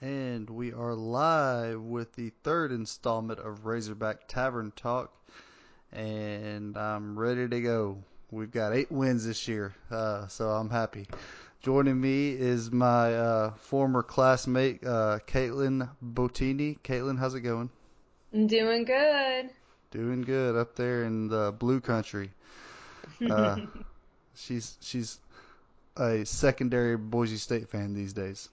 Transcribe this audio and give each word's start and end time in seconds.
and 0.00 0.48
we 0.48 0.72
are 0.72 0.94
live 0.94 1.82
with 1.82 2.14
the 2.14 2.30
third 2.42 2.72
installment 2.72 3.38
of 3.38 3.66
Razorback 3.66 4.28
Tavern 4.28 4.72
Talk, 4.74 5.12
and 5.92 6.76
I'm 6.76 7.18
ready 7.18 7.46
to 7.46 7.60
go. 7.60 7.98
We've 8.30 8.50
got 8.50 8.74
eight 8.74 8.90
wins 8.90 9.26
this 9.26 9.46
year, 9.46 9.74
uh, 9.90 10.26
so 10.28 10.48
I'm 10.48 10.70
happy. 10.70 11.06
Joining 11.60 12.00
me 12.00 12.30
is 12.30 12.70
my 12.70 13.14
uh, 13.14 13.50
former 13.54 14.02
classmate, 14.02 14.86
uh, 14.86 15.18
Caitlin 15.26 15.90
Bottini. 16.02 16.78
Caitlin, 16.82 17.18
how's 17.18 17.34
it 17.34 17.40
going? 17.40 17.68
I'm 18.32 18.46
doing 18.46 18.84
good. 18.84 19.50
Doing 19.90 20.22
good 20.22 20.56
up 20.56 20.76
there 20.76 21.04
in 21.04 21.28
the 21.28 21.52
blue 21.52 21.80
country. 21.80 22.30
Uh, 23.28 23.56
she's 24.34 24.78
she's 24.80 25.18
a 25.98 26.24
secondary 26.24 26.96
Boise 26.96 27.36
State 27.36 27.68
fan 27.68 27.92
these 27.92 28.14
days. 28.14 28.48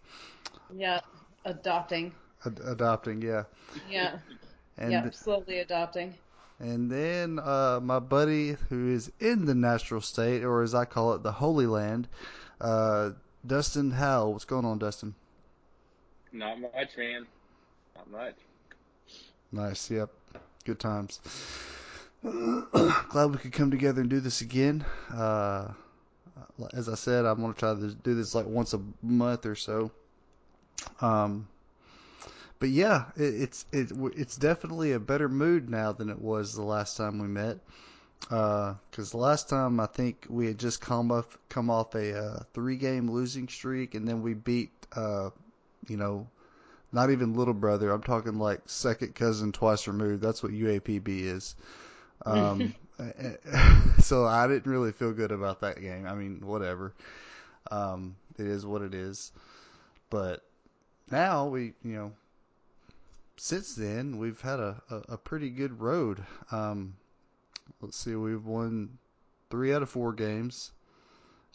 Yeah, 0.76 1.00
adopting. 1.48 2.12
Ad- 2.46 2.60
adopting, 2.64 3.22
yeah. 3.22 3.44
Yeah. 3.90 4.20
And 4.78 4.92
yep, 4.92 5.14
slowly 5.16 5.60
adopting. 5.60 6.14
and 6.60 6.90
then 6.92 7.40
uh, 7.40 7.80
my 7.82 8.00
buddy 8.00 8.56
who 8.70 8.94
is 8.94 9.12
in 9.20 9.46
the 9.46 9.56
natural 9.56 10.02
state, 10.02 10.44
or 10.44 10.62
as 10.62 10.76
I 10.76 10.86
call 10.86 11.14
it, 11.14 11.24
the 11.24 11.32
Holy 11.32 11.66
Land, 11.66 12.08
uh, 12.62 13.12
Dustin 13.46 13.90
Howell. 13.92 14.34
What's 14.34 14.46
going 14.46 14.66
on, 14.66 14.78
Dustin? 14.78 15.16
Not 16.32 16.60
much, 16.62 16.98
man. 16.98 17.26
Not 17.96 18.12
much. 18.12 18.36
Nice. 19.52 19.90
Yep. 19.90 20.10
Good 20.66 20.80
times. 20.80 21.20
Glad 22.22 23.32
we 23.32 23.38
could 23.38 23.54
come 23.54 23.72
together 23.72 24.02
and 24.02 24.10
do 24.10 24.20
this 24.20 24.42
again. 24.42 24.86
Uh, 25.14 25.70
as 26.74 26.90
I 26.90 26.96
said, 26.96 27.26
I'm 27.26 27.42
gonna 27.42 27.54
try 27.54 27.74
to 27.74 27.94
do 27.94 28.14
this 28.16 28.36
like 28.36 28.46
once 28.46 28.74
a 28.74 28.82
month 29.02 29.46
or 29.46 29.56
so. 29.56 29.92
Um, 31.02 31.48
but 32.60 32.70
yeah, 32.70 33.06
it, 33.16 33.42
it's 33.42 33.66
it, 33.72 33.92
it's 34.16 34.36
definitely 34.36 34.94
a 34.94 35.00
better 35.00 35.30
mood 35.30 35.70
now 35.70 35.92
than 35.92 36.10
it 36.10 36.22
was 36.22 36.54
the 36.54 36.64
last 36.64 36.98
time 36.98 37.20
we 37.20 37.28
met. 37.28 37.60
Because 38.20 39.12
the 39.12 39.18
last 39.18 39.48
time 39.48 39.80
I 39.80 39.86
think 39.86 40.26
we 40.28 40.48
had 40.48 40.58
just 40.58 40.82
come 40.82 41.12
off 41.12 41.38
come 41.50 41.70
off 41.70 41.94
a 41.96 42.18
uh, 42.18 42.40
three 42.54 42.78
game 42.78 43.10
losing 43.10 43.48
streak, 43.48 43.96
and 43.96 44.08
then 44.08 44.22
we 44.22 44.34
beat 44.34 44.72
uh, 44.96 45.30
you 45.88 45.98
know 45.98 46.28
not 46.92 47.12
even 47.12 47.36
little 47.36 47.54
brother. 47.54 47.92
I'm 47.92 48.04
talking 48.04 48.40
like 48.40 48.62
second 48.66 49.14
cousin 49.14 49.52
twice 49.52 49.88
removed. 49.88 50.22
That's 50.22 50.42
what 50.42 50.52
UAPB 50.52 51.08
is. 51.08 51.56
Um, 52.26 52.74
so 54.00 54.26
I 54.26 54.48
didn't 54.48 54.72
really 54.72 54.92
feel 54.92 55.14
good 55.14 55.32
about 55.32 55.62
that 55.62 55.80
game. 55.80 56.08
I 56.08 56.16
mean, 56.16 56.42
whatever. 56.44 56.94
Um, 57.70 58.16
it 58.40 58.48
is 58.48 58.66
what 58.66 58.82
it 58.82 58.94
is. 58.94 59.32
But 60.10 60.42
now 61.12 61.48
we, 61.48 61.74
you 61.84 61.94
know, 61.94 62.12
since 63.38 63.76
then 63.76 64.18
we've 64.18 64.42
had 64.42 64.60
a, 64.60 64.82
a, 64.90 64.96
a 65.14 65.18
pretty 65.18 65.50
good 65.50 65.80
road. 65.80 66.24
Um, 66.52 66.96
let's 67.82 67.98
see, 67.98 68.16
we've 68.16 68.46
won 68.46 68.98
three 69.50 69.74
out 69.74 69.82
of 69.84 69.90
four 69.90 70.14
games, 70.14 70.72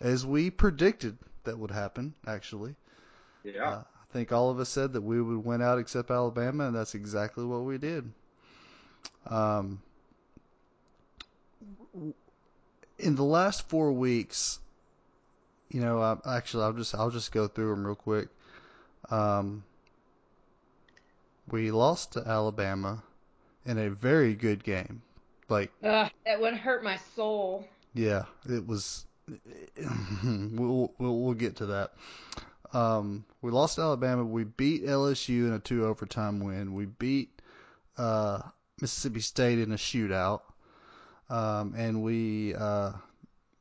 as 0.00 0.24
we 0.24 0.50
predicted 0.50 1.18
that 1.44 1.58
would 1.58 1.70
happen. 1.70 2.14
Actually, 2.26 2.74
Yeah. 3.44 3.68
uh, 3.70 3.82
I 3.84 4.12
think 4.12 4.32
all 4.32 4.50
of 4.50 4.60
us 4.60 4.68
said 4.68 4.92
that 4.92 5.00
we 5.02 5.20
would 5.20 5.44
win 5.44 5.62
out 5.62 5.78
except 5.78 6.10
Alabama, 6.10 6.66
and 6.66 6.76
that's 6.76 6.94
exactly 6.94 7.44
what 7.44 7.62
we 7.64 7.78
did. 7.78 8.10
Um, 9.26 9.80
in 12.98 13.14
the 13.16 13.24
last 13.24 13.68
four 13.68 13.92
weeks, 13.92 14.58
you 15.70 15.80
know, 15.80 16.00
I, 16.00 16.36
actually, 16.36 16.64
I'll 16.64 16.72
just 16.72 16.94
I'll 16.94 17.10
just 17.10 17.32
go 17.32 17.48
through 17.48 17.70
them 17.70 17.86
real 17.86 17.94
quick. 17.94 18.28
Um, 19.10 19.64
we 21.50 21.70
lost 21.70 22.12
to 22.12 22.26
Alabama 22.26 23.02
in 23.66 23.78
a 23.78 23.90
very 23.90 24.34
good 24.34 24.64
game. 24.64 25.02
Like, 25.48 25.70
Ugh, 25.82 26.10
that 26.24 26.40
would 26.40 26.54
hurt 26.54 26.82
my 26.82 26.98
soul. 27.14 27.66
yeah, 27.94 28.24
it 28.48 28.66
was. 28.66 29.04
we'll, 29.76 30.92
we'll 30.98 31.20
we'll 31.20 31.34
get 31.34 31.56
to 31.56 31.66
that. 31.66 31.92
Um, 32.72 33.24
we 33.42 33.50
lost 33.50 33.76
to 33.76 33.82
Alabama. 33.82 34.24
We 34.24 34.44
beat 34.44 34.86
LSU 34.86 35.46
in 35.46 35.52
a 35.52 35.58
two 35.58 35.86
overtime 35.86 36.40
win. 36.40 36.74
We 36.74 36.86
beat 36.86 37.30
uh, 37.98 38.40
Mississippi 38.80 39.20
State 39.20 39.58
in 39.58 39.72
a 39.72 39.76
shootout. 39.76 40.40
Um, 41.28 41.74
and 41.76 42.02
we 42.02 42.54
uh, 42.54 42.92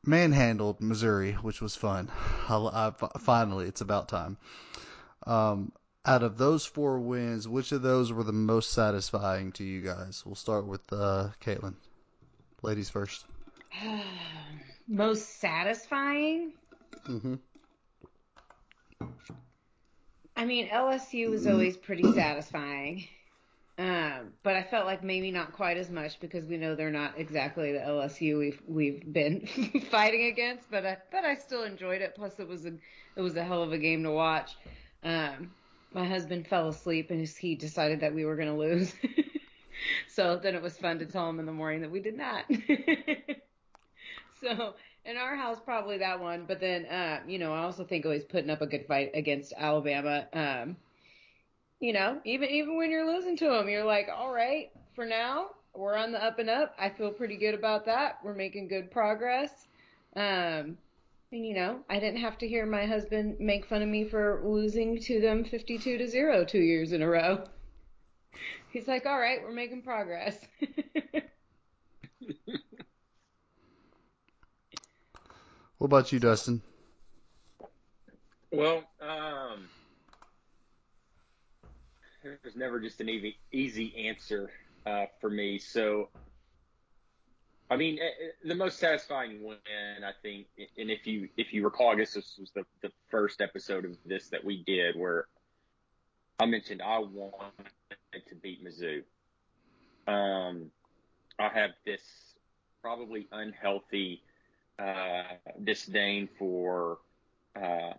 manhandled 0.06 0.81
Missouri, 0.81 1.34
which 1.34 1.62
was 1.62 1.75
fun. 1.75 2.09
I, 2.50 2.91
I, 3.01 3.19
finally, 3.19 3.66
it's 3.68 3.81
about 3.81 4.09
time. 4.09 4.38
Um, 5.26 5.72
out 6.06 6.24
of 6.24 6.38
those 6.38 6.66
four 6.66 7.00
wins, 7.00 7.48
which 7.48 7.72
of 7.72 7.82
those 7.82 8.12
were 8.12 8.24
the 8.24 8.32
most 8.32 8.72
satisfying 8.72 9.52
to 9.54 9.64
you 9.64 9.82
guys? 9.82 10.24
We'll 10.26 10.36
start 10.36 10.66
with 10.66 10.82
uh, 10.92 11.30
Caitlin. 11.44 11.76
Ladies 12.62 12.90
first. 12.90 13.26
Most 14.88 15.40
satisfying? 15.40 16.54
Mm-hmm. 17.08 17.36
I 20.36 20.46
mean, 20.46 20.68
LSU 20.70 21.30
was 21.30 21.48
always 21.48 21.78
pretty 21.78 22.12
satisfying. 22.14 23.06
Um, 23.78 24.34
but 24.44 24.56
I 24.56 24.64
felt 24.64 24.86
like 24.86 25.04
maybe 25.04 25.31
not 25.31 25.54
quite 25.54 25.78
as 25.78 25.90
much 25.90 26.20
because 26.20 26.46
we 26.46 26.58
know 26.58 26.76
they're 26.76 26.92
not 26.92 27.14
exactly 27.18 27.72
the 27.72 27.80
LSU 27.80 28.38
we've 28.38 28.62
we've 28.68 29.14
been 29.14 29.48
fighting 29.92 30.26
against. 30.26 30.70
But 30.70 30.86
I 30.86 30.98
but 31.12 31.26
I 31.26 31.36
still 31.36 31.64
enjoyed 31.64 32.02
it. 32.02 32.14
Plus, 32.16 32.40
it 32.40 32.48
was 32.48 32.66
a 32.66 32.74
it 33.16 33.22
was 33.22 33.36
a 33.38 33.44
hell 33.44 33.64
of 33.64 33.72
a 33.72 33.78
game 33.78 34.04
to 34.04 34.12
watch. 34.12 34.56
Um, 35.03 35.51
my 35.94 36.06
husband 36.06 36.47
fell 36.47 36.69
asleep 36.69 37.12
and 37.12 37.28
he 37.28 37.56
decided 37.56 38.00
that 38.01 38.13
we 38.13 38.25
were 38.25 38.35
going 38.35 38.47
to 38.47 38.53
lose. 38.53 38.94
so 40.07 40.39
then 40.41 40.56
it 40.56 40.62
was 40.62 40.78
fun 40.78 41.00
to 41.00 41.06
tell 41.06 41.29
him 41.29 41.39
in 41.39 41.45
the 41.45 41.51
morning 41.51 41.81
that 41.81 41.91
we 41.91 42.00
did 42.00 42.17
not. 42.17 42.45
so 44.41 44.75
in 45.06 45.17
our 45.17 45.35
house, 45.35 45.57
probably 45.63 45.97
that 45.97 46.19
one. 46.19 46.45
But 46.47 46.59
then, 46.59 46.85
uh, 46.85 47.22
you 47.28 47.39
know, 47.39 47.53
I 47.53 47.63
also 47.63 47.84
think 47.84 48.06
always 48.06 48.23
putting 48.23 48.50
up 48.50 48.62
a 48.62 48.67
good 48.67 48.85
fight 48.88 49.12
against 49.13 49.53
Alabama. 49.57 50.28
Um, 50.34 50.78
you 51.79 51.94
know, 51.94 52.19
even 52.23 52.50
even 52.50 52.78
when 52.78 52.91
you're 52.91 53.12
losing 53.12 53.35
to 53.38 53.50
them, 53.50 53.68
you're 53.68 53.83
like, 53.83 54.07
all 54.16 54.31
right, 54.31 54.69
for 54.94 55.06
now, 55.06 55.47
we're 55.75 55.95
on 55.95 56.12
the 56.12 56.23
up 56.23 56.38
and 56.39 56.50
up. 56.50 56.75
I 56.78 56.89
feel 56.89 57.12
pretty 57.12 57.38
good 57.38 57.56
about 57.56 57.85
that. 57.85 58.19
We're 58.23 58.35
making 58.35 58.68
good 58.68 58.91
progress. 58.91 59.68
Um, 60.16 60.78
and 61.31 61.46
you 61.46 61.53
know, 61.53 61.80
I 61.90 62.00
didn't 62.00 62.22
have 62.22 62.38
to 62.40 62.47
hear 62.47 62.66
my 62.66 62.86
husband 62.86 63.38
make 63.40 63.66
fun 63.66 63.81
of 63.81 63.90
me 63.90 64.06
for 64.06 64.42
losing 64.44 65.00
to 65.02 65.22
them 65.22 65.44
52 65.44 65.97
to 65.97 66.08
0 66.08 66.46
two 66.46 66.59
years 66.59 66.92
in 66.92 67.02
a 67.02 67.08
row. 67.08 67.44
He's 68.72 68.88
like, 68.88 69.06
all 69.06 69.19
right, 69.19 69.40
we're 69.44 69.52
making 69.52 69.81
progress. 69.81 70.38
What 75.81 75.86
about 75.86 76.12
you, 76.12 76.19
Dustin? 76.19 76.62
Well, 78.52 78.84
um, 79.02 79.68
there's 82.22 82.56
never 82.56 82.80
just 82.80 83.02
an 83.02 83.09
easy 83.09 83.38
easy 83.52 84.08
answer 84.08 84.52
uh, 84.86 85.06
for 85.19 85.31
me. 85.31 85.58
So, 85.58 86.09
I 87.72 87.78
mean, 87.78 88.00
eh, 88.00 88.04
eh, 88.04 88.32
the 88.44 88.54
most 88.54 88.80
satisfying 88.80 89.42
win, 89.42 89.56
I 90.06 90.12
think, 90.22 90.48
and 90.78 90.92
if 90.92 91.08
you 91.08 91.30
if 91.38 91.54
you 91.54 91.64
recall, 91.64 91.92
I 91.92 91.96
guess 91.96 92.14
this 92.14 92.38
was 92.38 92.52
the 92.52 92.66
the 92.82 92.92
first 93.09 93.40
episode 93.40 93.86
of 93.86 93.96
this 94.06 94.28
that 94.28 94.44
we 94.44 94.62
did 94.68 95.00
where 95.00 95.28
I 96.38 96.48
mentioned 96.48 96.81
I 96.81 97.00
wanted 97.00 98.28
to 98.28 98.36
beat 98.36 98.62
Mizzou. 98.62 99.04
Um, 100.06 100.70
I 101.40 101.48
have 101.48 101.72
this 101.86 102.02
probably 102.81 103.30
unhealthy 103.31 104.22
uh, 104.78 105.24
disdain 105.64 106.28
for 106.38 106.98
uh, 107.56 107.94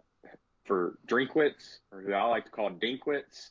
for 0.66 0.99
Drinkwitz, 1.06 1.79
or 1.91 2.02
who 2.02 2.12
I 2.12 2.25
like 2.25 2.44
to 2.44 2.50
call 2.50 2.70
Dinkwitz. 2.73 3.49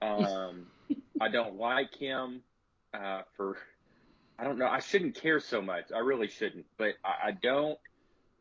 Um, 0.00 0.66
I 1.20 1.28
don't 1.28 1.56
like 1.56 1.96
him 1.96 2.42
uh, 2.92 3.22
for 3.36 3.56
I 4.38 4.44
don't 4.44 4.58
know. 4.58 4.66
I 4.66 4.80
shouldn't 4.80 5.14
care 5.14 5.40
so 5.40 5.62
much. 5.62 5.92
I 5.94 5.98
really 5.98 6.28
shouldn't, 6.28 6.66
but 6.76 6.94
I, 7.04 7.28
I 7.28 7.30
don't. 7.32 7.78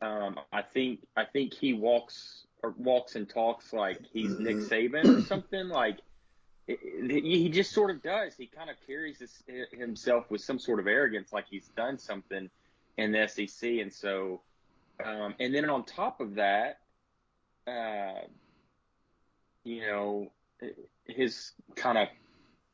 Um, 0.01 0.40
I 0.51 0.62
think 0.62 1.00
I 1.16 1.25
think 1.25 1.54
he 1.54 1.74
walks 1.74 2.45
or 2.62 2.74
walks 2.78 3.16
and 3.16 3.30
talks 3.30 3.74
like 3.74 4.00
he's 4.12 4.38
Nick 4.40 4.57
Saban 4.57 5.18
or 5.18 5.22
something. 5.22 5.69
Like 5.69 6.00
it, 6.68 6.80
it, 6.81 7.24
he 7.24 7.50
just 7.50 7.72
sort 7.72 7.92
of 7.92 8.01
does. 8.01 8.34
He 8.36 8.48
kind 8.48 8.69
of 8.69 8.75
carries 8.88 9.19
this, 9.19 9.44
himself 9.72 10.30
with 10.30 10.42
some 10.42 10.60
sort 10.60 10.80
of 10.80 10.88
arrogance, 10.88 11.31
like 11.31 11.45
he's 11.50 11.68
done 11.75 11.98
something 11.98 12.50
in 12.98 13.12
the 13.12 13.28
SEC, 13.28 13.69
and 13.69 13.94
so. 13.94 14.42
Um, 15.04 15.34
and 15.40 15.54
then 15.54 15.69
on 15.69 15.84
top 15.86 16.22
of 16.22 16.36
that, 16.36 16.80
uh, 17.68 18.22
you 19.63 19.81
know, 19.81 20.31
his 21.06 21.51
kind 21.75 21.98
of, 21.98 22.07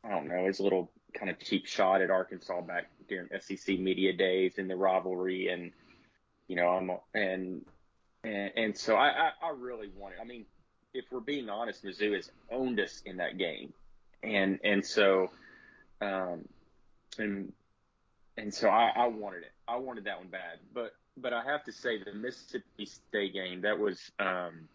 I 0.03 0.09
don't 0.09 0.27
know, 0.27 0.45
his 0.45 0.59
little 0.59 0.91
kind 1.13 1.29
of 1.29 1.39
cheap 1.39 1.65
shot 1.65 2.01
at 2.01 2.09
Arkansas 2.09 2.61
back 2.61 2.89
during 3.07 3.29
SEC 3.39 3.79
media 3.79 4.13
days 4.13 4.57
and 4.57 4.69
the 4.69 4.75
rivalry, 4.75 5.49
and 5.49 5.71
you 6.47 6.55
know, 6.55 6.67
I'm 6.69 6.91
and 7.13 7.65
and, 8.23 8.51
and 8.55 8.77
so 8.77 8.95
I, 8.95 9.09
I, 9.09 9.29
I 9.43 9.49
really 9.57 9.89
wanted. 9.95 10.19
I 10.21 10.25
mean, 10.25 10.45
if 10.93 11.05
we're 11.11 11.19
being 11.19 11.49
honest, 11.49 11.83
Mizzou 11.83 12.15
has 12.15 12.31
owned 12.51 12.79
us 12.79 13.01
in 13.05 13.17
that 13.17 13.37
game, 13.37 13.73
and 14.23 14.59
and 14.63 14.85
so, 14.85 15.29
um, 16.01 16.45
and 17.17 17.53
and 18.37 18.53
so 18.53 18.69
I, 18.69 18.91
I 18.95 19.07
wanted 19.07 19.43
it. 19.43 19.51
I 19.67 19.77
wanted 19.77 20.05
that 20.05 20.19
one 20.19 20.29
bad, 20.29 20.59
but 20.73 20.93
but 21.17 21.33
I 21.33 21.43
have 21.43 21.63
to 21.65 21.71
say 21.71 22.01
the 22.03 22.13
Mississippi 22.13 22.85
State 22.85 23.33
game 23.33 23.61
that 23.61 23.77
was. 23.77 24.11
Um, 24.19 24.67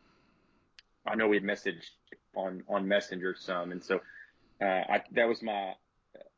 I 1.06 1.14
know 1.16 1.28
we 1.28 1.36
had 1.36 1.44
messaged 1.44 1.90
on 2.34 2.62
on 2.68 2.88
Messenger 2.88 3.36
some, 3.38 3.72
and 3.72 3.82
so 3.82 4.00
uh, 4.60 4.64
I, 4.64 5.02
that 5.12 5.28
was 5.28 5.42
my 5.42 5.74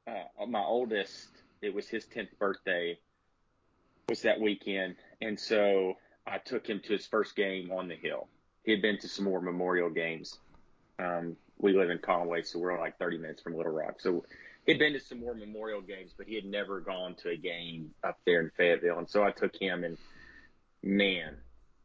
uh, 0.06 0.46
my 0.46 0.62
oldest. 0.62 1.28
It 1.62 1.74
was 1.74 1.88
his 1.88 2.04
tenth 2.06 2.30
birthday. 2.38 2.98
Was 4.08 4.22
that 4.22 4.40
weekend, 4.40 4.96
and 5.20 5.38
so 5.38 5.94
I 6.26 6.38
took 6.38 6.68
him 6.68 6.80
to 6.84 6.92
his 6.92 7.06
first 7.06 7.34
game 7.34 7.72
on 7.72 7.88
the 7.88 7.96
hill. 7.96 8.28
He 8.62 8.70
had 8.70 8.82
been 8.82 8.98
to 9.00 9.08
some 9.08 9.24
War 9.24 9.40
Memorial 9.40 9.90
games. 9.90 10.38
Um, 10.98 11.36
we 11.58 11.72
live 11.76 11.90
in 11.90 11.98
Conway, 11.98 12.42
so 12.42 12.58
we're 12.58 12.78
like 12.78 12.98
30 12.98 13.18
minutes 13.18 13.42
from 13.42 13.56
Little 13.56 13.72
Rock. 13.72 14.00
So 14.00 14.24
he'd 14.64 14.78
been 14.78 14.92
to 14.92 15.00
some 15.00 15.20
War 15.20 15.34
Memorial 15.34 15.80
games, 15.80 16.12
but 16.16 16.28
he 16.28 16.36
had 16.36 16.44
never 16.44 16.80
gone 16.80 17.14
to 17.22 17.30
a 17.30 17.36
game 17.36 17.92
up 18.04 18.18
there 18.26 18.40
in 18.40 18.50
Fayetteville. 18.56 18.98
And 18.98 19.10
so 19.10 19.24
I 19.24 19.32
took 19.32 19.56
him, 19.56 19.82
and 19.82 19.98
man, 20.82 21.34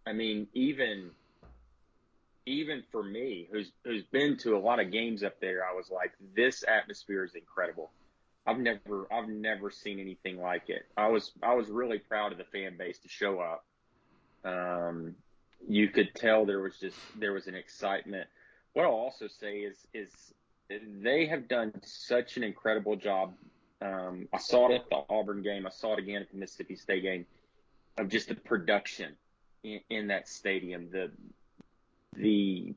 I 0.06 0.14
mean, 0.14 0.48
even 0.54 1.12
even 2.46 2.84
for 2.92 3.04
me, 3.04 3.48
who's 3.52 3.72
who's 3.84 4.04
been 4.04 4.38
to 4.38 4.56
a 4.56 4.60
lot 4.60 4.80
of 4.80 4.92
games 4.92 5.24
up 5.24 5.40
there, 5.40 5.64
I 5.66 5.74
was 5.76 5.90
like, 5.90 6.12
this 6.36 6.64
atmosphere 6.68 7.24
is 7.24 7.36
incredible. 7.36 7.92
I've 8.46 8.60
never 8.60 9.08
I've 9.12 9.30
never 9.30 9.70
seen 9.70 10.00
anything 10.00 10.40
like 10.40 10.70
it. 10.70 10.86
I 10.98 11.08
was 11.08 11.32
I 11.44 11.54
was 11.54 11.70
really 11.70 12.00
proud 12.00 12.32
of 12.32 12.38
the 12.38 12.44
fan 12.46 12.76
base 12.78 12.98
to 13.00 13.10
show 13.10 13.40
up. 13.40 13.66
Um, 14.44 15.16
you 15.68 15.90
could 15.90 16.16
tell 16.16 16.46
there 16.46 16.62
was 16.62 16.78
just 16.78 16.98
there 17.20 17.34
was 17.34 17.48
an 17.48 17.56
excitement. 17.56 18.28
What 18.74 18.86
I'll 18.86 18.92
also 18.92 19.28
say 19.28 19.60
is 19.60 19.78
is 19.94 20.10
they 20.70 21.28
have 21.28 21.48
done 21.48 21.74
such 21.84 22.38
an 22.38 22.44
incredible 22.44 22.96
job. 22.96 23.34
Um, 23.82 24.28
I 24.34 24.38
saw 24.38 24.70
it 24.72 24.76
at 24.76 24.90
the 24.90 25.04
Auburn 25.10 25.42
game. 25.44 25.68
I 25.68 25.70
saw 25.70 25.94
it 25.94 26.00
again 26.00 26.22
at 26.22 26.32
the 26.32 26.38
Mississippi 26.38 26.76
State 26.76 27.04
game 27.04 27.26
of 27.98 28.10
just 28.10 28.30
the 28.30 28.36
production 28.36 29.14
in, 29.64 29.82
in 29.90 30.08
that 30.08 30.28
stadium. 30.28 30.90
The 30.92 31.12
the 32.14 32.74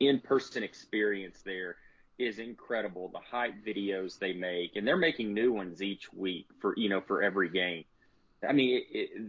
in-person 0.00 0.62
experience 0.62 1.40
there 1.44 1.76
is 2.18 2.38
incredible. 2.38 3.08
The 3.08 3.20
hype 3.20 3.54
videos 3.64 4.18
they 4.18 4.32
make, 4.32 4.76
and 4.76 4.86
they're 4.86 4.96
making 4.96 5.32
new 5.32 5.52
ones 5.52 5.82
each 5.82 6.12
week 6.12 6.46
for 6.60 6.74
you 6.76 6.88
know 6.88 7.00
for 7.00 7.22
every 7.22 7.48
game. 7.48 7.84
I 8.46 8.52
mean, 8.52 8.82
it, 8.90 8.98
it, 8.98 9.22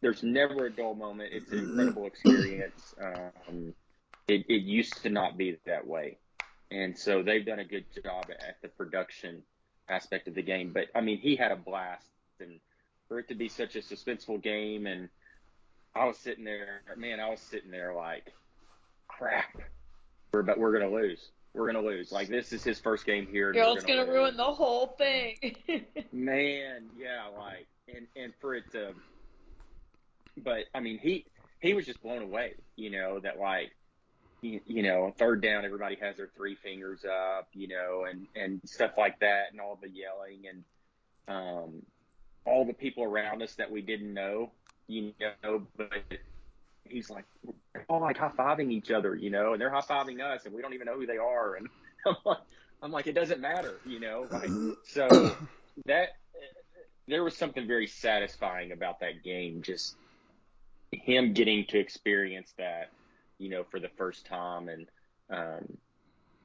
there's 0.00 0.22
never 0.22 0.66
a 0.66 0.70
dull 0.70 0.94
moment. 0.94 1.30
It's 1.32 1.50
an 1.52 1.58
incredible 1.58 2.06
experience. 2.06 2.94
Um, 3.02 3.74
it, 4.28 4.44
it 4.48 4.62
used 4.62 5.02
to 5.02 5.10
not 5.10 5.36
be 5.36 5.58
that 5.66 5.86
way, 5.86 6.18
and 6.70 6.96
so 6.96 7.22
they've 7.22 7.44
done 7.44 7.60
a 7.60 7.64
good 7.64 7.84
job 8.04 8.26
at 8.30 8.60
the 8.62 8.68
production 8.68 9.42
aspect 9.88 10.28
of 10.28 10.34
the 10.34 10.42
game. 10.42 10.72
But 10.72 10.86
I 10.94 11.00
mean, 11.00 11.18
he 11.18 11.36
had 11.36 11.52
a 11.52 11.56
blast, 11.56 12.06
and 12.40 12.60
for 13.08 13.18
it 13.18 13.28
to 13.28 13.34
be 13.34 13.48
such 13.48 13.76
a 13.76 13.80
suspenseful 13.80 14.42
game, 14.42 14.86
and 14.86 15.08
I 15.94 16.04
was 16.04 16.18
sitting 16.18 16.44
there, 16.44 16.82
man, 16.96 17.20
I 17.20 17.30
was 17.30 17.40
sitting 17.40 17.70
there 17.70 17.94
like, 17.94 18.32
crap, 19.08 19.56
we're 20.32 20.42
but 20.42 20.58
we're 20.58 20.72
gonna 20.72 20.92
lose. 20.92 21.30
We're 21.54 21.66
gonna 21.66 21.84
lose. 21.84 22.12
Like 22.12 22.28
this 22.28 22.52
is 22.52 22.62
his 22.62 22.78
first 22.78 23.04
game 23.04 23.26
here. 23.26 23.52
Girl's 23.52 23.82
gonna, 23.82 24.04
gonna 24.04 24.12
ruin 24.12 24.36
the 24.36 24.44
whole 24.44 24.88
thing. 24.98 25.56
man, 26.12 26.90
yeah, 26.98 27.26
like 27.36 27.66
and 27.94 28.06
and 28.16 28.32
for 28.40 28.54
it 28.54 28.70
to, 28.72 28.92
but 30.36 30.64
I 30.74 30.80
mean 30.80 30.98
he 30.98 31.24
he 31.60 31.74
was 31.74 31.86
just 31.86 32.02
blown 32.02 32.22
away. 32.22 32.54
You 32.76 32.90
know 32.90 33.18
that 33.20 33.38
like 33.38 33.72
you, 34.42 34.60
you 34.66 34.82
know 34.82 35.14
third 35.18 35.42
down 35.42 35.64
everybody 35.64 35.96
has 36.00 36.16
their 36.16 36.30
three 36.36 36.54
fingers 36.54 37.04
up. 37.04 37.48
You 37.54 37.68
know 37.68 38.04
and 38.08 38.26
and 38.36 38.60
stuff 38.64 38.92
like 38.98 39.18
that 39.20 39.46
and 39.50 39.60
all 39.60 39.78
the 39.80 39.88
yelling 39.88 40.44
and 40.48 40.64
um 41.28 41.82
all 42.44 42.64
the 42.64 42.72
people 42.72 43.04
around 43.04 43.42
us 43.42 43.54
that 43.56 43.70
we 43.70 43.82
didn't 43.82 44.12
know. 44.12 44.50
You 44.86 45.12
know, 45.42 45.66
but 45.76 46.02
he's 46.90 47.10
like, 47.10 47.24
all 47.88 48.00
like 48.00 48.18
high 48.18 48.30
fiving 48.38 48.70
each 48.70 48.90
other, 48.90 49.14
you 49.14 49.30
know, 49.30 49.52
and 49.52 49.60
they're 49.60 49.70
high 49.70 49.80
fiving 49.80 50.20
us, 50.20 50.44
and 50.44 50.54
we 50.54 50.62
don't 50.62 50.74
even 50.74 50.86
know 50.86 50.96
who 50.96 51.06
they 51.06 51.18
are. 51.18 51.54
And 51.54 51.68
I'm 52.06 52.16
like, 52.24 52.38
I'm 52.82 52.92
like, 52.92 53.06
it 53.06 53.14
doesn't 53.14 53.40
matter, 53.40 53.74
you 53.84 54.00
know. 54.00 54.26
Like, 54.30 54.50
so 54.84 55.36
that 55.86 56.10
there 57.06 57.24
was 57.24 57.36
something 57.36 57.66
very 57.66 57.86
satisfying 57.86 58.72
about 58.72 59.00
that 59.00 59.24
game, 59.24 59.62
just 59.62 59.96
him 60.92 61.32
getting 61.32 61.66
to 61.66 61.78
experience 61.78 62.52
that, 62.58 62.90
you 63.38 63.48
know, 63.48 63.64
for 63.70 63.80
the 63.80 63.90
first 63.96 64.26
time, 64.26 64.68
and 64.68 64.86
um, 65.30 65.76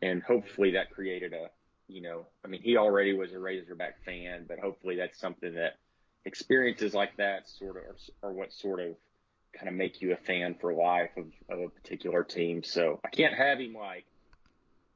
and 0.02 0.22
hopefully 0.24 0.72
that 0.72 0.92
created 0.92 1.34
a, 1.34 1.50
you 1.88 2.02
know, 2.02 2.26
I 2.44 2.48
mean, 2.48 2.62
he 2.62 2.78
already 2.78 3.14
was 3.14 3.34
a 3.34 3.40
Razorback 3.40 4.04
fan, 4.04 4.46
but 4.48 4.60
hopefully 4.60 4.98
that's 4.98 5.20
something 5.20 5.56
that 5.56 5.78
experiences 6.26 6.94
like 6.94 7.16
that 7.18 7.48
sort 7.50 7.78
of 7.78 7.84
are, 7.84 8.30
are 8.30 8.34
what 8.34 8.54
sort 8.54 8.80
of 8.80 8.96
kind 9.58 9.68
of 9.68 9.76
make 9.76 10.02
you 10.02 10.14
a 10.14 10.18
fan 10.18 10.56
for 10.60 10.74
life 10.74 11.12
of, 11.18 11.26
of 11.50 11.60
a 11.60 11.70
particular 11.70 12.24
team. 12.24 12.64
So 12.64 13.00
I 13.06 13.10
can't 13.10 13.34
have 13.34 13.60
him 13.60 13.74
like 13.74 14.06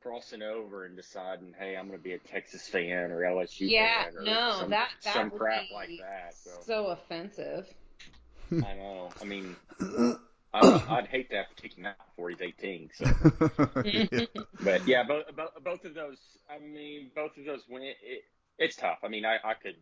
crossing 0.02 0.42
over 0.42 0.86
and 0.86 0.96
deciding, 0.96 1.54
hey, 1.58 1.76
I'm 1.76 1.88
going 1.88 2.00
to 2.00 2.04
be 2.04 2.14
a 2.14 2.20
Texas 2.20 2.68
fan 2.68 3.12
or 3.12 3.22
LSU 3.22 3.70
yeah, 3.70 4.06
fan 4.06 4.18
or 4.18 4.22
no, 4.24 4.58
some, 4.60 4.70
that, 4.70 4.90
that 5.04 5.14
some 5.14 5.30
would 5.30 5.40
crap 5.40 5.62
be 5.68 5.74
like 5.74 5.90
that. 6.00 6.34
So, 6.36 6.52
so 6.66 6.88
offensive. 6.88 7.68
I 8.52 8.74
know. 8.74 9.10
I 9.22 9.26
mean, 9.26 9.56
I, 10.54 10.84
I'd 10.90 11.08
hate 11.08 11.30
to 11.32 11.38
have 11.38 11.50
to 11.54 11.62
kick 11.62 11.74
him 11.74 11.86
out 11.86 11.96
before 12.10 12.30
he's 12.30 12.42
18. 12.42 12.90
So, 12.94 13.06
but 14.64 14.88
yeah, 14.88 15.04
both, 15.04 15.26
both 15.36 15.50
both 15.64 15.86
of 15.86 15.94
those. 15.94 16.18
I 16.50 16.60
mean, 16.60 17.12
both 17.14 17.38
of 17.38 17.46
those 17.46 17.62
win. 17.70 17.84
It, 17.84 18.24
it's 18.58 18.76
tough. 18.76 19.00
I 19.04 19.10
mean, 19.10 19.26
I, 19.26 19.36
I 19.44 19.54
could 19.54 19.76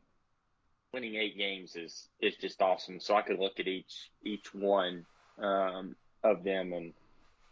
winning 0.93 1.15
eight 1.15 1.37
games 1.37 1.75
is 1.75 2.07
is 2.21 2.35
just 2.35 2.61
awesome. 2.61 2.99
So 2.99 3.15
I 3.15 3.21
could 3.21 3.39
look 3.39 3.59
at 3.59 3.67
each 3.67 4.09
each 4.23 4.53
one 4.53 5.05
um, 5.39 5.95
of 6.23 6.43
them, 6.43 6.73
and 6.73 6.93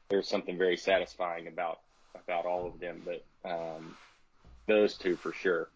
there's 0.10 0.28
something 0.28 0.58
very 0.58 0.78
satisfying 0.78 1.48
about 1.48 1.80
about 2.16 2.46
all 2.46 2.68
of 2.68 2.80
them. 2.80 3.02
But 3.06 3.24
um, 3.50 3.96
those 4.68 4.98
two 4.98 5.16
for 5.16 5.34
sure. 5.34 5.70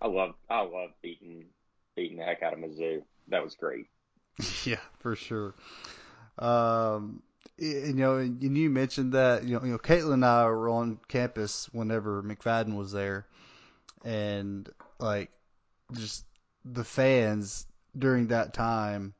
I 0.00 0.08
love 0.08 0.34
I 0.50 0.60
love 0.62 0.90
beating 1.02 1.46
beating 1.94 2.18
the 2.18 2.24
heck 2.24 2.42
out 2.42 2.52
of 2.52 2.58
Mizzou. 2.58 3.02
That 3.28 3.42
was 3.42 3.54
great. 3.54 3.86
Yeah, 4.64 4.80
for 4.98 5.16
sure. 5.16 5.54
Um, 6.38 7.22
you 7.56 7.94
know, 7.94 8.16
and 8.16 8.42
you 8.42 8.68
mentioned 8.68 9.12
that 9.12 9.44
you 9.44 9.54
know, 9.54 9.64
you 9.64 9.72
know, 9.72 9.78
Caitlin 9.78 10.14
and 10.14 10.24
I 10.24 10.44
were 10.44 10.68
on 10.68 10.98
campus 11.08 11.70
whenever 11.72 12.22
McFadden 12.22 12.76
was 12.76 12.92
there, 12.92 13.26
and 14.04 14.68
like 14.98 15.30
just 15.92 16.26
the 16.72 16.84
fans 16.84 17.66
during 17.96 18.28
that 18.28 18.52
time 18.52 19.14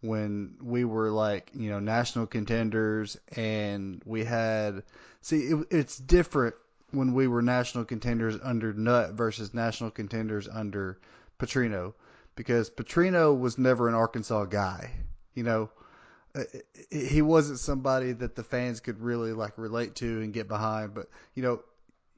when 0.00 0.56
we 0.62 0.84
were 0.84 1.10
like 1.10 1.50
you 1.54 1.70
know 1.70 1.80
national 1.80 2.26
contenders 2.26 3.16
and 3.36 4.02
we 4.04 4.22
had 4.22 4.82
see 5.22 5.38
it, 5.38 5.66
it's 5.70 5.96
different 5.96 6.54
when 6.90 7.14
we 7.14 7.26
were 7.26 7.42
national 7.42 7.84
contenders 7.84 8.36
under 8.42 8.72
Nutt 8.72 9.12
versus 9.12 9.54
national 9.54 9.90
contenders 9.90 10.46
under 10.46 10.98
Petrino 11.38 11.94
because 12.36 12.70
Petrino 12.70 13.38
was 13.38 13.56
never 13.56 13.88
an 13.88 13.94
Arkansas 13.94 14.44
guy 14.44 14.90
you 15.34 15.42
know? 15.42 15.70
Uh, 16.36 16.42
he 16.90 17.22
wasn't 17.22 17.60
somebody 17.60 18.12
that 18.12 18.34
the 18.34 18.42
fans 18.42 18.80
could 18.80 19.00
really 19.00 19.32
like 19.32 19.56
relate 19.56 19.94
to 19.96 20.20
and 20.20 20.34
get 20.34 20.48
behind 20.48 20.92
but 20.92 21.08
you 21.34 21.42
know 21.42 21.60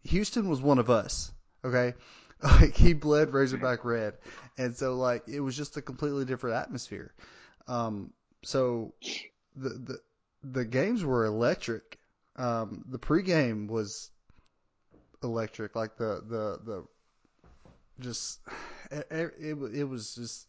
Houston 0.05 0.49
was 0.49 0.61
one 0.61 0.79
of 0.79 0.91
us 0.91 1.31
okay? 1.65 1.95
Like 2.43 2.77
he 2.77 2.93
bled 2.93 3.33
Razorback 3.33 3.83
red, 3.87 4.13
and 4.59 4.77
so 4.77 4.95
like 4.97 5.29
it 5.29 5.41
was 5.41 5.57
just 5.57 5.77
a 5.77 5.83
completely 5.83 6.25
different 6.25 6.57
atmosphere. 6.57 7.13
Um, 7.69 8.13
so 8.43 8.95
the 9.55 9.71
the 9.71 9.99
the 10.43 10.65
games 10.65 11.05
were 11.05 11.25
electric. 11.25 11.99
Um, 12.37 12.85
the 12.89 12.99
pregame 12.99 13.69
was 13.69 14.11
electric. 15.23 15.75
Like 15.75 15.97
the 15.97 16.23
the 16.27 16.61
the 16.65 16.85
just 18.01 18.41
it 18.91 19.07
it, 19.11 19.57
it 19.75 19.85
was 19.85 20.15
just 20.15 20.47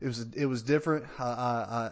it 0.00 0.06
was 0.06 0.20
it 0.34 0.46
was 0.46 0.62
different. 0.62 1.06
I 1.18 1.24
I 1.24 1.90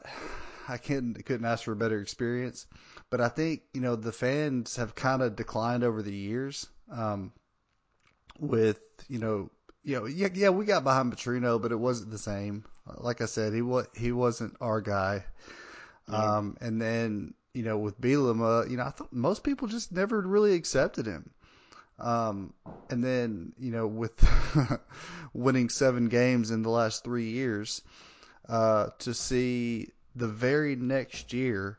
I 0.68 0.76
couldn't 0.78 1.24
couldn't 1.24 1.46
ask 1.46 1.64
for 1.64 1.72
a 1.72 1.76
better 1.76 2.00
experience. 2.00 2.66
But 3.10 3.20
I 3.20 3.28
think 3.28 3.62
you 3.72 3.80
know 3.80 3.96
the 3.96 4.12
fans 4.12 4.76
have 4.76 4.94
kind 4.94 5.22
of 5.22 5.36
declined 5.36 5.84
over 5.84 6.02
the 6.02 6.14
years. 6.14 6.66
Um, 6.90 7.32
with 8.38 8.80
you 9.08 9.18
know 9.18 9.50
you 9.84 10.00
know 10.00 10.06
yeah 10.06 10.28
yeah 10.32 10.48
we 10.48 10.64
got 10.64 10.84
behind 10.84 11.12
Petrino, 11.12 11.60
but 11.60 11.72
it 11.72 11.78
wasn't 11.78 12.10
the 12.10 12.18
same. 12.18 12.64
Like 12.96 13.20
I 13.20 13.26
said, 13.26 13.52
he 13.52 13.62
was 13.62 13.86
he 13.94 14.12
wasn't 14.12 14.56
our 14.60 14.80
guy. 14.80 15.24
Yeah. 16.10 16.36
Um, 16.36 16.56
and 16.60 16.80
then 16.80 17.34
you 17.52 17.62
know 17.62 17.78
with 17.78 18.00
Bielema, 18.00 18.68
you 18.70 18.76
know 18.76 18.84
I 18.84 18.90
thought 18.90 19.12
most 19.12 19.44
people 19.44 19.68
just 19.68 19.92
never 19.92 20.20
really 20.20 20.54
accepted 20.54 21.06
him. 21.06 21.30
Um, 21.98 22.52
and 22.90 23.04
then 23.04 23.52
you 23.58 23.70
know 23.70 23.86
with 23.86 24.12
winning 25.34 25.68
seven 25.68 26.08
games 26.08 26.50
in 26.50 26.62
the 26.62 26.70
last 26.70 27.04
three 27.04 27.30
years, 27.30 27.82
uh, 28.48 28.88
to 29.00 29.14
see 29.14 29.90
the 30.16 30.28
very 30.28 30.76
next 30.76 31.32
year 31.32 31.78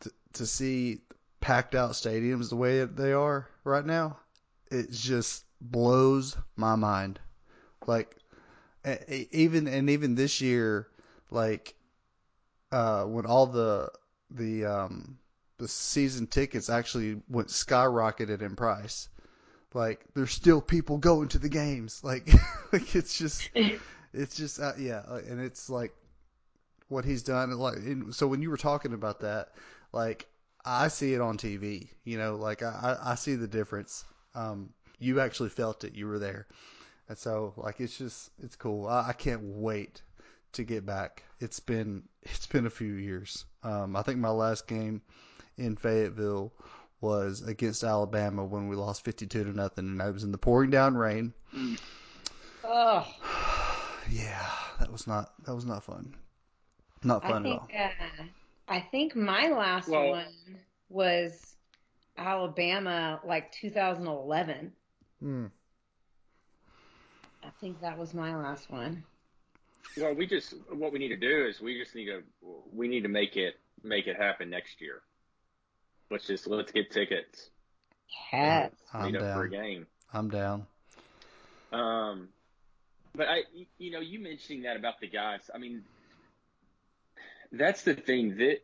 to, 0.00 0.12
to 0.34 0.46
see 0.46 1.00
packed 1.40 1.74
out 1.74 1.92
stadiums 1.92 2.48
the 2.48 2.56
way 2.56 2.84
they 2.84 3.12
are 3.12 3.48
right 3.64 3.84
now, 3.84 4.16
it's 4.70 5.02
just 5.02 5.44
blows 5.62 6.36
my 6.56 6.74
mind. 6.74 7.20
Like 7.86 8.16
even 9.30 9.68
and 9.68 9.90
even 9.90 10.14
this 10.14 10.40
year, 10.40 10.88
like 11.30 11.74
uh, 12.70 13.04
when 13.04 13.26
all 13.26 13.46
the 13.46 13.90
the 14.30 14.64
um, 14.66 15.18
the 15.58 15.68
season 15.68 16.26
tickets 16.26 16.68
actually 16.68 17.20
went 17.28 17.48
skyrocketed 17.48 18.42
in 18.42 18.56
price. 18.56 19.08
Like 19.74 20.04
there's 20.14 20.32
still 20.32 20.60
people 20.60 20.98
going 20.98 21.28
to 21.28 21.38
the 21.38 21.48
games. 21.48 22.02
Like 22.04 22.28
like 22.72 22.94
it's 22.94 23.16
just 23.16 23.48
it's 24.12 24.36
just 24.36 24.60
uh, 24.60 24.72
yeah, 24.78 25.02
and 25.28 25.40
it's 25.40 25.70
like 25.70 25.94
what 26.88 27.04
he's 27.04 27.22
done. 27.22 27.50
Like 27.52 27.76
and 27.76 28.14
so 28.14 28.26
when 28.26 28.42
you 28.42 28.50
were 28.50 28.56
talking 28.56 28.92
about 28.92 29.20
that, 29.20 29.52
like 29.92 30.26
I 30.64 30.88
see 30.88 31.14
it 31.14 31.20
on 31.20 31.38
TV. 31.38 31.88
You 32.04 32.18
know, 32.18 32.36
like 32.36 32.62
I 32.62 32.98
I 33.02 33.14
see 33.14 33.36
the 33.36 33.48
difference. 33.48 34.04
Um, 34.34 34.70
you 35.02 35.20
actually 35.20 35.50
felt 35.50 35.84
it. 35.84 35.94
You 35.94 36.06
were 36.06 36.18
there. 36.18 36.46
And 37.08 37.18
so 37.18 37.52
like 37.56 37.80
it's 37.80 37.98
just 37.98 38.30
it's 38.42 38.56
cool. 38.56 38.86
I, 38.86 39.08
I 39.08 39.12
can't 39.12 39.42
wait 39.42 40.02
to 40.52 40.64
get 40.64 40.86
back. 40.86 41.24
It's 41.40 41.60
been 41.60 42.04
it's 42.22 42.46
been 42.46 42.66
a 42.66 42.70
few 42.70 42.94
years. 42.94 43.44
Um, 43.62 43.96
I 43.96 44.02
think 44.02 44.18
my 44.18 44.30
last 44.30 44.66
game 44.66 45.02
in 45.58 45.76
Fayetteville 45.76 46.52
was 47.00 47.42
against 47.42 47.82
Alabama 47.82 48.44
when 48.44 48.68
we 48.68 48.76
lost 48.76 49.04
52 49.04 49.44
to 49.44 49.52
nothing, 49.52 49.86
and 49.86 50.00
I 50.00 50.10
was 50.10 50.22
in 50.22 50.30
the 50.30 50.38
pouring 50.38 50.70
down 50.70 50.94
rain. 50.94 51.32
Oh. 52.64 53.06
yeah, 54.10 54.48
that 54.78 54.90
was 54.90 55.06
not 55.06 55.32
that 55.44 55.54
was 55.54 55.66
not 55.66 55.82
fun. 55.84 56.14
Not 57.04 57.22
fun 57.22 57.42
think, 57.42 57.74
at 57.74 57.92
all. 58.00 58.20
Uh, 58.20 58.24
I 58.68 58.80
think 58.80 59.16
my 59.16 59.48
last 59.48 59.88
Well- 59.88 60.10
one 60.10 60.58
was 60.88 61.56
Alabama, 62.16 63.20
like 63.24 63.50
2011. 63.52 64.72
Hmm. 65.22 65.46
I 67.44 67.50
think 67.60 67.80
that 67.80 67.96
was 67.96 68.12
my 68.12 68.34
last 68.36 68.70
one. 68.70 69.04
Well, 69.96 70.14
we 70.14 70.26
just 70.26 70.54
what 70.70 70.92
we 70.92 70.98
need 70.98 71.08
to 71.08 71.16
do 71.16 71.46
is 71.46 71.60
we 71.60 71.78
just 71.78 71.94
need 71.94 72.06
to 72.06 72.22
we 72.72 72.88
need 72.88 73.02
to 73.02 73.08
make 73.08 73.36
it 73.36 73.54
make 73.84 74.06
it 74.08 74.16
happen 74.16 74.50
next 74.50 74.80
year. 74.80 75.02
Let's 76.10 76.26
just 76.26 76.48
let's 76.48 76.72
get 76.72 76.90
tickets. 76.90 77.50
Yes. 78.32 78.72
I'm 78.92 79.12
meet 79.12 79.16
up 79.16 79.34
for 79.34 79.44
a 79.44 79.50
down. 79.50 79.62
game. 79.62 79.86
I'm 80.12 80.28
down. 80.28 80.66
Um, 81.72 82.28
but 83.14 83.28
I, 83.28 83.42
you 83.78 83.92
know, 83.92 84.00
you 84.00 84.18
mentioning 84.18 84.62
that 84.62 84.76
about 84.76 85.00
the 85.00 85.08
guys. 85.08 85.50
I 85.54 85.58
mean, 85.58 85.84
that's 87.52 87.82
the 87.82 87.94
thing 87.94 88.36
that 88.38 88.58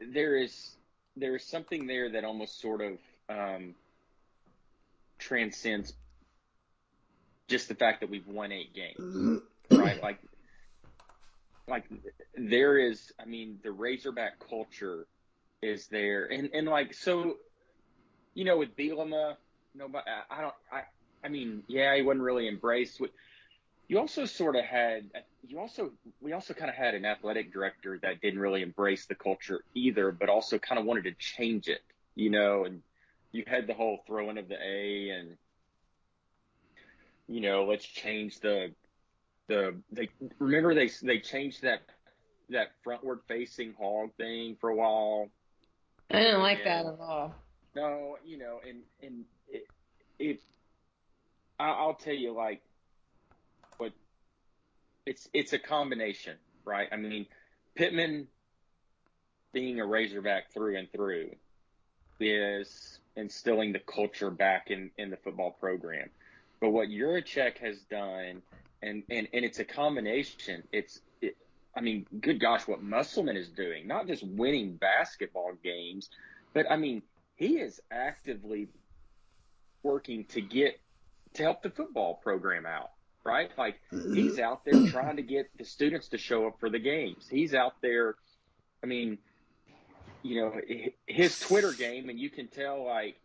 there 0.00 0.36
is 0.36 0.76
there 1.16 1.34
is 1.36 1.44
something 1.44 1.86
there 1.86 2.10
that 2.10 2.24
almost 2.24 2.60
sort 2.60 2.80
of 2.80 2.98
um, 3.28 3.74
transcends 5.24 5.94
just 7.48 7.68
the 7.68 7.74
fact 7.74 8.00
that 8.00 8.10
we've 8.10 8.26
won 8.26 8.52
eight 8.52 8.74
games, 8.74 9.40
right? 9.70 10.02
Like, 10.02 10.18
like 11.68 11.84
there 12.36 12.78
is. 12.78 13.12
I 13.20 13.24
mean, 13.24 13.58
the 13.62 13.72
Razorback 13.72 14.48
culture 14.48 15.06
is 15.62 15.86
there, 15.88 16.26
and 16.26 16.50
and 16.52 16.66
like 16.66 16.94
so, 16.94 17.36
you 18.34 18.44
know, 18.44 18.58
with 18.58 18.76
Bielema, 18.76 19.36
nobody. 19.74 20.04
I, 20.08 20.38
I 20.38 20.40
don't. 20.42 20.54
I. 20.72 20.80
I 21.24 21.28
mean, 21.28 21.62
yeah, 21.68 21.96
he 21.96 22.02
wasn't 22.02 22.22
really 22.22 22.48
embraced. 22.48 23.00
With, 23.00 23.10
you 23.88 23.98
also 23.98 24.26
sort 24.26 24.56
of 24.56 24.64
had. 24.64 25.10
You 25.46 25.58
also. 25.58 25.90
We 26.20 26.32
also 26.32 26.54
kind 26.54 26.70
of 26.70 26.76
had 26.76 26.94
an 26.94 27.04
athletic 27.04 27.52
director 27.52 27.98
that 28.02 28.20
didn't 28.20 28.40
really 28.40 28.62
embrace 28.62 29.06
the 29.06 29.14
culture 29.14 29.64
either, 29.74 30.12
but 30.12 30.28
also 30.28 30.58
kind 30.58 30.78
of 30.78 30.84
wanted 30.84 31.04
to 31.04 31.12
change 31.18 31.68
it. 31.68 31.82
You 32.14 32.30
know, 32.30 32.64
and 32.64 32.82
you 33.34 33.42
had 33.46 33.66
the 33.66 33.74
whole 33.74 33.98
throwing 34.06 34.38
of 34.38 34.48
the 34.48 34.56
A 34.56 35.10
and. 35.10 35.36
You 37.26 37.40
know, 37.40 37.64
let's 37.64 37.86
change 37.86 38.40
the 38.40 38.74
the 39.48 39.74
they 39.90 40.08
remember 40.38 40.74
they 40.74 40.90
they 41.02 41.18
changed 41.20 41.62
that 41.62 41.80
that 42.50 42.68
frontward 42.86 43.20
facing 43.26 43.72
hog 43.80 44.10
thing 44.18 44.56
for 44.60 44.68
a 44.68 44.76
while. 44.76 45.30
I 46.10 46.18
didn't 46.20 46.42
like 46.42 46.58
Yeah. 46.58 46.82
that 46.82 46.92
at 46.92 47.00
all. 47.00 47.34
No, 47.74 48.18
you 48.26 48.36
know, 48.36 48.60
and 48.68 48.82
and 49.02 49.24
it, 49.48 49.64
it 50.18 50.40
I- 51.58 51.70
I'll 51.72 51.94
tell 51.94 52.14
you 52.14 52.32
like 52.34 52.60
what 53.78 53.92
it's 55.06 55.26
it's 55.32 55.54
a 55.54 55.58
combination, 55.58 56.36
right? 56.66 56.88
I 56.92 56.96
mean, 56.96 57.26
Pittman 57.74 58.28
being 59.54 59.80
a 59.80 59.86
Razorback 59.86 60.52
through 60.52 60.76
and 60.76 60.92
through 60.92 61.30
is 62.20 62.98
instilling 63.16 63.72
the 63.72 63.78
culture 63.80 64.30
back 64.30 64.70
in 64.70 64.90
in 64.98 65.10
the 65.10 65.16
football 65.16 65.52
program. 65.52 66.10
But 66.60 66.70
what 66.70 66.88
Yurachek 66.88 67.58
has 67.58 67.80
done, 67.90 68.42
and 68.82 69.02
and 69.10 69.28
and 69.32 69.44
it's 69.44 69.58
a 69.58 69.64
combination. 69.64 70.62
It's 70.72 71.00
it, 71.20 71.36
I 71.76 71.80
mean, 71.80 72.06
good 72.20 72.40
gosh, 72.40 72.66
what 72.66 72.82
Musselman 72.82 73.36
is 73.36 73.48
doing, 73.48 73.86
not 73.86 74.06
just 74.06 74.22
winning 74.22 74.76
basketball 74.76 75.52
games, 75.62 76.08
but 76.52 76.70
I 76.70 76.76
mean, 76.76 77.02
he 77.36 77.58
is 77.58 77.80
actively 77.90 78.68
working 79.82 80.24
to 80.26 80.40
get 80.40 80.80
to 81.34 81.42
help 81.42 81.62
the 81.62 81.70
football 81.70 82.14
program 82.14 82.64
out, 82.64 82.90
right? 83.24 83.50
Like 83.58 83.80
he's 83.90 84.38
out 84.38 84.64
there 84.64 84.86
trying 84.88 85.16
to 85.16 85.22
get 85.22 85.50
the 85.58 85.64
students 85.64 86.08
to 86.08 86.18
show 86.18 86.46
up 86.46 86.60
for 86.60 86.70
the 86.70 86.78
games. 86.78 87.26
He's 87.28 87.54
out 87.54 87.74
there, 87.82 88.14
I 88.82 88.86
mean, 88.86 89.18
you 90.24 90.40
know, 90.40 90.60
his 91.06 91.38
Twitter 91.38 91.72
game, 91.72 92.08
and 92.08 92.18
you 92.18 92.30
can 92.30 92.48
tell 92.48 92.84
like, 92.84 93.20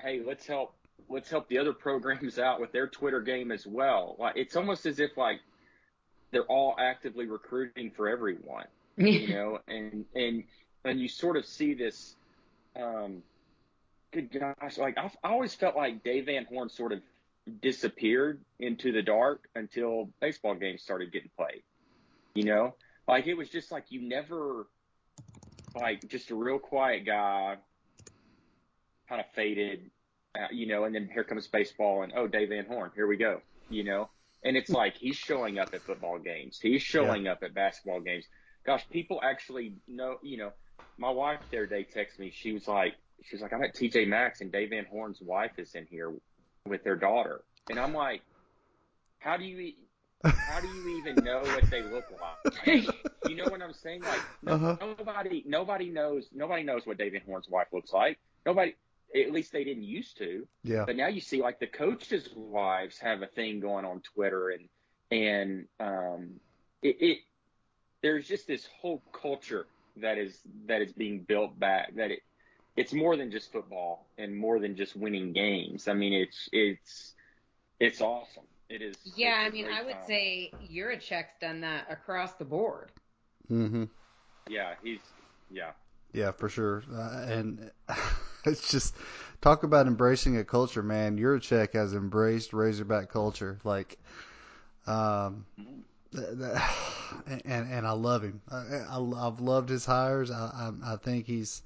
hey, 0.00 0.20
let's 0.26 0.46
help 0.46 0.74
let's 1.08 1.30
help 1.30 1.48
the 1.48 1.58
other 1.58 1.72
programs 1.72 2.38
out 2.40 2.60
with 2.60 2.72
their 2.72 2.88
Twitter 2.88 3.20
game 3.20 3.52
as 3.52 3.64
well. 3.64 4.16
Like 4.18 4.36
it's 4.36 4.56
almost 4.56 4.86
as 4.86 4.98
if 4.98 5.16
like 5.16 5.38
they're 6.32 6.42
all 6.42 6.74
actively 6.78 7.26
recruiting 7.26 7.90
for 7.90 8.08
everyone 8.08 8.66
you 8.98 9.28
know, 9.28 9.60
and 9.68 10.04
and 10.16 10.42
and 10.84 11.00
you 11.00 11.08
sort 11.08 11.36
of 11.36 11.46
see 11.46 11.74
this. 11.74 12.16
Um, 12.74 13.22
good 14.12 14.30
gosh, 14.32 14.76
like 14.76 14.98
I've, 14.98 15.16
I 15.22 15.28
always 15.28 15.54
felt 15.54 15.76
like 15.76 16.02
Dave 16.02 16.26
Van 16.26 16.44
Horn 16.46 16.68
sort 16.68 16.92
of 16.92 17.00
disappeared 17.62 18.40
into 18.58 18.90
the 18.90 19.02
dark 19.02 19.48
until 19.54 20.10
baseball 20.20 20.54
games 20.54 20.82
started 20.82 21.12
getting 21.12 21.30
played. 21.36 21.62
You 22.34 22.44
know, 22.44 22.74
like 23.06 23.28
it 23.28 23.34
was 23.34 23.48
just 23.48 23.70
like 23.70 23.84
you 23.90 24.02
never, 24.02 24.66
like 25.74 26.08
just 26.08 26.30
a 26.30 26.34
real 26.34 26.58
quiet 26.58 27.06
guy, 27.06 27.56
kind 29.08 29.20
of 29.20 29.26
faded, 29.34 29.90
uh, 30.34 30.48
you 30.52 30.66
know, 30.66 30.84
and 30.84 30.94
then 30.94 31.08
here 31.12 31.24
comes 31.24 31.46
baseball, 31.46 32.02
and 32.02 32.12
oh, 32.16 32.26
Dave 32.26 32.50
Van 32.50 32.66
Horn, 32.66 32.90
here 32.94 33.06
we 33.06 33.16
go, 33.16 33.40
you 33.68 33.84
know. 33.84 34.10
And 34.44 34.56
it's 34.56 34.70
like 34.70 34.96
he's 34.96 35.16
showing 35.16 35.58
up 35.58 35.74
at 35.74 35.82
football 35.82 36.18
games. 36.18 36.60
He's 36.62 36.82
showing 36.82 37.26
up 37.26 37.42
at 37.42 37.54
basketball 37.54 38.00
games 38.00 38.24
gosh, 38.68 38.86
people 38.90 39.18
actually 39.22 39.72
know, 39.88 40.18
you 40.22 40.36
know, 40.36 40.52
my 40.98 41.08
wife 41.08 41.40
the 41.50 41.56
other 41.56 41.66
day 41.66 41.86
texted 41.96 42.18
me. 42.18 42.30
She 42.34 42.52
was 42.52 42.68
like, 42.68 42.94
she 43.24 43.34
was 43.34 43.40
like, 43.40 43.54
I'm 43.54 43.62
at 43.62 43.74
TJ 43.74 44.06
Maxx 44.06 44.42
and 44.42 44.52
Dave 44.52 44.70
Van 44.70 44.84
Horn's 44.84 45.22
wife 45.22 45.52
is 45.56 45.74
in 45.74 45.86
here 45.90 46.12
with 46.66 46.84
their 46.84 46.94
daughter. 46.94 47.40
And 47.70 47.80
I'm 47.80 47.94
like, 47.94 48.20
how 49.20 49.38
do 49.38 49.44
you, 49.44 49.72
how 50.24 50.60
do 50.60 50.68
you 50.68 50.86
even 50.88 51.22
know 51.22 51.48
what 51.48 51.70
they 51.70 51.82
look 51.82 52.06
like? 52.10 52.86
You 53.24 53.36
know 53.36 53.48
what 53.48 53.62
I'm 53.62 53.72
saying? 53.72 54.02
Like, 54.02 54.24
no, 54.42 54.52
Uh-huh. 54.54 54.76
nobody, 54.80 55.42
nobody 55.46 55.90
knows, 55.90 56.28
nobody 56.32 56.62
knows 56.62 56.86
what 56.86 56.98
David 56.98 57.22
Horn's 57.26 57.48
wife 57.48 57.68
looks 57.72 57.92
like. 57.92 58.18
Nobody, 58.46 58.74
at 59.14 59.32
least 59.32 59.52
they 59.52 59.64
didn't 59.64 59.84
used 59.84 60.18
to. 60.18 60.46
Yeah. 60.62 60.84
But 60.86 60.96
now 60.96 61.08
you 61.08 61.20
see 61.20 61.40
like 61.42 61.58
the 61.60 61.66
coaches' 61.66 62.28
wives 62.34 62.98
have 62.98 63.22
a 63.22 63.26
thing 63.26 63.60
going 63.60 63.84
on 63.84 64.00
Twitter 64.14 64.50
and 64.50 64.68
and 65.10 65.66
um 65.80 66.40
it, 66.82 66.96
it 67.00 67.18
there's 68.02 68.26
just 68.26 68.46
this 68.46 68.66
whole 68.80 69.02
culture 69.12 69.66
that 69.96 70.18
is 70.18 70.38
that 70.66 70.82
is 70.82 70.92
being 70.92 71.20
built 71.26 71.58
back 71.58 71.94
that 71.96 72.10
it 72.10 72.20
it's 72.76 72.92
more 72.92 73.16
than 73.16 73.30
just 73.30 73.50
football 73.50 74.06
and 74.18 74.36
more 74.36 74.60
than 74.60 74.76
just 74.76 74.94
winning 74.94 75.32
games. 75.32 75.88
I 75.88 75.94
mean 75.94 76.12
it's 76.12 76.48
it's 76.52 77.14
it's 77.80 78.00
awesome. 78.00 78.44
It 78.68 78.82
is 78.82 78.96
yeah, 79.16 79.44
I 79.46 79.50
mean, 79.50 79.66
I 79.66 79.82
would 79.82 79.92
time. 79.92 80.06
say 80.06 80.52
Yurachek's 80.70 81.38
done 81.40 81.62
that 81.62 81.86
across 81.90 82.34
the 82.34 82.44
board. 82.44 82.90
Mm-hmm. 83.50 83.84
Yeah, 84.48 84.74
he's 84.82 85.00
yeah. 85.50 85.70
Yeah, 86.12 86.32
for 86.32 86.48
sure. 86.48 86.82
Uh, 86.92 87.26
and 87.28 87.70
it's 88.44 88.70
just 88.70 88.94
talk 89.40 89.62
about 89.62 89.86
embracing 89.86 90.36
a 90.36 90.44
culture, 90.44 90.82
man. 90.82 91.18
Yurachek 91.18 91.72
has 91.74 91.94
embraced 91.94 92.52
Razorback 92.52 93.08
culture, 93.10 93.58
like, 93.64 93.98
um, 94.86 95.44
th- 96.14 96.38
th- 96.38 96.60
and 97.44 97.72
and 97.72 97.86
I 97.86 97.92
love 97.92 98.22
him. 98.22 98.40
I, 98.50 98.56
I 98.56 99.26
I've 99.26 99.40
loved 99.40 99.68
his 99.68 99.84
hires. 99.84 100.30
I, 100.30 100.72
I 100.84 100.92
I 100.94 100.96
think 100.96 101.26
he's 101.26 101.62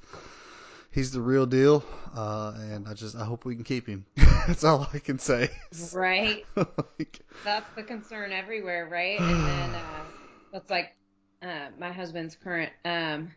he's 0.92 1.10
the 1.10 1.20
real 1.20 1.46
deal. 1.46 1.82
Uh, 2.14 2.54
and 2.56 2.86
I 2.86 2.94
just 2.94 3.16
I 3.16 3.24
hope 3.24 3.44
we 3.44 3.54
can 3.54 3.64
keep 3.64 3.86
him. 3.86 4.06
That's 4.46 4.64
all 4.64 4.88
I 4.92 4.98
can 4.98 5.18
say. 5.18 5.50
Right? 5.92 6.44
Like, 6.56 7.20
That's 7.44 7.74
the 7.74 7.82
concern 7.82 8.32
everywhere, 8.32 8.88
right? 8.88 9.18
And 9.18 9.46
then 9.46 9.74
uh, 9.74 10.04
that's 10.52 10.70
like 10.70 10.94
uh, 11.40 11.68
my 11.78 11.90
husband's 11.90 12.36
current 12.36 12.70
um, 12.84 13.32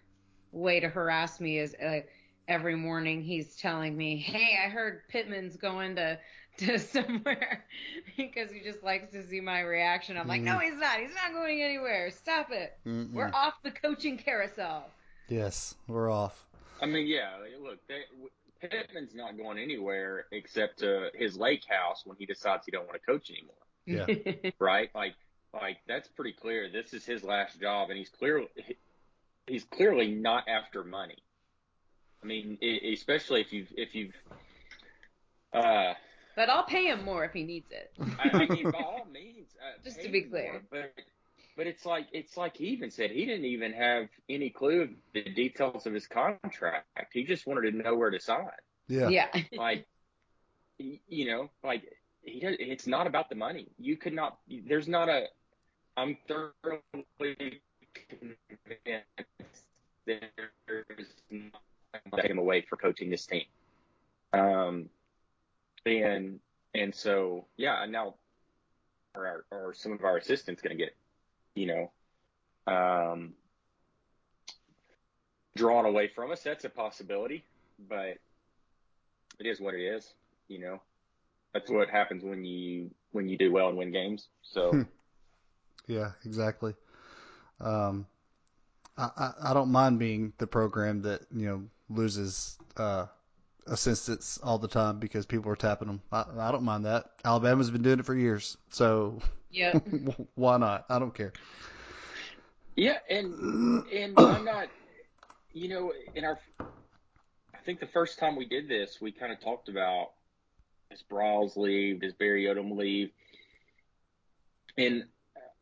way 0.52 0.80
to 0.80 0.90
harass 0.90 1.40
me 1.40 1.58
is 1.58 1.74
uh, 1.76 2.02
every 2.48 2.76
morning 2.76 3.24
he's 3.24 3.56
telling 3.56 3.96
me, 3.96 4.18
"Hey, 4.18 4.58
I 4.64 4.70
heard 4.70 5.08
Pittman's 5.10 5.56
going 5.58 5.96
to 5.96 6.20
to 6.58 6.80
somewhere," 6.80 7.66
because 8.18 8.52
he 8.52 8.60
just 8.60 8.84
likes 8.84 9.12
to 9.14 9.26
see 9.28 9.42
my 9.42 9.62
reaction. 9.62 10.18
I'm 10.18 10.28
like, 10.28 10.42
"No, 10.42 10.60
he's 10.60 10.78
not. 10.78 11.00
He's 11.00 11.16
not 11.16 11.34
going 11.34 11.62
anywhere. 11.62 12.12
Stop 12.12 12.52
it. 12.52 12.78
Mm-mm. 12.86 13.14
We're 13.14 13.32
off 13.34 13.56
the 13.64 13.72
coaching 13.72 14.18
carousel." 14.18 14.90
Yes, 15.28 15.74
we're 15.88 16.12
off. 16.12 16.46
I 16.86 16.88
mean, 16.88 17.08
yeah. 17.08 17.30
Look, 17.62 17.80
they, 17.88 18.02
Pittman's 18.62 19.16
not 19.16 19.38
going 19.38 19.58
anywhere 19.58 20.26
except 20.32 20.80
to 20.80 21.10
his 21.16 21.36
lake 21.36 21.64
house 21.68 22.04
when 22.06 22.16
he 22.18 22.26
decides 22.26 22.66
he 22.66 22.72
don't 22.72 22.88
want 22.88 23.00
to 23.02 23.06
coach 23.06 23.32
anymore. 23.32 23.56
Yeah. 23.86 24.52
right? 24.60 24.90
Like, 24.94 25.16
like 25.54 25.78
that's 25.88 26.08
pretty 26.10 26.34
clear. 26.34 26.70
This 26.72 26.94
is 26.94 27.06
his 27.06 27.24
last 27.24 27.60
job, 27.60 27.90
and 27.90 27.98
he's 27.98 28.10
clearly 28.10 28.48
he's 29.48 29.64
clearly 29.64 30.12
not 30.12 30.48
after 30.48 30.84
money. 30.84 31.18
I 32.24 32.28
mean, 32.28 32.58
especially 32.94 33.42
if 33.42 33.54
you've 33.54 33.72
if 33.76 33.96
you've. 33.96 34.14
Uh, 35.54 35.94
but 36.36 36.50
I'll 36.50 36.66
pay 36.66 36.88
him 36.88 37.06
more 37.06 37.24
if 37.24 37.32
he 37.32 37.44
needs 37.44 37.72
it. 37.72 37.92
I, 38.20 38.30
I 38.34 38.46
mean, 38.48 38.70
by 38.70 38.80
all 38.80 39.08
means, 39.12 39.48
uh, 39.60 39.82
just 39.84 40.02
to 40.02 40.10
be 40.10 40.24
clear. 40.24 40.52
More, 40.52 40.62
but 40.70 40.94
but 41.56 41.68
it's 41.68 41.86
like 41.86 42.08
it's 42.12 42.36
like 42.38 42.58
he 42.58 42.66
even 42.68 42.92
said 42.92 43.12
he 43.12 43.26
didn't 43.26 43.46
even 43.46 43.74
have 43.74 44.08
any 44.30 44.50
clue 44.50 44.82
of 44.84 44.90
the 45.14 45.24
details 45.24 45.86
of 45.86 45.94
his 45.94 46.08
contract. 46.08 46.86
He 47.14 47.24
just 47.24 47.48
wanted 47.48 47.72
to 47.72 47.78
know 47.78 47.96
where 47.96 48.12
to 48.12 48.20
sign. 48.20 48.48
Yeah. 48.88 49.10
Yeah. 49.10 49.28
like, 49.58 49.86
you 50.78 51.32
know, 51.32 51.50
like 51.64 51.84
he 52.22 52.40
does, 52.40 52.56
it's 52.60 52.88
not 52.88 53.08
about 53.08 53.30
the 53.30 53.36
money. 53.36 53.68
You 53.78 53.98
could 53.98 54.14
not. 54.14 54.38
There's 54.68 54.88
not 54.88 55.10
a. 55.10 55.26
I'm 55.98 56.18
thoroughly 56.28 57.62
convinced 58.10 58.36
there's 60.06 61.08
not 61.32 61.62
take 62.18 62.30
him 62.30 62.38
away 62.38 62.66
for 62.70 62.76
coaching 62.76 63.10
this 63.10 63.26
team. 63.26 63.46
Um, 64.34 64.90
and 65.86 66.40
and 66.74 66.94
so 66.94 67.46
yeah, 67.56 67.86
now 67.88 68.16
are, 69.16 69.46
are 69.52 69.74
some 69.74 69.94
of 69.94 70.04
our 70.04 70.18
assistants 70.18 70.62
going 70.62 70.78
to 70.78 70.84
get 70.84 70.96
you 71.56 71.68
know, 71.68 71.92
um, 72.72 73.34
drawn 75.56 75.86
away 75.86 76.08
from 76.08 76.32
us. 76.32 76.44
That's 76.44 76.66
a 76.66 76.70
possibility, 76.70 77.46
but 77.90 78.18
it 79.40 79.46
is 79.46 79.60
what 79.60 79.74
it 79.74 79.82
is. 79.82 80.14
You 80.48 80.60
know, 80.60 80.82
that's 81.54 81.70
what 81.70 81.90
happens 81.90 82.24
when 82.24 82.46
you 82.46 82.92
when 83.12 83.28
you 83.28 83.38
do 83.38 83.52
well 83.52 83.70
and 83.70 83.78
win 83.78 83.92
games. 83.92 84.28
So, 84.44 84.72
Hmm. 84.72 84.82
yeah, 85.88 86.12
exactly. 86.26 86.76
Um, 87.60 88.06
I, 88.98 89.10
I, 89.18 89.32
I 89.50 89.54
don't 89.54 89.72
mind 89.72 90.00
being 90.00 90.34
the 90.38 90.48
program 90.48 91.02
that 91.04 91.22
you 91.34 91.48
know 91.48 91.64
loses 91.90 92.58
uh, 92.78 93.06
assistants 93.68 94.40
all 94.44 94.58
the 94.58 94.68
time 94.68 95.00
because 95.00 95.26
people 95.26 95.52
are 95.52 95.56
tapping 95.56 95.88
them. 95.88 96.02
I, 96.12 96.26
I 96.38 96.52
don't 96.52 96.64
mind 96.64 96.86
that. 96.86 97.12
Alabama's 97.24 97.72
been 97.72 97.84
doing 97.84 98.00
it 98.00 98.06
for 98.06 98.16
years, 98.16 98.58
so 98.70 99.20
Yeah. 99.56 99.80
why 100.36 100.58
not? 100.58 100.86
I 100.90 101.00
don't 101.00 101.14
care. 101.14 101.32
Yeah, 102.76 102.98
and 103.10 103.86
and 103.88 104.20
I'm 104.30 104.44
not, 104.44 104.68
you 105.54 105.70
know, 105.70 105.94
in 106.14 106.26
our, 106.26 106.38
I 106.60 107.58
think 107.66 107.80
the 107.80 107.88
first 107.88 108.20
time 108.20 108.36
we 108.36 108.46
did 108.46 108.68
this, 108.68 109.00
we 109.00 109.14
kind 109.14 109.32
of 109.32 109.40
talked 109.40 109.70
about 109.70 110.10
does 110.92 111.04
Briles 111.10 111.56
leave, 111.56 112.02
does 112.02 112.14
Barry 112.14 112.44
Odom 112.44 112.78
leave, 112.78 113.12
and 114.78 115.06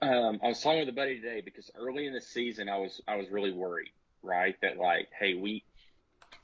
um, 0.01 0.39
I 0.43 0.47
was 0.47 0.59
talking 0.59 0.79
with 0.79 0.89
a 0.89 0.93
buddy 0.93 1.21
today 1.21 1.41
because 1.41 1.69
early 1.77 2.07
in 2.07 2.13
the 2.13 2.21
season 2.21 2.67
I 2.69 2.77
was 2.77 2.99
I 3.07 3.15
was 3.17 3.29
really 3.29 3.51
worried, 3.51 3.91
right, 4.23 4.55
that 4.63 4.77
like, 4.77 5.09
hey, 5.17 5.35
we 5.35 5.63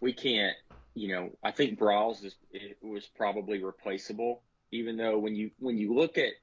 we 0.02 0.14
can't, 0.14 0.56
you 0.94 1.16
know, 1.16 1.32
I 1.44 1.50
think 1.50 1.80
Briles 1.80 2.24
is 2.24 2.36
it 2.52 2.78
was 2.84 3.08
probably 3.18 3.64
replaceable, 3.64 4.44
even 4.72 4.98
though 4.98 5.18
when 5.18 5.36
you 5.36 5.50
when 5.58 5.80
you 5.80 5.96
look 5.96 6.20
at 6.20 6.34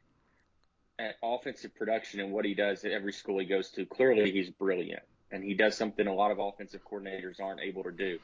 at 0.99 1.17
offensive 1.23 1.75
production 1.75 2.21
and 2.21 2.33
what 2.33 2.45
he 2.45 2.55
does 2.55 2.85
at 2.85 2.93
every 2.93 3.13
school 3.13 3.39
he 3.39 3.47
goes 3.47 3.71
to, 3.71 3.85
clearly 3.85 4.31
he's 4.31 4.51
brilliant. 4.51 5.03
And 5.31 5.43
he 5.43 5.55
does 5.55 5.77
something 5.77 6.07
a 6.07 6.15
lot 6.15 6.31
of 6.31 6.39
offensive 6.39 6.81
coordinators 6.85 7.41
aren't 7.41 7.61
able 7.61 7.83
to 7.85 7.91
do. 7.91 8.19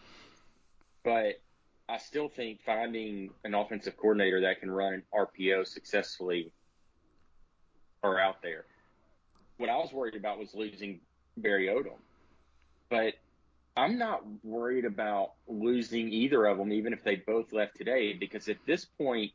But 1.04 1.40
I 1.88 1.98
still 1.98 2.28
think 2.28 2.60
finding 2.64 3.30
an 3.44 3.54
offensive 3.54 3.96
coordinator 3.96 4.42
that 4.42 4.60
can 4.60 4.70
run 4.70 5.02
RPO 5.12 5.66
successfully 5.66 6.52
are 8.02 8.18
out 8.18 8.40
there. 8.42 8.64
What 9.58 9.68
I 9.68 9.76
was 9.76 9.92
worried 9.92 10.14
about 10.14 10.38
was 10.38 10.54
losing 10.54 11.00
Barry 11.36 11.66
Odom. 11.66 11.98
But 12.88 13.14
I'm 13.76 13.98
not 13.98 14.22
worried 14.44 14.84
about 14.84 15.32
losing 15.48 16.12
either 16.12 16.46
of 16.46 16.58
them, 16.58 16.72
even 16.72 16.92
if 16.92 17.02
they 17.02 17.16
both 17.16 17.52
left 17.52 17.76
today, 17.76 18.12
because 18.12 18.48
at 18.48 18.58
this 18.66 18.84
point, 18.84 19.32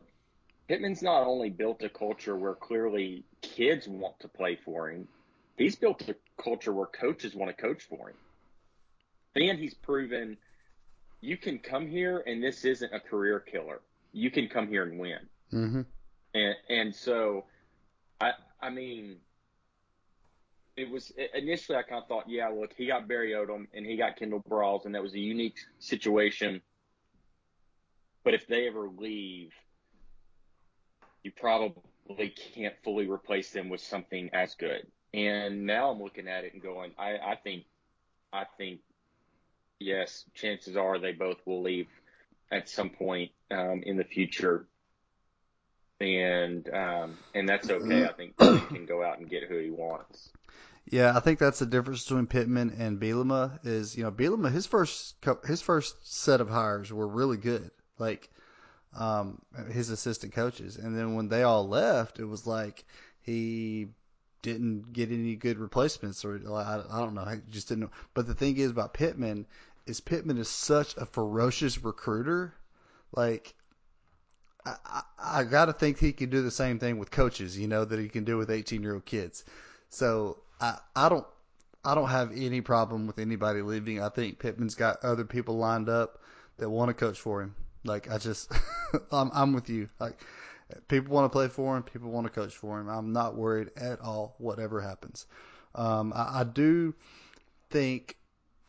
Pittman's 0.68 1.02
not 1.02 1.24
only 1.26 1.50
built 1.50 1.84
a 1.84 1.90
culture 1.90 2.36
where 2.36 2.54
clearly 2.54 3.24
kids 3.42 3.88
want 3.88 4.20
to 4.20 4.28
play 4.28 4.58
for 4.66 4.90
him, 4.90 5.08
he's 5.58 5.76
built 5.76 6.08
a 6.10 6.16
culture 6.42 6.74
where 6.74 6.88
coaches 6.88 7.36
want 7.36 7.56
to 7.56 7.62
coach 7.62 7.84
for 7.84 8.10
him. 8.10 8.16
And 9.36 9.60
he's 9.60 9.74
proven 9.74 10.38
you 11.22 11.38
can 11.38 11.60
come 11.60 11.88
here 11.88 12.24
and 12.28 12.44
this 12.44 12.66
isn't 12.66 12.94
a 12.94 13.00
career 13.00 13.40
killer. 13.40 13.82
You 14.12 14.30
can 14.32 14.48
come 14.48 14.68
here 14.68 14.84
and 14.84 15.00
win. 15.00 15.20
Mm-hmm. 15.54 15.82
And 16.34 16.56
and 16.70 16.96
so 16.96 17.46
I 18.20 18.32
I 18.62 18.70
mean 18.70 19.18
it 20.76 20.90
was 20.90 21.12
initially 21.34 21.78
I 21.78 21.82
kind 21.82 22.02
of 22.02 22.08
thought, 22.08 22.30
yeah, 22.30 22.50
look, 22.50 22.74
he 22.78 22.86
got 22.86 23.08
Barry 23.08 23.32
Odom 23.32 23.68
and 23.74 23.86
he 23.86 23.98
got 23.98 24.16
Kendall 24.16 24.44
Briles, 24.48 24.86
and 24.86 24.94
that 24.94 25.02
was 25.02 25.14
a 25.14 25.20
unique 25.20 25.58
situation. 25.80 26.62
But 28.24 28.36
if 28.36 28.46
they 28.48 28.68
ever 28.68 28.88
leave, 28.88 29.52
you 31.24 31.32
probably 31.32 32.34
can't 32.54 32.76
fully 32.84 33.08
replace 33.08 33.52
them 33.52 33.70
with 33.70 33.82
something 33.82 34.30
as 34.34 34.56
good. 34.56 34.86
And 35.14 35.66
now 35.66 35.92
I'm 35.92 36.02
looking 36.02 36.28
at 36.28 36.44
it 36.44 36.54
and 36.54 36.62
going, 36.62 36.92
I, 36.98 37.18
I 37.18 37.36
think, 37.44 37.66
I 38.32 38.46
think, 38.58 38.82
yes, 39.80 40.26
chances 40.34 40.76
are 40.76 41.00
they 41.00 41.14
both 41.14 41.38
will 41.46 41.62
leave 41.62 41.88
at 42.52 42.70
some 42.70 42.90
point 42.90 43.32
um, 43.52 43.84
in 43.86 43.98
the 43.98 44.04
future, 44.04 44.66
and 46.00 46.70
um, 46.74 47.18
and 47.34 47.48
that's 47.48 47.70
okay. 47.70 48.06
I 48.06 48.14
think 48.14 48.36
he 48.40 48.76
can 48.76 48.86
go 48.86 49.04
out 49.04 49.20
and 49.20 49.30
get 49.30 49.44
who 49.44 49.58
he 49.58 49.70
wants. 49.70 50.30
Yeah, 50.90 51.16
I 51.16 51.20
think 51.20 51.40
that's 51.40 51.60
the 51.60 51.66
difference 51.66 52.04
between 52.04 52.28
Pittman 52.28 52.76
and 52.80 53.00
Bielema 53.00 53.66
is, 53.66 53.98
you 53.98 54.04
know, 54.04 54.12
Bielema 54.12 54.52
his 54.52 54.66
first 54.66 55.16
his 55.46 55.62
first 55.62 55.96
set 56.04 56.40
of 56.40 56.50
hires 56.50 56.92
were 56.92 57.08
really 57.08 57.38
good. 57.38 57.70
Like 58.00 58.30
um, 58.98 59.42
his 59.72 59.90
assistant 59.90 60.34
coaches. 60.34 60.76
And 60.76 60.98
then 60.98 61.16
when 61.16 61.30
they 61.30 61.44
all 61.44 61.68
left, 61.68 62.20
it 62.20 62.26
was 62.26 62.46
like 62.46 62.84
he 63.22 63.88
didn't 64.42 64.92
get 64.92 65.12
any 65.12 65.36
good 65.36 65.60
replacements, 65.60 66.26
or 66.26 66.40
I, 66.50 66.82
I 66.92 67.00
don't 67.00 67.14
know, 67.14 67.22
I 67.22 67.40
just 67.50 67.70
didn't. 67.70 67.82
Know. 67.82 67.92
But 68.14 68.28
the 68.28 68.34
thing 68.34 68.58
is 68.58 68.72
about 68.72 68.94
Pittman 68.94 69.46
is 69.86 70.02
Pittman 70.02 70.38
is 70.38 70.50
such 70.50 70.98
a 70.98 71.06
ferocious 71.06 71.84
recruiter. 71.84 72.54
Like 73.16 73.54
I, 74.66 74.76
I, 74.86 75.02
I 75.20 75.44
got 75.44 75.66
to 75.66 75.74
think 75.74 76.00
he 76.00 76.12
can 76.12 76.30
do 76.30 76.42
the 76.42 76.52
same 76.52 76.80
thing 76.80 76.98
with 76.98 77.12
coaches, 77.12 77.58
you 77.58 77.68
know, 77.68 77.86
that 77.86 78.00
he 78.00 78.10
can 78.10 78.24
do 78.24 78.38
with 78.38 78.50
18 78.50 78.82
year 78.82 78.96
old 78.96 79.06
kids. 79.06 79.46
So 79.90 80.38
I, 80.60 80.78
I 80.96 81.10
don't. 81.10 81.26
I 81.86 81.96
don't 81.96 82.10
have 82.10 82.34
any 82.36 82.60
problem 82.60 83.08
with 83.08 83.18
anybody 83.18 83.62
leaving. 83.62 84.02
I 84.02 84.10
think 84.10 84.40
Pittman's 84.40 84.76
got 84.76 85.06
other 85.06 85.24
people 85.24 85.58
lined 85.58 85.88
up 85.88 86.20
that 86.58 86.70
want 86.70 86.90
to 86.90 86.94
coach 86.94 87.18
for 87.18 87.42
him. 87.42 87.56
Like 87.88 88.12
I 88.12 88.18
just, 88.20 88.52
I'm, 89.12 89.32
I'm 89.34 89.54
with 89.54 89.70
you. 89.70 89.90
Like 90.00 90.20
people 90.88 91.14
want 91.14 91.26
to 91.26 91.30
play 91.30 91.48
for 91.48 91.76
him, 91.78 91.84
people 91.84 92.12
want 92.12 92.28
to 92.28 92.34
coach 92.34 92.56
for 92.56 92.80
him. 92.80 92.90
I'm 92.90 93.12
not 93.14 93.36
worried 93.36 93.72
at 93.78 94.02
all. 94.02 94.36
Whatever 94.38 94.82
happens, 94.82 95.26
um, 95.76 96.14
I, 96.16 96.42
I 96.42 96.44
do 96.44 96.94
think 97.70 98.18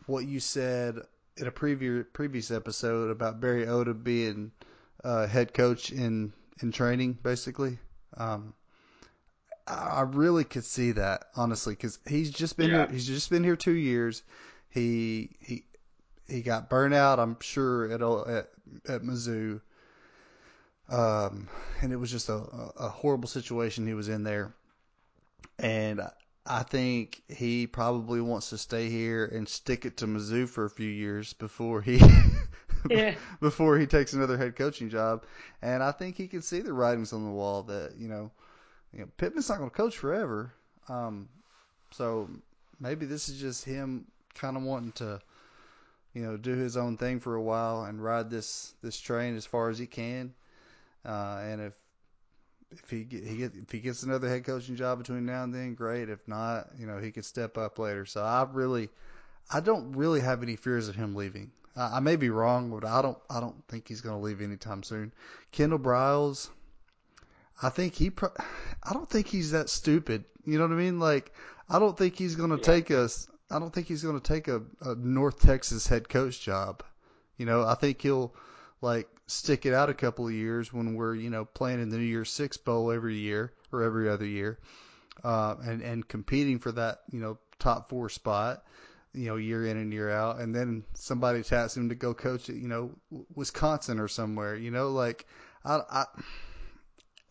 what 0.07 0.25
you 0.27 0.41
said 0.41 0.97
in 1.37 1.47
a 1.47 1.51
previous 1.53 2.07
previous 2.13 2.51
episode 2.51 3.11
about 3.11 3.41
Barry 3.41 3.67
Odom 3.67 4.03
being 4.03 4.53
uh, 5.05 5.27
head 5.27 5.55
coach 5.55 5.93
in 5.93 6.33
in 6.63 6.73
training, 6.73 7.19
basically. 7.23 7.79
Um, 8.17 8.55
I 9.67 10.01
really 10.01 10.45
could 10.45 10.65
see 10.65 10.93
that 10.93 11.25
honestly 11.37 11.75
because 11.75 11.99
he's 12.07 12.31
just 12.31 12.57
been 12.57 12.71
Yeah. 12.71 12.87
here. 12.87 12.89
He's 12.91 13.07
just 13.07 13.29
been 13.31 13.45
here 13.45 13.57
two 13.57 13.73
years. 13.73 14.23
He 14.71 15.37
he 15.41 15.65
he 16.27 16.43
got 16.43 16.71
burnt 16.71 16.95
out. 16.95 17.19
I'm 17.19 17.37
sure 17.41 17.85
at 17.93 18.01
at, 18.03 18.51
at 18.89 19.03
Mizzou. 19.03 19.61
Um, 20.89 21.49
and 21.83 21.93
it 21.93 21.97
was 21.97 22.11
just 22.11 22.29
a, 22.29 22.43
a 22.77 22.89
horrible 22.89 23.29
situation 23.29 23.87
he 23.87 23.95
was 23.95 24.09
in 24.09 24.25
there. 24.25 24.55
And 25.59 26.01
I 26.47 26.63
think 26.63 27.23
he 27.29 27.67
probably 27.67 28.21
wants 28.21 28.51
to 28.51 28.59
stay 28.59 28.89
here 28.89 29.27
and 29.27 29.47
stick 29.49 29.85
it 29.85 29.99
to 29.99 30.07
Mizzou 30.07 30.49
for 30.49 30.65
a 30.65 30.71
few 30.71 30.89
years 30.89 31.35
before 31.35 31.83
he 31.83 32.01
Yeah. 32.91 33.15
before 33.41 33.79
he 33.79 33.87
takes 33.87 34.13
another 34.13 34.39
head 34.39 34.57
coaching 34.57 34.89
job. 34.89 35.25
And 35.61 35.83
I 35.83 35.93
think 35.93 36.17
he 36.17 36.29
can 36.29 36.43
see 36.43 36.61
the 36.61 36.73
writings 36.73 37.13
on 37.13 37.25
the 37.25 37.31
wall 37.31 37.65
that 37.65 37.97
you 37.99 38.09
know, 38.09 38.31
you 38.93 39.01
know 39.01 39.09
Pittman's 39.19 39.49
not 39.49 39.59
going 39.59 39.71
to 39.71 39.77
coach 39.77 39.99
forever. 39.99 40.53
Um, 40.89 41.29
so 41.91 42.31
maybe 42.81 43.05
this 43.05 43.29
is 43.29 43.39
just 43.41 43.65
him 43.65 44.07
kind 44.35 44.57
of 44.57 44.63
wanting 44.63 44.93
to 44.93 45.21
you 46.15 46.23
know, 46.23 46.37
do 46.37 46.55
his 46.55 46.77
own 46.77 46.97
thing 46.97 47.21
for 47.21 47.35
a 47.35 47.43
while 47.43 47.85
and 47.85 48.03
ride 48.03 48.31
this 48.31 48.75
this 48.83 48.99
train 48.99 49.37
as 49.37 49.47
far 49.47 49.69
as 49.71 49.79
he 49.79 49.87
can. 49.87 50.35
Uh, 51.05 51.41
and 51.43 51.61
if 51.61 51.73
if 52.71 52.91
he 52.91 53.05
get, 53.05 53.25
he 53.25 53.37
get, 53.37 53.53
if 53.55 53.71
he 53.71 53.81
gets 53.81 54.03
another 54.03 54.29
head 54.29 54.45
coaching 54.45 54.77
job 54.77 54.99
between 54.99 55.25
now 55.25 55.43
and 55.45 55.55
then, 55.55 55.75
great. 55.75 56.09
If 56.11 56.27
not, 56.29 56.69
you 56.79 56.87
know, 56.87 56.99
he 56.99 57.13
could 57.13 57.25
step 57.25 57.57
up 57.57 57.79
later. 57.79 58.05
So 58.05 58.23
I 58.23 58.47
really, 58.53 58.91
I 59.51 59.61
don't 59.61 59.93
really 59.93 60.21
have 60.21 60.43
any 60.43 60.57
fears 60.57 60.89
of 60.89 60.95
him 60.95 61.15
leaving. 61.15 61.51
I, 61.77 61.97
I 61.97 62.01
may 62.01 62.17
be 62.17 62.29
wrong, 62.31 62.71
but 62.71 62.85
I 62.87 63.01
don't 63.01 63.19
I 63.31 63.41
don't 63.41 63.63
think 63.69 63.89
he's 63.89 64.01
going 64.03 64.17
to 64.19 64.23
leave 64.23 64.43
anytime 64.43 64.83
soon. 64.83 65.13
Kendall 65.53 65.79
Briles, 65.79 66.49
I 67.63 67.71
think 67.71 67.95
he, 67.95 68.11
pro- 68.11 68.37
I 68.83 68.93
don't 68.93 69.09
think 69.09 69.29
he's 69.29 69.53
that 69.53 69.71
stupid. 69.71 70.25
You 70.45 70.59
know 70.59 70.65
what 70.67 70.75
I 70.75 70.79
mean? 70.79 70.99
Like, 71.01 71.33
I 71.69 71.79
don't 71.79 71.97
think 71.97 72.17
he's 72.17 72.37
going 72.37 72.51
to 72.51 72.57
Yeah. 72.57 72.63
take 72.63 72.91
us. 72.91 73.29
I 73.51 73.59
don't 73.59 73.73
think 73.73 73.87
he's 73.87 74.03
going 74.03 74.21
to 74.21 74.27
take 74.27 74.49
a, 74.49 74.63
a 74.83 74.95
North 74.95 75.41
Texas 75.41 75.87
head 75.87 76.09
coach 76.09 76.41
job. 76.41 76.83
You 77.37 77.47
know, 77.47 77.65
I 77.65 77.75
think 77.75 78.03
he'll 78.03 78.35
like 78.81 79.09
stick 79.27 79.67
it 79.67 79.75
out 79.75 79.91
a 79.91 79.95
couple 79.95 80.27
of 80.27 80.33
years 80.33 80.73
when 80.73 80.95
we're 80.95 81.15
you 81.15 81.31
know 81.31 81.45
playing 81.45 81.81
in 81.81 81.89
the 81.89 81.99
New 81.99 82.05
Year's 82.05 82.31
Six 82.31 82.57
Bowl 82.57 82.91
every 82.91 83.17
year 83.17 83.53
or 83.73 83.83
every 83.83 84.09
other 84.09 84.27
year, 84.27 84.59
uh, 85.25 85.57
and 85.63 85.83
and 85.83 86.07
competing 86.07 86.59
for 86.59 86.73
that 86.73 87.01
you 87.11 87.21
know 87.21 87.39
top 87.59 87.89
four 87.89 88.09
spot, 88.09 88.65
you 89.15 89.27
know 89.27 89.37
year 89.37 89.67
in 89.67 89.77
and 89.77 89.93
year 89.93 90.11
out, 90.11 90.41
and 90.41 90.55
then 90.55 90.85
somebody 90.95 91.43
taps 91.43 91.77
him 91.77 91.89
to 91.89 91.95
go 91.95 92.15
coach 92.15 92.49
at 92.49 92.57
you 92.57 92.69
know 92.69 92.91
Wisconsin 93.35 94.01
or 94.01 94.09
somewhere. 94.09 94.57
You 94.57 94.71
know, 94.71 94.91
like 94.91 95.27
I 95.65 95.81
I. 95.91 96.05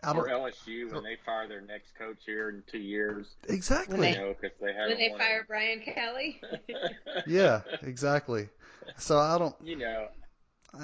I 0.03 0.11
or 0.11 0.27
don't 0.27 0.41
LSU 0.43 0.91
when 0.93 1.03
they 1.03 1.17
fire 1.25 1.47
their 1.47 1.61
next 1.61 1.95
coach 1.97 2.17
here 2.25 2.49
in 2.49 2.63
two 2.71 2.77
years. 2.77 3.25
exactly. 3.49 3.97
When 3.97 4.13
You 4.13 4.19
know, 4.19 4.35
they 4.41 4.51
when 4.59 4.97
they 4.97 5.13
fire 5.17 5.41
it. 5.41 5.47
Brian 5.47 5.81
Kelly. 5.81 6.39
Yeah, 7.25 7.61
exactly. 7.81 8.49
So 8.97 9.17
I 9.17 9.37
don't. 9.37 9.55
you 9.63 9.75
know, 9.75 10.07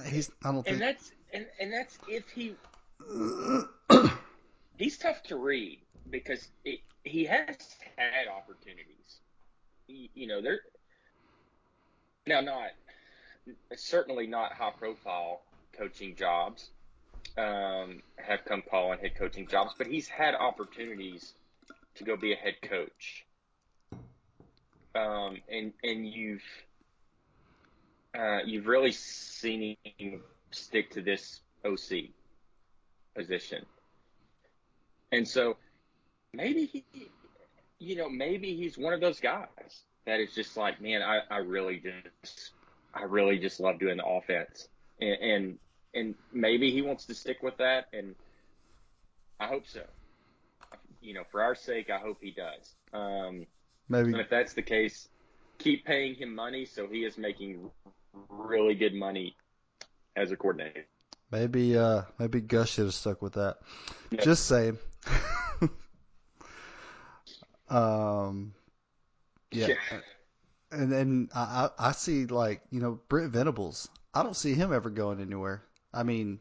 He's. 0.08 0.32
I 0.44 0.52
don't 0.52 0.64
think 0.64 0.68
and 0.68 0.80
think. 0.80 0.98
that's 0.98 1.12
and 1.34 1.46
and 1.60 1.74
that's 1.74 1.98
if 2.08 2.30
he 2.30 2.56
he's 4.78 4.98
tough 4.98 5.22
to 5.24 5.36
read 5.36 5.80
because 6.10 6.48
it, 6.66 6.80
he 7.04 7.26
has 7.26 7.56
had 7.98 8.28
opportunities. 8.28 9.20
He, 9.88 10.10
you 10.16 10.28
know, 10.28 10.42
there 10.42 10.60
now 12.26 12.42
not 12.42 12.70
certainly 13.76 14.28
not 14.28 14.54
high 14.54 14.72
profile 14.72 15.42
coaching 15.78 16.16
jobs 16.16 16.70
um, 17.38 18.02
have 18.18 18.46
come 18.46 18.64
calling 18.70 19.00
head 19.00 19.16
coaching 19.18 19.48
jobs, 19.48 19.74
but 19.78 19.88
he's 19.88 20.08
had 20.08 20.36
opportunities 20.36 21.34
to 21.96 22.04
go 22.04 22.16
be 22.16 22.34
a 22.34 22.36
head 22.36 22.56
coach. 22.62 23.26
Um, 24.96 25.38
and 25.50 25.74
and 25.84 26.08
you've 26.08 26.44
uh, 28.18 28.40
you've 28.46 28.68
really 28.68 28.92
seen 28.92 29.76
him 29.98 30.22
stick 30.52 30.92
to 30.92 31.02
this 31.02 31.42
OC 31.66 32.10
position. 33.16 33.66
And 35.12 35.28
so 35.28 35.58
maybe 36.34 36.66
he, 36.66 36.84
you 37.80 37.96
know, 37.96 38.10
maybe 38.10 38.56
he's 38.56 38.78
one 38.78 38.94
of 38.94 39.02
those 39.02 39.20
guys 39.20 39.84
that 40.06 40.20
is 40.20 40.34
just 40.34 40.58
like, 40.58 40.82
man, 40.82 41.02
I, 41.02 41.20
I 41.30 41.38
really 41.38 41.82
just, 41.82 42.52
I 42.94 43.04
really 43.04 43.38
just 43.38 43.60
love 43.60 43.80
doing 43.80 43.98
the 43.98 44.06
offense. 44.06 44.68
And, 45.00 45.22
and, 45.22 45.60
and 45.94 46.16
maybe 46.32 46.72
he 46.72 46.82
wants 46.82 47.06
to 47.06 47.14
stick 47.14 47.44
with 47.44 47.58
that. 47.58 47.88
And 47.94 48.16
I 49.40 49.48
hope 49.48 49.68
so. 49.68 49.84
You 51.02 51.14
know, 51.14 51.24
for 51.32 51.42
our 51.42 51.56
sake, 51.56 51.90
I 51.90 52.00
hope 52.00 52.18
he 52.22 52.32
does. 52.32 52.76
Um, 52.94 53.46
Maybe 53.90 54.12
and 54.12 54.22
if 54.22 54.30
that's 54.30 54.54
the 54.54 54.62
case, 54.62 55.10
keep 55.58 55.86
paying 55.86 56.16
him 56.16 56.34
money 56.34 56.66
so 56.66 56.88
he 56.88 57.04
is 57.04 57.18
making 57.18 57.70
really 58.30 58.76
good 58.76 58.94
money 58.94 59.36
as 60.16 60.32
a 60.32 60.36
coordinator. 60.36 60.86
Maybe 61.32 61.78
uh 61.78 62.04
maybe 62.20 62.42
Gus 62.42 62.70
should 62.70 62.86
have 62.86 62.94
stuck 62.94 63.22
with 63.22 63.34
that. 63.34 63.58
Yeah. 64.12 64.22
Just 64.22 64.46
saying. 64.46 64.78
um 67.70 68.54
yeah. 69.52 69.74
And 70.72 70.92
then 70.92 71.30
I, 71.36 71.70
I 71.80 71.90
I 71.90 71.92
see 71.92 72.26
like, 72.26 72.62
you 72.70 72.80
know, 72.80 73.00
Brent 73.10 73.32
Venables. 73.32 73.90
I 74.14 74.24
don't 74.24 74.36
see 74.36 74.54
him 74.54 74.72
ever 74.72 74.90
going 74.90 75.20
anywhere. 75.20 75.64
I 75.94 76.04
mean, 76.04 76.40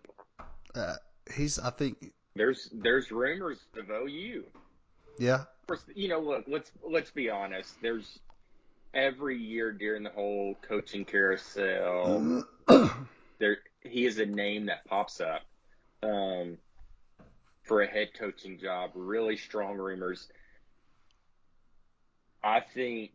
uh, 0.75 0.97
he's 1.35 1.59
I 1.59 1.71
think 1.71 2.13
There's 2.35 2.71
there's 2.73 3.11
rumors 3.11 3.61
of 3.77 3.91
OU. 3.91 4.45
yeah. 5.19 5.43
Of 5.43 5.67
course, 5.67 5.85
you 5.95 6.09
know, 6.09 6.21
look, 6.21 6.45
let's 6.49 6.73
let's 6.83 7.11
be 7.11 7.31
honest. 7.31 7.75
There's 7.83 8.19
every 8.95 9.39
year 9.39 9.73
during 9.73 10.03
the 10.03 10.11
whole 10.11 10.57
coaching 10.67 11.05
carousel, 11.05 12.45
there 13.39 13.59
he 13.83 14.07
is 14.07 14.19
a 14.19 14.27
name 14.27 14.67
that 14.67 14.85
pops 14.87 15.21
up 15.21 15.43
um, 16.03 16.59
for 17.63 17.83
a 17.83 17.87
head 17.87 18.09
coaching 18.19 18.59
job. 18.59 18.91
Really 18.95 19.37
strong 19.37 19.77
rumors. 19.77 20.29
I 22.43 22.61
think 22.61 23.13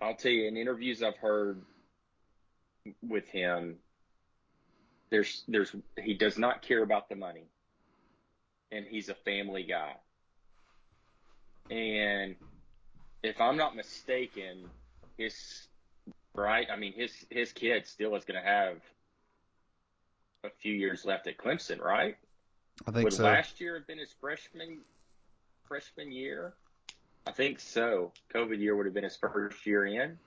I'll 0.00 0.14
tell 0.16 0.32
you 0.32 0.46
in 0.48 0.56
interviews 0.56 1.02
I've 1.02 1.16
heard 1.16 1.62
with 3.02 3.28
him. 3.28 3.76
There's 5.10 5.44
there's 5.48 5.74
he 6.02 6.14
does 6.14 6.38
not 6.38 6.62
care 6.62 6.82
about 6.82 7.08
the 7.08 7.16
money, 7.16 7.44
and 8.70 8.86
he's 8.86 9.08
a 9.08 9.14
family 9.14 9.64
guy. 9.64 9.94
And 11.70 12.36
if 13.22 13.40
I'm 13.40 13.56
not 13.56 13.76
mistaken, 13.76 14.68
his 15.18 15.66
right, 16.34 16.66
I 16.72 16.76
mean 16.76 16.92
his 16.92 17.26
his 17.30 17.52
kid 17.52 17.86
still 17.86 18.14
is 18.14 18.24
going 18.24 18.40
to 18.40 18.48
have 18.48 18.76
a 20.44 20.50
few 20.50 20.72
years 20.72 21.04
left 21.04 21.26
at 21.26 21.36
Clemson, 21.36 21.80
right? 21.80 22.16
I 22.86 22.90
think 22.92 23.04
Would 23.04 23.12
so. 23.12 23.24
last 23.24 23.60
year 23.60 23.74
have 23.76 23.86
been 23.86 23.98
his 23.98 24.14
freshman 24.20 24.78
freshman 25.64 26.12
year? 26.12 26.54
I 27.26 27.32
think 27.32 27.60
so. 27.60 28.12
COVID 28.34 28.58
year 28.58 28.76
would 28.76 28.86
have 28.86 28.94
been 28.94 29.04
his 29.04 29.16
first 29.16 29.66
year 29.66 29.86
in. 29.86 30.18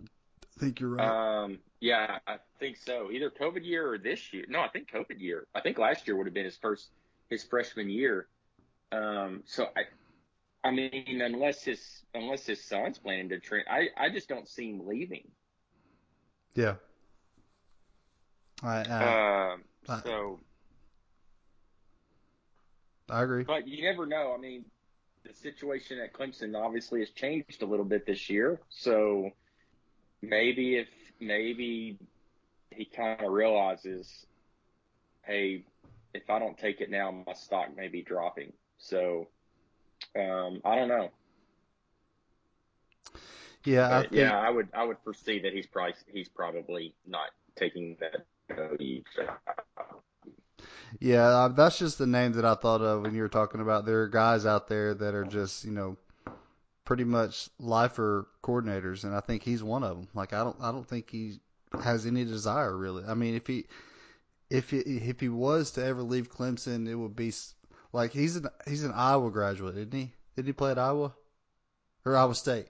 I 0.00 0.60
think 0.60 0.80
you're 0.80 0.90
right. 0.90 1.42
Um, 1.42 1.58
yeah, 1.80 2.18
I 2.26 2.36
think 2.58 2.76
so. 2.76 3.10
Either 3.10 3.30
COVID 3.30 3.64
year 3.64 3.92
or 3.92 3.98
this 3.98 4.32
year. 4.32 4.44
No, 4.48 4.60
I 4.60 4.68
think 4.68 4.90
COVID 4.90 5.18
year. 5.20 5.46
I 5.54 5.60
think 5.60 5.78
last 5.78 6.06
year 6.06 6.16
would 6.16 6.26
have 6.26 6.34
been 6.34 6.44
his 6.44 6.56
first 6.56 6.90
his 7.28 7.42
freshman 7.44 7.88
year. 7.88 8.28
Um, 8.92 9.42
so 9.46 9.68
I, 9.76 9.82
I 10.68 10.70
mean, 10.72 11.20
unless 11.22 11.62
his 11.64 12.04
unless 12.14 12.44
his 12.46 12.62
son's 12.64 12.98
planning 12.98 13.28
to 13.30 13.38
train, 13.40 13.64
I 13.70 13.88
I 13.96 14.10
just 14.10 14.28
don't 14.28 14.48
see 14.48 14.70
him 14.70 14.86
leaving. 14.86 15.26
yeah. 16.54 16.74
I 18.62 18.82
I, 18.82 19.52
Um, 19.54 19.64
I- 19.88 20.00
so, 20.02 20.40
I 23.08 23.22
agree. 23.22 23.44
but 23.44 23.66
you 23.66 23.82
never 23.82 24.04
know. 24.06 24.34
I 24.36 24.38
mean, 24.40 24.64
the 25.24 25.32
situation 25.32 25.98
at 25.98 26.12
Clemson 26.12 26.54
obviously 26.54 27.00
has 27.00 27.10
changed 27.10 27.62
a 27.62 27.66
little 27.66 27.84
bit 27.86 28.04
this 28.06 28.28
year. 28.28 28.60
So 28.68 29.30
maybe 30.22 30.76
if 30.76 30.88
maybe 31.20 31.98
he 32.70 32.84
kind 32.84 33.20
of 33.20 33.32
realizes, 33.32 34.26
hey, 35.22 35.64
if 36.14 36.28
I 36.28 36.38
don't 36.38 36.58
take 36.58 36.80
it 36.80 36.90
now, 36.90 37.10
my 37.26 37.34
stock 37.34 37.76
may 37.76 37.88
be 37.88 38.02
dropping. 38.02 38.52
So 38.78 39.28
um, 40.16 40.60
I 40.64 40.74
don't 40.76 40.88
know. 40.88 41.10
Yeah, 43.64 43.98
I 43.98 44.00
think 44.00 44.12
yeah, 44.12 44.38
I 44.38 44.48
would 44.48 44.68
I 44.72 44.84
would 44.84 44.96
foresee 45.04 45.40
that 45.40 45.52
he's 45.52 45.66
probably 45.66 45.94
he's 46.06 46.28
probably 46.28 46.94
not 47.06 47.28
taking 47.56 47.96
that. 48.00 48.24
Yeah, 50.98 51.48
that's 51.54 51.78
just 51.78 51.98
the 51.98 52.06
name 52.06 52.32
that 52.32 52.44
I 52.44 52.54
thought 52.54 52.80
of 52.80 53.02
when 53.02 53.14
you 53.14 53.22
were 53.22 53.28
talking 53.28 53.60
about. 53.60 53.86
There 53.86 54.02
are 54.02 54.08
guys 54.08 54.44
out 54.44 54.68
there 54.68 54.94
that 54.94 55.14
are 55.14 55.24
just, 55.24 55.64
you 55.64 55.70
know, 55.70 55.96
pretty 56.90 57.04
much 57.04 57.48
lifer 57.60 58.26
coordinators, 58.42 59.04
and 59.04 59.14
I 59.14 59.20
think 59.20 59.44
he's 59.44 59.62
one 59.62 59.84
of 59.84 59.96
them. 59.96 60.08
Like 60.12 60.32
I 60.32 60.42
don't, 60.42 60.56
I 60.60 60.72
don't 60.72 60.84
think 60.84 61.08
he 61.08 61.38
has 61.84 62.04
any 62.04 62.24
desire 62.24 62.76
really. 62.76 63.04
I 63.06 63.14
mean, 63.14 63.36
if 63.36 63.46
he, 63.46 63.66
if 64.50 64.70
he, 64.70 64.78
if 64.78 65.20
he 65.20 65.28
was 65.28 65.70
to 65.72 65.84
ever 65.84 66.02
leave 66.02 66.28
Clemson, 66.28 66.88
it 66.88 66.96
would 66.96 67.14
be 67.14 67.28
s- 67.28 67.54
like 67.92 68.10
he's 68.10 68.34
an 68.34 68.48
he's 68.66 68.82
an 68.82 68.90
Iowa 68.92 69.30
graduate, 69.30 69.76
isn't 69.76 69.92
he? 69.94 70.12
Did 70.34 70.46
he 70.46 70.52
play 70.52 70.72
at 70.72 70.80
Iowa 70.80 71.14
or 72.04 72.16
Iowa 72.16 72.34
State? 72.34 72.66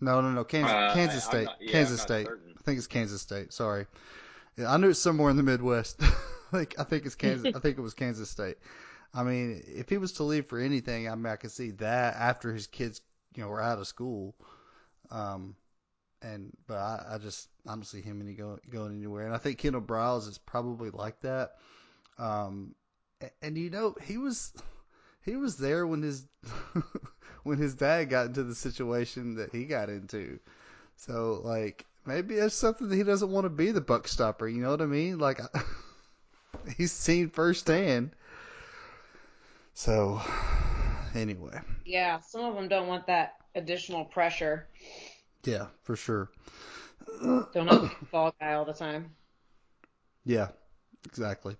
No, 0.00 0.22
no, 0.22 0.30
no, 0.30 0.42
Kansas, 0.42 0.72
Uh, 0.72 0.94
Kansas 0.94 1.24
State, 1.24 1.44
not- 1.44 1.56
yeah, 1.60 1.72
Kansas 1.72 2.00
State. 2.00 2.26
certain. 2.26 2.54
I 2.58 2.62
think 2.62 2.78
it's 2.78 2.86
Kansas 2.86 3.20
State. 3.20 3.52
Sorry, 3.52 3.86
yeah, 4.56 4.72
I 4.72 4.78
knew 4.78 4.88
it's 4.88 4.98
somewhere 4.98 5.30
in 5.30 5.36
the 5.36 5.42
Midwest. 5.42 6.00
like 6.52 6.74
I 6.78 6.84
think 6.84 7.04
it's 7.04 7.14
Kansas. 7.16 7.54
I 7.54 7.58
think 7.58 7.76
it 7.76 7.82
was 7.82 7.92
Kansas 7.92 8.30
State. 8.30 8.56
I 9.16 9.22
mean, 9.22 9.62
if 9.66 9.88
he 9.88 9.96
was 9.96 10.12
to 10.12 10.24
leave 10.24 10.46
for 10.46 10.58
anything, 10.58 11.08
I 11.08 11.14
mean, 11.14 11.32
I 11.32 11.36
could 11.36 11.50
see 11.50 11.70
that 11.72 12.16
after 12.16 12.52
his 12.52 12.66
kids, 12.66 13.00
you 13.34 13.42
know, 13.42 13.48
were 13.48 13.62
out 13.62 13.78
of 13.78 13.86
school. 13.86 14.34
Um, 15.10 15.56
and 16.20 16.54
but 16.66 16.76
I, 16.76 17.06
I 17.12 17.18
just 17.18 17.48
I 17.66 17.70
don't 17.70 17.86
see 17.86 18.02
him 18.02 18.20
any 18.20 18.34
go, 18.34 18.58
going 18.68 18.94
anywhere. 18.94 19.24
And 19.24 19.34
I 19.34 19.38
think 19.38 19.58
Kendall 19.58 19.80
Briles 19.80 20.28
is 20.28 20.36
probably 20.36 20.90
like 20.90 21.20
that. 21.20 21.52
Um, 22.18 22.74
and, 23.20 23.30
and 23.40 23.58
you 23.58 23.70
know, 23.70 23.94
he 24.02 24.18
was 24.18 24.52
he 25.22 25.36
was 25.36 25.56
there 25.56 25.86
when 25.86 26.02
his 26.02 26.26
when 27.42 27.58
his 27.58 27.74
dad 27.74 28.06
got 28.06 28.26
into 28.26 28.42
the 28.44 28.54
situation 28.54 29.36
that 29.36 29.50
he 29.50 29.64
got 29.64 29.88
into. 29.88 30.38
So 30.96 31.40
like 31.42 31.86
maybe 32.04 32.34
it's 32.34 32.54
something 32.54 32.88
that 32.88 32.96
he 32.96 33.02
doesn't 33.02 33.30
want 33.30 33.46
to 33.46 33.50
be 33.50 33.70
the 33.70 33.80
buck 33.80 34.08
stopper. 34.08 34.46
You 34.46 34.62
know 34.62 34.70
what 34.70 34.82
I 34.82 34.86
mean? 34.86 35.18
Like 35.18 35.40
he's 36.76 36.92
seen 36.92 37.30
firsthand. 37.30 38.12
So 39.76 40.22
anyway, 41.14 41.60
Yeah, 41.86 42.20
some 42.20 42.44
of 42.44 42.54
them 42.56 42.68
don't 42.68 42.88
want 42.88 43.06
that 43.08 43.36
additional 43.54 44.04
pressure. 44.04 44.68
yeah, 45.44 45.68
for 45.82 45.96
sure. 45.96 46.30
Don't 47.52 47.66
the 47.68 48.06
fall 48.06 48.34
guy 48.40 48.54
all 48.54 48.66
the 48.66 48.74
time. 48.74 49.16
Yeah, 50.24 50.50
exactly. 51.06 51.56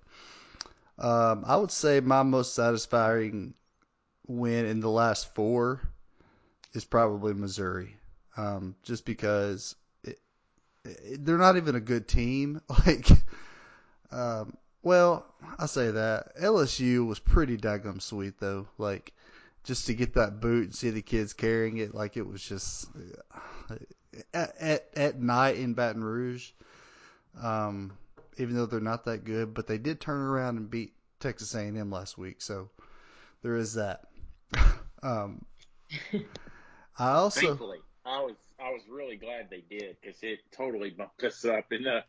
Um, 0.98 1.44
I 1.46 1.56
would 1.56 1.72
say 1.72 2.00
my 2.00 2.22
most 2.22 2.54
satisfying 2.54 3.54
win 4.26 4.66
in 4.66 4.80
the 4.80 4.90
last 4.90 5.34
four 5.34 5.82
is 6.74 6.84
probably 6.84 7.34
Missouri, 7.34 7.96
um, 8.36 8.76
just 8.82 9.04
because 9.06 9.76
it, 10.04 10.20
it, 10.84 11.24
they're 11.24 11.38
not 11.38 11.56
even 11.56 11.76
a 11.76 11.80
good 11.80 12.08
team. 12.08 12.60
Like, 12.86 13.08
um, 14.12 14.56
well, 14.86 15.26
I 15.58 15.66
say 15.66 15.90
that 15.90 16.36
LSU 16.36 17.04
was 17.08 17.18
pretty 17.18 17.56
daggum 17.56 18.00
sweet 18.00 18.38
though. 18.38 18.68
Like, 18.78 19.12
just 19.64 19.86
to 19.86 19.94
get 19.94 20.14
that 20.14 20.40
boot 20.40 20.66
and 20.66 20.74
see 20.74 20.90
the 20.90 21.02
kids 21.02 21.32
carrying 21.32 21.78
it, 21.78 21.92
like 21.92 22.16
it 22.16 22.24
was 22.24 22.40
just 22.40 22.86
at 24.32 24.54
at, 24.60 24.88
at 24.94 25.20
night 25.20 25.56
in 25.56 25.74
Baton 25.74 26.04
Rouge. 26.04 26.52
Um, 27.42 27.98
even 28.38 28.54
though 28.54 28.66
they're 28.66 28.78
not 28.78 29.06
that 29.06 29.24
good, 29.24 29.54
but 29.54 29.66
they 29.66 29.78
did 29.78 30.00
turn 30.00 30.20
around 30.20 30.56
and 30.56 30.70
beat 30.70 30.92
Texas 31.18 31.52
A&M 31.56 31.90
last 31.90 32.16
week, 32.16 32.40
so 32.40 32.70
there 33.42 33.56
is 33.56 33.74
that. 33.74 34.04
um, 35.02 35.44
I 36.96 37.10
also 37.10 37.40
Thankfully, 37.40 37.80
I 38.04 38.20
was 38.20 38.36
I 38.60 38.70
was 38.70 38.82
really 38.88 39.16
glad 39.16 39.50
they 39.50 39.64
did 39.68 39.96
because 40.00 40.22
it 40.22 40.38
totally 40.52 40.90
bumped 40.90 41.24
us 41.24 41.44
up 41.44 41.72
in 41.72 41.82
the 41.82 42.04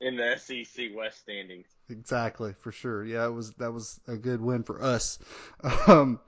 in 0.00 0.16
the 0.16 0.36
SEC 0.36 0.94
West 0.94 1.20
standings. 1.20 1.66
exactly 1.88 2.54
for 2.60 2.72
sure. 2.72 3.04
Yeah, 3.04 3.26
it 3.26 3.30
was 3.30 3.52
that 3.54 3.72
was 3.72 3.98
a 4.06 4.16
good 4.16 4.40
win 4.40 4.62
for 4.62 4.82
us. 4.82 5.18
Um, 5.86 6.20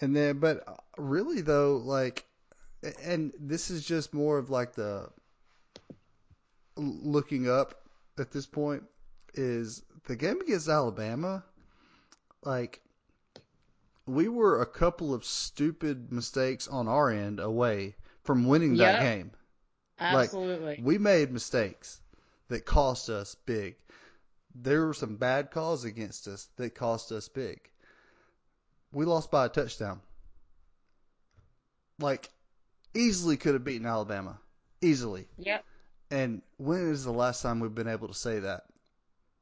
and 0.00 0.14
then, 0.14 0.38
but 0.38 0.62
really 0.98 1.40
though, 1.40 1.76
like, 1.76 2.26
and 3.02 3.32
this 3.40 3.70
is 3.70 3.84
just 3.84 4.12
more 4.12 4.38
of 4.38 4.50
like 4.50 4.74
the 4.74 5.08
looking 6.76 7.48
up 7.48 7.80
at 8.18 8.30
this 8.30 8.46
point 8.46 8.82
is 9.34 9.82
the 10.06 10.16
game 10.16 10.40
against 10.40 10.68
Alabama. 10.68 11.44
Like, 12.42 12.80
we 14.06 14.28
were 14.28 14.60
a 14.60 14.66
couple 14.66 15.14
of 15.14 15.24
stupid 15.24 16.12
mistakes 16.12 16.68
on 16.68 16.88
our 16.88 17.10
end 17.10 17.40
away 17.40 17.96
from 18.24 18.46
winning 18.46 18.76
that 18.76 19.00
game. 19.00 19.30
Absolutely. 19.98 20.80
We 20.82 20.98
made 20.98 21.32
mistakes 21.32 22.00
that 22.48 22.64
cost 22.64 23.08
us 23.08 23.34
big. 23.46 23.76
There 24.54 24.86
were 24.86 24.94
some 24.94 25.16
bad 25.16 25.50
calls 25.50 25.84
against 25.84 26.28
us 26.28 26.48
that 26.56 26.74
cost 26.74 27.12
us 27.12 27.28
big. 27.28 27.60
We 28.92 29.04
lost 29.04 29.30
by 29.30 29.46
a 29.46 29.48
touchdown. 29.48 30.00
Like, 31.98 32.30
easily 32.94 33.36
could 33.36 33.54
have 33.54 33.64
beaten 33.64 33.86
Alabama. 33.86 34.38
Easily. 34.80 35.26
yep. 35.38 35.64
And 36.10 36.42
when 36.56 36.90
is 36.92 37.04
the 37.04 37.12
last 37.12 37.42
time 37.42 37.58
we've 37.60 37.74
been 37.74 37.88
able 37.88 38.08
to 38.08 38.14
say 38.14 38.38
that? 38.40 38.62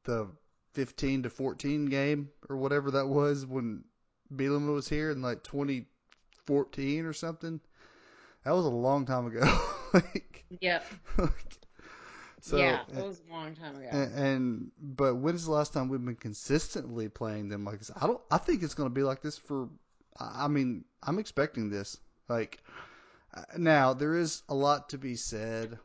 The 0.05 0.29
15 0.73 1.23
to 1.23 1.29
14 1.29 1.85
game 1.85 2.29
or 2.49 2.57
whatever 2.57 2.91
that 2.91 3.07
was 3.07 3.45
when 3.45 3.83
Bielema 4.33 4.73
was 4.73 4.89
here 4.89 5.11
in 5.11 5.21
like 5.21 5.43
2014 5.43 7.05
or 7.05 7.13
something. 7.13 7.59
That 8.43 8.51
was 8.51 8.65
a 8.65 8.69
long 8.69 9.05
time 9.05 9.27
ago. 9.27 9.41
like, 9.93 10.45
Yep. 10.59 10.85
So 12.41 12.57
yeah, 12.57 12.81
it 12.89 13.03
was 13.03 13.21
a 13.29 13.33
long 13.33 13.55
time 13.55 13.75
ago. 13.75 13.87
and, 13.91 14.13
and 14.13 14.71
but 14.79 15.15
when 15.15 15.35
is 15.35 15.45
the 15.45 15.51
last 15.51 15.73
time 15.73 15.89
we've 15.89 16.03
been 16.03 16.15
consistently 16.15 17.09
playing 17.09 17.49
them 17.49 17.65
like 17.65 17.79
this? 17.79 17.91
I 17.99 18.07
don't. 18.07 18.21
I 18.29 18.37
think 18.37 18.63
it's 18.63 18.75
going 18.75 18.89
to 18.89 18.93
be 18.93 19.03
like 19.03 19.21
this 19.21 19.37
for. 19.37 19.69
I 20.19 20.45
I 20.45 20.47
mean, 20.47 20.85
I'm 21.01 21.19
expecting 21.19 21.69
this. 21.69 21.97
Like 22.27 22.61
uh, 23.33 23.43
now, 23.57 23.93
there 23.93 24.15
is 24.15 24.43
a 24.49 24.55
lot 24.55 24.89
to 24.89 24.97
be 24.97 25.15
said 25.15 25.77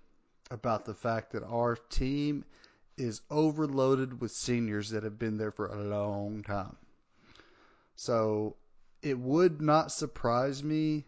about 0.51 0.85
the 0.85 0.95
fact 0.95 1.33
that 1.33 1.45
our 1.45 1.77
team 1.77 2.45
is 2.97 3.23
overloaded 3.31 4.21
with 4.21 4.31
seniors 4.31 4.91
that 4.91 5.05
have 5.05 5.19
been 5.19 5.39
there 5.39 5.53
for 5.53 5.67
a 5.67 5.83
long 5.83 6.43
time. 6.43 6.77
So 7.97 8.57
it 9.03 9.19
would 9.19 9.61
not 9.61 9.93
surprise 9.93 10.63
me. 10.63 11.07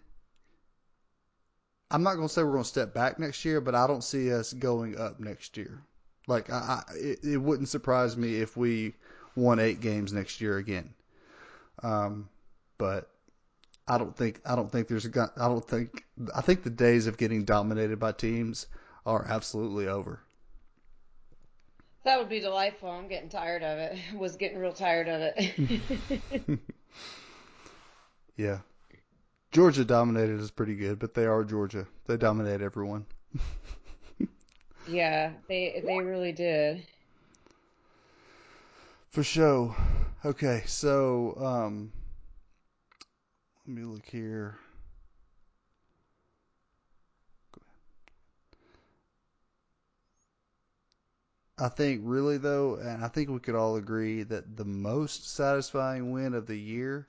I'm 1.92 2.02
not 2.02 2.14
going 2.14 2.26
to 2.26 2.33
say 2.33 2.42
we're 2.42 2.52
going 2.52 2.64
to 2.64 2.68
step 2.68 2.94
back 2.94 3.18
next 3.18 3.44
year, 3.44 3.61
but 3.61 3.74
I 3.74 3.87
don't 3.87 4.02
see 4.02 4.33
us 4.33 4.52
going 4.52 4.98
up 4.98 5.20
next 5.20 5.57
year. 5.57 5.83
Like 6.26 6.50
I, 6.50 6.83
I 6.88 6.92
it, 6.94 7.18
it 7.22 7.37
wouldn't 7.37 7.68
surprise 7.68 8.16
me 8.16 8.37
if 8.37 8.57
we 8.57 8.94
won 9.37 9.59
eight 9.59 9.81
games 9.81 10.12
next 10.12 10.40
year 10.40 10.57
again. 10.57 10.94
Um, 11.83 12.28
but 12.78 13.11
I 13.87 13.98
don't 13.98 14.16
think 14.16 14.40
I 14.46 14.57
don't 14.57 14.72
think 14.72 14.88
there's 14.88 15.05
a 15.05 15.33
I 15.37 15.48
don't 15.48 15.66
think 15.66 16.05
I 16.35 16.40
think 16.40 16.62
the 16.62 16.70
days 16.70 17.07
of 17.07 17.18
getting 17.18 17.44
dominated 17.44 17.98
by 17.98 18.12
teams 18.12 18.66
are 19.05 19.26
absolutely 19.28 19.88
over. 19.88 20.20
That 22.05 22.18
would 22.18 22.28
be 22.28 22.40
delightful. 22.40 22.90
I'm 22.90 23.09
getting 23.09 23.28
tired 23.28 23.62
of 23.62 23.78
it. 23.78 23.98
Was 24.14 24.37
getting 24.37 24.59
real 24.59 24.72
tired 24.72 25.09
of 25.09 25.33
it. 25.37 26.59
Yeah. 28.37 28.59
Georgia 29.52 29.84
dominated 29.84 30.40
is 30.40 30.50
pretty 30.50 30.74
good, 30.74 30.98
but 30.98 31.12
they 31.12 31.26
are 31.26 31.44
Georgia. 31.44 31.86
They 32.06 32.16
dominate 32.16 32.62
everyone. 32.62 33.04
yeah, 34.88 35.32
they 35.46 35.82
they 35.86 35.98
really 35.98 36.32
did. 36.32 36.86
For 39.10 39.22
sure. 39.22 39.76
Okay, 40.24 40.62
so 40.66 41.36
um 41.36 41.92
let 43.66 43.76
me 43.76 43.82
look 43.84 44.06
here. 44.06 44.56
I 51.58 51.68
think 51.68 52.00
really 52.04 52.38
though, 52.38 52.76
and 52.76 53.04
I 53.04 53.08
think 53.08 53.28
we 53.28 53.38
could 53.38 53.54
all 53.54 53.76
agree 53.76 54.22
that 54.22 54.56
the 54.56 54.64
most 54.64 55.28
satisfying 55.28 56.10
win 56.10 56.32
of 56.32 56.46
the 56.46 56.58
year 56.58 57.06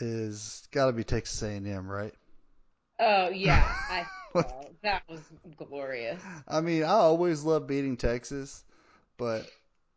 is 0.00 0.68
got 0.70 0.86
to 0.86 0.92
be 0.92 1.04
Texas 1.04 1.42
A&M, 1.42 1.90
right? 1.90 2.14
Oh 2.98 3.28
yeah, 3.30 3.74
I 3.88 4.08
that 4.82 5.02
was 5.08 5.20
glorious. 5.56 6.22
I 6.46 6.60
mean, 6.60 6.82
I 6.84 6.88
always 6.88 7.42
love 7.44 7.66
beating 7.66 7.96
Texas, 7.96 8.64
but 9.16 9.50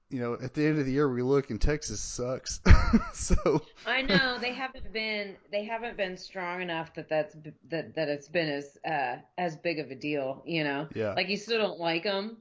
you 0.10 0.20
know, 0.20 0.38
at 0.42 0.54
the 0.54 0.66
end 0.66 0.80
of 0.80 0.86
the 0.86 0.92
year, 0.92 1.12
we 1.12 1.22
look 1.22 1.50
and 1.50 1.60
Texas 1.60 2.00
sucks. 2.00 2.60
so 3.14 3.62
I 3.86 4.02
know 4.04 4.38
they 4.40 4.54
haven't 4.54 4.94
been 4.94 5.36
they 5.52 5.66
haven't 5.66 5.98
been 5.98 6.18
strong 6.18 6.62
enough 6.62 6.94
that 6.96 7.10
that's 7.10 7.36
that 7.70 7.96
that 7.96 8.10
it's 8.10 8.28
been 8.28 8.50
as 8.50 8.78
uh 8.88 9.18
as 9.38 9.58
big 9.58 9.80
of 9.80 9.92
a 9.92 9.96
deal. 9.96 10.44
You 10.46 10.64
know, 10.64 10.88
yeah, 10.96 11.14
like 11.14 11.30
you 11.30 11.38
still 11.38 11.60
don't 11.60 11.80
like 11.80 12.04
them, 12.04 12.38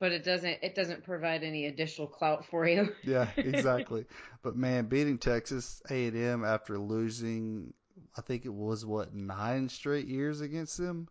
but 0.00 0.12
it 0.12 0.24
doesn't 0.24 0.58
it 0.62 0.74
doesn't 0.74 1.04
provide 1.04 1.42
any 1.42 1.66
additional 1.66 2.06
clout 2.06 2.44
for 2.46 2.66
you. 2.66 2.92
yeah, 3.02 3.28
exactly. 3.36 4.04
But 4.42 4.56
man, 4.56 4.86
beating 4.86 5.18
Texas 5.18 5.82
A&M 5.90 6.44
after 6.44 6.78
losing, 6.78 7.72
I 8.16 8.20
think 8.20 8.44
it 8.44 8.52
was 8.52 8.86
what 8.86 9.14
nine 9.14 9.68
straight 9.68 10.06
years 10.06 10.40
against 10.40 10.78
them. 10.78 11.08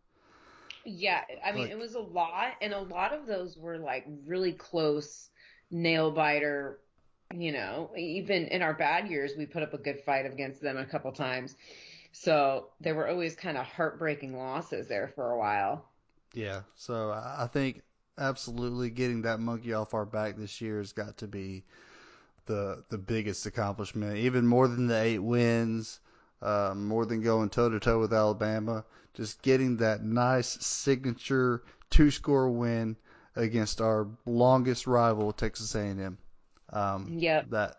Yeah, 0.86 1.22
I 1.46 1.52
mean 1.52 1.64
Like- 1.64 1.72
it 1.72 1.78
was 1.78 1.96
a 1.96 2.00
lot, 2.00 2.54
and 2.62 2.74
a 2.74 2.80
lot 2.80 3.14
of 3.14 3.26
those 3.28 3.58
were 3.58 3.78
like 3.78 4.06
really 4.26 4.54
close 4.54 5.30
nail 5.70 6.12
biter. 6.12 6.80
You 7.36 7.52
know, 7.52 7.92
even 7.98 8.48
in 8.48 8.62
our 8.62 8.74
bad 8.74 9.10
years, 9.10 9.34
we 9.38 9.46
put 9.46 9.62
up 9.62 9.74
a 9.74 9.78
good 9.78 10.00
fight 10.06 10.26
against 10.26 10.62
them 10.62 10.78
a 10.78 10.86
couple 10.86 11.12
times. 11.12 11.58
So 12.14 12.70
there 12.80 12.96
were 12.96 13.10
always 13.10 13.36
kind 13.36 13.58
of 13.58 13.66
heartbreaking 13.66 14.36
losses 14.38 14.88
there 14.88 15.10
for 15.14 15.32
a 15.32 15.38
while. 15.38 15.90
Yeah, 16.34 16.62
so 16.76 17.12
I 17.12 17.50
think 17.52 17.82
absolutely 18.18 18.90
getting 18.90 19.24
that 19.24 19.40
monkey 19.40 19.74
off 19.74 19.94
our 19.94 20.06
back 20.06 20.36
this 20.38 20.62
year 20.62 20.78
has 20.80 20.94
got 20.94 21.18
to 21.18 21.28
be 21.28 21.64
the 22.46 22.84
the 22.90 22.98
biggest 22.98 23.46
accomplishment, 23.46 24.18
even 24.18 24.48
more 24.48 24.68
than 24.68 24.88
the 24.88 25.00
eight 25.00 25.20
wins, 25.20 26.00
uh, 26.42 26.74
more 26.76 27.06
than 27.06 27.22
going 27.22 27.50
toe 27.50 27.70
to 27.70 27.80
toe 27.80 28.00
with 28.00 28.14
Alabama. 28.14 28.86
Just 29.14 29.42
getting 29.42 29.78
that 29.78 30.04
nice 30.04 30.48
signature 30.66 31.64
two 31.90 32.12
score 32.12 32.50
win 32.50 32.96
against 33.36 33.82
our 33.82 34.08
longest 34.26 34.88
rival, 34.88 35.32
Texas 35.32 35.76
A&M. 35.76 36.18
Um, 36.72 37.18
Yep. 37.20 37.50
that 37.52 37.76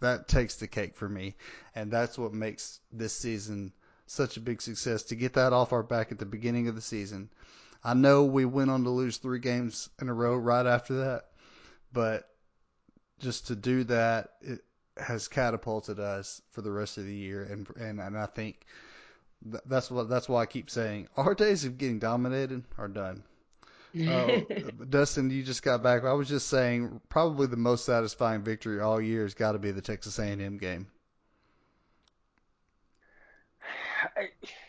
that 0.00 0.28
takes 0.28 0.56
the 0.56 0.68
cake 0.68 0.96
for 0.96 1.08
me, 1.08 1.34
and 1.74 1.90
that's 1.90 2.16
what 2.16 2.32
makes 2.32 2.80
this 2.92 3.12
season 3.12 3.72
such 4.06 4.36
a 4.36 4.40
big 4.40 4.62
success. 4.62 5.04
To 5.04 5.14
get 5.16 5.34
that 5.34 5.52
off 5.52 5.72
our 5.72 5.82
back 5.82 6.12
at 6.12 6.18
the 6.18 6.26
beginning 6.26 6.68
of 6.68 6.74
the 6.74 6.80
season. 6.80 7.28
I 7.82 7.94
know 7.94 8.24
we 8.24 8.44
went 8.44 8.70
on 8.70 8.84
to 8.84 8.90
lose 8.90 9.16
three 9.16 9.38
games 9.38 9.88
in 10.00 10.08
a 10.08 10.14
row 10.14 10.36
right 10.36 10.66
after 10.66 11.04
that, 11.04 11.26
but 11.92 12.28
just 13.18 13.46
to 13.48 13.56
do 13.56 13.84
that, 13.84 14.34
it 14.42 14.64
has 14.96 15.28
catapulted 15.28 15.98
us 15.98 16.42
for 16.50 16.62
the 16.62 16.70
rest 16.70 16.98
of 16.98 17.04
the 17.04 17.14
year, 17.14 17.42
and 17.44 17.66
and, 17.78 18.00
and 18.00 18.18
I 18.18 18.26
think 18.26 18.66
th- 19.50 19.62
that's 19.66 19.90
what 19.90 20.08
that's 20.08 20.28
why 20.28 20.42
I 20.42 20.46
keep 20.46 20.70
saying 20.70 21.08
our 21.16 21.34
days 21.34 21.64
of 21.64 21.78
getting 21.78 21.98
dominated 21.98 22.64
are 22.76 22.88
done. 22.88 23.22
Uh, 23.94 24.40
Dustin, 24.88 25.30
you 25.30 25.42
just 25.42 25.62
got 25.62 25.82
back. 25.82 26.04
I 26.04 26.12
was 26.12 26.28
just 26.28 26.48
saying, 26.48 27.00
probably 27.08 27.46
the 27.46 27.56
most 27.56 27.84
satisfying 27.84 28.42
victory 28.42 28.80
all 28.80 29.00
year 29.00 29.22
has 29.22 29.34
got 29.34 29.52
to 29.52 29.58
be 29.58 29.72
the 29.72 29.82
Texas 29.82 30.18
A&M 30.18 30.58
game. 30.58 30.86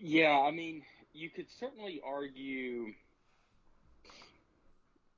Yeah, 0.00 0.38
I 0.38 0.50
mean, 0.50 0.82
you 1.12 1.30
could 1.30 1.50
certainly 1.50 2.00
argue. 2.04 2.92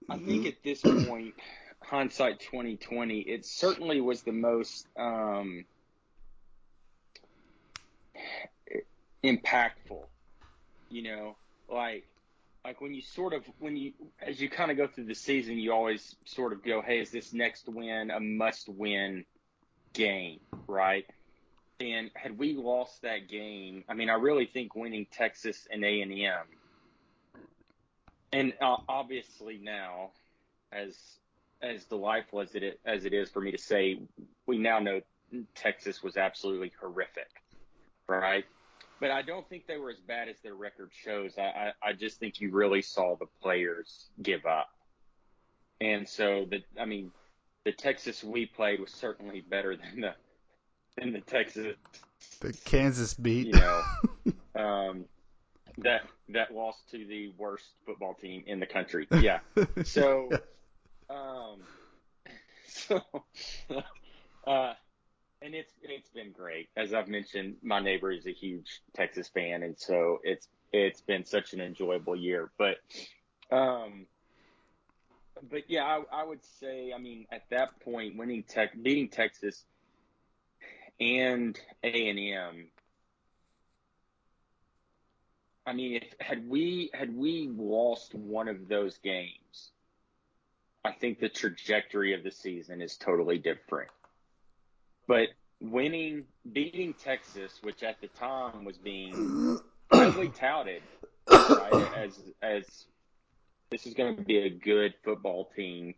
I 0.09 0.19
think 0.19 0.47
at 0.47 0.63
this 0.63 0.83
point, 0.83 1.35
hindsight 1.83 2.41
2020, 2.41 3.21
it 3.21 3.47
certainly 3.47 4.01
was 4.01 4.23
the 4.23 4.33
most 4.33 4.87
um, 4.99 5.65
impactful. 9.23 10.07
You 10.91 11.03
know, 11.03 11.37
like 11.69 12.05
like 12.65 12.81
when 12.81 12.95
you 12.95 13.03
sort 13.03 13.33
of 13.33 13.45
when 13.59 13.77
you 13.77 13.93
as 14.21 14.41
you 14.41 14.49
kind 14.49 14.71
of 14.71 14.77
go 14.77 14.87
through 14.87 15.07
the 15.07 15.15
season, 15.15 15.59
you 15.59 15.73
always 15.73 16.17
sort 16.25 16.53
of 16.53 16.63
go, 16.63 16.83
"Hey, 16.83 17.01
is 17.01 17.11
this 17.11 17.33
next 17.33 17.69
win 17.69 18.11
a 18.11 18.21
must-win 18.21 19.25
game?" 19.93 20.41
Right? 20.67 21.07
And 21.81 22.11
had 22.15 22.39
we 22.39 22.55
lost 22.55 23.03
that 23.03 23.29
game, 23.29 23.85
I 23.89 23.95
mean, 23.95 24.09
I 24.09 24.15
really 24.15 24.47
think 24.47 24.77
winning 24.77 25.07
Texas 25.11 25.67
and 25.71 25.85
A 25.85 26.03
and 26.03 26.13
M, 26.13 26.47
and 28.33 28.53
uh, 28.61 28.77
obviously 28.89 29.59
now, 29.61 30.11
as 30.73 30.97
as 31.63 31.85
delightful 31.85 32.41
as 32.41 32.55
it 32.55 32.81
as 32.85 33.05
it 33.05 33.13
is 33.13 33.31
for 33.31 33.41
me 33.41 33.51
to 33.51 33.59
say, 33.59 33.99
we 34.47 34.59
now 34.59 34.79
know 34.79 35.01
Texas 35.55 36.03
was 36.03 36.17
absolutely 36.17 36.73
horrific, 36.81 37.43
right? 38.09 38.45
But 39.01 39.11
I 39.11 39.23
don't 39.23 39.49
think 39.49 39.67
they 39.67 39.77
were 39.77 39.91
as 39.91 39.99
bad 39.99 40.29
as 40.29 40.37
their 40.43 40.55
record 40.55 40.91
shows. 40.93 41.37
I, 41.37 41.43
I, 41.43 41.73
I 41.89 41.93
just 41.93 42.21
think 42.21 42.41
you 42.41 42.53
really 42.53 42.83
saw 42.83 43.17
the 43.17 43.27
players 43.43 44.07
give 44.23 44.47
up, 44.47 44.69
and 45.81 46.09
so 46.09 46.47
the 46.49 46.63
I 46.81 46.85
mean, 46.85 47.11
the 47.65 47.73
Texas 47.73 48.23
we 48.23 48.47
played 48.47 48.81
was 48.81 48.93
certainly 48.93 49.41
better 49.41 49.77
than 49.77 50.01
the 50.03 50.15
than 50.97 51.13
the 51.13 51.21
Texas 51.21 51.77
the 52.41 52.53
Kansas 52.65 53.15
beat. 53.15 53.47
You 53.47 53.55
know, 53.55 53.83
um, 54.61 55.05
that 55.79 56.03
that 56.31 56.55
lost 56.55 56.91
to 56.91 57.05
the 57.07 57.33
worst 57.37 57.67
football 57.87 58.15
team 58.15 58.45
in 58.47 58.61
the 58.61 58.67
country. 58.67 59.09
Yeah. 59.21 59.41
So, 59.85 60.31
um, 61.09 61.61
so, 62.67 63.01
uh, 64.47 64.75
and 65.43 65.55
it's 65.55 65.73
it's 65.83 66.09
been 66.11 66.33
great. 66.33 66.69
As 66.77 66.93
I've 66.95 67.09
mentioned, 67.09 67.57
my 67.63 67.81
neighbor 67.81 68.13
is 68.13 68.27
a 68.27 68.33
huge 68.33 68.83
Texas 68.95 69.29
fan, 69.29 69.63
and 69.63 69.79
so 69.79 70.21
it's 70.23 70.49
it's 70.73 71.01
been 71.01 71.25
such 71.25 71.53
an 71.53 71.61
enjoyable 71.61 72.17
year. 72.17 72.51
But, 72.59 72.79
um, 73.51 74.07
but 75.49 75.71
yeah, 75.71 75.85
I, 75.85 76.23
I 76.23 76.25
would 76.25 76.45
say, 76.61 76.93
I 76.93 76.99
mean, 76.99 77.27
at 77.31 77.49
that 77.51 77.79
point, 77.81 78.17
winning 78.17 78.43
Tech, 78.43 78.71
beating 78.83 79.09
Texas 79.09 79.65
and 81.01 81.59
A 81.83 82.09
and 82.09 82.19
M. 82.19 82.67
I 85.67 85.73
mean, 85.73 85.95
if 86.03 86.15
had 86.21 86.49
we 86.49 86.91
had 86.93 87.17
we 87.17 87.49
lost 87.49 88.15
one 88.15 88.49
of 88.49 88.69
those 88.69 88.99
games, 88.99 89.71
I 90.85 90.93
think 90.93 91.21
the 91.21 91.29
trajectory 91.29 92.15
of 92.15 92.23
the 92.23 92.31
season 92.31 92.83
is 92.83 92.97
totally 92.97 93.39
different. 93.39 93.91
But 95.07 95.29
winning, 95.61 96.25
beating 96.51 96.95
Texas, 96.95 97.59
which 97.63 97.83
at 97.83 98.01
the 98.01 98.09
time 98.09 98.65
was 98.65 98.77
being 98.77 99.59
highly 99.91 100.29
touted 100.29 100.83
right, 101.29 101.93
as 101.97 102.21
as 102.43 102.87
this 103.71 103.87
is 103.87 103.95
going 103.95 104.17
to 104.17 104.23
be 104.23 104.39
a 104.39 104.51
good 104.51 104.95
football 105.03 105.51
team, 105.57 105.95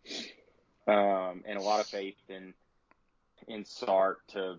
um, 0.86 1.42
and 1.46 1.58
a 1.58 1.60
lot 1.60 1.80
of 1.80 1.86
faith 1.86 2.16
in 2.28 2.54
in 3.48 3.64
Sark 3.64 4.26
to 4.28 4.56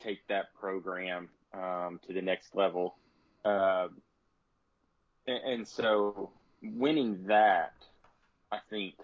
take 0.00 0.26
that 0.28 0.54
program 0.58 1.28
um, 1.52 2.00
to 2.06 2.12
the 2.12 2.22
next 2.22 2.54
level. 2.54 2.96
Uh, 3.44 3.88
and, 5.26 5.44
and, 5.44 5.68
so 5.68 6.30
winning 6.62 7.26
that, 7.26 7.74
I 8.50 8.58
think, 8.70 8.94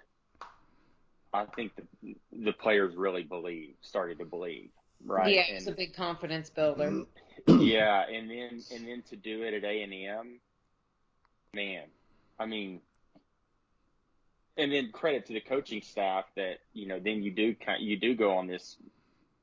I 1.33 1.45
think 1.45 1.73
the, 2.03 2.17
the 2.33 2.53
players 2.53 2.97
really 2.97 3.23
believe, 3.23 3.75
started 3.83 4.19
to 4.19 4.25
believe, 4.25 4.71
right? 5.05 5.33
Yeah, 5.33 5.45
it's 5.49 5.67
and, 5.67 5.75
a 5.75 5.77
big 5.77 5.95
confidence 5.95 6.51
builder. 6.51 7.05
Yeah, 7.47 8.05
and 8.07 8.31
then 8.31 8.63
and 8.71 8.87
then 8.87 9.03
to 9.09 9.17
do 9.17 9.45
it 9.45 9.55
at 9.55 9.65
A 9.65 9.83
and 9.83 9.95
M, 9.95 10.41
man, 11.55 11.85
I 12.39 12.45
mean, 12.45 12.83
and 14.57 14.71
then 14.71 14.91
credit 14.93 15.27
to 15.27 15.33
the 15.33 15.41
coaching 15.41 15.81
staff 15.81 16.27
that 16.37 16.59
you 16.75 16.87
know 16.87 17.01
then 17.01 17.23
you 17.23 17.31
do 17.31 17.57
you 17.79 17.99
do 17.99 18.15
go 18.15 18.37
on 18.37 18.47
this 18.47 18.77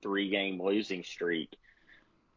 three 0.07 0.29
game 0.29 0.61
losing 0.61 1.03
streak. 1.03 1.49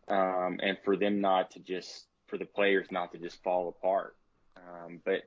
Um, 0.09 0.59
and 0.61 0.77
for 0.85 0.97
them 0.97 1.21
not 1.21 1.53
to 1.53 1.61
just, 1.61 2.07
for 2.27 2.37
the 2.37 2.45
players 2.45 2.89
not 2.91 3.13
to 3.13 3.19
just 3.19 3.41
fall 3.45 3.69
apart. 3.69 4.17
Um, 4.57 5.01
but 5.05 5.23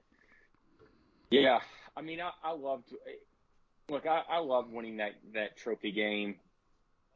yeah, 1.29 1.59
I 1.95 2.01
mean, 2.01 2.19
I, 2.19 2.31
I 2.43 2.51
loved, 2.51 2.93
look, 3.87 4.05
I, 4.05 4.23
I 4.29 4.39
love 4.39 4.69
winning 4.69 4.97
that, 4.97 5.13
that 5.33 5.55
trophy 5.55 5.93
game. 5.93 6.35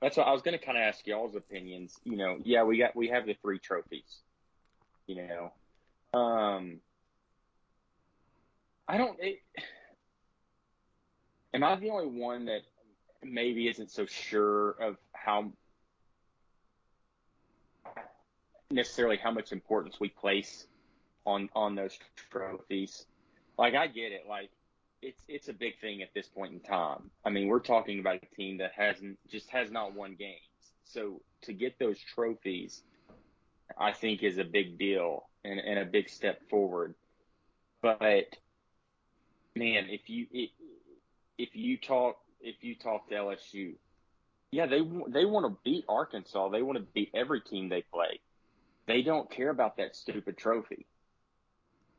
That's 0.02 0.16
what 0.16 0.28
I 0.28 0.32
was 0.32 0.42
going 0.42 0.58
to 0.58 0.66
kind 0.66 0.78
of 0.78 0.84
ask 0.84 1.06
y'all's 1.06 1.36
opinions. 1.36 2.00
You 2.06 2.16
know, 2.16 2.38
yeah, 2.44 2.64
we 2.64 2.78
got, 2.78 2.96
we 2.96 3.10
have 3.10 3.26
the 3.26 3.36
three 3.42 3.60
trophies, 3.60 4.22
you 5.08 5.16
know, 5.16 5.52
um, 6.18 6.80
I 8.88 8.98
don't, 8.98 9.18
it, 9.20 9.40
am 11.54 11.66
I 11.66 11.76
the 11.76 11.90
only 11.90 12.08
one 12.08 12.46
that 12.46 12.62
maybe 13.24 13.68
isn't 13.68 13.92
so 13.92 14.06
sure 14.06 14.72
of 14.72 14.96
how 15.28 15.52
necessarily 18.72 19.18
how 19.18 19.32
much 19.32 19.52
importance 19.52 20.00
we 20.00 20.08
place 20.08 20.68
on 21.26 21.50
on 21.54 21.76
those 21.76 21.98
trophies. 22.32 23.06
Like 23.58 23.76
I 23.76 23.88
get 23.88 24.14
it, 24.14 24.24
like 24.28 24.50
it's 25.02 25.22
it's 25.28 25.50
a 25.50 25.54
big 25.54 25.80
thing 25.80 26.02
at 26.02 26.14
this 26.16 26.28
point 26.28 26.54
in 26.54 26.60
time. 26.62 27.12
I 27.26 27.30
mean, 27.30 27.48
we're 27.48 27.60
talking 27.60 28.00
about 28.00 28.24
a 28.24 28.36
team 28.36 28.58
that 28.60 28.72
hasn't 28.76 29.20
just 29.30 29.50
has 29.50 29.70
not 29.70 29.94
won 29.94 30.16
games. 30.18 30.40
So 30.86 31.22
to 31.42 31.54
get 31.54 31.78
those 31.78 32.00
trophies, 32.00 32.82
I 33.78 33.92
think 33.92 34.24
is 34.24 34.38
a 34.38 34.46
big 34.46 34.80
deal 34.80 35.28
and, 35.44 35.60
and 35.60 35.80
a 35.80 35.86
big 35.86 36.10
step 36.10 36.40
forward. 36.50 36.96
But 37.82 38.38
man, 39.56 39.88
if 39.90 40.10
you 40.10 40.28
if 41.38 41.54
you 41.54 41.78
talk 41.78 42.18
if 42.40 42.64
you 42.64 42.76
talk 42.76 43.10
to 43.10 43.16
LSU, 43.16 43.74
yeah, 44.52 44.66
they 44.66 44.80
they 45.10 45.26
want 45.26 45.46
to 45.46 45.58
beat 45.64 45.86
Arkansas. 45.90 46.50
They 46.50 46.62
want 46.62 46.78
to 46.78 46.86
beat 46.94 47.12
every 47.14 47.42
team 47.42 47.70
they 47.70 47.84
play. 47.94 48.20
They 48.86 49.02
don't 49.02 49.30
care 49.30 49.50
about 49.50 49.78
that 49.78 49.96
stupid 49.96 50.38
trophy. 50.38 50.86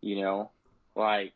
You 0.01 0.23
know, 0.23 0.51
like, 0.95 1.35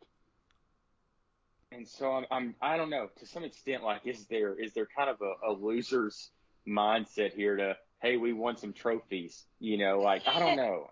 and 1.71 1.87
so 1.87 2.11
I'm, 2.11 2.25
I'm 2.31 2.55
I 2.61 2.77
don't 2.77 2.89
know. 2.89 3.09
To 3.19 3.25
some 3.25 3.43
extent, 3.43 3.83
like, 3.83 4.01
is 4.05 4.25
there 4.25 4.59
is 4.59 4.73
there 4.73 4.87
kind 4.95 5.09
of 5.09 5.17
a, 5.21 5.51
a 5.51 5.51
loser's 5.51 6.31
mindset 6.67 7.33
here 7.33 7.57
to 7.57 7.75
hey, 8.03 8.17
we 8.17 8.33
won 8.33 8.57
some 8.57 8.73
trophies. 8.73 9.45
You 9.59 9.77
know, 9.77 9.99
like 9.99 10.23
I 10.27 10.39
don't 10.39 10.57
know. 10.57 10.89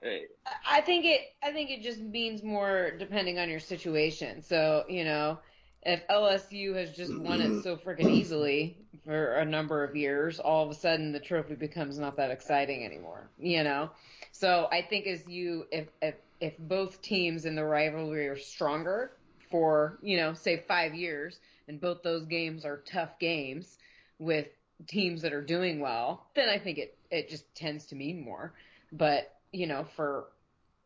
I 0.67 0.81
think 0.81 1.05
it 1.05 1.21
I 1.43 1.51
think 1.51 1.69
it 1.69 1.81
just 1.81 1.99
means 1.99 2.43
more 2.43 2.91
depending 2.97 3.39
on 3.39 3.49
your 3.49 3.59
situation. 3.59 4.41
So, 4.43 4.85
you 4.87 5.03
know, 5.03 5.39
if 5.83 6.07
LSU 6.07 6.75
has 6.75 6.91
just 6.91 7.17
won 7.17 7.41
it 7.41 7.63
so 7.63 7.75
freaking 7.75 8.09
easily 8.09 8.77
for 9.05 9.35
a 9.35 9.45
number 9.45 9.83
of 9.83 9.95
years, 9.95 10.39
all 10.39 10.63
of 10.63 10.69
a 10.69 10.75
sudden 10.75 11.11
the 11.11 11.19
trophy 11.19 11.55
becomes 11.55 11.97
not 11.97 12.15
that 12.17 12.29
exciting 12.29 12.85
anymore, 12.85 13.29
you 13.39 13.63
know? 13.63 13.89
So 14.31 14.67
I 14.71 14.81
think 14.83 15.07
as 15.07 15.27
you, 15.27 15.65
if, 15.71 15.87
if, 16.01 16.15
if 16.39 16.57
both 16.59 17.01
teams 17.01 17.45
in 17.45 17.55
the 17.55 17.63
rivalry 17.63 18.27
are 18.27 18.37
stronger 18.37 19.11
for, 19.49 19.97
you 20.01 20.17
know, 20.17 20.33
say 20.33 20.63
five 20.67 20.93
years 20.93 21.39
and 21.67 21.81
both 21.81 22.03
those 22.03 22.25
games 22.25 22.63
are 22.63 22.77
tough 22.85 23.17
games 23.19 23.77
with 24.19 24.47
teams 24.87 25.21
that 25.23 25.33
are 25.33 25.41
doing 25.41 25.79
well, 25.79 26.27
then 26.35 26.47
I 26.47 26.59
think 26.59 26.77
it, 26.77 26.95
it 27.09 27.29
just 27.29 27.53
tends 27.55 27.85
to 27.87 27.95
mean 27.95 28.23
more. 28.23 28.53
But, 28.91 29.35
you 29.51 29.65
know, 29.65 29.85
for, 29.95 30.25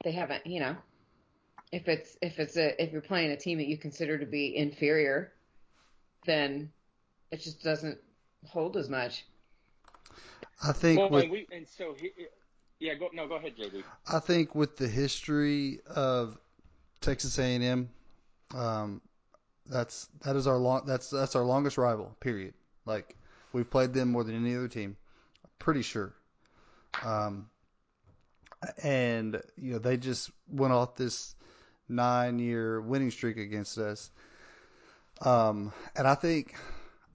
they 0.03 0.11
haven't, 0.11 0.45
you 0.45 0.61
know, 0.61 0.75
if 1.71 1.87
it's 1.87 2.17
if 2.21 2.39
it's 2.39 2.57
a 2.57 2.81
if 2.81 2.91
you're 2.91 3.01
playing 3.01 3.31
a 3.31 3.37
team 3.37 3.57
that 3.57 3.67
you 3.67 3.77
consider 3.77 4.17
to 4.17 4.25
be 4.25 4.55
inferior, 4.55 5.31
then 6.25 6.71
it 7.31 7.41
just 7.41 7.63
doesn't 7.63 7.97
hold 8.47 8.77
as 8.77 8.89
much. 8.89 9.25
I 10.63 10.71
think 10.71 10.99
well, 10.99 11.09
with, 11.09 11.23
and, 11.23 11.31
we, 11.31 11.47
and 11.51 11.67
so 11.67 11.95
he, 11.99 12.11
yeah, 12.79 12.93
go 12.95 13.09
no, 13.13 13.27
go 13.27 13.35
ahead, 13.35 13.55
JD. 13.57 13.83
I 14.11 14.19
think 14.19 14.55
with 14.55 14.77
the 14.77 14.87
history 14.87 15.79
of 15.87 16.37
Texas 17.01 17.37
A&M, 17.39 17.89
um, 18.53 19.01
that's 19.65 20.07
that 20.23 20.35
is 20.35 20.47
our 20.47 20.57
long 20.57 20.83
that's 20.85 21.09
that's 21.09 21.35
our 21.35 21.43
longest 21.43 21.77
rival. 21.77 22.15
Period. 22.19 22.53
Like 22.85 23.15
we've 23.53 23.69
played 23.69 23.93
them 23.93 24.11
more 24.11 24.23
than 24.23 24.35
any 24.35 24.55
other 24.55 24.67
team. 24.67 24.95
Pretty 25.59 25.81
sure. 25.81 26.13
Um, 27.03 27.49
and 28.83 29.41
you 29.57 29.73
know 29.73 29.79
they 29.79 29.97
just 29.97 30.31
went 30.49 30.73
off 30.73 30.95
this 30.95 31.35
nine-year 31.87 32.81
winning 32.81 33.11
streak 33.11 33.37
against 33.37 33.77
us. 33.77 34.11
Um, 35.21 35.71
and 35.95 36.07
I 36.07 36.15
think 36.15 36.55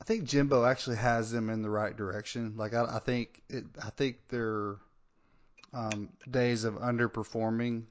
I 0.01 0.05
think 0.05 0.25
Jimbo 0.25 0.65
actually 0.65 0.97
has 0.97 1.31
them 1.31 1.51
in 1.51 1.63
the 1.63 1.71
right 1.71 1.95
direction. 1.95 2.55
Like 2.57 2.75
I, 2.75 2.85
I 2.85 2.99
think 2.99 3.43
it, 3.49 3.65
I 3.83 3.91
think 3.91 4.17
their 4.29 4.77
um, 5.73 6.09
days 6.31 6.65
of 6.65 6.75
underperforming 6.75 7.85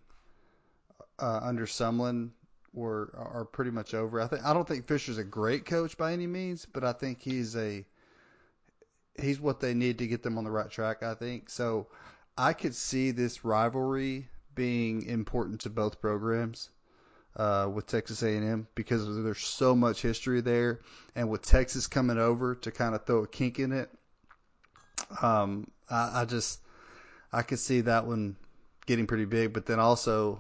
uh, 1.20 1.40
under 1.44 1.66
Sumlin 1.66 2.32
were 2.74 3.12
are 3.16 3.46
pretty 3.46 3.72
much 3.72 3.94
over. 3.94 4.20
I 4.22 4.28
think 4.28 4.44
I 4.44 4.54
don't 4.54 4.68
think 4.68 4.88
Fisher's 4.88 5.18
a 5.18 5.24
great 5.24 5.66
coach 5.66 5.98
by 5.98 6.14
any 6.14 6.28
means, 6.28 6.66
but 6.66 6.84
I 6.84 6.94
think 6.94 7.22
he's 7.22 7.56
a 7.56 7.86
he's 9.20 9.40
what 9.40 9.60
they 9.60 9.74
need 9.74 10.00
to 10.00 10.08
get 10.08 10.24
them 10.24 10.38
on 10.38 10.44
the 10.44 10.52
right 10.52 10.70
track. 10.70 11.04
I 11.04 11.14
think 11.14 11.50
so. 11.50 11.88
I 12.38 12.54
could 12.54 12.74
see 12.74 13.12
this 13.12 13.44
rivalry 13.44 14.30
being 14.60 15.06
important 15.06 15.62
to 15.62 15.70
both 15.70 16.02
programs 16.02 16.68
uh, 17.38 17.70
with 17.74 17.88
Texas 17.88 18.22
A&M 18.24 18.68
because 18.76 19.06
there's 19.24 19.40
so 19.40 19.74
much 19.74 20.02
history 20.02 20.42
there, 20.42 20.82
and 21.16 21.30
with 21.30 21.42
Texas 21.44 21.88
coming 21.88 22.18
over 22.18 22.56
to 22.56 22.70
kind 22.70 22.94
of 22.94 23.06
throw 23.06 23.24
a 23.24 23.28
kink 23.28 23.58
in 23.58 23.72
it, 23.72 23.90
um, 25.22 25.72
I, 25.90 26.24
I 26.24 26.26
just 26.26 26.60
I 27.32 27.42
could 27.42 27.60
see 27.60 27.80
that 27.82 28.06
one 28.06 28.36
getting 28.86 29.08
pretty 29.08 29.24
big. 29.24 29.54
But 29.54 29.66
then 29.66 29.80
also 29.80 30.38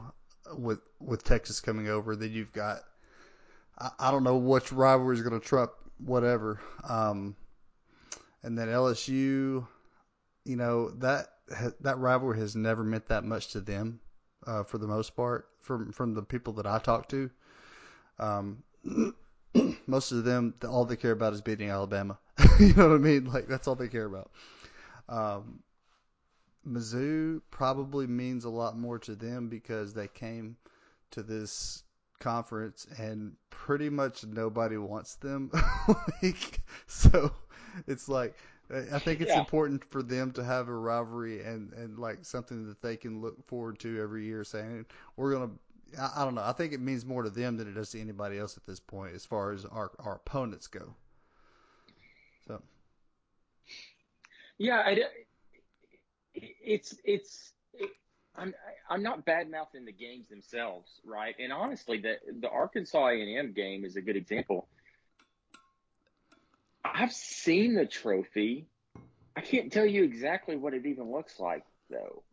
with 0.53 0.79
with 0.99 1.23
Texas 1.23 1.61
coming 1.61 1.87
over, 1.87 2.17
then 2.17 2.33
you've 2.33 2.51
got 2.51 2.79
I, 3.77 3.91
I 3.99 4.11
don't 4.11 4.25
know 4.25 4.35
which 4.35 4.73
rivalry 4.73 5.15
is 5.15 5.21
going 5.21 5.39
to 5.39 5.47
trump 5.47 5.71
whatever. 5.97 6.59
Um, 6.83 7.37
and 8.43 8.57
then 8.57 8.67
LSU, 8.67 9.65
you 10.43 10.55
know 10.57 10.89
that 10.97 11.27
that 11.79 11.99
rivalry 11.99 12.37
has 12.39 12.57
never 12.57 12.83
meant 12.83 13.07
that 13.07 13.23
much 13.23 13.53
to 13.53 13.61
them 13.61 14.01
uh, 14.45 14.63
for 14.63 14.77
the 14.77 14.87
most 14.87 15.15
part 15.15 15.47
from 15.61 15.91
from 15.91 16.13
the 16.13 16.21
people 16.21 16.53
that 16.53 16.65
I 16.65 16.79
talk 16.79 17.09
to. 17.09 17.29
Um, 18.19 18.63
most 19.87 20.11
of 20.11 20.23
them, 20.23 20.53
all 20.67 20.85
they 20.85 20.95
care 20.95 21.11
about 21.11 21.33
is 21.33 21.41
beating 21.41 21.69
Alabama. 21.69 22.17
you 22.59 22.73
know 22.73 22.89
what 22.89 22.95
I 22.95 22.99
mean? 22.99 23.25
Like 23.25 23.47
that's 23.47 23.67
all 23.67 23.75
they 23.75 23.87
care 23.87 24.05
about. 24.05 24.31
Um, 25.07 25.63
Mizzou 26.67 27.41
probably 27.51 28.05
means 28.05 28.45
a 28.45 28.49
lot 28.49 28.77
more 28.77 28.99
to 28.99 29.15
them 29.15 29.49
because 29.49 29.93
they 29.93 30.07
came 30.07 30.57
to 31.11 31.23
this 31.23 31.83
conference 32.19 32.85
and 32.97 33.35
pretty 33.49 33.89
much 33.89 34.25
nobody 34.25 34.77
wants 34.77 35.15
them. 35.15 35.51
like, 36.21 36.61
so 36.85 37.31
it's 37.87 38.07
like 38.09 38.35
I 38.71 38.99
think 38.99 39.21
it's 39.21 39.31
yeah. 39.31 39.39
important 39.39 39.83
for 39.85 40.03
them 40.03 40.31
to 40.33 40.43
have 40.43 40.67
a 40.67 40.73
rivalry 40.73 41.43
and 41.43 41.73
and 41.73 41.97
like 41.97 42.19
something 42.21 42.67
that 42.67 42.81
they 42.81 42.97
can 42.97 43.19
look 43.19 43.47
forward 43.47 43.79
to 43.79 43.99
every 43.99 44.25
year, 44.25 44.43
saying 44.43 44.85
we're 45.15 45.33
gonna. 45.33 45.51
I, 45.99 46.21
I 46.21 46.23
don't 46.25 46.35
know. 46.35 46.43
I 46.43 46.53
think 46.53 46.73
it 46.73 46.79
means 46.79 47.03
more 47.03 47.23
to 47.23 47.31
them 47.31 47.57
than 47.57 47.67
it 47.67 47.73
does 47.73 47.89
to 47.91 47.99
anybody 47.99 48.37
else 48.37 48.57
at 48.57 48.65
this 48.67 48.79
point, 48.79 49.15
as 49.15 49.25
far 49.25 49.51
as 49.53 49.65
our 49.65 49.91
our 49.97 50.15
opponents 50.15 50.67
go. 50.67 50.93
So. 52.47 52.61
Yeah, 54.59 54.83
I, 54.85 54.97
it's 56.35 56.95
it's. 57.03 57.53
It, 57.73 57.89
I'm 58.35 58.53
I'm 58.87 59.01
not 59.01 59.25
bad 59.25 59.49
mouthing 59.49 59.85
the 59.85 59.91
games 59.91 60.29
themselves, 60.29 61.01
right? 61.03 61.33
And 61.39 61.51
honestly, 61.51 61.99
the 61.99 62.17
the 62.39 62.49
Arkansas 62.49 63.07
A 63.07 63.13
and 63.13 63.35
M 63.35 63.53
game 63.53 63.83
is 63.83 63.95
a 63.95 64.01
good 64.01 64.15
example 64.15 64.67
I've 66.83 67.13
seen 67.13 67.75
the 67.75 67.85
trophy. 67.85 68.67
I 69.35 69.41
can't 69.41 69.71
tell 69.71 69.85
you 69.85 70.03
exactly 70.03 70.55
what 70.55 70.73
it 70.73 70.85
even 70.85 71.11
looks 71.11 71.39
like 71.39 71.63
though. 71.89 72.23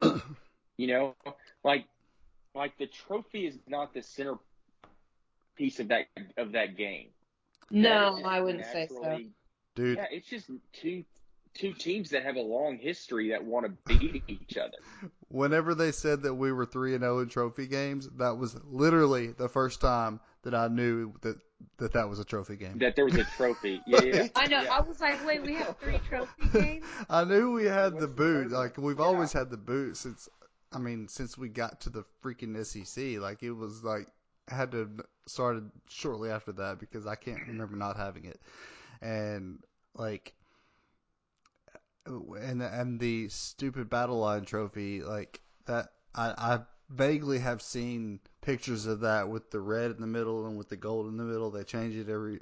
you 0.76 0.86
know, 0.86 1.14
like 1.62 1.86
like 2.54 2.76
the 2.78 2.86
trophy 2.86 3.46
is 3.46 3.58
not 3.66 3.94
the 3.94 4.02
center 4.02 4.34
piece 5.56 5.80
of 5.80 5.88
that 5.88 6.06
of 6.36 6.52
that 6.52 6.76
game. 6.76 7.08
No, 7.70 8.16
that 8.16 8.26
I 8.26 8.40
wouldn't 8.40 8.66
say 8.66 8.88
so. 8.88 9.20
Dude. 9.74 9.98
Yeah, 9.98 10.06
it's 10.10 10.28
just 10.28 10.50
two 10.72 11.04
two 11.54 11.72
teams 11.72 12.10
that 12.10 12.24
have 12.24 12.36
a 12.36 12.40
long 12.40 12.78
history 12.78 13.30
that 13.30 13.44
want 13.44 13.66
to 13.66 13.98
beat 13.98 14.24
each 14.28 14.56
other. 14.56 14.76
Whenever 15.28 15.74
they 15.74 15.92
said 15.92 16.22
that 16.22 16.34
we 16.34 16.52
were 16.52 16.66
3 16.66 16.94
and 16.94 17.02
0 17.02 17.20
in 17.20 17.28
trophy 17.28 17.66
games, 17.66 18.08
that 18.18 18.36
was 18.36 18.56
literally 18.64 19.28
the 19.28 19.48
first 19.48 19.80
time 19.80 20.20
that 20.42 20.54
I 20.54 20.68
knew 20.68 21.14
that 21.22 21.36
that 21.78 21.92
that 21.92 22.08
was 22.08 22.18
a 22.18 22.24
trophy 22.24 22.56
game. 22.56 22.78
That 22.78 22.96
there 22.96 23.04
was 23.04 23.16
a 23.16 23.24
trophy. 23.24 23.80
Yeah, 23.86 24.02
yeah. 24.02 24.28
I 24.34 24.46
know. 24.46 24.62
Yeah. 24.62 24.74
I 24.74 24.80
was 24.80 25.00
like, 25.00 25.24
wait, 25.26 25.42
we 25.42 25.54
have 25.54 25.76
three 25.78 26.00
trophy 26.08 26.48
games. 26.52 26.86
I 27.08 27.24
knew 27.24 27.52
we 27.52 27.64
had 27.64 27.98
the 27.98 28.08
boot. 28.08 28.50
Like 28.50 28.76
we've 28.78 28.98
yeah. 28.98 29.04
always 29.04 29.32
had 29.32 29.50
the 29.50 29.56
boot 29.56 29.96
since. 29.96 30.28
I 30.72 30.78
mean, 30.78 31.06
since 31.06 31.38
we 31.38 31.48
got 31.48 31.82
to 31.82 31.90
the 31.90 32.04
freaking 32.22 32.64
SEC, 32.66 33.20
like 33.20 33.42
it 33.42 33.52
was 33.52 33.84
like 33.84 34.08
had 34.48 34.72
to 34.72 34.90
started 35.26 35.70
shortly 35.88 36.30
after 36.30 36.52
that 36.52 36.78
because 36.78 37.06
I 37.06 37.14
can't 37.14 37.46
remember 37.46 37.76
not 37.76 37.96
having 37.96 38.24
it, 38.24 38.40
and 39.00 39.58
like 39.94 40.34
and 42.06 42.62
and 42.62 43.00
the 43.00 43.28
stupid 43.28 43.88
battle 43.88 44.18
line 44.18 44.44
trophy 44.44 45.02
like 45.02 45.40
that 45.66 45.88
I 46.14 46.34
I 46.36 46.60
vaguely 46.90 47.38
have 47.38 47.62
seen 47.62 48.20
pictures 48.44 48.86
of 48.86 49.00
that 49.00 49.28
with 49.28 49.50
the 49.50 49.60
red 49.60 49.90
in 49.90 50.00
the 50.00 50.06
middle 50.06 50.46
and 50.46 50.56
with 50.56 50.68
the 50.68 50.76
gold 50.76 51.06
in 51.06 51.16
the 51.16 51.24
middle. 51.24 51.50
They 51.50 51.64
change 51.64 51.96
it 51.96 52.08
every 52.08 52.40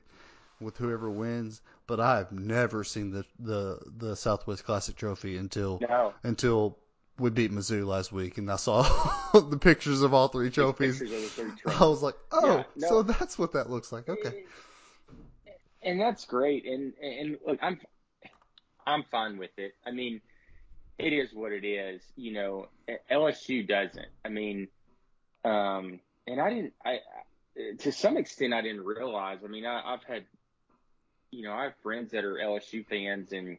with 0.60 0.76
whoever 0.76 1.10
wins, 1.10 1.60
but 1.86 2.00
I've 2.00 2.32
never 2.32 2.84
seen 2.84 3.10
the 3.10 3.24
the 3.38 3.78
the 3.98 4.16
Southwest 4.16 4.64
Classic 4.64 4.96
trophy 4.96 5.36
until 5.36 5.80
no. 5.80 6.14
until 6.22 6.78
we 7.18 7.30
beat 7.30 7.52
Mizzou 7.52 7.86
last 7.86 8.12
week, 8.12 8.38
and 8.38 8.50
I 8.50 8.56
saw 8.56 8.82
the 9.32 9.58
pictures 9.58 10.02
of 10.02 10.14
all 10.14 10.28
three 10.28 10.50
trophies. 10.50 10.98
Three 10.98 11.52
I 11.66 11.84
was 11.86 12.02
like, 12.02 12.14
oh, 12.30 12.56
yeah, 12.56 12.62
no. 12.76 12.88
so 12.88 13.02
that's 13.02 13.38
what 13.38 13.52
that 13.52 13.70
looks 13.70 13.92
like. 13.92 14.08
Okay. 14.08 14.44
And 15.82 16.00
that's 16.00 16.24
great. 16.24 16.64
And 16.66 16.92
and 17.02 17.38
look, 17.46 17.58
I'm 17.62 17.80
I'm 18.86 19.04
fine 19.10 19.38
with 19.38 19.50
it. 19.56 19.74
I 19.86 19.90
mean, 19.90 20.20
it 20.98 21.12
is 21.12 21.30
what 21.32 21.52
it 21.52 21.64
is. 21.64 22.02
You 22.16 22.32
know, 22.32 22.68
LSU 23.10 23.66
doesn't. 23.66 24.08
I 24.24 24.28
mean, 24.28 24.68
um, 25.44 26.00
and 26.26 26.40
I 26.40 26.50
didn't. 26.50 26.72
I 26.84 27.00
to 27.78 27.92
some 27.92 28.16
extent 28.16 28.54
I 28.54 28.62
didn't 28.62 28.84
realize. 28.84 29.38
I 29.44 29.48
mean, 29.48 29.66
I, 29.66 29.82
I've 29.84 30.04
had, 30.04 30.24
you 31.30 31.42
know, 31.42 31.52
I 31.52 31.64
have 31.64 31.74
friends 31.82 32.12
that 32.12 32.24
are 32.24 32.34
LSU 32.34 32.86
fans, 32.86 33.32
and 33.32 33.58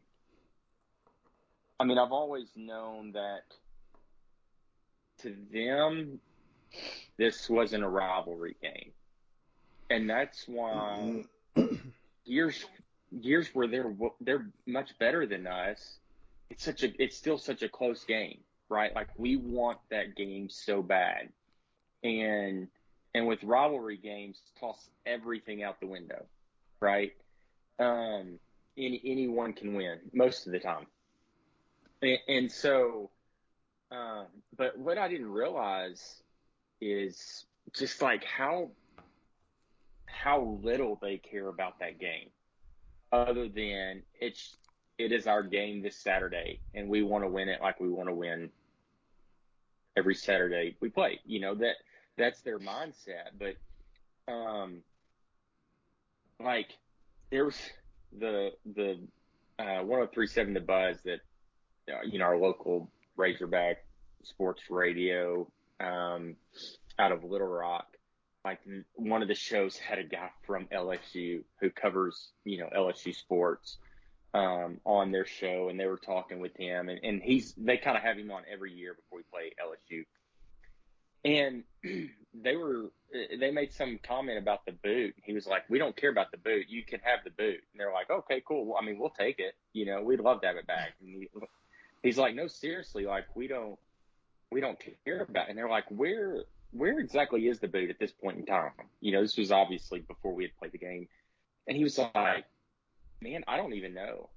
I 1.80 1.84
mean, 1.86 1.98
I've 1.98 2.12
always 2.12 2.48
known 2.56 3.12
that 3.14 3.44
to 5.20 5.36
them, 5.54 6.20
this 7.18 7.50
wasn't 7.50 7.84
a 7.84 7.90
rivalry 7.90 8.56
game, 8.62 8.92
and 9.90 10.10
that's 10.10 10.48
why 10.48 11.24
years 12.26 12.66
years 13.12 13.50
where 13.54 13.68
they're 13.68 13.94
they're 14.22 14.48
much 14.66 14.98
better 14.98 15.26
than 15.26 15.46
us, 15.46 15.98
it's 16.50 16.64
such 16.64 16.84
a 16.84 17.02
it's 17.02 17.16
still 17.16 17.38
such 17.38 17.62
a 17.62 17.70
close 17.70 18.04
game, 18.06 18.40
right? 18.70 18.94
Like 18.96 19.10
we 19.18 19.38
want 19.38 19.78
that 19.90 20.16
game 20.16 20.50
so 20.50 20.82
bad, 20.82 21.30
and 22.04 22.68
and 23.16 23.28
with 23.28 23.44
rivalry 23.44 23.98
games, 23.98 24.40
toss 24.60 24.90
everything 25.06 25.64
out 25.64 25.80
the 25.80 25.88
window, 25.88 26.26
right? 26.80 27.14
Um, 27.80 28.40
any 28.78 29.02
anyone 29.06 29.54
can 29.54 29.76
win 29.76 30.00
most 30.14 30.46
of 30.46 30.52
the 30.52 30.60
time, 30.60 30.88
and, 32.02 32.18
and 32.28 32.52
so, 32.52 33.10
um, 33.92 34.26
but 34.58 34.78
what 34.78 34.98
I 34.98 35.08
didn't 35.08 35.32
realize 35.32 36.22
is 36.82 37.46
just 37.74 38.02
like 38.02 38.24
how 38.24 38.70
how 40.06 40.60
little 40.62 40.98
they 41.02 41.18
care 41.18 41.48
about 41.48 41.80
that 41.80 42.00
game 42.00 42.30
other 43.12 43.48
than 43.48 44.04
it's 44.20 44.58
it 44.98 45.12
is 45.12 45.28
our 45.28 45.44
game 45.44 45.82
this 45.82 45.98
Saturday 45.98 46.60
and 46.74 46.88
we 46.88 47.02
want 47.02 47.24
to 47.24 47.28
win 47.28 47.50
it 47.50 47.62
like 47.62 47.80
we 47.80 47.90
want 47.90 48.08
to 48.08 48.14
win 48.14 48.50
every 49.96 50.16
Saturday 50.16 50.76
we 50.80 50.90
play. 50.90 51.20
You 51.26 51.40
know, 51.40 51.56
that 51.56 51.76
that's 52.18 52.42
their 52.42 52.60
mindset. 52.60 53.32
But 53.38 53.56
um 54.32 54.82
like 56.40 56.70
there 57.32 57.46
was 57.46 57.58
the 58.18 58.52
the 58.66 59.00
uh 59.60 59.84
1037 59.84 60.54
the 60.54 60.60
buzz 60.60 60.98
that 61.06 61.20
uh, 61.92 62.02
you 62.06 62.20
know 62.20 62.26
our 62.26 62.38
local 62.38 62.90
Razorback 63.18 63.86
sports 64.24 64.64
radio 64.70 65.48
um 65.80 66.36
out 67.00 67.12
of 67.12 67.24
Little 67.24 67.48
Rock 67.48 67.88
like 68.46 68.60
one 68.96 69.22
of 69.22 69.28
the 69.28 69.36
shows 69.36 69.78
had 69.78 70.00
a 70.00 70.04
guy 70.04 70.30
from 70.46 70.68
LSU 70.68 71.44
who 71.62 71.70
covers, 71.70 72.32
you 72.44 72.58
know, 72.60 72.70
LSU 72.76 73.16
sports 73.16 73.78
um, 74.34 74.80
on 74.86 75.12
their 75.12 75.26
show, 75.26 75.70
and 75.70 75.80
they 75.80 75.86
were 75.86 75.98
talking 75.98 76.40
with 76.40 76.56
him, 76.58 76.90
and, 76.90 77.00
and 77.04 77.22
he's 77.22 77.54
they 77.58 77.78
kind 77.78 77.96
of 77.96 78.04
have 78.04 78.18
him 78.18 78.32
on 78.32 78.44
every 78.52 78.74
year 78.74 78.96
before 78.96 79.20
we 79.20 79.24
play 79.32 79.54
LSU, 79.64 80.04
and 81.24 81.64
they 82.34 82.56
were 82.56 82.92
they 83.40 83.52
made 83.52 83.72
some 83.74 84.00
comment 84.02 84.40
about 84.40 84.66
the 84.66 84.72
boot. 84.72 85.14
He 85.24 85.34
was 85.34 85.46
like, 85.46 85.70
"We 85.70 85.78
don't 85.78 85.96
care 85.96 86.10
about 86.10 86.32
the 86.32 86.38
boot. 86.38 86.66
You 86.68 86.84
can 86.84 87.00
have 87.04 87.20
the 87.24 87.30
boot." 87.30 87.62
And 87.72 87.80
they're 87.80 87.94
like, 87.94 88.10
"Okay, 88.10 88.42
cool. 88.48 88.76
I 88.80 88.84
mean, 88.84 88.98
we'll 88.98 89.12
take 89.12 89.40
it. 89.40 89.56
You 89.72 89.86
know, 89.86 90.02
we'd 90.02 90.20
love 90.20 90.42
to 90.42 90.48
have 90.48 90.56
it 90.56 90.66
back." 90.66 90.94
And 91.00 91.10
he, 91.10 91.30
he's 92.04 92.18
like, 92.18 92.36
no, 92.36 92.48
seriously, 92.48 93.06
like 93.06 93.26
we 93.36 93.48
don't 93.48 93.80
we 94.52 94.62
don't 94.62 94.78
care 95.06 95.22
about. 95.22 95.46
It. 95.46 95.50
And 95.50 95.58
they're 95.58 95.70
like, 95.70 95.86
where 95.90 96.44
where 96.72 97.00
exactly 97.00 97.48
is 97.48 97.60
the 97.60 97.68
boot 97.68 97.90
at 97.90 98.00
this 98.00 98.12
point 98.12 98.38
in 98.38 98.46
time? 98.46 98.72
You 99.00 99.14
know, 99.14 99.22
this 99.22 99.38
was 99.38 99.52
obviously 99.52 100.02
before 100.02 100.34
we 100.36 100.44
had 100.44 100.58
played 100.58 100.74
the 100.74 100.78
game, 100.78 101.08
and 101.68 101.76
he 101.76 101.84
was 101.84 101.98
like, 101.98 102.46
man, 103.22 103.44
I 103.48 103.58
don't 103.58 103.74
even 103.74 103.94
know. 103.94 104.30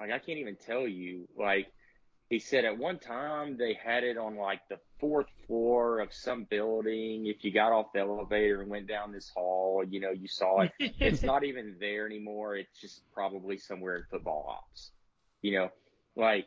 Like 0.00 0.10
I 0.10 0.18
can't 0.18 0.38
even 0.38 0.56
tell 0.56 0.86
you. 0.86 1.28
Like 1.36 1.66
he 2.32 2.38
said 2.38 2.64
at 2.64 2.78
one 2.78 2.98
time 2.98 3.58
they 3.58 3.74
had 3.74 4.04
it 4.04 4.16
on 4.16 4.36
like 4.36 4.66
the 4.70 4.78
fourth 4.98 5.26
floor 5.46 6.00
of 6.00 6.14
some 6.14 6.44
building. 6.44 7.26
If 7.26 7.44
you 7.44 7.52
got 7.52 7.72
off 7.72 7.92
the 7.92 8.00
elevator 8.00 8.62
and 8.62 8.70
went 8.70 8.88
down 8.88 9.12
this 9.12 9.30
hall, 9.36 9.84
you 9.86 10.00
know, 10.00 10.12
you 10.12 10.28
saw 10.28 10.62
it. 10.62 10.72
it's 10.98 11.22
not 11.22 11.44
even 11.44 11.76
there 11.78 12.06
anymore. 12.06 12.56
It's 12.56 12.80
just 12.80 13.02
probably 13.12 13.58
somewhere 13.58 13.96
in 13.96 14.04
football 14.10 14.46
ops. 14.48 14.92
You 15.42 15.58
know, 15.58 15.68
like 16.16 16.46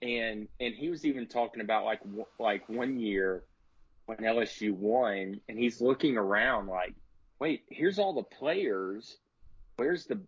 and 0.00 0.48
and 0.60 0.74
he 0.74 0.88
was 0.88 1.04
even 1.04 1.26
talking 1.26 1.60
about 1.60 1.84
like 1.84 2.00
like 2.40 2.66
one 2.70 2.98
year 2.98 3.44
when 4.06 4.16
LSU 4.20 4.72
won, 4.72 5.42
and 5.46 5.58
he's 5.58 5.82
looking 5.82 6.16
around 6.16 6.68
like, 6.68 6.94
wait, 7.38 7.64
here's 7.68 7.98
all 7.98 8.14
the 8.14 8.22
players. 8.22 9.18
Where's 9.76 10.06
the 10.06 10.22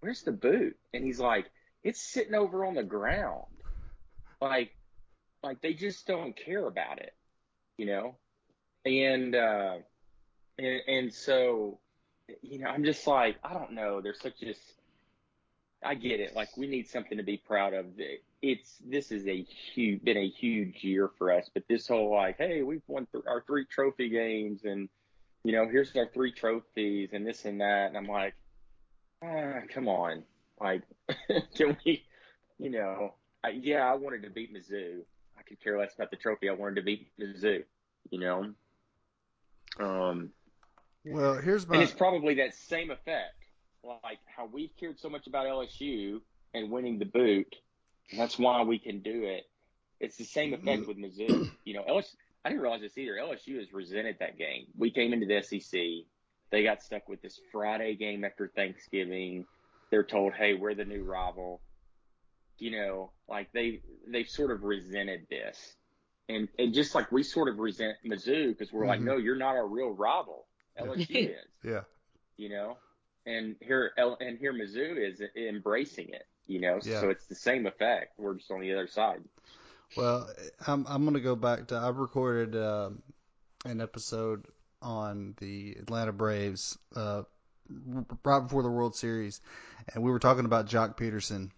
where's 0.00 0.22
the 0.22 0.32
boot? 0.32 0.76
And 0.92 1.04
he's 1.04 1.20
like, 1.20 1.46
it's 1.84 2.02
sitting 2.02 2.34
over 2.34 2.64
on 2.64 2.74
the 2.74 2.82
ground. 2.82 3.44
Like, 4.40 4.72
like 5.42 5.60
they 5.60 5.74
just 5.74 6.06
don't 6.06 6.36
care 6.36 6.66
about 6.66 6.98
it, 6.98 7.14
you 7.76 7.86
know? 7.86 8.16
And, 8.84 9.34
uh, 9.34 9.76
and, 10.58 10.80
and 10.88 11.14
so, 11.14 11.78
you 12.42 12.58
know, 12.58 12.68
I'm 12.68 12.84
just 12.84 13.06
like, 13.06 13.36
I 13.44 13.52
don't 13.52 13.72
know. 13.72 14.00
There's 14.00 14.20
such 14.20 14.40
just, 14.40 14.60
I 15.84 15.94
get 15.94 16.20
it. 16.20 16.34
Like 16.34 16.56
we 16.56 16.66
need 16.66 16.88
something 16.88 17.18
to 17.18 17.24
be 17.24 17.36
proud 17.36 17.74
of. 17.74 17.86
It's, 18.42 18.76
this 18.86 19.12
is 19.12 19.26
a 19.26 19.42
huge, 19.74 20.02
been 20.02 20.16
a 20.16 20.28
huge 20.28 20.82
year 20.82 21.10
for 21.18 21.32
us, 21.32 21.50
but 21.52 21.64
this 21.68 21.88
whole 21.88 22.14
like, 22.14 22.36
Hey, 22.38 22.62
we've 22.62 22.82
won 22.86 23.06
th- 23.12 23.24
our 23.26 23.42
three 23.46 23.66
trophy 23.66 24.08
games 24.08 24.62
and, 24.64 24.88
you 25.44 25.52
know, 25.52 25.66
here's 25.68 25.94
our 25.96 26.08
three 26.12 26.32
trophies 26.32 27.10
and 27.12 27.26
this 27.26 27.44
and 27.44 27.60
that. 27.60 27.88
And 27.88 27.96
I'm 27.96 28.06
like, 28.06 28.34
ah, 29.24 29.60
come 29.72 29.88
on. 29.88 30.22
Like, 30.60 30.82
can 31.54 31.76
we, 31.84 32.04
you 32.58 32.70
know, 32.70 33.14
I, 33.42 33.50
yeah, 33.50 33.90
I 33.90 33.94
wanted 33.94 34.22
to 34.22 34.30
beat 34.30 34.54
Mizzou. 34.54 35.00
I 35.38 35.42
could 35.42 35.60
care 35.60 35.78
less 35.78 35.94
about 35.94 36.10
the 36.10 36.16
trophy. 36.16 36.48
I 36.48 36.52
wanted 36.52 36.76
to 36.76 36.82
beat 36.82 37.08
Mizzou, 37.18 37.64
you 38.10 38.20
know. 38.20 38.52
Um, 39.78 40.30
well, 41.04 41.34
here's 41.34 41.66
my. 41.66 41.76
And 41.76 41.82
it's 41.82 41.92
probably 41.92 42.34
that 42.34 42.54
same 42.54 42.90
effect, 42.90 43.34
like 43.82 44.18
how 44.26 44.46
we've 44.52 44.74
cared 44.78 44.98
so 44.98 45.08
much 45.08 45.26
about 45.26 45.46
LSU 45.46 46.20
and 46.54 46.70
winning 46.70 46.98
the 46.98 47.06
boot. 47.06 47.56
That's 48.16 48.38
why 48.38 48.62
we 48.62 48.78
can 48.78 49.00
do 49.00 49.24
it. 49.24 49.44
It's 50.00 50.16
the 50.16 50.24
same 50.24 50.52
effect 50.54 50.86
with 50.86 50.96
Mizzou. 50.98 51.50
You 51.64 51.74
know, 51.74 51.84
LSU. 51.88 52.14
I 52.44 52.48
didn't 52.48 52.62
realize 52.62 52.80
this 52.80 52.96
either. 52.96 53.12
LSU 53.12 53.58
has 53.58 53.72
resented 53.72 54.16
that 54.20 54.38
game. 54.38 54.66
We 54.76 54.90
came 54.90 55.12
into 55.12 55.26
the 55.26 55.42
SEC. 55.42 55.80
They 56.50 56.62
got 56.62 56.82
stuck 56.82 57.06
with 57.08 57.20
this 57.20 57.38
Friday 57.52 57.94
game 57.96 58.24
after 58.24 58.48
Thanksgiving. 58.48 59.44
They're 59.90 60.02
told, 60.02 60.32
"Hey, 60.32 60.54
we're 60.54 60.74
the 60.74 60.84
new 60.84 61.04
rival." 61.04 61.60
You 62.60 62.70
know, 62.70 63.10
like 63.28 63.50
they 63.52 63.80
they've 64.06 64.28
sort 64.28 64.52
of 64.52 64.62
resented 64.62 65.26
this, 65.28 65.74
and 66.28 66.48
and 66.58 66.72
just 66.72 66.94
like 66.94 67.10
we 67.10 67.22
sort 67.22 67.48
of 67.48 67.58
resent 67.58 67.96
Mizzou 68.06 68.48
because 68.48 68.72
we're 68.72 68.82
mm-hmm. 68.82 68.90
like, 68.90 69.00
no, 69.00 69.16
you're 69.16 69.36
not 69.36 69.56
our 69.56 69.66
real 69.66 69.90
rival. 69.90 70.46
LSU 70.78 71.06
is. 71.30 71.36
Yeah. 71.64 71.80
You 72.36 72.50
know, 72.50 72.76
and 73.26 73.56
here 73.60 73.92
and 73.98 74.38
here 74.38 74.52
Mizzou 74.52 74.96
is 74.96 75.20
embracing 75.36 76.10
it. 76.10 76.26
You 76.46 76.60
know, 76.60 76.80
yeah. 76.82 77.00
so 77.00 77.10
it's 77.10 77.26
the 77.26 77.34
same 77.34 77.66
effect. 77.66 78.14
We're 78.18 78.34
just 78.34 78.50
on 78.50 78.60
the 78.60 78.72
other 78.72 78.88
side. 78.88 79.20
Well, 79.96 80.28
I'm 80.66 80.86
I'm 80.88 81.04
gonna 81.04 81.20
go 81.20 81.36
back 81.36 81.68
to 81.68 81.76
I've 81.76 81.96
recorded 81.96 82.56
uh, 82.56 82.90
an 83.64 83.80
episode 83.80 84.46
on 84.82 85.34
the 85.38 85.76
Atlanta 85.78 86.12
Braves 86.12 86.78
uh, 86.96 87.22
right 88.24 88.40
before 88.40 88.62
the 88.62 88.70
World 88.70 88.96
Series, 88.96 89.40
and 89.92 90.02
we 90.02 90.10
were 90.10 90.18
talking 90.18 90.44
about 90.44 90.66
Joc 90.66 90.96
Pederson 90.96 91.50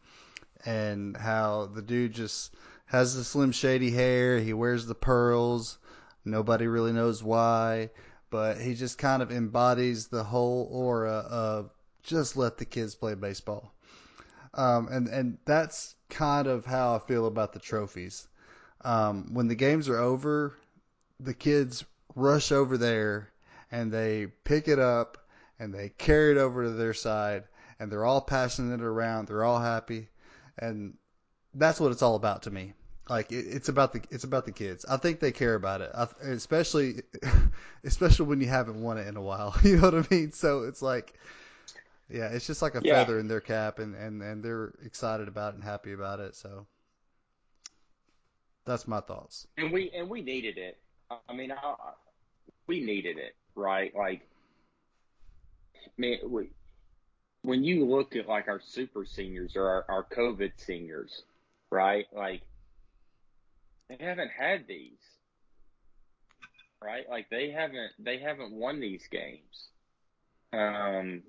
and 0.65 1.17
how 1.17 1.67
the 1.75 1.83
dude 1.83 2.13
just 2.13 2.55
has 2.87 3.17
the 3.17 3.25
slim 3.25 3.53
shady 3.53 3.91
hair. 3.91 4.39
He 4.39 4.53
wears 4.53 4.87
the 4.87 4.95
pearls. 4.95 5.79
Nobody 6.25 6.67
really 6.67 6.93
knows 6.93 7.23
why, 7.23 7.91
but 8.31 8.61
he 8.61 8.75
just 8.75 8.99
kind 8.99 9.23
of 9.23 9.33
embodies 9.33 10.09
the 10.09 10.23
whole 10.23 10.69
aura 10.71 11.19
of 11.29 11.71
just 12.03 12.37
let 12.37 12.59
the 12.59 12.65
kids 12.65 12.95
play 12.95 13.15
baseball. 13.15 13.73
Um, 14.55 14.89
and 14.89 15.09
and 15.09 15.39
that's 15.47 15.95
kind 16.11 16.47
of 16.47 16.67
how 16.67 16.97
I 16.97 16.99
feel 16.99 17.27
about 17.27 17.53
the 17.53 17.59
trophies. 17.59 18.29
Um, 18.83 19.33
when 19.33 19.49
the 19.49 19.55
games 19.55 19.89
are 19.89 19.99
over, 19.99 20.55
the 21.19 21.35
kids 21.35 21.85
rush 22.15 22.53
over 22.53 22.77
there 22.77 23.31
and 23.71 23.91
they 23.91 24.27
pick 24.45 24.69
it 24.69 24.79
up 24.79 25.17
and 25.59 25.73
they 25.73 25.89
carry 25.89 26.33
it 26.33 26.39
over 26.39 26.65
to 26.65 26.71
their 26.71 26.93
side 26.93 27.45
and 27.81 27.91
they're 27.91 28.05
all 28.05 28.21
passing 28.21 28.71
it 28.73 28.83
around. 28.83 29.29
They're 29.29 29.45
all 29.45 29.61
happy 29.61 30.09
and 30.59 30.95
that's 31.55 31.81
what 31.81 31.93
it's 31.93 32.03
all 32.03 32.15
about 32.15 32.43
to 32.43 32.51
me. 32.51 32.75
Like 33.09 33.33
it, 33.33 33.47
it's 33.49 33.69
about 33.69 33.93
the 33.93 34.03
it's 34.11 34.25
about 34.25 34.47
the 34.47 34.53
kids. 34.53 34.85
I 34.85 34.97
think 34.97 35.21
they 35.21 35.33
care 35.33 35.55
about 35.55 35.81
it, 35.81 35.91
I, 35.95 36.07
especially 36.23 37.03
especially 37.85 38.27
when 38.27 38.41
you 38.41 38.47
haven't 38.47 38.81
won 38.81 38.99
it 38.99 39.07
in 39.07 39.17
a 39.17 39.23
while. 39.23 39.57
You 39.65 39.77
know 39.77 39.91
what 39.91 39.95
I 39.95 40.15
mean? 40.15 40.33
So 40.33 40.63
it's 40.63 40.83
like, 40.83 41.15
yeah, 42.09 42.29
it's 42.29 42.47
just 42.47 42.63
like 42.63 42.75
a 42.75 42.83
yeah. 42.83 42.95
feather 42.95 43.19
in 43.19 43.29
their 43.29 43.41
cap, 43.41 43.79
and 43.81 43.95
and 43.95 44.23
and 44.23 44.43
they're 44.43 44.73
excited 44.85 45.29
about 45.29 45.53
it 45.53 45.57
and 45.57 45.65
happy 45.65 45.93
about 45.93 46.21
it. 46.21 46.37
So 46.37 46.67
that's 48.65 48.87
my 48.87 49.01
thoughts. 49.01 49.47
And 49.59 49.73
we 49.73 49.91
and 49.91 50.09
we 50.09 50.23
needed 50.23 50.57
it. 50.59 50.79
I 51.29 51.33
mean, 51.35 51.53
I, 51.53 51.75
we 52.67 52.81
needed 52.81 53.19
it, 53.19 53.35
right? 53.55 53.95
Like, 53.95 54.23
man, 55.99 56.19
we 56.29 56.51
when 57.43 57.65
you 57.65 57.85
look 57.85 58.17
at 58.17 58.29
like 58.29 58.49
our 58.49 58.61
super 58.61 59.05
seniors 59.05 59.57
or 59.57 59.69
our, 59.69 59.85
our 59.89 60.05
COVID 60.05 60.53
seniors, 60.57 61.23
right? 61.71 62.07
Like 62.15 62.43
they 63.89 64.05
haven't 64.05 64.31
had 64.31 64.67
these, 64.67 64.99
right? 66.83 67.09
Like 67.09 67.29
they 67.31 67.51
haven't 67.51 67.91
they 67.99 68.19
haven't 68.19 68.53
won 68.53 68.81
these 68.81 69.07
games. 69.11 69.69
Um, 70.53 71.23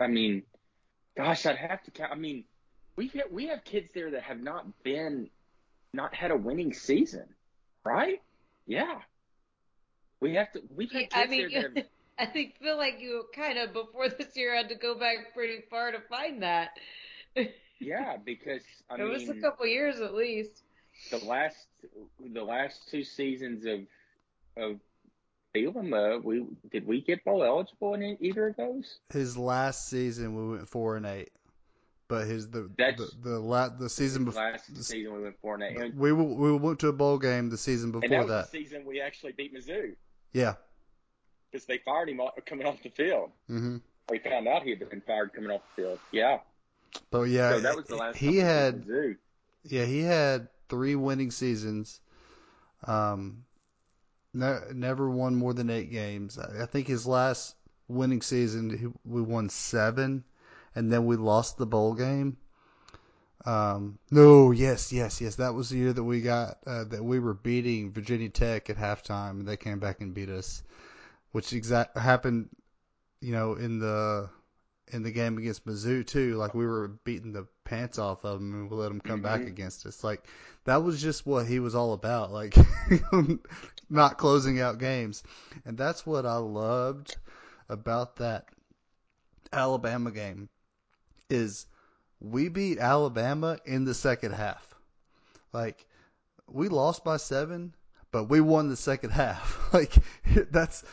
I 0.00 0.06
mean, 0.06 0.42
gosh, 1.16 1.46
I'd 1.46 1.56
have 1.56 1.82
to 1.84 1.90
count. 1.90 2.12
I 2.12 2.16
mean, 2.16 2.44
we 2.96 3.08
have, 3.08 3.30
we 3.30 3.46
have 3.48 3.64
kids 3.64 3.88
there 3.94 4.10
that 4.12 4.22
have 4.22 4.40
not 4.40 4.66
been 4.82 5.28
not 5.92 6.14
had 6.14 6.30
a 6.30 6.36
winning 6.36 6.72
season, 6.72 7.26
right? 7.84 8.20
Yeah. 8.66 9.00
We 10.20 10.34
have 10.34 10.52
to. 10.52 10.62
We've 10.74 10.90
had 10.90 11.10
kids 11.10 11.14
I 11.14 11.26
mean, 11.26 11.50
there 11.50 11.62
that 11.62 11.76
have, 11.76 11.86
I 12.18 12.26
think 12.26 12.56
feel 12.60 12.76
like 12.76 13.00
you 13.00 13.24
kind 13.34 13.58
of 13.58 13.72
before 13.72 14.08
this 14.08 14.36
year 14.36 14.54
had 14.54 14.68
to 14.68 14.74
go 14.74 14.94
back 14.94 15.34
pretty 15.34 15.62
far 15.68 15.92
to 15.92 16.00
find 16.08 16.42
that. 16.42 16.70
yeah, 17.78 18.16
because 18.24 18.62
I 18.88 18.94
it 18.94 18.98
mean, 18.98 19.12
was 19.12 19.28
a 19.28 19.34
couple 19.40 19.66
years 19.66 20.00
at 20.00 20.14
least. 20.14 20.62
The 21.10 21.18
last 21.18 21.66
the 22.20 22.44
last 22.44 22.88
two 22.90 23.02
seasons 23.02 23.66
of 23.66 23.80
of 24.56 24.80
Bielema, 25.54 26.22
we 26.22 26.46
did 26.70 26.86
we 26.86 27.00
get 27.00 27.24
bowl 27.24 27.42
eligible 27.44 27.94
in 27.94 28.16
either 28.20 28.48
of 28.48 28.56
those? 28.56 28.98
His 29.12 29.36
last 29.36 29.88
season, 29.88 30.34
we 30.36 30.56
went 30.56 30.68
four 30.68 30.96
and 30.96 31.06
eight. 31.06 31.30
But 32.06 32.26
his 32.26 32.48
the 32.48 32.70
That's, 32.76 32.98
the 32.98 33.30
the, 33.30 33.40
la, 33.40 33.70
the 33.70 33.88
season 33.88 34.24
before 34.24 34.42
last 34.42 34.74
the, 34.74 34.84
season 34.84 35.14
we 35.14 35.22
went 35.22 35.40
four 35.40 35.54
and 35.54 35.62
eight. 35.62 35.76
And, 35.78 35.98
we 35.98 36.12
we 36.12 36.52
went 36.56 36.80
to 36.80 36.88
a 36.88 36.92
bowl 36.92 37.18
game 37.18 37.50
the 37.50 37.56
season 37.56 37.92
before 37.92 38.04
and 38.04 38.12
that. 38.12 38.18
Was 38.18 38.28
that. 38.28 38.52
the 38.52 38.58
season 38.58 38.84
we 38.84 39.00
actually 39.00 39.32
beat 39.32 39.54
Mizzou. 39.54 39.94
Yeah, 40.32 40.54
because 41.54 41.66
they 41.66 41.78
fired 41.78 42.08
him 42.08 42.20
coming 42.46 42.66
off 42.66 42.82
the 42.82 42.88
field. 42.88 43.30
Mm-hmm. 43.48 43.76
We 44.10 44.18
found 44.18 44.48
out 44.48 44.64
he 44.64 44.70
had 44.70 44.90
been 44.90 45.00
fired 45.00 45.32
coming 45.32 45.52
off 45.52 45.60
the 45.76 45.82
field. 45.82 45.98
Yeah. 46.10 46.38
But 47.12 47.22
yeah, 47.22 47.52
so 47.52 47.60
that 47.60 47.76
was 47.76 47.86
the 47.86 47.94
last. 47.94 48.16
He 48.16 48.38
had. 48.38 48.84
Yeah, 49.62 49.84
he 49.84 50.02
had 50.02 50.48
three 50.68 50.96
winning 50.96 51.30
seasons. 51.30 52.00
Um, 52.84 53.44
ne- 54.34 54.72
never 54.74 55.08
won 55.08 55.36
more 55.36 55.54
than 55.54 55.70
eight 55.70 55.92
games. 55.92 56.38
I 56.38 56.66
think 56.66 56.88
his 56.88 57.06
last 57.06 57.54
winning 57.86 58.20
season 58.20 58.76
he, 58.76 58.86
we 59.08 59.22
won 59.22 59.48
seven, 59.48 60.24
and 60.74 60.92
then 60.92 61.06
we 61.06 61.16
lost 61.16 61.56
the 61.56 61.66
bowl 61.66 61.94
game. 61.94 62.36
Um, 63.46 63.98
no, 64.10 64.50
yes, 64.50 64.92
yes, 64.92 65.20
yes. 65.20 65.36
That 65.36 65.54
was 65.54 65.70
the 65.70 65.78
year 65.78 65.92
that 65.92 66.04
we 66.04 66.20
got 66.20 66.58
uh, 66.66 66.84
that 66.84 67.02
we 67.02 67.20
were 67.20 67.34
beating 67.34 67.92
Virginia 67.92 68.28
Tech 68.28 68.70
at 68.70 68.76
halftime, 68.76 69.30
and 69.30 69.48
they 69.48 69.56
came 69.56 69.78
back 69.78 70.00
and 70.00 70.14
beat 70.14 70.28
us 70.28 70.62
which 71.34 71.52
exact 71.52 71.98
happened, 71.98 72.48
you 73.20 73.32
know, 73.32 73.54
in 73.54 73.80
the 73.80 74.30
in 74.92 75.02
the 75.02 75.10
game 75.10 75.36
against 75.36 75.66
Mizzou 75.66 76.06
too. 76.06 76.36
Like 76.36 76.54
we 76.54 76.64
were 76.64 76.86
beating 77.02 77.32
the 77.32 77.48
pants 77.64 77.98
off 77.98 78.24
of 78.24 78.38
them 78.38 78.54
and 78.54 78.70
we 78.70 78.76
let 78.76 78.90
them 78.90 79.00
come 79.00 79.16
mm-hmm. 79.16 79.24
back 79.24 79.40
against 79.40 79.84
us. 79.84 80.04
Like 80.04 80.22
that 80.62 80.84
was 80.84 81.02
just 81.02 81.26
what 81.26 81.44
he 81.44 81.58
was 81.58 81.74
all 81.74 81.92
about. 81.92 82.30
Like 82.30 82.54
not 83.90 84.16
closing 84.16 84.60
out 84.60 84.78
games, 84.78 85.24
and 85.64 85.76
that's 85.76 86.06
what 86.06 86.24
I 86.24 86.36
loved 86.36 87.16
about 87.68 88.14
that 88.16 88.46
Alabama 89.52 90.12
game 90.12 90.48
is 91.28 91.66
we 92.20 92.48
beat 92.48 92.78
Alabama 92.78 93.58
in 93.64 93.84
the 93.84 93.94
second 93.94 94.34
half. 94.34 94.64
Like 95.52 95.84
we 96.46 96.68
lost 96.68 97.02
by 97.02 97.16
seven, 97.16 97.74
but 98.14 98.28
we 98.28 98.40
won 98.40 98.68
the 98.68 98.76
second 98.76 99.10
half. 99.10 99.60
Like 99.74 99.92
that's 100.52 100.84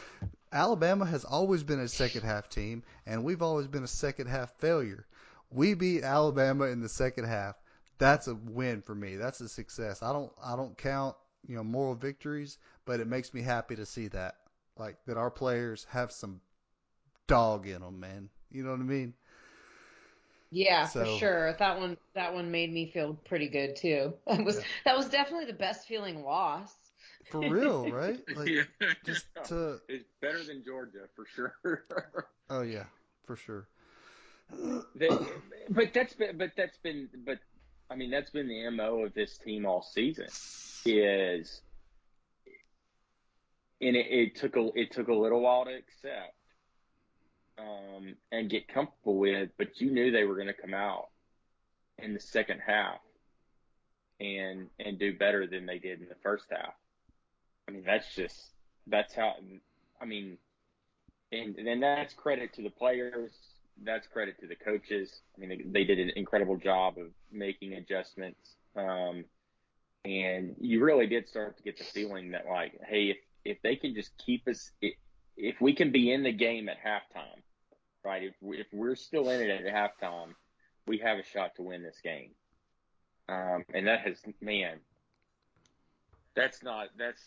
Alabama 0.52 1.06
has 1.06 1.24
always 1.24 1.62
been 1.64 1.80
a 1.80 1.88
second 1.88 2.24
half 2.24 2.50
team, 2.50 2.82
and 3.06 3.24
we've 3.24 3.44
always 3.44 3.68
been 3.68 3.84
a 3.84 3.88
second 3.88 4.26
half 4.26 4.52
failure. 4.58 5.06
We 5.52 5.76
beat 5.76 6.04
Alabama 6.04 6.66
in 6.66 6.82
the 6.82 6.90
second 6.90 7.26
half. 7.26 7.56
That's 8.00 8.28
a 8.28 8.34
win 8.34 8.82
for 8.82 8.96
me. 8.96 9.18
That's 9.18 9.40
a 9.40 9.48
success. 9.48 10.02
I 10.02 10.12
don't 10.14 10.32
I 10.44 10.56
don't 10.56 10.76
count 10.76 11.16
you 11.48 11.56
know 11.56 11.64
moral 11.64 11.94
victories, 11.94 12.58
but 12.86 13.00
it 13.00 13.06
makes 13.08 13.36
me 13.36 13.44
happy 13.44 13.76
to 13.76 13.86
see 13.86 14.08
that 14.08 14.38
like 14.80 14.98
that 15.06 15.18
our 15.18 15.30
players 15.30 15.86
have 15.92 16.12
some 16.12 16.42
dog 17.28 17.68
in 17.68 17.82
them, 17.82 18.00
man. 18.00 18.30
You 18.50 18.64
know 18.64 18.72
what 18.72 18.80
I 18.80 18.84
mean? 18.84 19.14
Yeah, 20.50 20.88
So- 20.88 21.06
for 21.06 21.20
sure. 21.20 21.54
That 21.60 21.80
one 21.80 21.98
that 22.16 22.34
one 22.34 22.50
made 22.50 22.74
me 22.74 22.90
feel 22.92 23.14
pretty 23.26 23.48
good 23.48 23.76
too. 23.76 24.14
That 24.26 24.44
was 24.44 24.58
Yeah. 24.58 24.64
that 24.86 24.98
was 24.98 25.08
definitely 25.08 25.46
the 25.46 25.54
best 25.54 25.88
feeling 25.88 26.24
loss. 26.24 26.74
For 27.30 27.40
real, 27.42 27.90
right? 27.90 28.20
Like 28.36 28.50
yeah. 28.50 28.64
just 29.06 29.26
to 29.46 29.80
it's 29.88 30.10
better 30.22 30.44
than 30.44 30.64
Georgia 30.66 31.08
for 31.16 31.26
sure. 31.26 31.56
oh 32.50 32.62
yeah, 32.62 32.86
for 33.26 33.36
sure. 33.36 33.68
That- 34.96 35.28
but 35.70 35.94
that's 35.94 36.14
been, 36.14 36.38
but 36.38 36.52
that's 36.58 36.78
been, 36.78 37.10
but 37.26 37.40
I 37.90 37.96
mean, 37.96 38.12
that's 38.12 38.30
been 38.30 38.48
the 38.48 38.70
mo 38.70 39.06
of 39.06 39.14
this 39.14 39.38
team 39.38 39.66
all 39.66 39.82
season. 39.82 40.28
Is, 40.86 41.62
and 43.80 43.96
it, 43.96 44.08
it 44.10 44.36
took 44.36 44.56
a 44.56 44.70
it 44.76 44.92
took 44.92 45.08
a 45.08 45.14
little 45.14 45.42
while 45.42 45.66
to 45.66 45.72
accept, 45.72 46.34
um, 47.58 48.16
and 48.32 48.50
get 48.50 48.68
comfortable 48.68 49.18
with. 49.18 49.50
But 49.58 49.80
you 49.80 49.92
knew 49.92 50.12
they 50.12 50.24
were 50.24 50.36
going 50.36 50.48
to 50.48 50.54
come 50.54 50.74
out 50.74 51.10
in 52.00 52.14
the 52.14 52.20
second 52.20 52.62
half, 52.66 53.00
and 54.20 54.68
and 54.80 54.98
do 54.98 55.16
better 55.18 55.46
than 55.48 55.66
they 55.66 55.78
did 55.78 56.02
in 56.02 56.10
the 56.10 56.16
first 56.24 56.46
half. 56.50 56.74
I 57.72 57.74
mean, 57.74 57.84
that's 57.86 58.14
just 58.14 58.52
that's 58.88 59.16
how. 59.16 59.36
I 60.02 60.06
mean, 60.06 60.38
and 61.32 61.56
then 61.66 61.80
that's 61.80 62.14
credit 62.14 62.54
to 62.56 62.62
the 62.62 62.70
players. 62.70 63.32
That's 63.84 64.08
credit 64.08 64.40
to 64.42 64.48
the 64.48 64.56
coaches. 64.56 65.22
I 65.36 65.40
mean, 65.40 65.50
they, 65.50 65.80
they 65.80 65.84
did 65.86 66.00
an 66.00 66.12
incredible 66.18 66.58
job 66.58 66.98
of 66.98 67.08
making 67.32 67.74
adjustments. 67.74 68.56
Um, 68.76 69.24
and 70.04 70.56
you 70.60 70.84
really 70.84 71.08
did 71.08 71.30
start 71.30 71.58
to 71.58 71.64
get 71.64 71.78
the 71.78 71.86
feeling 71.86 72.32
that 72.32 72.46
like, 72.50 72.74
hey, 72.88 73.06
if 73.06 73.18
if 73.46 73.62
they 73.62 73.78
can 73.78 73.96
just 73.96 74.12
keep 74.18 74.48
us, 74.48 74.72
if, 75.38 75.60
we 75.62 75.74
can 75.74 75.92
be 75.92 76.12
in 76.12 76.24
the 76.24 76.32
game 76.32 76.68
at 76.68 76.78
halftime, 76.78 77.42
right? 78.04 78.24
If 78.24 78.34
we, 78.42 78.60
if 78.60 78.68
we're 78.74 78.96
still 78.96 79.30
in 79.30 79.42
it 79.42 79.66
at 79.66 79.74
halftime, 79.74 80.34
we 80.86 80.98
have 81.00 81.18
a 81.18 81.24
shot 81.24 81.56
to 81.56 81.64
win 81.64 81.82
this 81.82 82.00
game. 82.04 82.32
Um, 83.30 83.64
and 83.74 83.88
that 83.88 84.02
has, 84.02 84.22
man, 84.42 84.80
that's 86.36 86.62
not 86.62 86.90
that's 86.98 87.24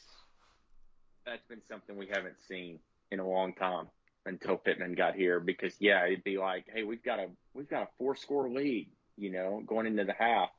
that's 1.26 1.46
been 1.48 1.62
something 1.68 1.96
we 1.96 2.06
haven't 2.08 2.40
seen 2.40 2.78
in 3.10 3.20
a 3.20 3.28
long 3.28 3.54
time 3.54 3.86
until 4.26 4.56
Pittman 4.56 4.94
got 4.94 5.14
here. 5.14 5.40
Because 5.40 5.74
yeah, 5.80 6.04
it'd 6.06 6.24
be 6.24 6.38
like, 6.38 6.64
hey, 6.72 6.82
we've 6.84 7.02
got 7.02 7.18
a 7.18 7.28
we've 7.54 7.68
got 7.68 7.82
a 7.82 7.88
four 7.98 8.16
score 8.16 8.48
lead, 8.48 8.90
you 9.16 9.30
know, 9.30 9.62
going 9.66 9.86
into 9.86 10.04
the 10.04 10.14
half. 10.14 10.50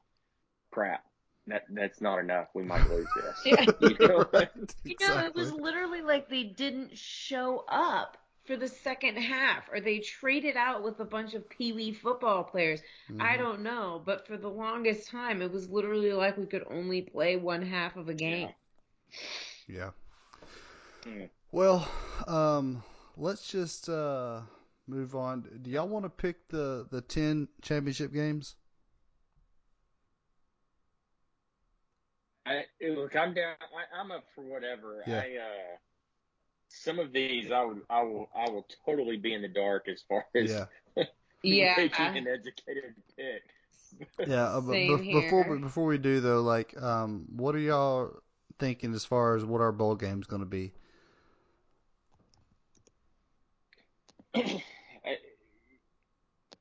Crap, 0.72 1.04
that 1.48 1.64
that's 1.70 2.02
not 2.02 2.20
enough. 2.20 2.48
We 2.54 2.64
might 2.64 2.90
lose 2.90 3.14
this. 3.14 3.42
Yeah. 3.46 3.66
You 3.80 3.98
know? 4.00 4.26
You 4.84 4.96
know, 5.00 5.20
it 5.26 5.36
was 5.36 5.52
literally 5.52 6.02
like 6.02 6.30
they 6.30 6.44
didn't 6.44 6.98
show 6.98 7.66
up 7.68 8.18
for 8.46 8.56
the 8.56 8.68
second 8.68 9.18
half 9.18 9.68
or 9.72 9.80
they 9.82 10.00
traded 10.00 10.56
out 10.56 10.84
with 10.84 11.00
a 11.00 11.06
bunch 11.06 11.34
of 11.34 11.50
pee-wee 11.50 11.92
football 11.94 12.44
players. 12.44 12.82
I 13.20 13.36
Mhm. 13.36 13.40
don't 13.40 13.62
know, 13.62 14.02
but 14.06 14.28
for 14.28 14.38
the 14.38 14.50
longest 14.50 15.10
time 15.10 15.42
it 15.42 15.52
was 15.52 15.70
literally 15.70 16.14
like 16.14 16.38
we 16.38 16.46
could 16.46 16.66
only 16.70 17.02
play 17.02 17.36
one 17.36 17.64
half 17.64 17.96
of 17.96 18.10
a 18.10 18.14
game. 18.14 18.50
Yeah. 19.68 19.92
Mm. 21.08 21.30
Well, 21.52 21.88
um, 22.28 22.84
let's 23.18 23.50
just 23.50 23.90
uh, 23.90 24.42
move 24.88 25.16
on. 25.16 25.46
Do 25.62 25.70
y'all 25.70 25.88
want 25.88 26.06
to 26.06 26.10
pick 26.10 26.48
the 26.50 26.88
the 26.90 27.02
ten 27.02 27.48
championship 27.62 28.14
games? 28.14 28.56
I, 32.48 32.66
look, 32.82 33.16
I'm 33.16 33.34
down. 33.34 33.56
I, 33.60 34.00
I'm 34.00 34.12
up 34.12 34.24
for 34.36 34.44
whatever. 34.44 35.04
Yeah. 35.08 35.18
I 35.18 35.38
uh, 35.38 35.78
some 36.68 37.00
of 37.00 37.12
these, 37.14 37.52
I 37.52 37.64
would, 37.64 37.82
I 37.90 38.04
will, 38.04 38.30
I 38.36 38.50
will 38.50 38.68
totally 38.86 39.18
be 39.18 39.34
in 39.34 39.42
the 39.42 39.48
dark 39.48 39.88
as 39.88 40.04
far 40.08 40.26
as 40.36 40.52
Yeah. 40.96 41.04
Yeah. 41.44 41.76
making 41.78 42.18
an 42.18 42.28
educated 42.28 42.96
pick. 43.16 43.44
Yeah. 44.28 44.46
Uh, 44.46 44.62
but 44.62 44.72
Same 44.74 44.92
bef- 44.92 45.14
before 45.14 45.50
we, 45.50 45.58
before 45.60 45.86
we 45.86 45.98
do 45.98 46.20
though, 46.20 46.42
like, 46.42 46.80
um, 46.82 47.26
what 47.36 47.56
are 47.56 47.60
y'all 47.60 48.12
thinking 48.60 48.94
as 48.94 49.06
far 49.06 49.36
as 49.36 49.46
what 49.46 49.62
our 49.62 49.72
bowl 49.72 49.96
game's 49.96 50.28
going 50.28 50.42
to 50.42 50.48
be? 50.48 50.74
I, 55.06 55.18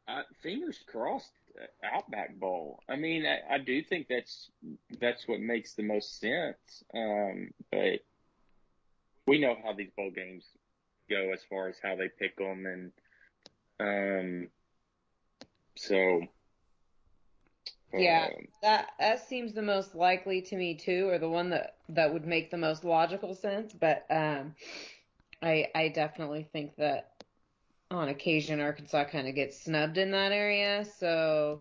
I, 0.09 0.23
fingers 0.43 0.79
crossed, 0.87 1.33
uh, 1.61 1.97
Outback 1.97 2.39
Bowl. 2.39 2.81
I 2.89 2.97
mean, 2.97 3.25
I, 3.27 3.55
I 3.55 3.59
do 3.59 3.83
think 3.83 4.07
that's 4.09 4.51
that's 5.01 5.27
what 5.29 5.41
makes 5.41 5.75
the 5.75 5.83
most 5.83 6.21
sense. 6.21 6.85
Um, 6.95 7.51
but 7.71 8.01
we 9.27 9.41
know 9.41 9.57
how 9.63 9.73
these 9.73 9.91
bowl 9.97 10.11
games 10.15 10.47
go 11.11 11.33
as 11.33 11.41
far 11.49 11.69
as 11.69 11.77
how 11.83 11.97
they 11.97 12.09
pick 12.19 12.37
them, 12.37 12.67
and 12.67 12.93
um, 13.81 14.49
so 15.77 16.23
Yeah. 17.93 18.29
um, 18.29 18.47
That 18.63 18.91
that 18.99 19.27
seems 19.29 19.53
the 19.53 19.63
most 19.63 19.95
likely 19.95 20.43
to 20.43 20.57
me 20.57 20.75
too, 20.75 21.09
or 21.09 21.19
the 21.19 21.29
one 21.29 21.51
that 21.51 21.77
that 21.91 22.13
would 22.13 22.27
make 22.27 22.51
the 22.51 22.57
most 22.59 22.85
logical 22.85 23.35
sense. 23.35 23.73
But 23.73 24.07
um, 24.11 24.55
I 25.43 25.69
I 25.75 25.89
definitely 25.89 26.49
think 26.53 26.77
that 26.77 27.14
on 27.95 28.09
occasion 28.09 28.61
Arkansas 28.61 29.05
kind 29.05 29.29
of 29.29 29.35
gets 29.35 29.59
snubbed 29.61 29.99
in 29.99 30.11
that 30.13 30.33
area, 30.33 30.85
so 30.99 31.61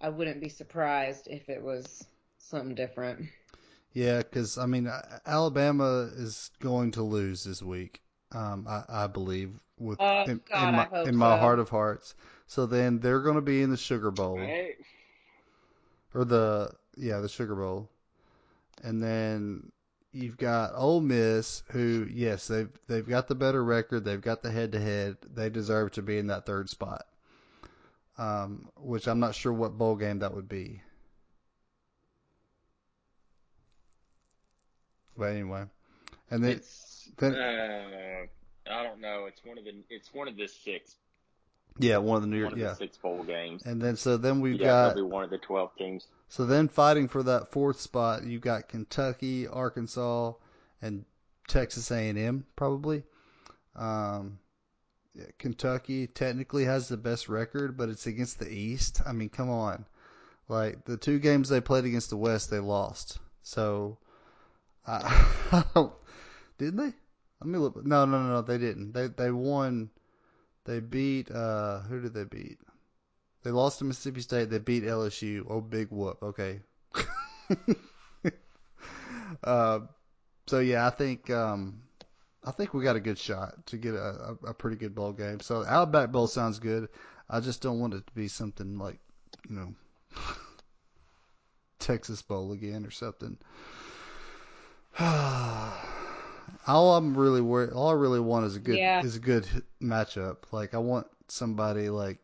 I 0.00 0.08
wouldn't 0.08 0.40
be 0.40 0.48
surprised 0.48 1.28
if 1.28 1.48
it 1.48 1.62
was 1.62 2.04
something 2.38 2.74
different. 2.74 3.28
Yeah, 3.92 4.18
because 4.18 4.58
I 4.58 4.66
mean, 4.66 4.90
Alabama 5.26 6.10
is 6.14 6.50
going 6.60 6.92
to 6.92 7.02
lose 7.02 7.44
this 7.44 7.62
week. 7.62 8.00
Um, 8.32 8.66
I, 8.68 8.84
I 8.88 9.06
believe 9.06 9.60
with 9.78 10.00
Oh, 10.00 10.22
in, 10.24 10.40
God, 10.48 10.68
in 10.68 10.74
my 10.74 10.82
I 10.82 10.84
hope 10.84 11.08
in 11.08 11.16
my 11.16 11.36
so. 11.36 11.40
heart 11.40 11.58
of 11.58 11.68
hearts. 11.68 12.14
So 12.46 12.66
then 12.66 12.98
they're 13.00 13.20
going 13.20 13.36
to 13.36 13.42
be 13.42 13.62
in 13.62 13.70
the 13.70 13.76
Sugar 13.76 14.10
Bowl. 14.10 14.38
I, 14.38 14.74
or 16.14 16.24
the 16.24 16.70
yeah 16.96 17.20
the 17.20 17.28
Sugar 17.28 17.54
Bowl, 17.54 17.88
and 18.82 19.02
then 19.02 19.70
you've 20.12 20.36
got 20.36 20.72
Ole 20.74 21.00
Miss, 21.00 21.62
who 21.70 22.06
yes 22.10 22.46
they've 22.46 22.70
they've 22.86 23.08
got 23.08 23.28
the 23.28 23.34
better 23.34 23.64
record, 23.64 24.04
they've 24.04 24.20
got 24.20 24.42
the 24.42 24.50
head 24.50 24.72
to 24.72 24.80
head, 24.80 25.16
they 25.34 25.48
deserve 25.50 25.92
to 25.92 26.02
be 26.02 26.18
in 26.18 26.26
that 26.28 26.46
third 26.46 26.68
spot. 26.68 27.06
Um, 28.18 28.68
which 28.76 29.08
I'm 29.08 29.20
not 29.20 29.34
sure 29.34 29.52
what 29.52 29.78
bowl 29.78 29.96
game 29.96 30.18
that 30.18 30.34
would 30.34 30.48
be. 30.48 30.82
But 35.16 35.32
anyway, 35.32 35.64
and 36.30 36.44
then 36.44 36.52
it's 36.52 37.10
then 37.16 37.34
uh, 37.34 38.26
I 38.70 38.82
don't 38.82 39.00
know. 39.00 39.26
It's 39.26 39.44
one 39.44 39.58
of 39.58 39.64
the 39.64 39.72
it's 39.88 40.12
one 40.12 40.28
of 40.28 40.36
the 40.36 40.46
six 40.46 40.96
yeah 41.78 41.96
one 41.98 42.16
of 42.16 42.22
the 42.22 42.28
New 42.28 42.38
York 42.38 42.54
yeah, 42.56 42.74
six 42.74 42.96
bowl 42.96 43.22
games. 43.22 43.62
and 43.64 43.80
then 43.80 43.96
so 43.96 44.16
then 44.16 44.40
we've 44.40 44.60
yeah, 44.60 44.88
got 44.88 44.96
be 44.96 45.02
one 45.02 45.24
of 45.24 45.30
the 45.30 45.38
twelve 45.38 45.74
teams. 45.76 46.06
So 46.28 46.46
then 46.46 46.68
fighting 46.68 47.08
for 47.08 47.22
that 47.24 47.50
fourth 47.50 47.80
spot, 47.80 48.24
you've 48.24 48.40
got 48.40 48.68
Kentucky, 48.68 49.46
Arkansas, 49.46 50.32
and 50.80 51.04
Texas 51.46 51.90
A&M 51.90 52.46
probably. 52.56 53.02
Um, 53.76 54.38
yeah, 55.14 55.26
Kentucky 55.38 56.06
technically 56.06 56.64
has 56.64 56.88
the 56.88 56.96
best 56.96 57.28
record, 57.28 57.76
but 57.76 57.88
it's 57.88 58.06
against 58.06 58.38
the 58.38 58.50
East. 58.50 59.02
I 59.06 59.12
mean, 59.12 59.28
come 59.28 59.50
on. 59.50 59.84
Like 60.48 60.84
the 60.84 60.96
two 60.96 61.18
games 61.18 61.48
they 61.48 61.60
played 61.60 61.84
against 61.84 62.10
the 62.10 62.16
West, 62.16 62.50
they 62.50 62.58
lost. 62.58 63.18
So, 63.42 63.98
I, 64.86 65.26
I 65.52 65.64
don't, 65.74 65.92
didn't 66.58 66.76
they? 66.76 66.92
Let 67.40 67.46
me 67.48 67.58
look. 67.58 67.84
No, 67.84 68.04
no, 68.04 68.22
no, 68.22 68.28
no, 68.28 68.42
they 68.42 68.58
didn't. 68.58 68.92
They 68.92 69.08
they 69.08 69.30
won. 69.30 69.90
They 70.64 70.80
beat. 70.80 71.30
Uh, 71.30 71.80
who 71.80 72.00
did 72.00 72.14
they 72.14 72.24
beat? 72.24 72.58
They 73.42 73.50
lost 73.50 73.78
to 73.78 73.84
Mississippi 73.84 74.20
State. 74.20 74.50
They 74.50 74.58
beat 74.58 74.84
LSU. 74.84 75.44
Oh, 75.48 75.60
big 75.60 75.88
whoop. 75.90 76.22
Okay. 76.22 76.60
uh, 79.44 79.80
so 80.46 80.60
yeah, 80.60 80.86
I 80.86 80.90
think 80.90 81.28
um, 81.30 81.82
I 82.44 82.52
think 82.52 82.74
we 82.74 82.84
got 82.84 82.96
a 82.96 83.00
good 83.00 83.18
shot 83.18 83.66
to 83.66 83.76
get 83.76 83.94
a, 83.94 84.36
a, 84.44 84.48
a 84.48 84.54
pretty 84.54 84.76
good 84.76 84.94
bowl 84.94 85.12
game. 85.12 85.40
So 85.40 85.64
Outback 85.66 86.12
Bowl 86.12 86.28
sounds 86.28 86.60
good. 86.60 86.88
I 87.28 87.40
just 87.40 87.62
don't 87.62 87.80
want 87.80 87.94
it 87.94 88.06
to 88.06 88.12
be 88.12 88.28
something 88.28 88.78
like 88.78 89.00
you 89.48 89.56
know 89.56 89.74
Texas 91.80 92.22
Bowl 92.22 92.52
again 92.52 92.86
or 92.86 92.90
something. 92.90 93.36
all 96.66 96.96
I'm 96.96 97.16
really 97.16 97.40
worried, 97.40 97.70
all 97.72 97.88
I 97.90 97.94
really 97.94 98.20
want 98.20 98.46
is 98.46 98.56
a 98.56 98.60
good 98.60 98.76
Yeah. 98.78 99.02
is 99.02 99.16
a 99.16 99.20
good 99.20 99.46
matchup. 99.82 100.38
Like 100.52 100.74
I 100.74 100.78
want 100.78 101.06
somebody 101.28 101.88
like 101.88 102.18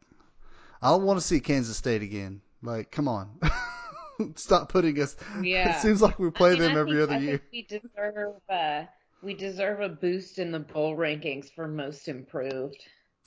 I 0.81 0.95
want 0.95 1.19
to 1.21 1.27
see 1.27 1.41
Kansas 1.41 1.77
State 1.77 2.03
again. 2.03 2.41
Like, 2.63 2.91
come 2.91 3.09
on. 3.09 3.39
Stop 4.37 4.69
putting 4.69 5.01
us. 5.01 5.17
Yeah. 5.43 5.77
It 5.77 5.81
seems 5.83 6.03
like 6.03 6.19
we 6.19 6.31
play 6.31 6.51
I 6.51 6.53
mean, 6.55 6.63
them 6.63 6.77
I 6.77 6.81
every 6.81 6.93
think, 6.97 7.03
other 7.03 7.15
I 7.15 7.19
year. 7.19 7.39
think 7.39 7.43
we 7.53 7.63
deserve 7.63 8.35
uh, 8.49 8.83
we 9.23 9.35
deserve 9.35 9.81
a 9.81 9.89
boost 9.89 10.39
in 10.39 10.53
the 10.53 10.61
bowl 10.61 10.97
rankings 10.97 11.53
for 11.55 11.67
most 11.69 12.09
improved. 12.09 12.83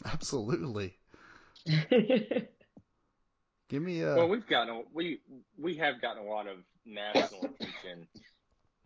Absolutely. 0.05 0.95
Give 3.69 3.81
me 3.81 4.01
a. 4.01 4.15
Well, 4.15 4.27
we've 4.27 4.47
gotten 4.47 4.75
a, 4.75 4.81
we 4.93 5.19
we 5.57 5.75
have 5.77 6.01
gotten 6.01 6.23
a 6.25 6.29
lot 6.29 6.47
of 6.47 6.57
national 6.85 7.45
attention 7.45 8.07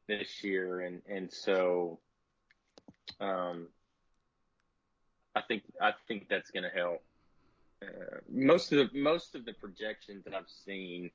this 0.08 0.44
year, 0.44 0.82
and 0.82 1.02
and 1.10 1.32
so, 1.32 2.00
um, 3.20 3.68
I 5.36 5.42
think 5.42 5.64
I 5.82 5.94
think 6.08 6.28
that's 6.30 6.52
going 6.52 6.64
to 6.64 6.70
help. 6.70 7.04
Uh, 7.82 8.18
most 8.30 8.72
of 8.72 8.92
the 8.92 8.98
most 8.98 9.36
of 9.36 9.46
the 9.46 9.54
projections 9.54 10.24
that 10.26 10.34
I've 10.34 10.50
seen, 10.66 11.12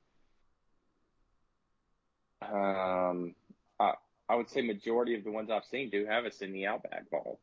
um, 2.41 3.35
I 3.79 3.93
I 4.29 4.35
would 4.35 4.49
say 4.49 4.61
majority 4.61 5.15
of 5.15 5.23
the 5.23 5.31
ones 5.31 5.49
I've 5.49 5.65
seen 5.65 5.89
do 5.89 6.05
have 6.05 6.25
us 6.25 6.41
in 6.41 6.53
the 6.53 6.67
Outback 6.67 7.09
ball. 7.09 7.39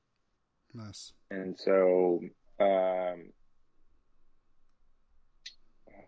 nice. 0.72 1.12
and 1.30 1.58
so, 1.58 2.20
um, 2.60 3.32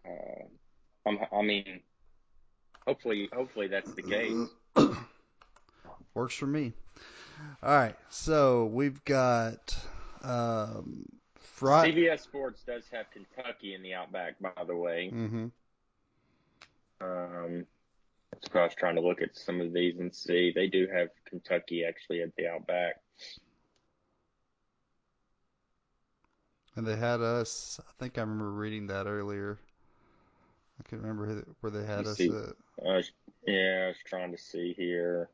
uh, 0.06 0.44
I'm, 1.06 1.18
I 1.32 1.42
mean, 1.42 1.80
hopefully 2.86 3.28
hopefully 3.32 3.68
that's 3.68 3.92
the 3.92 4.02
case. 4.02 4.48
Works 6.14 6.34
for 6.34 6.46
me. 6.46 6.72
All 7.62 7.76
right. 7.76 7.96
So 8.10 8.66
we've 8.66 9.02
got 9.04 9.76
um, 10.22 11.06
Friday. 11.38 11.94
CBS 11.94 12.20
Sports 12.20 12.62
does 12.66 12.84
have 12.92 13.06
Kentucky 13.10 13.74
in 13.74 13.82
the 13.82 13.94
Outback, 13.94 14.34
by 14.40 14.64
the 14.66 14.76
way. 14.76 15.10
Mm-hmm. 15.12 15.46
Um, 17.02 17.66
that's 18.32 18.54
I 18.54 18.64
was 18.64 18.74
trying 18.74 18.96
to 18.96 19.00
look 19.00 19.22
at 19.22 19.36
some 19.36 19.60
of 19.60 19.72
these 19.72 19.98
and 19.98 20.14
see. 20.14 20.52
They 20.54 20.68
do 20.68 20.86
have 20.92 21.08
Kentucky 21.28 21.84
actually 21.84 22.22
at 22.22 22.34
the 22.36 22.48
Outback. 22.48 23.00
And 26.76 26.86
they 26.86 26.96
had 26.96 27.20
us. 27.20 27.80
I 27.80 27.92
think 27.98 28.16
I 28.16 28.22
remember 28.22 28.50
reading 28.50 28.86
that 28.88 29.06
earlier. 29.06 29.58
I 30.78 30.88
can't 30.88 31.02
remember 31.02 31.44
where 31.60 31.70
they 31.70 31.84
had 31.84 32.06
us. 32.06 32.18
Was, 32.18 33.12
yeah, 33.46 33.82
I 33.84 33.86
was 33.88 33.96
trying 34.06 34.32
to 34.32 34.38
see 34.38 34.72
here. 34.76 35.28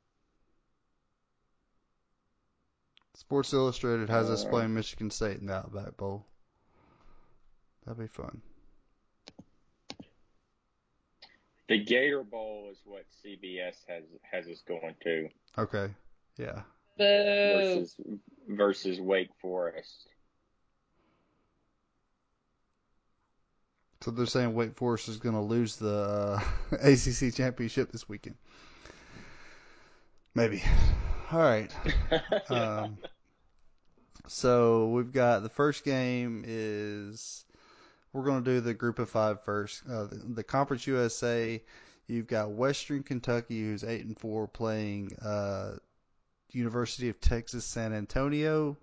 Sports 3.16 3.54
Illustrated 3.54 4.10
has 4.10 4.28
us 4.28 4.44
playing 4.44 4.74
Michigan 4.74 5.10
State 5.10 5.38
in 5.38 5.46
the 5.46 5.54
Outback 5.54 5.96
Bowl. 5.96 6.26
That'd 7.86 7.98
be 7.98 8.08
fun. 8.08 8.42
The 11.68 11.82
Gator 11.82 12.22
Bowl 12.22 12.68
is 12.70 12.78
what 12.84 13.04
CBS 13.24 13.76
has 13.88 14.04
has 14.30 14.46
us 14.46 14.62
going 14.68 14.94
to 15.02 15.28
Okay. 15.56 15.88
Yeah. 16.36 16.60
Boo. 16.98 17.04
versus 17.04 17.96
versus 18.48 19.00
Wake 19.00 19.30
Forest. 19.40 20.08
So 24.02 24.10
they're 24.10 24.26
saying 24.26 24.54
Wake 24.54 24.76
Forest 24.76 25.08
is 25.08 25.16
going 25.16 25.34
to 25.34 25.40
lose 25.40 25.76
the 25.76 26.38
uh, 26.38 26.76
ACC 26.82 27.34
championship 27.34 27.90
this 27.90 28.08
weekend. 28.08 28.36
Maybe. 30.34 30.62
All 31.32 31.40
right. 31.40 31.72
Um, 32.48 32.98
so 34.28 34.88
we've 34.88 35.12
got 35.12 35.42
the 35.42 35.48
first 35.48 35.84
game 35.84 36.44
is 36.46 37.44
we're 38.12 38.24
going 38.24 38.44
to 38.44 38.50
do 38.50 38.60
the 38.60 38.74
group 38.74 38.98
of 38.98 39.10
five 39.10 39.42
first. 39.44 39.82
Uh, 39.88 40.04
the, 40.04 40.16
the 40.34 40.44
Conference 40.44 40.86
USA, 40.86 41.60
you've 42.06 42.28
got 42.28 42.50
Western 42.52 43.02
Kentucky, 43.02 43.60
who's 43.60 43.82
eight 43.82 44.04
and 44.04 44.18
four, 44.18 44.46
playing 44.46 45.16
uh, 45.22 45.72
University 46.52 47.08
of 47.08 47.20
Texas 47.20 47.64
San 47.64 47.92
Antonio. 47.92 48.76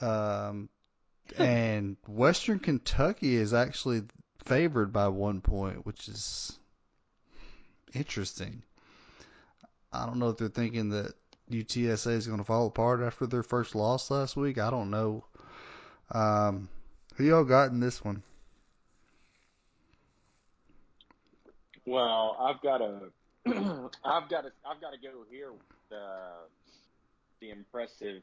Um, 0.00 0.68
and 1.36 1.96
Western 2.06 2.58
Kentucky 2.58 3.34
is 3.34 3.54
actually 3.54 4.02
favored 4.44 4.92
by 4.92 5.08
one 5.08 5.40
point, 5.40 5.84
which 5.84 6.08
is 6.08 6.58
interesting. 7.94 8.62
I 9.92 10.06
don't 10.06 10.18
know 10.18 10.28
if 10.28 10.36
they're 10.36 10.48
thinking 10.48 10.90
that 10.90 11.14
UTSA 11.50 12.12
is 12.12 12.26
going 12.26 12.38
to 12.38 12.44
fall 12.44 12.66
apart 12.66 13.00
after 13.00 13.26
their 13.26 13.42
first 13.42 13.74
loss 13.74 14.10
last 14.10 14.36
week. 14.36 14.58
I 14.58 14.70
don't 14.70 14.90
know. 14.90 15.24
Um, 16.10 16.68
who 17.16 17.24
y'all 17.24 17.44
got 17.44 17.70
in 17.70 17.80
this 17.80 18.04
one? 18.04 18.22
Well, 21.86 22.36
I've 22.38 22.60
got 22.60 22.78
to, 22.78 23.00
I've 24.04 24.28
got 24.28 24.42
to, 24.42 24.52
I've 24.64 24.80
got 24.80 24.92
to 24.92 24.98
go 25.02 25.24
here 25.30 25.52
with 25.52 25.60
the 25.90 26.28
the 27.40 27.50
impressive 27.50 28.22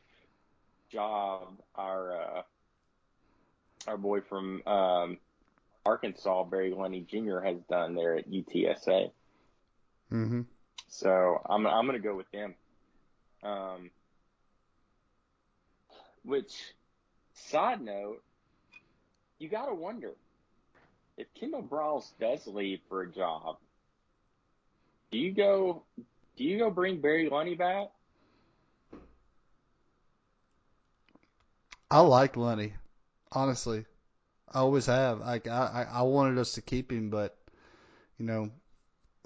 job 0.91 1.59
our 1.75 2.11
uh, 2.11 2.41
our 3.87 3.97
boy 3.97 4.21
from 4.21 4.61
um, 4.67 5.17
Arkansas, 5.85 6.43
Barry 6.45 6.71
Lunney 6.71 7.05
Jr. 7.07 7.39
has 7.39 7.57
done 7.69 7.95
there 7.95 8.17
at 8.17 8.29
UTSA. 8.29 9.11
Mm-hmm. 10.11 10.41
So 10.87 11.41
I'm 11.49 11.65
I'm 11.67 11.85
going 11.85 11.99
to 11.99 12.07
go 12.07 12.15
with 12.15 12.29
them. 12.31 12.55
Um, 13.45 13.91
which, 16.23 16.73
side 17.35 17.79
note, 17.79 18.23
you 19.37 19.47
got 19.49 19.67
to 19.67 19.75
wonder 19.75 20.11
if 21.17 21.27
Kendall 21.35 21.61
Briles 21.61 22.11
does 22.19 22.47
leave 22.47 22.79
for 22.89 23.03
a 23.03 23.11
job. 23.11 23.57
Do 25.11 25.19
you 25.19 25.31
go? 25.31 25.83
Do 26.35 26.43
you 26.43 26.57
go 26.57 26.69
bring 26.71 26.99
Barry 26.99 27.29
Lunney 27.29 27.57
back? 27.57 27.91
I 31.91 31.99
like 31.99 32.33
Lunney, 32.33 32.73
honestly. 33.31 33.85
I 34.51 34.59
always 34.59 34.87
have. 34.87 35.19
Like 35.19 35.47
I, 35.47 35.85
I, 35.89 36.01
wanted 36.01 36.37
us 36.39 36.53
to 36.53 36.61
keep 36.61 36.91
him, 36.91 37.09
but 37.09 37.37
you 38.17 38.25
know, 38.25 38.49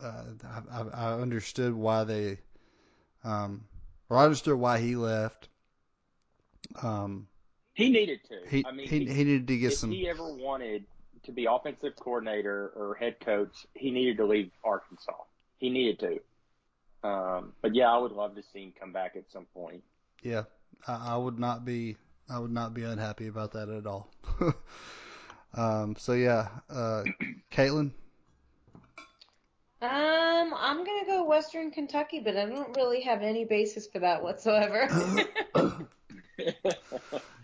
uh, 0.03 0.24
I 0.72 0.82
I 0.82 1.13
understood 1.13 1.74
why 1.74 2.03
they, 2.03 2.39
um, 3.24 3.63
or 4.10 4.18
I 4.18 4.24
understood 4.24 4.55
why 4.55 4.80
he 4.80 4.95
left. 4.95 5.49
Um, 6.82 7.28
He 7.74 7.89
needed 7.89 8.20
to. 8.30 8.49
he 8.49 8.66
I 8.66 8.72
mean, 8.72 8.88
he, 8.88 8.99
he 9.05 9.24
needed 9.24 9.47
to 9.47 9.57
get 9.57 9.72
if 9.74 9.78
some. 9.80 9.91
he 9.91 10.07
ever 10.10 10.24
wanted 10.24 10.86
to 11.24 11.32
be 11.32 11.45
offensive 11.49 11.95
coordinator 11.99 12.72
or 12.76 12.95
head 12.95 13.20
coach, 13.20 13.66
he 13.74 13.91
needed 13.91 14.18
to 14.18 14.26
leave 14.26 14.51
Arkansas. 14.64 15.14
He 15.57 15.70
needed 15.70 15.99
to. 15.99 17.07
Um, 17.07 17.53
but 17.62 17.76
yeah, 17.76 17.91
I 17.91 17.97
would 17.97 18.12
love 18.12 18.36
to 18.36 18.43
see 18.53 18.64
him 18.64 18.74
come 18.78 18.91
back 18.91 19.16
at 19.16 19.24
some 19.32 19.45
point. 19.53 19.84
Yeah, 20.22 20.43
I, 20.88 21.14
I 21.14 21.18
would 21.18 21.39
not 21.39 21.66
be 21.66 21.97
I 22.30 22.39
would 22.39 22.51
not 22.51 22.74
be 22.74 22.84
unhappy 22.84 23.28
about 23.28 23.53
that 23.53 23.70
at 23.70 23.88
all. 23.88 24.10
um, 25.53 25.95
so 25.97 26.14
yeah, 26.14 26.49
uh, 26.70 27.03
Caitlin, 27.51 27.91
Um, 29.82 30.54
I'm 30.58 30.84
gonna 30.84 31.06
go 31.06 31.24
Western 31.24 31.72
Kentucky, 31.72 32.20
but 32.20 32.36
I 32.36 32.46
don't 32.46 32.76
really 32.76 33.02
have 33.02 33.22
any 33.22 33.46
basis 33.46 33.88
for 33.88 34.00
that 34.00 34.22
whatsoever. 34.22 34.90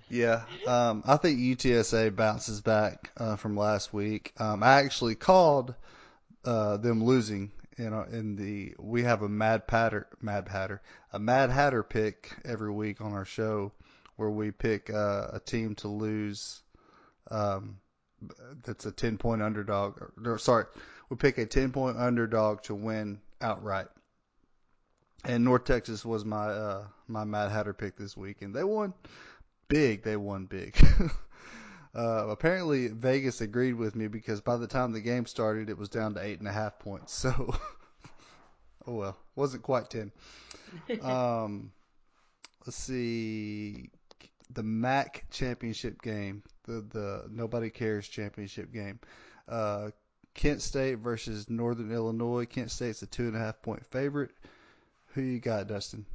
yeah, 0.10 0.44
um, 0.68 1.02
I 1.06 1.16
think 1.16 1.40
UTSA 1.40 2.14
bounces 2.14 2.60
back 2.60 3.12
uh, 3.16 3.38
from 3.38 3.56
last 3.56 3.94
week. 3.94 4.34
Um, 4.38 4.64
I 4.64 4.82
actually 4.84 5.16
called 5.16 5.76
uh, 6.44 6.76
them 6.76 7.06
losing. 7.06 7.52
You 7.78 7.90
know, 7.90 8.06
in 8.10 8.36
the 8.36 8.76
we 8.80 9.04
have 9.04 9.22
a 9.22 9.30
Mad 9.30 9.66
Patter, 9.66 10.08
Mad 10.22 10.50
Hatter, 10.50 10.82
a 11.14 11.20
Mad 11.20 11.52
Hatter 11.52 11.84
pick 11.84 12.36
every 12.44 12.72
week 12.72 13.00
on 13.00 13.14
our 13.14 13.26
show, 13.26 13.72
where 14.18 14.30
we 14.30 14.52
pick 14.52 14.90
uh, 14.90 15.28
a 15.32 15.40
team 15.40 15.76
to 15.76 15.88
lose. 15.88 16.62
Um, 17.32 17.78
that's 18.66 18.86
a 18.86 18.92
ten 18.92 19.18
point 19.18 19.42
underdog. 19.42 20.02
Or, 20.02 20.14
no, 20.18 20.36
sorry, 20.36 20.66
we 21.10 21.18
pick 21.18 21.38
a 21.38 21.46
ten 21.46 21.72
point 21.72 21.98
underdog 21.98 22.62
to 22.64 22.76
win 22.76 23.20
outright. 23.42 23.88
And 25.24 25.44
North 25.44 25.66
Texas 25.66 26.06
was 26.06 26.24
my 26.24 26.48
uh, 26.48 26.86
my 27.08 27.24
Mad 27.24 27.52
Hatter 27.52 27.74
pick 27.74 27.98
this 27.98 28.16
week, 28.16 28.42
and 28.42 28.56
they 28.56 28.64
won 28.64 28.94
big. 29.68 30.04
They 30.04 30.18
won 30.18 30.46
big. 30.46 30.78
uh, 31.96 32.28
apparently, 32.28 32.88
Vegas 32.88 33.42
agreed 33.42 33.74
with 33.74 33.96
me 33.96 34.08
because 34.08 34.42
by 34.42 34.58
the 34.58 34.68
time 34.68 34.92
the 34.92 35.02
game 35.02 35.26
started, 35.26 35.70
it 35.70 35.78
was 35.78 35.90
down 35.90 36.14
to 36.16 36.24
eight 36.24 36.40
and 36.40 36.48
a 36.48 36.52
half 36.52 36.78
points. 36.80 37.14
So, 37.14 37.56
oh 38.88 38.94
well, 38.94 39.18
wasn't 39.36 39.64
quite 39.64 39.90
ten. 39.90 40.12
Um, 41.02 41.72
let's 42.66 42.76
see, 42.76 43.90
the 44.52 44.64
MAC 44.64 45.26
championship 45.32 46.02
game, 46.02 46.44
the 46.66 46.86
the 46.92 47.26
Nobody 47.30 47.70
Cares 47.70 48.08
championship 48.08 48.74
game. 48.74 49.00
Uh, 49.48 49.92
Kent 50.36 50.62
State 50.62 51.00
versus 51.00 51.50
Northern 51.50 51.92
Illinois. 51.92 52.46
Kent 52.46 52.70
State's 52.70 53.02
a 53.02 53.08
two 53.08 53.24
and 53.24 53.36
a 53.36 53.40
half 53.40 53.62
point 53.62 53.84
favorite. 53.88 54.32
Who 55.14 55.22
you 55.22 55.40
got, 55.40 55.68
Dustin? 55.68 56.06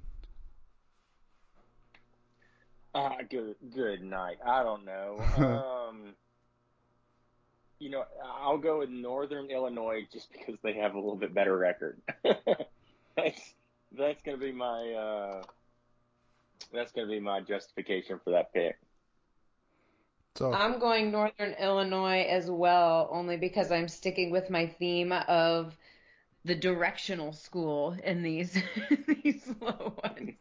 Ah, 2.95 3.16
good, 3.29 3.57
good 3.75 4.03
night. 4.03 4.37
I 4.45 4.62
don't 4.62 4.85
know. 4.85 5.18
um, 5.89 6.14
you 7.79 7.89
know, 7.89 8.05
I'll 8.43 8.59
go 8.59 8.81
with 8.81 8.91
Northern 8.91 9.51
Illinois 9.51 10.07
just 10.12 10.31
because 10.33 10.57
they 10.62 10.75
have 10.75 10.95
a 10.95 10.99
little 10.99 11.16
bit 11.16 11.33
better 11.33 11.57
record. 11.57 11.99
that's 13.16 13.55
that's 13.97 14.23
gonna 14.23 14.37
be 14.37 14.53
my 14.53 14.93
uh, 14.93 15.43
that's 16.73 16.93
gonna 16.93 17.09
be 17.09 17.21
my 17.21 17.41
justification 17.41 18.21
for 18.23 18.31
that 18.33 18.53
pick. 18.53 18.77
So 20.37 20.53
I'm 20.53 20.78
going 20.78 21.11
Northern 21.11 21.53
Illinois 21.61 22.22
as 22.22 22.51
well, 22.51 23.09
only 23.11 23.37
because 23.37 23.70
I'm 23.70 23.89
sticking 23.89 24.31
with 24.31 24.51
my 24.51 24.66
theme 24.66 25.12
of 25.12 25.76
the 26.45 26.55
directional 26.55 27.33
school 27.33 27.97
in 28.03 28.22
these 28.22 28.57
these 29.22 29.47
low 29.61 29.95
ones. 30.03 30.37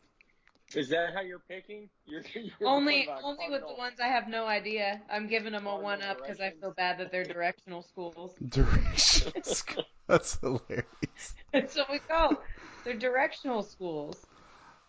Is 0.75 0.89
that 0.89 1.13
how 1.15 1.21
you're 1.21 1.41
picking? 1.49 1.89
You're, 2.05 2.21
you're 2.33 2.69
Only 2.69 3.09
only 3.23 3.49
with 3.49 3.61
the 3.61 3.73
ones 3.73 3.99
I 3.99 4.07
have 4.07 4.27
no 4.27 4.45
idea. 4.45 5.01
I'm 5.09 5.27
giving 5.27 5.53
them 5.53 5.65
a 5.65 5.69
Cardinal 5.71 5.83
one 5.83 6.01
up 6.03 6.17
because 6.17 6.39
I 6.39 6.51
feel 6.51 6.71
bad 6.71 6.99
that 6.99 7.11
they're 7.11 7.23
directional 7.23 7.81
schools. 7.81 8.35
directions. 8.49 9.63
That's 10.07 10.39
hilarious. 10.39 11.35
And 11.53 11.69
so 11.69 11.85
we 11.91 11.99
go. 12.07 12.37
They're 12.83 12.93
directional 12.93 13.63
schools. 13.63 14.23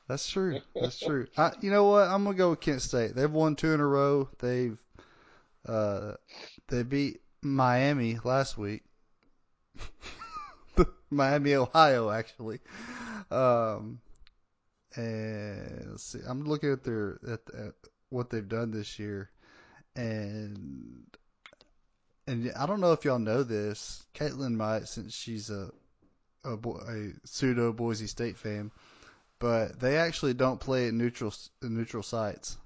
That's 0.07 0.29
true. 0.29 0.61
That's 0.75 0.99
true. 0.99 1.29
I, 1.37 1.53
you 1.61 1.71
know 1.71 1.85
what? 1.85 2.09
I'm 2.09 2.25
gonna 2.25 2.37
go 2.37 2.51
with 2.51 2.61
Kent 2.61 2.83
State. 2.83 3.15
They've 3.15 3.31
won 3.31 3.57
two 3.57 3.73
in 3.73 3.81
a 3.81 3.87
row. 3.87 4.29
They've 4.39 4.77
uh, 5.67 6.13
they 6.69 6.83
beat 6.83 7.21
Miami 7.43 8.19
last 8.25 8.59
week. 8.59 8.83
Miami, 11.11 11.55
Ohio, 11.55 12.11
actually. 12.11 12.61
Um, 13.31 14.01
and 14.95 15.87
let's 15.91 16.05
see. 16.05 16.21
I'm 16.27 16.45
looking 16.45 16.73
at 16.73 16.85
their 16.85 17.19
at, 17.27 17.41
at 17.55 17.75
what 18.09 18.31
they've 18.31 18.49
done 18.49 18.71
this 18.71 18.99
year, 18.99 19.31
and 19.95 21.05
and 22.27 22.53
I 22.57 22.67
don't 22.67 22.81
know 22.81 22.93
if 22.93 23.05
y'all 23.05 23.19
know 23.19 23.43
this. 23.43 24.05
Caitlin 24.15 24.55
might, 24.55 24.89
since 24.89 25.15
she's 25.15 25.51
a 25.51 25.71
a, 26.45 26.55
a 26.55 27.13
pseudo 27.25 27.73
Boise 27.73 28.07
State 28.07 28.39
fan 28.39 28.71
but 29.41 29.81
they 29.81 29.97
actually 29.97 30.35
don't 30.35 30.61
play 30.61 30.87
at 30.87 30.95
neutral 30.95 31.35
neutral 31.63 32.05
sites 32.05 32.57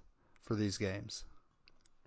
for 0.43 0.55
these 0.57 0.77
games. 0.77 1.25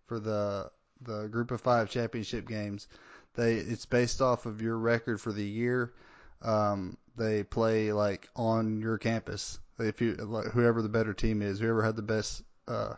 For 0.06 0.20
the 0.20 0.70
the 1.02 1.28
group 1.28 1.52
of 1.52 1.62
five 1.62 1.90
championship 1.90 2.48
games, 2.48 2.88
they 3.36 3.56
it's 3.56 3.86
based 3.86 4.22
off 4.22 4.46
of 4.46 4.62
your 4.62 4.78
record 4.78 5.22
for 5.22 5.32
the 5.32 5.46
year. 5.46 5.94
Um, 6.42 6.98
they 7.16 7.44
play 7.44 7.92
like 7.94 8.30
on 8.36 8.82
your 8.82 8.98
campus. 8.98 9.60
If 9.80 10.02
you 10.02 10.16
like, 10.16 10.48
whoever 10.48 10.82
the 10.82 10.90
better 10.90 11.14
team 11.14 11.42
is, 11.42 11.60
whoever 11.60 11.84
had 11.84 11.96
the 11.96 12.02
best 12.02 12.44
uh, 12.68 12.96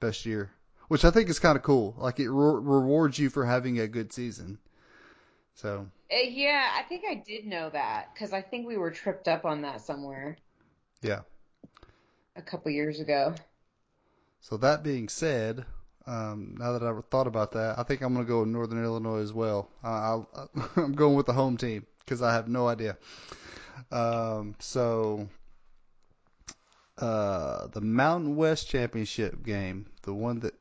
best 0.00 0.26
year, 0.26 0.50
which 0.88 1.04
I 1.04 1.10
think 1.10 1.28
is 1.28 1.38
kind 1.38 1.56
of 1.56 1.62
cool. 1.62 1.94
Like 1.98 2.20
it 2.20 2.30
re- 2.30 2.60
rewards 2.62 3.18
you 3.18 3.30
for 3.30 3.44
having 3.44 3.78
a 3.80 3.88
good 3.88 4.12
season. 4.12 4.58
So 5.54 5.88
Uh, 6.10 6.16
yeah, 6.28 6.72
I 6.76 6.82
think 6.82 7.04
I 7.08 7.14
did 7.14 7.46
know 7.46 7.70
that 7.70 8.12
because 8.14 8.32
I 8.32 8.40
think 8.42 8.66
we 8.66 8.76
were 8.76 8.90
tripped 8.90 9.28
up 9.28 9.44
on 9.44 9.62
that 9.62 9.80
somewhere 9.80 10.36
yeah. 11.02 11.20
a 12.36 12.42
couple 12.42 12.70
years 12.70 13.00
ago. 13.00 13.34
So 14.40 14.56
that 14.58 14.82
being 14.84 15.08
said, 15.08 15.64
um, 16.06 16.56
now 16.58 16.72
that 16.72 16.82
I've 16.82 17.04
thought 17.06 17.26
about 17.26 17.52
that, 17.52 17.78
I 17.78 17.82
think 17.82 18.02
I'm 18.02 18.14
going 18.14 18.26
to 18.26 18.28
go 18.28 18.40
with 18.40 18.48
Northern 18.48 18.82
Illinois 18.82 19.20
as 19.20 19.32
well. 19.32 19.70
Uh, 19.82 19.88
I'll, 19.88 20.50
I'm 20.76 20.92
going 20.92 21.14
with 21.14 21.26
the 21.26 21.32
home 21.32 21.56
team 21.56 21.86
because 22.00 22.22
I 22.22 22.32
have 22.34 22.48
no 22.48 22.68
idea. 22.68 22.96
Um, 23.90 24.54
so 24.58 25.28
uh, 26.98 27.66
the 27.68 27.80
Mountain 27.80 28.36
West 28.36 28.68
Championship 28.68 29.44
game, 29.44 29.86
the 30.02 30.14
one 30.14 30.40
that 30.40 30.54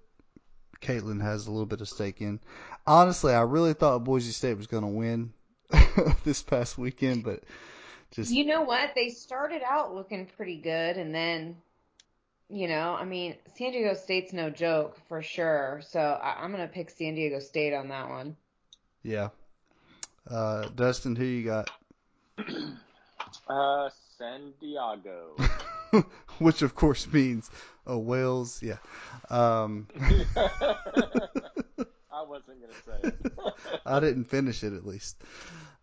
Caitlin 0.81 1.21
has 1.21 1.47
a 1.47 1.51
little 1.51 1.65
bit 1.65 1.81
of 1.81 1.89
stake 1.89 2.21
in. 2.21 2.39
Honestly, 2.85 3.33
I 3.33 3.41
really 3.41 3.73
thought 3.73 4.03
Boise 4.03 4.31
State 4.31 4.57
was 4.57 4.67
going 4.67 4.83
to 4.83 4.89
win 4.89 5.33
this 6.23 6.41
past 6.41 6.77
weekend, 6.77 7.23
but 7.23 7.43
just 8.11 8.31
You 8.31 8.45
know 8.45 8.61
what? 8.61 8.91
They 8.95 9.09
started 9.09 9.61
out 9.65 9.95
looking 9.95 10.27
pretty 10.37 10.57
good, 10.57 10.97
and 10.97 11.13
then, 11.13 11.57
you 12.53 12.67
know, 12.67 12.93
I 12.93 13.03
mean, 13.03 13.35
San 13.57 13.71
Diego 13.71 13.95
State's 13.95 14.31
no 14.31 14.51
joke 14.51 14.95
for 15.07 15.23
sure. 15.23 15.81
So 15.87 15.99
I, 15.99 16.43
I'm 16.43 16.51
gonna 16.51 16.67
pick 16.67 16.91
San 16.91 17.15
Diego 17.15 17.39
State 17.39 17.73
on 17.73 17.89
that 17.89 18.09
one. 18.09 18.35
yeah. 19.01 19.29
Uh, 20.29 20.69
Dustin, 20.75 21.15
who 21.15 21.25
you 21.25 21.45
got? 21.45 21.69
Uh, 23.49 23.89
San 24.17 24.53
Diego. 24.61 25.35
which 26.39 26.61
of 26.61 26.75
course 26.75 27.11
means 27.11 27.49
uh, 27.89 27.97
Wales. 27.97 28.61
Yeah. 28.63 28.77
Um, 29.29 29.87
I 32.13 32.21
wasn't 32.25 32.61
gonna 32.61 32.73
say 32.85 33.09
it. 33.09 33.33
I 33.85 33.99
didn't 33.99 34.25
finish 34.25 34.63
it 34.63 34.73
at 34.73 34.85
least. 34.85 35.17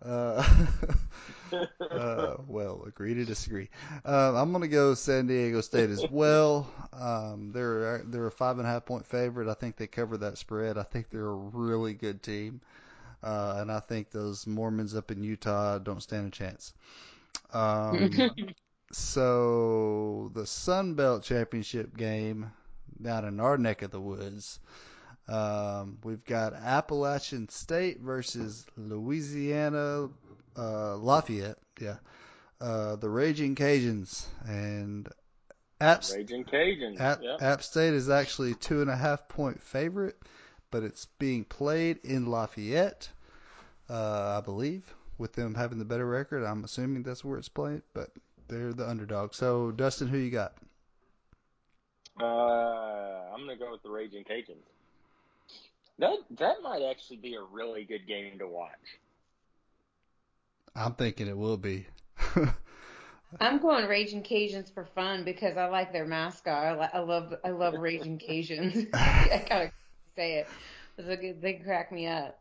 Uh, 0.05 0.42
uh, 1.90 2.36
well, 2.46 2.84
agree 2.86 3.14
to 3.14 3.24
disagree. 3.24 3.68
Um, 4.05 4.36
I'm 4.36 4.53
gonna 4.53 4.68
go 4.68 4.94
San 4.94 5.26
Diego 5.26 5.61
State 5.61 5.90
as 5.90 6.05
well. 6.11 6.70
Um, 6.92 7.53
they're 7.53 8.03
they're 8.05 8.26
a 8.26 8.30
five 8.30 8.59
and 8.59 8.66
a 8.66 8.70
half 8.70 8.86
point 8.86 9.07
favorite. 9.07 9.48
I 9.48 9.55
think 9.55 9.76
they 9.76 9.86
cover 9.86 10.16
that 10.18 10.38
spread. 10.38 10.78
I 10.78 10.84
think 10.84 11.11
they're 11.11 11.26
a 11.26 11.34
really 11.34 11.94
good 11.94 12.22
team, 12.22 12.61
uh, 13.22 13.57
and 13.59 13.70
I 13.70 13.80
think 13.80 14.11
those 14.11 14.46
Mormons 14.46 14.94
up 14.94 15.11
in 15.11 15.22
Utah 15.22 15.78
don't 15.78 16.03
stand 16.03 16.28
a 16.28 16.30
chance. 16.30 16.72
Um, 17.53 18.30
so 18.92 20.30
the 20.34 20.46
Sun 20.46 20.94
Belt 20.94 21.22
Championship 21.24 21.96
game 21.96 22.51
down 23.01 23.24
in 23.24 23.40
our 23.40 23.59
neck 23.59 23.82
of 23.82 23.90
the 23.90 24.01
woods. 24.01 24.59
Um, 25.31 25.99
we've 26.03 26.24
got 26.24 26.55
Appalachian 26.55 27.49
State 27.49 28.01
versus 28.01 28.66
Louisiana 28.76 30.09
uh, 30.59 30.97
Lafayette. 30.97 31.59
Yeah, 31.81 31.97
uh, 32.61 32.97
the 32.97 33.09
Raging 33.09 33.55
Cajuns 33.55 34.26
and 34.45 35.09
App, 35.81 36.03
Raging 36.12 36.45
Cajuns. 36.45 37.01
App, 37.01 37.22
yep. 37.22 37.41
App 37.41 37.62
State 37.62 37.95
is 37.95 38.11
actually 38.11 38.55
two 38.55 38.83
and 38.83 38.91
a 38.91 38.97
half 38.97 39.28
point 39.28 39.62
favorite, 39.62 40.20
but 40.72 40.83
it's 40.83 41.07
being 41.20 41.45
played 41.45 42.01
in 42.03 42.26
Lafayette, 42.26 43.09
uh, 43.89 44.37
I 44.37 44.45
believe, 44.45 44.93
with 45.16 45.33
them 45.35 45.55
having 45.55 45.78
the 45.78 45.85
better 45.85 46.07
record. 46.07 46.45
I'm 46.45 46.64
assuming 46.64 47.05
that's 47.05 47.24
where 47.24 47.39
it's 47.39 47.49
played, 47.49 47.83
but 47.95 48.11
they're 48.49 48.72
the 48.72 48.89
underdog. 48.89 49.35
So 49.35 49.70
Dustin, 49.70 50.09
who 50.09 50.18
you 50.18 50.33
got? 50.33 50.55
Uh, 52.20 52.24
I'm 52.24 53.41
gonna 53.41 53.57
go 53.57 53.70
with 53.70 53.85
the 53.85 53.91
Raging 53.91 54.24
Cajuns. 54.24 54.66
That 56.01 56.16
that 56.38 56.62
might 56.62 56.82
actually 56.82 57.18
be 57.18 57.34
a 57.34 57.42
really 57.42 57.84
good 57.84 58.07
game 58.07 58.38
to 58.38 58.48
watch. 58.48 58.70
I'm 60.74 60.94
thinking 60.94 61.28
it 61.28 61.36
will 61.36 61.59
be. 61.59 61.86
I'm 63.40 63.59
going 63.59 63.86
Raging 63.86 64.22
Cajuns 64.22 64.72
for 64.72 64.86
fun 64.86 65.24
because 65.24 65.59
I 65.59 65.66
like 65.66 65.92
their 65.92 66.07
mascot. 66.07 66.64
I, 66.64 66.80
li- 66.80 66.88
I 66.94 66.98
love 67.01 67.34
I 67.44 67.51
love 67.51 67.74
Raging 67.74 68.18
Cajuns. 68.18 68.88
I 68.94 69.44
gotta 69.46 69.72
say 70.16 70.38
it. 70.38 70.48
It's 70.96 71.09
a 71.09 71.16
good, 71.16 71.42
they 71.42 71.55
crack 71.55 71.92
me 71.92 72.07
up. 72.07 72.40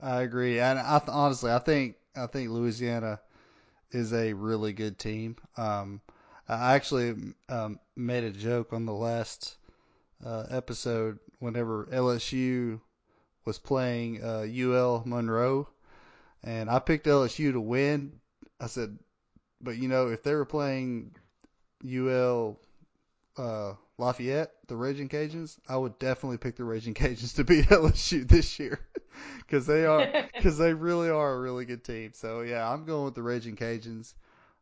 I 0.00 0.22
agree, 0.22 0.58
and 0.58 0.78
I 0.78 0.98
th- 0.98 1.08
honestly, 1.08 1.52
I 1.52 1.60
think 1.60 1.96
I 2.16 2.26
think 2.26 2.50
Louisiana 2.50 3.20
is 3.92 4.12
a 4.12 4.32
really 4.32 4.72
good 4.72 4.98
team. 4.98 5.36
Um, 5.56 6.00
I 6.48 6.74
actually 6.74 7.14
um, 7.48 7.78
made 7.94 8.24
a 8.24 8.30
joke 8.30 8.72
on 8.72 8.86
the 8.86 8.92
last 8.92 9.56
uh, 10.24 10.46
episode 10.50 11.20
whenever 11.38 11.86
LSU 11.92 12.80
was 13.48 13.58
playing 13.58 14.22
uh, 14.22 14.46
UL 14.46 15.02
Monroe, 15.06 15.66
and 16.44 16.68
I 16.68 16.80
picked 16.80 17.06
LSU 17.06 17.52
to 17.52 17.60
win. 17.62 18.20
I 18.60 18.66
said, 18.66 18.98
but 19.58 19.78
you 19.78 19.88
know, 19.88 20.08
if 20.08 20.22
they 20.22 20.34
were 20.34 20.44
playing 20.44 21.12
UL 21.82 22.60
uh, 23.38 23.72
Lafayette, 23.96 24.52
the 24.66 24.76
Raging 24.76 25.08
Cajuns, 25.08 25.58
I 25.66 25.78
would 25.78 25.98
definitely 25.98 26.36
pick 26.36 26.56
the 26.56 26.64
Raging 26.64 26.92
Cajuns 27.02 27.36
to 27.36 27.44
beat 27.44 27.68
LSU 27.68 28.28
this 28.28 28.58
year 28.58 28.80
because 29.38 29.66
they 29.66 29.86
are 29.86 30.06
because 30.36 30.58
they 30.58 30.74
really 30.74 31.08
are 31.08 31.32
a 31.32 31.40
really 31.40 31.64
good 31.64 31.82
team. 31.82 32.10
So 32.12 32.42
yeah, 32.42 32.70
I'm 32.70 32.84
going 32.84 33.06
with 33.06 33.14
the 33.14 33.22
Raging 33.22 33.56
Cajuns. 33.56 34.12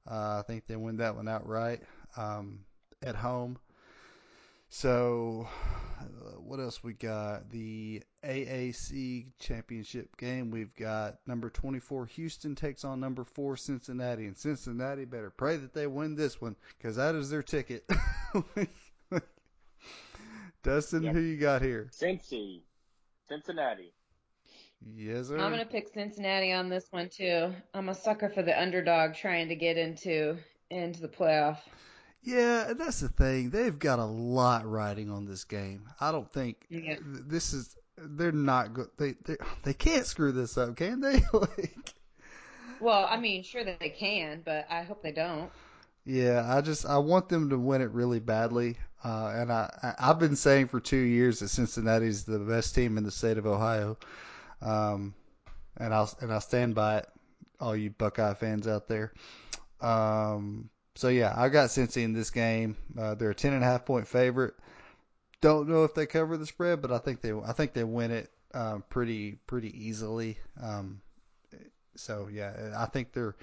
Uh, 0.08 0.38
I 0.38 0.42
think 0.46 0.68
they 0.68 0.76
win 0.76 0.98
that 0.98 1.16
one 1.16 1.26
outright 1.26 1.82
um, 2.16 2.60
at 3.02 3.16
home. 3.16 3.58
So 4.68 5.48
uh, 6.00 6.04
what 6.38 6.60
else 6.60 6.84
we 6.84 6.92
got? 6.92 7.50
The 7.50 8.02
AAC 8.26 9.26
championship 9.38 10.16
game. 10.16 10.50
We've 10.50 10.74
got 10.74 11.18
number 11.26 11.48
24 11.50 12.06
Houston 12.06 12.54
takes 12.54 12.84
on 12.84 12.98
number 13.00 13.24
four 13.24 13.56
Cincinnati, 13.56 14.26
and 14.26 14.36
Cincinnati 14.36 15.04
better 15.04 15.30
pray 15.30 15.56
that 15.56 15.72
they 15.72 15.86
win 15.86 16.14
this 16.16 16.40
one 16.40 16.56
because 16.78 16.96
that 16.96 17.14
is 17.14 17.30
their 17.30 17.42
ticket. 17.42 17.88
Dustin, 20.62 21.04
Yep. 21.04 21.14
who 21.14 21.20
you 21.20 21.36
got 21.36 21.62
here? 21.62 21.88
Cincy, 21.92 22.62
Cincinnati. 23.28 23.92
Yes, 24.94 25.28
sir. 25.28 25.38
I'm 25.38 25.50
gonna 25.52 25.64
pick 25.64 25.88
Cincinnati 25.88 26.52
on 26.52 26.68
this 26.68 26.86
one 26.90 27.08
too. 27.08 27.54
I'm 27.72 27.88
a 27.88 27.94
sucker 27.94 28.28
for 28.28 28.42
the 28.42 28.60
underdog 28.60 29.14
trying 29.14 29.48
to 29.48 29.54
get 29.56 29.76
into 29.78 30.36
into 30.70 31.00
the 31.00 31.08
playoff. 31.08 31.58
Yeah, 32.22 32.72
that's 32.76 33.00
the 33.00 33.08
thing. 33.08 33.50
They've 33.50 33.78
got 33.78 34.00
a 34.00 34.04
lot 34.04 34.68
riding 34.68 35.10
on 35.10 35.24
this 35.24 35.44
game. 35.44 35.88
I 36.00 36.10
don't 36.10 36.30
think 36.32 36.66
Yeah. 36.68 36.96
th- 36.96 37.00
this 37.04 37.52
is 37.52 37.76
they're 37.98 38.32
not 38.32 38.74
good. 38.74 38.88
They 38.98 39.12
they 39.24 39.36
they 39.62 39.74
can't 39.74 40.06
screw 40.06 40.32
this 40.32 40.56
up, 40.58 40.76
can 40.76 41.00
they? 41.00 41.20
like, 41.32 41.94
Well, 42.78 43.04
I 43.06 43.18
mean, 43.18 43.42
sure 43.42 43.64
that 43.64 43.80
they 43.80 43.90
can, 43.90 44.40
but 44.42 44.66
I 44.70 44.82
hope 44.82 45.02
they 45.02 45.12
don't. 45.12 45.52
yeah, 46.04 46.44
I 46.46 46.60
just 46.60 46.86
I 46.86 46.98
want 46.98 47.28
them 47.28 47.50
to 47.50 47.58
win 47.58 47.82
it 47.82 47.90
really 47.90 48.20
badly. 48.20 48.78
Uh, 49.04 49.32
and 49.36 49.52
I, 49.52 49.70
I 49.82 50.10
I've 50.10 50.18
been 50.18 50.36
saying 50.36 50.68
for 50.68 50.80
two 50.80 50.96
years 50.96 51.40
that 51.40 51.48
Cincinnati's 51.48 52.24
the 52.24 52.38
best 52.38 52.74
team 52.74 52.98
in 52.98 53.04
the 53.04 53.10
state 53.10 53.38
of 53.38 53.46
Ohio. 53.46 53.98
Um, 54.62 55.14
and 55.78 55.94
I'll 55.94 56.12
and 56.20 56.32
I'll 56.32 56.40
stand 56.40 56.74
by 56.74 56.98
it. 56.98 57.08
All 57.60 57.76
you 57.76 57.90
Buckeye 57.90 58.34
fans 58.34 58.68
out 58.68 58.88
there. 58.88 59.12
Um, 59.80 60.70
so 60.96 61.08
yeah, 61.08 61.34
I 61.36 61.48
got 61.50 61.70
Cincy 61.70 62.04
in 62.04 62.12
this 62.12 62.30
game. 62.30 62.76
Uh, 62.98 63.14
they're 63.14 63.30
a 63.30 63.34
ten 63.34 63.54
and 63.54 63.62
a 63.62 63.66
half 63.66 63.86
point 63.86 64.08
favorite. 64.08 64.54
Don't 65.40 65.68
know 65.68 65.84
if 65.84 65.94
they 65.94 66.06
cover 66.06 66.36
the 66.36 66.46
spread, 66.46 66.80
but 66.82 66.90
I 66.90 66.98
think 66.98 67.20
they 67.20 67.32
I 67.32 67.52
think 67.52 67.72
they 67.72 67.84
win 67.84 68.10
it 68.10 68.30
um, 68.54 68.84
pretty 68.88 69.38
pretty 69.46 69.86
easily. 69.86 70.38
Um, 70.60 71.00
so 71.94 72.28
yeah, 72.32 72.74
I 72.76 72.86
think 72.86 73.12
they're 73.12 73.36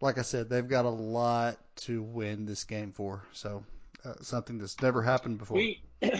like 0.00 0.18
I 0.18 0.22
said, 0.22 0.48
they've 0.48 0.66
got 0.66 0.84
a 0.84 0.90
lot 0.90 1.58
to 1.76 2.02
win 2.02 2.46
this 2.46 2.64
game 2.64 2.92
for. 2.92 3.22
So 3.32 3.64
uh, 4.04 4.14
something 4.20 4.58
that's 4.58 4.80
never 4.82 5.02
happened 5.02 5.38
before. 5.38 5.56
We, 5.56 5.82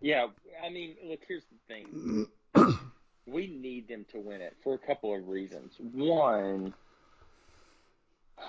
yeah, 0.00 0.26
I 0.64 0.68
mean, 0.70 0.96
look, 1.04 1.20
here's 1.26 1.44
the 1.44 1.56
thing. 1.74 2.26
we 3.26 3.46
need 3.46 3.88
them 3.88 4.04
to 4.12 4.18
win 4.18 4.40
it 4.40 4.56
for 4.62 4.74
a 4.74 4.78
couple 4.78 5.14
of 5.14 5.28
reasons. 5.28 5.74
One, 5.78 6.74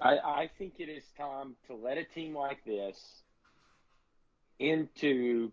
I, 0.00 0.18
I 0.18 0.50
think 0.58 0.74
it 0.78 0.88
is 0.88 1.04
time 1.16 1.56
to 1.68 1.74
let 1.74 1.96
a 1.96 2.04
team 2.04 2.34
like 2.34 2.64
this 2.64 3.21
into 4.62 5.50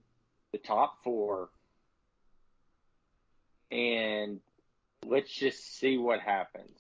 the 0.51 0.57
top 0.57 1.03
four 1.03 1.49
and 3.72 4.39
let's 5.05 5.32
just 5.32 5.78
see 5.78 5.97
what 5.97 6.20
happens. 6.20 6.72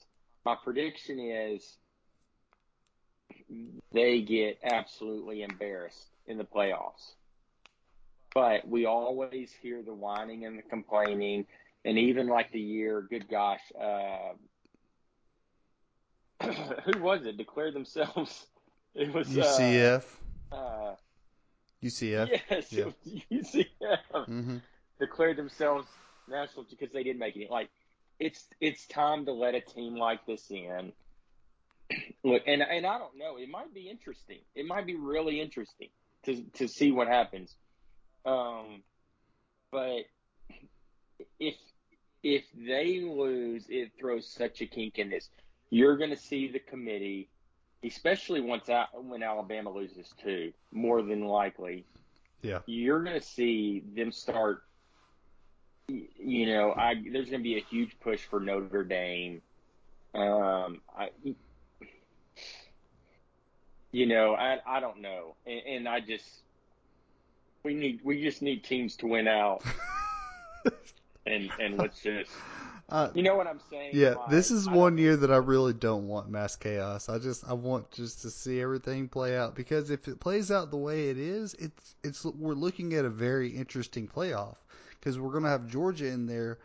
My 0.45 0.55
prediction 0.55 1.19
is 1.19 1.77
they 3.91 4.21
get 4.21 4.59
absolutely 4.63 5.43
embarrassed 5.43 6.09
in 6.27 6.37
the 6.37 6.43
playoffs. 6.43 7.13
But 8.33 8.67
we 8.67 8.85
always 8.85 9.51
hear 9.61 9.81
the 9.81 9.93
whining 9.93 10.45
and 10.45 10.57
the 10.57 10.61
complaining, 10.61 11.45
and 11.83 11.97
even 11.97 12.27
like 12.27 12.51
the 12.51 12.59
year, 12.59 13.01
good 13.01 13.27
gosh, 13.27 13.61
uh, 13.79 14.33
who 16.43 16.99
was 17.01 17.25
it? 17.25 17.37
Declared 17.37 17.73
themselves. 17.73 18.45
It 18.95 19.13
was 19.13 19.27
UCF. 19.29 20.03
Uh, 20.51 20.55
uh, 20.55 20.95
UCF. 21.83 22.41
yes, 22.49 22.71
Yeah. 22.71 22.85
UCF 23.31 24.25
hmm 24.25 24.57
declared 24.99 25.37
themselves 25.37 25.87
national 26.27 26.65
because 26.69 26.91
they 26.91 27.03
didn't 27.03 27.19
make 27.19 27.35
it. 27.37 27.49
Like 27.49 27.69
it's 28.19 28.45
it's 28.59 28.85
time 28.87 29.25
to 29.25 29.31
let 29.33 29.55
a 29.55 29.61
team 29.61 29.95
like 29.95 30.25
this 30.25 30.51
in. 30.51 30.91
Look, 32.23 32.43
and 32.45 32.61
and 32.61 32.85
I 32.85 32.97
don't 32.97 33.17
know. 33.17 33.37
It 33.37 33.49
might 33.49 33.73
be 33.73 33.89
interesting. 33.89 34.39
It 34.55 34.65
might 34.67 34.85
be 34.85 34.95
really 34.95 35.39
interesting 35.39 35.89
to 36.25 36.43
to 36.55 36.67
see 36.67 36.91
what 36.91 37.07
happens. 37.07 37.55
Um, 38.25 38.83
but 39.71 40.03
if 41.39 41.55
if 42.21 42.43
they 42.53 42.99
lose, 43.01 43.65
it 43.69 43.91
throws 43.97 44.27
such 44.27 44.61
a 44.61 44.65
kink 44.65 44.99
in 44.99 45.09
this. 45.09 45.29
You're 45.69 45.97
going 45.97 46.09
to 46.09 46.17
see 46.17 46.51
the 46.51 46.59
committee, 46.59 47.29
especially 47.83 48.41
once 48.41 48.69
when 48.93 49.23
Alabama 49.23 49.71
loses 49.71 50.13
too, 50.21 50.51
more 50.71 51.01
than 51.01 51.25
likely. 51.25 51.85
Yeah. 52.41 52.59
You're 52.65 53.03
going 53.03 53.19
to 53.19 53.25
see 53.25 53.83
them 53.95 54.11
start 54.11 54.63
you 55.89 56.45
know, 56.47 56.73
I 56.73 56.95
there's 57.11 57.29
going 57.29 57.41
to 57.41 57.43
be 57.43 57.57
a 57.57 57.63
huge 57.63 57.99
push 57.99 58.21
for 58.21 58.39
Notre 58.39 58.83
Dame. 58.83 59.41
Um, 60.13 60.81
I, 60.97 61.09
you 63.91 64.05
know, 64.05 64.35
I 64.35 64.59
I 64.65 64.79
don't 64.79 65.01
know, 65.01 65.35
and, 65.45 65.61
and 65.67 65.87
I 65.87 65.99
just 65.99 66.25
we 67.63 67.73
need 67.73 68.01
we 68.03 68.21
just 68.21 68.41
need 68.41 68.63
teams 68.63 68.95
to 68.97 69.07
win 69.07 69.27
out, 69.27 69.63
and 71.25 71.49
and 71.59 71.77
let's 71.77 72.01
just 72.01 72.31
Uh, 72.91 73.11
you 73.13 73.21
know 73.21 73.35
what 73.35 73.47
I'm 73.47 73.59
saying. 73.69 73.91
yeah, 73.93 74.15
Like, 74.15 74.29
this 74.29 74.49
is 74.49 74.67
I 74.67 74.73
one 74.73 74.97
year 74.97 75.15
that 75.15 75.31
I 75.31 75.37
really 75.37 75.73
don't 75.73 76.07
want 76.07 76.29
mass 76.29 76.55
chaos. 76.55 77.07
I 77.07 77.19
just 77.19 77.47
I 77.47 77.53
want 77.53 77.91
just 77.91 78.21
to 78.23 78.31
see 78.31 78.59
everything 78.61 79.07
play 79.07 79.37
out. 79.37 79.55
Because 79.55 79.91
if 79.91 80.07
it 80.07 80.19
plays 80.19 80.51
out 80.51 80.71
the 80.71 80.77
way 80.77 81.09
it 81.09 81.17
is, 81.17 81.53
it's 81.55 81.95
it's 82.03 82.25
we're 82.25 82.53
looking 82.53 82.93
at 82.93 83.05
a 83.05 83.09
very 83.09 83.49
interesting 83.49 84.07
playoff. 84.07 84.55
Because 84.99 85.19
we're 85.19 85.31
going 85.31 85.43
to 85.43 85.49
have 85.49 85.67
Georgia 85.67 86.07
in 86.07 86.25
there, 86.25 86.57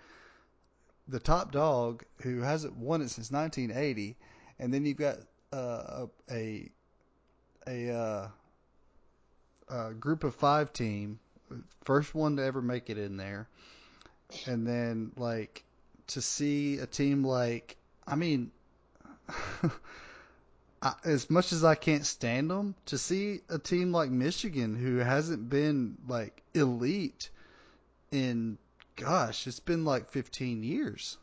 the 1.06 1.20
top 1.20 1.52
dog 1.52 2.04
who 2.22 2.40
hasn't 2.40 2.76
won 2.76 3.00
it 3.00 3.10
since 3.10 3.30
1980, 3.30 4.16
and 4.58 4.74
then 4.74 4.84
you've 4.84 4.96
got 4.96 5.18
uh, 5.52 6.06
a 6.30 6.70
a 7.66 7.90
uh, 7.90 8.28
a 9.68 9.94
group 9.94 10.24
of 10.24 10.34
five 10.34 10.72
team, 10.72 11.18
first 11.84 12.14
one 12.14 12.36
to 12.36 12.44
ever 12.44 12.62
make 12.62 12.88
it 12.90 12.98
in 12.98 13.16
there, 13.16 13.48
and 14.46 14.66
then 14.66 15.12
like 15.16 15.64
to 16.08 16.20
see 16.20 16.78
a 16.78 16.86
team 16.86 17.24
like 17.24 17.76
I 18.06 18.16
mean. 18.16 18.50
I, 20.82 20.92
as 21.02 21.30
much 21.30 21.52
as 21.52 21.64
I 21.64 21.76
can't 21.76 22.04
stand 22.04 22.50
them, 22.50 22.74
to 22.86 22.98
see 22.98 23.40
a 23.48 23.58
team 23.58 23.90
like 23.90 24.10
Michigan 24.10 24.74
who 24.74 24.98
hasn't 24.98 25.48
been 25.48 25.96
like 26.06 26.42
elite 26.52 27.30
in 28.12 28.58
gosh, 28.96 29.46
it's 29.46 29.60
been 29.60 29.84
like 29.84 30.10
15 30.10 30.62
years. 30.62 31.18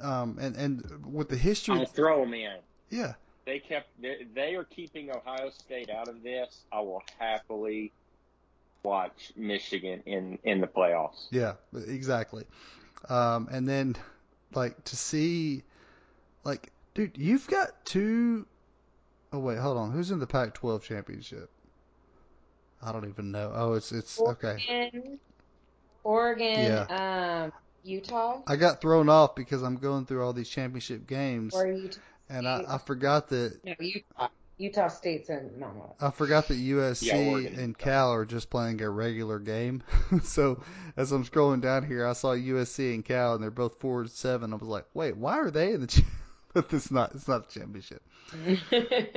Um, 0.00 0.38
and 0.40 0.56
and 0.56 1.12
with 1.12 1.28
the 1.28 1.36
history, 1.36 1.78
I'll 1.78 1.86
throw 1.86 2.20
them 2.20 2.34
in. 2.34 2.56
yeah, 2.90 3.14
They 3.44 3.60
kept 3.60 3.88
they, 4.00 4.26
they 4.34 4.56
are 4.56 4.64
keeping 4.64 5.10
Ohio 5.10 5.50
State 5.50 5.90
out 5.90 6.08
of 6.08 6.24
this. 6.24 6.64
I 6.72 6.80
will 6.80 7.04
happily 7.20 7.92
watch 8.82 9.32
Michigan 9.36 10.02
in 10.04 10.40
in 10.42 10.60
the 10.60 10.66
playoffs. 10.66 11.26
yeah, 11.30 11.54
exactly. 11.72 12.44
Um, 13.08 13.48
and 13.50 13.68
then 13.68 13.96
like 14.54 14.84
to 14.84 14.96
see, 14.96 15.62
like, 16.44 16.72
dude, 16.94 17.16
you've 17.16 17.46
got 17.46 17.84
two 17.84 18.46
oh 19.32 19.38
wait, 19.38 19.58
hold 19.58 19.76
on, 19.76 19.92
who's 19.92 20.10
in 20.10 20.18
the 20.18 20.26
Pac-12 20.26 20.82
championship? 20.82 21.50
I 22.82 22.92
don't 22.92 23.08
even 23.08 23.32
know. 23.32 23.52
Oh, 23.54 23.74
it's 23.74 23.92
it's 23.92 24.20
okay. 24.20 24.56
Oregon, 24.68 25.18
Oregon, 26.04 26.86
um, 26.90 27.52
Utah, 27.82 28.42
I 28.46 28.56
got 28.56 28.80
thrown 28.80 29.08
off 29.08 29.34
because 29.34 29.62
I'm 29.62 29.76
going 29.76 30.06
through 30.06 30.24
all 30.24 30.32
these 30.32 30.48
championship 30.48 31.06
games, 31.06 31.54
and 32.28 32.46
I, 32.46 32.64
I 32.68 32.78
forgot 32.78 33.28
that 33.28 33.58
No, 33.64 33.74
Utah. 33.80 34.28
Utah 34.58 34.88
State's 34.88 35.28
in 35.28 35.58
Mountain 35.58 35.80
West. 35.80 36.02
I 36.02 36.10
forgot 36.10 36.48
that 36.48 36.58
USC 36.58 37.02
Yeah, 37.04 37.60
and 37.60 37.76
Cal 37.76 38.12
are 38.12 38.24
just 38.24 38.48
playing 38.48 38.80
a 38.80 38.88
regular 38.88 39.38
game. 39.38 39.82
so 40.22 40.62
as 40.96 41.12
I'm 41.12 41.24
scrolling 41.24 41.60
down 41.60 41.86
here, 41.86 42.06
I 42.06 42.14
saw 42.14 42.34
USC 42.34 42.94
and 42.94 43.04
Cal, 43.04 43.34
and 43.34 43.42
they're 43.42 43.50
both 43.50 43.80
four 43.80 44.00
and 44.00 44.10
seven. 44.10 44.52
I 44.52 44.56
was 44.56 44.68
like, 44.68 44.86
wait, 44.94 45.16
why 45.16 45.38
are 45.38 45.50
they 45.50 45.72
in 45.72 45.82
the? 45.82 45.86
Ch-? 45.88 46.02
but 46.54 46.72
it's 46.72 46.90
not. 46.90 47.14
It's 47.14 47.28
not 47.28 47.48
the 47.48 47.60
championship. 47.60 48.02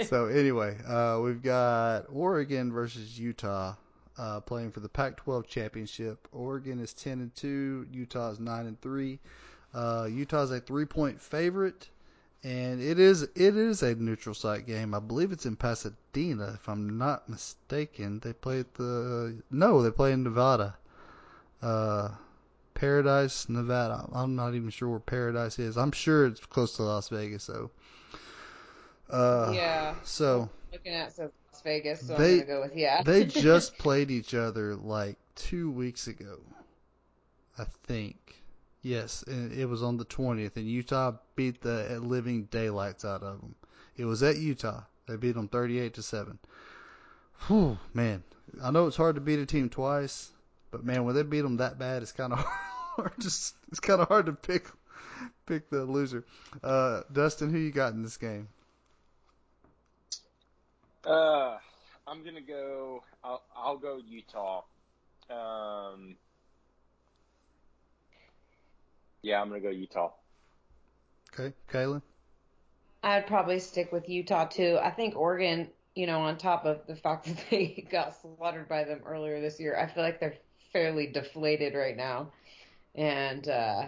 so 0.08 0.26
anyway, 0.26 0.78
uh, 0.86 1.20
we've 1.24 1.42
got 1.42 2.06
Oregon 2.12 2.72
versus 2.72 3.18
Utah 3.18 3.76
uh, 4.20 4.42
playing 4.42 4.72
for 4.72 4.82
the 4.82 4.90
Pac-12 4.90 5.48
championship. 5.48 6.28
Oregon 6.34 6.80
is 6.80 6.94
10 6.94 7.14
and 7.22 7.36
two. 7.36 7.88
Utah 7.92 8.32
is 8.32 8.40
nine 8.40 8.68
and 8.68 8.80
three. 8.82 9.20
Uh, 9.74 10.08
Utah 10.12 10.44
is 10.44 10.52
a 10.52 10.60
three-point 10.60 11.22
favorite, 11.22 11.90
and 12.44 12.82
it 12.82 13.00
is 13.00 13.24
it 13.24 13.34
is 13.36 13.84
a 13.84 13.96
neutral 13.96 14.36
site 14.36 14.66
game. 14.66 14.94
I 14.94 15.00
believe 15.00 15.32
it's 15.32 15.46
in 15.46 15.56
Pasadena, 15.56 16.54
if 16.56 16.70
I'm 16.70 16.98
not 16.98 17.28
mistaken. 17.30 18.20
They 18.20 18.34
play 18.34 18.62
at 18.62 18.74
the 18.76 19.42
no, 19.52 19.82
they 19.82 19.92
play 19.92 20.14
in 20.14 20.24
Nevada. 20.24 20.76
Uh, 21.62 22.10
Paradise, 22.74 23.50
Nevada. 23.50 24.08
I'm 24.14 24.38
not 24.38 24.56
even 24.56 24.70
sure 24.70 24.88
where 24.90 25.00
Paradise 25.00 25.60
is. 25.60 25.78
I'm 25.78 25.92
sure 25.92 26.28
it's 26.28 26.40
close 26.46 26.78
to 26.78 26.84
Las 26.84 27.10
Vegas, 27.10 27.46
though. 27.48 27.72
Uh, 29.10 29.52
yeah. 29.54 29.96
So 30.04 30.50
Looking 30.72 30.94
at 30.94 31.12
says 31.12 31.32
Las 31.52 31.62
Vegas, 31.64 32.08
so 32.08 32.16
They- 32.16 32.34
I'm 32.34 32.40
gonna 32.40 32.48
go 32.48 32.62
with 32.62 32.76
yeah. 32.78 33.04
they 33.04 33.26
just 33.26 33.78
played 33.80 34.12
each 34.12 34.34
other 34.34 34.76
like 34.76 35.18
two 35.36 35.70
weeks 35.72 36.08
ago, 36.08 36.40
I 37.58 37.66
think. 37.84 38.39
Yes, 38.82 39.24
it 39.28 39.68
was 39.68 39.84
on 39.84 39.98
the 39.98 40.06
20th, 40.06 40.56
and 40.56 40.66
Utah 40.66 41.14
beat 41.36 41.62
the 41.62 42.00
living 42.02 42.46
daylights 42.46 43.04
out 43.04 43.24
of 43.24 43.42
them. 43.42 43.56
It 43.98 44.06
was 44.06 44.24
at 44.24 44.38
Utah. 44.38 44.84
They 45.08 45.18
beat 45.18 45.34
them 45.34 45.50
38 45.50 45.96
to 45.96 46.02
seven. 46.02 46.40
Whew, 47.48 47.78
man, 47.94 48.24
I 48.64 48.72
know 48.72 48.88
it's 48.88 48.96
hard 48.96 49.16
to 49.16 49.22
beat 49.22 49.40
a 49.40 49.46
team 49.46 49.70
twice, 49.70 50.30
but 50.72 50.84
man, 50.84 51.04
when 51.04 51.16
they 51.16 51.24
beat 51.24 51.42
them 51.42 51.58
that 51.58 51.78
bad, 51.78 52.02
it's 52.02 52.12
kind 52.12 52.32
of 52.32 52.40
hard. 52.46 53.14
Just 53.20 53.56
it's 53.70 53.80
kind 53.80 54.02
of 54.02 54.08
hard 54.08 54.28
to 54.28 54.34
pick 54.34 54.66
pick 55.46 55.70
the 55.70 55.84
loser. 55.84 56.26
Uh, 56.64 57.02
Dustin, 57.12 57.50
who 57.50 57.58
you 57.58 57.72
got 57.72 57.94
in 57.94 58.04
this 58.04 58.18
game? 58.18 58.48
Uh, 61.06 61.58
I'm 62.08 62.24
gonna 62.24 62.42
go. 62.42 63.04
I'll, 63.24 63.42
I'll 63.56 63.78
go 63.78 64.00
Utah. 64.08 64.64
Um, 65.30 66.16
Yeah, 69.22 69.42
I'm 69.42 69.50
gonna 69.50 69.62
go 69.62 69.70
Utah. 69.70 70.12
Okay, 71.34 71.54
Kaylin. 71.72 72.02
I'd 73.04 73.28
probably 73.28 73.60
stick 73.60 73.92
with 73.92 74.10
Utah 74.10 74.46
too. 74.46 74.78
I 74.82 74.92
think 74.92 75.16
Oregon, 75.16 75.70
you 75.96 76.08
know, 76.08 76.22
on 76.22 76.38
top 76.38 76.66
of 76.66 76.86
the 76.88 76.96
fact 76.96 77.26
that 77.28 77.46
they 77.50 77.88
got 77.90 78.16
slaughtered 78.22 78.68
by 78.68 78.84
them 78.84 79.02
earlier 79.06 79.42
this 79.42 79.60
year, 79.60 79.78
I 79.78 79.88
feel 79.88 80.04
like 80.04 80.20
they're 80.20 80.38
fairly 80.74 81.08
deflated 81.08 81.76
right 81.76 81.96
now, 81.96 82.32
and 82.96 83.48
uh, 83.48 83.86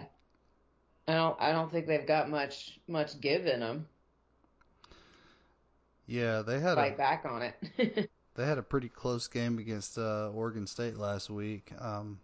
I 1.08 1.14
don't, 1.14 1.40
I 1.40 1.52
don't 1.52 1.70
think 1.70 1.86
they've 1.86 2.06
got 2.06 2.30
much, 2.30 2.78
much 2.86 3.20
give 3.20 3.46
in 3.46 3.60
them. 3.60 3.86
Yeah, 6.06 6.42
they 6.42 6.60
had 6.60 6.74
Fight 6.74 6.94
a 6.94 6.96
back 6.96 7.24
on 7.24 7.42
it. 7.42 8.10
they 8.34 8.44
had 8.44 8.58
a 8.58 8.62
pretty 8.62 8.88
close 8.88 9.28
game 9.28 9.58
against 9.58 9.98
uh, 9.98 10.30
Oregon 10.30 10.66
State 10.66 10.96
last 10.96 11.30
week. 11.30 11.72
Um, 11.78 12.18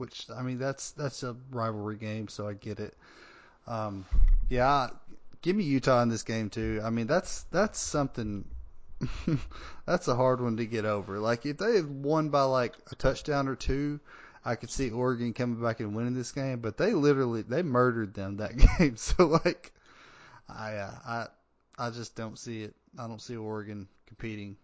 which 0.00 0.26
I 0.34 0.42
mean 0.42 0.58
that's 0.58 0.92
that's 0.92 1.22
a 1.22 1.36
rivalry 1.50 1.96
game, 1.96 2.28
so 2.28 2.48
I 2.48 2.54
get 2.54 2.80
it. 2.80 2.96
Um, 3.66 4.06
yeah, 4.48 4.88
give 5.42 5.54
me 5.54 5.64
Utah 5.64 6.02
in 6.02 6.08
this 6.08 6.22
game 6.22 6.48
too. 6.48 6.80
I 6.82 6.90
mean 6.90 7.06
that's 7.06 7.42
that's 7.52 7.78
something. 7.78 8.46
that's 9.86 10.08
a 10.08 10.14
hard 10.14 10.40
one 10.42 10.56
to 10.56 10.66
get 10.66 10.84
over. 10.84 11.18
Like 11.18 11.46
if 11.46 11.58
they 11.58 11.76
had 11.76 11.88
won 11.88 12.30
by 12.30 12.42
like 12.42 12.74
a 12.90 12.94
touchdown 12.94 13.48
or 13.48 13.56
two, 13.56 14.00
I 14.44 14.56
could 14.56 14.70
see 14.70 14.90
Oregon 14.90 15.32
coming 15.32 15.62
back 15.62 15.80
and 15.80 15.94
winning 15.94 16.14
this 16.14 16.32
game. 16.32 16.60
But 16.60 16.76
they 16.76 16.92
literally 16.92 17.42
they 17.42 17.62
murdered 17.62 18.14
them 18.14 18.38
that 18.38 18.56
game. 18.78 18.96
So 18.96 19.26
like, 19.26 19.72
I 20.48 20.76
uh, 20.76 20.94
I 21.06 21.26
I 21.78 21.90
just 21.90 22.16
don't 22.16 22.38
see 22.38 22.62
it. 22.62 22.74
I 22.98 23.06
don't 23.06 23.22
see 23.22 23.36
Oregon 23.36 23.86
competing. 24.06 24.56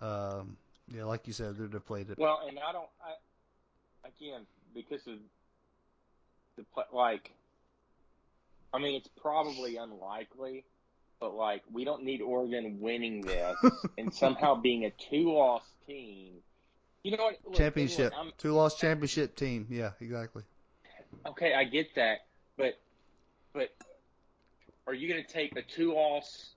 Um, 0.00 0.56
yeah, 0.92 1.04
like 1.04 1.26
you 1.26 1.32
said, 1.32 1.56
they're 1.56 1.66
deflated. 1.66 2.18
Well, 2.18 2.40
and 2.46 2.58
I 2.58 2.72
don't. 2.72 2.88
I 3.02 3.14
again 4.06 4.46
because 4.74 5.06
of 5.06 5.18
the 6.56 6.64
like. 6.92 7.30
I 8.72 8.78
mean, 8.78 8.96
it's 8.96 9.08
probably 9.20 9.76
unlikely, 9.76 10.64
but 11.20 11.34
like 11.34 11.62
we 11.72 11.84
don't 11.84 12.02
need 12.02 12.20
Oregon 12.20 12.78
winning 12.80 13.22
this 13.22 13.56
and 13.98 14.12
somehow 14.12 14.56
being 14.56 14.84
a 14.84 14.90
two-loss 14.90 15.62
team. 15.86 16.34
You 17.02 17.16
know 17.16 17.24
what? 17.24 17.38
Look, 17.44 17.54
championship, 17.54 18.12
look, 18.16 18.36
two 18.38 18.52
loss 18.52 18.78
championship 18.78 19.36
team. 19.36 19.66
Yeah, 19.70 19.90
exactly. 20.00 20.42
Okay, 21.26 21.54
I 21.54 21.64
get 21.64 21.94
that, 21.94 22.26
but 22.56 22.78
but 23.52 23.70
are 24.86 24.94
you 24.94 25.08
going 25.08 25.24
to 25.24 25.32
take 25.32 25.56
a 25.56 25.62
two-loss 25.62 26.50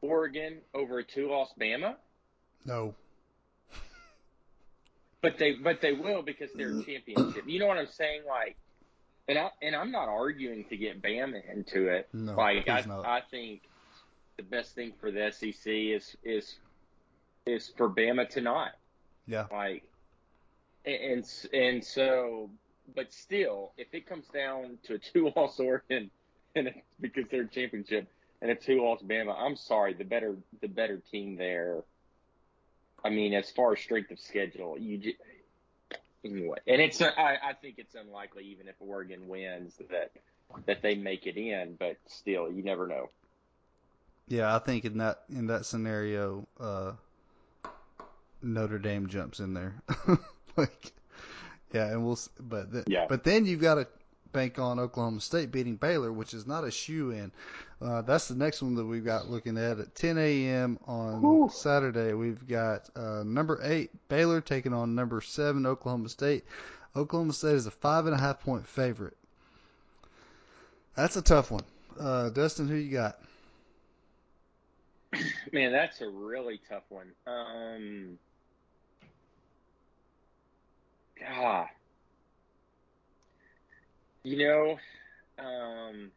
Oregon 0.00 0.58
over 0.74 0.98
a 0.98 1.04
two-loss 1.04 1.52
Bama? 1.60 1.96
No. 2.64 2.94
But 5.20 5.38
they 5.38 5.54
but 5.54 5.80
they 5.80 5.92
will 5.92 6.22
because 6.22 6.50
they're 6.54 6.78
a 6.78 6.84
championship. 6.84 7.44
You 7.46 7.58
know 7.58 7.66
what 7.66 7.78
I'm 7.78 7.88
saying? 7.88 8.22
Like, 8.28 8.56
and 9.26 9.38
I 9.38 9.50
and 9.60 9.74
I'm 9.74 9.90
not 9.90 10.08
arguing 10.08 10.64
to 10.70 10.76
get 10.76 11.02
Bama 11.02 11.40
into 11.52 11.88
it. 11.88 12.08
No, 12.12 12.34
like 12.34 12.68
I 12.68 12.82
not. 12.86 13.04
I 13.04 13.22
think 13.30 13.62
the 14.36 14.44
best 14.44 14.74
thing 14.74 14.92
for 15.00 15.10
the 15.10 15.30
SEC 15.32 15.66
is 15.66 16.16
is 16.22 16.56
is 17.46 17.72
for 17.76 17.90
Bama 17.90 18.28
to 18.30 18.40
not. 18.40 18.72
Yeah. 19.26 19.46
Like, 19.52 19.82
and 20.86 21.24
and 21.52 21.84
so, 21.84 22.50
but 22.94 23.12
still, 23.12 23.72
if 23.76 23.88
it 23.92 24.06
comes 24.08 24.26
down 24.32 24.78
to 24.84 24.94
a 24.94 24.98
two-loss 25.12 25.60
Oregon 25.60 26.10
and 26.54 26.70
because 27.00 27.24
they're 27.30 27.42
a 27.42 27.48
championship 27.48 28.08
and 28.40 28.50
a 28.50 28.54
two-loss 28.54 29.02
Bama, 29.02 29.34
I'm 29.36 29.56
sorry, 29.56 29.94
the 29.94 30.04
better 30.04 30.36
the 30.60 30.68
better 30.68 31.02
team 31.10 31.36
there. 31.36 31.82
I 33.04 33.10
mean, 33.10 33.34
as 33.34 33.50
far 33.50 33.72
as 33.72 33.80
strength 33.80 34.10
of 34.10 34.18
schedule, 34.18 34.76
you 34.78 34.98
just, 34.98 35.16
anyway, 36.24 36.58
and 36.66 36.80
it's 36.82 37.00
I, 37.00 37.38
I 37.42 37.52
think 37.60 37.76
it's 37.78 37.94
unlikely 37.94 38.44
even 38.44 38.68
if 38.68 38.74
Oregon 38.80 39.28
wins 39.28 39.74
that 39.90 40.12
that 40.66 40.82
they 40.82 40.94
make 40.94 41.26
it 41.26 41.36
in, 41.36 41.76
but 41.78 41.96
still, 42.06 42.50
you 42.50 42.62
never 42.62 42.86
know. 42.86 43.10
Yeah, 44.28 44.54
I 44.54 44.58
think 44.58 44.84
in 44.84 44.98
that 44.98 45.22
in 45.30 45.46
that 45.46 45.64
scenario, 45.64 46.46
uh, 46.60 46.92
Notre 48.42 48.78
Dame 48.78 49.06
jumps 49.08 49.40
in 49.40 49.54
there. 49.54 49.82
like, 50.56 50.92
yeah, 51.72 51.86
and 51.86 52.04
we'll. 52.04 52.18
But 52.40 52.72
th- 52.72 52.84
Yeah. 52.88 53.06
but 53.08 53.24
then 53.24 53.46
you've 53.46 53.60
got 53.60 53.76
to 53.76 53.86
bank 54.32 54.58
on 54.58 54.78
Oklahoma 54.78 55.20
State 55.20 55.50
beating 55.50 55.76
Baylor, 55.76 56.12
which 56.12 56.34
is 56.34 56.46
not 56.46 56.64
a 56.64 56.70
shoe 56.70 57.10
in. 57.10 57.32
Uh, 57.80 58.02
that's 58.02 58.28
the 58.28 58.34
next 58.34 58.60
one 58.62 58.74
that 58.74 58.84
we've 58.84 59.04
got 59.04 59.30
looking 59.30 59.56
at 59.56 59.78
at 59.78 59.94
10 59.94 60.18
a.m. 60.18 60.78
on 60.86 61.20
Whew. 61.20 61.50
Saturday. 61.52 62.12
We've 62.12 62.46
got 62.46 62.88
uh, 62.96 63.22
number 63.24 63.60
eight 63.62 63.90
Baylor 64.08 64.40
taking 64.40 64.72
on 64.72 64.94
number 64.94 65.20
seven 65.20 65.64
Oklahoma 65.66 66.08
State. 66.08 66.44
Oklahoma 66.96 67.32
State 67.32 67.54
is 67.54 67.66
a 67.66 67.70
five 67.70 68.06
and 68.06 68.14
a 68.14 68.18
half 68.18 68.40
point 68.40 68.66
favorite. 68.66 69.16
That's 70.96 71.16
a 71.16 71.22
tough 71.22 71.50
one. 71.52 71.64
Uh, 71.98 72.30
Dustin, 72.30 72.68
who 72.68 72.74
you 72.74 72.90
got? 72.92 73.20
Man, 75.52 75.72
that's 75.72 76.00
a 76.00 76.08
really 76.08 76.60
tough 76.68 76.82
one. 76.88 77.12
Um, 77.26 78.18
God, 81.20 81.68
you 84.28 84.36
know, 84.46 84.78
um, 85.38 86.10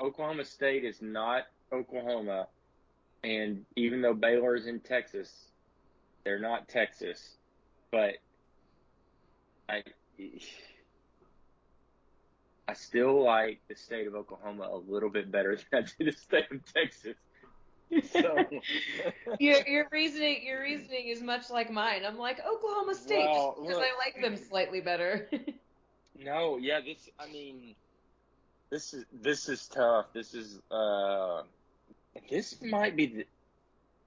Oklahoma 0.00 0.44
State 0.44 0.84
is 0.84 1.00
not 1.00 1.44
Oklahoma, 1.72 2.48
and 3.22 3.64
even 3.76 4.02
though 4.02 4.14
Baylor 4.14 4.56
is 4.56 4.66
in 4.66 4.80
Texas, 4.80 5.32
they're 6.24 6.40
not 6.40 6.68
Texas. 6.68 7.36
But 7.92 8.14
I, 9.68 9.84
I 12.66 12.72
still 12.72 13.22
like 13.22 13.60
the 13.68 13.76
state 13.76 14.08
of 14.08 14.16
Oklahoma 14.16 14.68
a 14.72 14.92
little 14.92 15.10
bit 15.10 15.30
better 15.30 15.56
than 15.70 15.84
I 15.84 15.86
do 15.98 16.04
the 16.04 16.12
state 16.12 16.50
of 16.50 16.60
Texas. 16.72 17.14
So, 18.12 18.44
your 19.40 19.66
your 19.66 19.88
reasoning 19.92 20.40
your 20.44 20.60
reasoning 20.60 21.08
is 21.08 21.22
much 21.22 21.50
like 21.50 21.70
mine. 21.70 22.02
I'm 22.04 22.18
like 22.18 22.40
Oklahoma 22.44 22.94
State 22.94 23.18
Well, 23.18 23.56
because 23.60 23.76
look. 23.76 23.84
I 23.84 23.96
like 23.98 24.20
them 24.20 24.36
slightly 24.36 24.80
better. 24.80 25.28
no, 26.18 26.56
yeah, 26.56 26.80
this. 26.80 27.08
I 27.18 27.30
mean, 27.30 27.74
this 28.70 28.92
is 28.92 29.04
this 29.12 29.48
is 29.48 29.66
tough. 29.68 30.06
This 30.12 30.34
is 30.34 30.58
uh, 30.70 31.42
this 32.30 32.60
might 32.60 32.96
be 32.96 33.06
the 33.06 33.26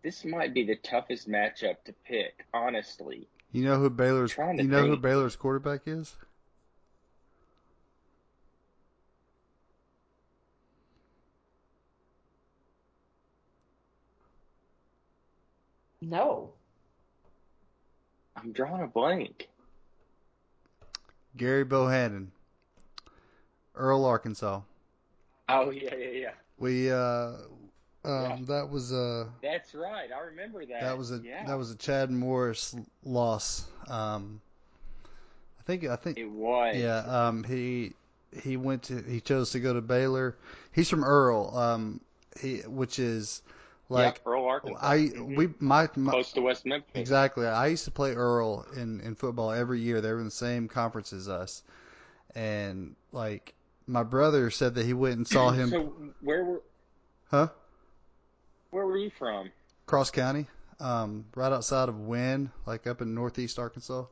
this 0.04 0.26
might 0.26 0.54
be 0.54 0.66
the 0.66 0.76
toughest 0.76 1.30
matchup 1.30 1.84
to 1.86 1.94
pick, 2.06 2.46
honestly. 2.54 3.28
You 3.52 3.64
know 3.64 3.78
who 3.78 3.90
Baylor's 3.90 4.36
you 4.38 4.64
know 4.64 4.88
who. 4.88 4.98
Baylor's 4.98 5.36
quarterback 5.36 5.82
is? 5.86 6.16
No. 16.10 16.50
I'm 18.36 18.52
drawing 18.52 18.82
a 18.84 18.88
blank. 18.88 19.48
Gary 21.38 21.64
Bohanon, 21.64 22.32
Earle, 23.76 24.06
Arkansas. 24.06 24.62
Oh 25.48 25.70
yeah, 25.70 25.96
yeah, 25.96 26.10
yeah. 26.10 26.32
We 26.58 26.92
uh, 26.92 26.98
um, 26.98 27.38
Yeah. 28.06 28.38
that 28.48 28.70
was 28.70 28.92
a 28.92 29.28
That's 29.42 29.74
right. 29.76 30.10
I 30.12 30.20
remember 30.28 30.66
that. 30.66 30.82
that 30.82 30.98
was 30.98 31.12
a 31.12 31.18
yeah. 31.24 31.46
that 31.46 31.58
was 31.58 31.72
a 31.72 31.76
Chad 31.76 32.10
Morris 32.12 32.76
loss. 33.04 33.66
Um, 33.88 34.42
I 35.60 35.64
think 35.64 35.86
I 35.86 35.96
think 35.96 36.18
It 36.18 36.30
was. 36.30 36.76
yeah. 36.76 36.98
Um, 37.28 37.44
he 37.44 37.94
he 38.42 38.58
went 38.58 38.84
to 38.84 39.02
he 39.02 39.22
chose 39.22 39.52
to 39.52 39.60
go 39.60 39.74
to 39.74 39.82
Baylor. 39.82 40.36
He's 40.72 40.90
from 40.90 41.04
Earle. 41.04 41.56
Um, 41.56 42.02
he 42.40 42.58
which 42.62 43.00
is 43.00 43.42
like 43.90 44.16
Yep, 44.16 44.28
Earle 44.28 44.46
Arkansas. 44.46 44.80
I 44.82 44.98
Mhm. 44.98 45.36
we 45.36 45.54
my, 45.60 45.90
my 45.96 46.12
close 46.12 46.32
to 46.34 46.42
West 46.42 46.66
Memphis. 46.66 46.92
Exactly. 46.96 47.48
I 47.48 47.68
used 47.68 47.86
to 47.86 47.92
play 47.92 48.14
Earle 48.14 48.66
in, 48.76 49.02
in 49.02 49.16
football 49.16 49.52
every 49.52 49.82
year. 49.82 50.02
They 50.02 50.12
were 50.12 50.20
in 50.20 50.26
the 50.26 50.32
same 50.32 50.68
conference 50.68 51.12
as 51.14 51.28
us. 51.28 51.64
And 52.36 52.96
like 53.12 53.54
my 53.88 54.04
brother 54.04 54.52
said 54.52 54.76
that 54.76 54.86
he 54.86 54.94
went 54.94 55.18
and 55.18 55.28
saw 55.28 55.50
him 55.52 55.70
So 55.72 55.94
where 56.22 56.44
were 56.44 56.62
huh? 57.32 57.48
where 58.72 58.86
were 58.86 58.98
you 58.98 59.10
from? 59.18 59.52
Cross 59.88 60.12
County. 60.12 60.46
Um, 60.80 61.26
right 61.36 61.52
outside 61.52 61.90
of 61.90 62.00
Wynne, 62.00 62.52
like 62.66 62.88
up 62.88 63.02
in 63.02 63.14
northeast 63.14 63.60
Arkansas. 63.60 64.06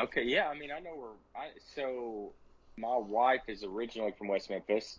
Okay, 0.00 0.22
yeah. 0.24 0.48
I 0.48 0.58
mean, 0.58 0.70
I 0.72 0.80
know 0.80 0.94
where. 0.96 1.10
I 1.36 1.48
so 1.74 2.32
my 2.76 2.96
wife 2.96 3.42
is 3.48 3.62
originally 3.62 4.12
from 4.12 4.28
West 4.28 4.50
Memphis, 4.50 4.98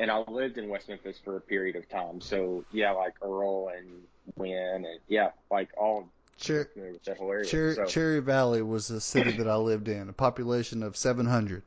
and 0.00 0.10
I 0.10 0.18
lived 0.28 0.58
in 0.58 0.68
West 0.68 0.88
Memphis 0.88 1.18
for 1.24 1.36
a 1.36 1.40
period 1.40 1.76
of 1.76 1.88
time. 1.88 2.20
So 2.20 2.64
yeah, 2.72 2.92
like 2.92 3.14
Earle 3.22 3.70
and 3.76 3.88
Wynne, 4.36 4.84
and 4.84 5.00
yeah, 5.08 5.30
like 5.50 5.70
all 5.76 6.08
Cher- 6.36 6.68
area. 6.76 7.44
Cher- 7.44 7.74
so, 7.74 7.84
Cherry 7.84 8.20
Valley 8.20 8.62
was 8.62 8.90
a 8.90 9.00
city 9.00 9.32
that 9.38 9.48
I 9.48 9.56
lived 9.56 9.88
in, 9.88 10.08
a 10.08 10.12
population 10.12 10.82
of 10.82 10.96
700. 10.96 11.62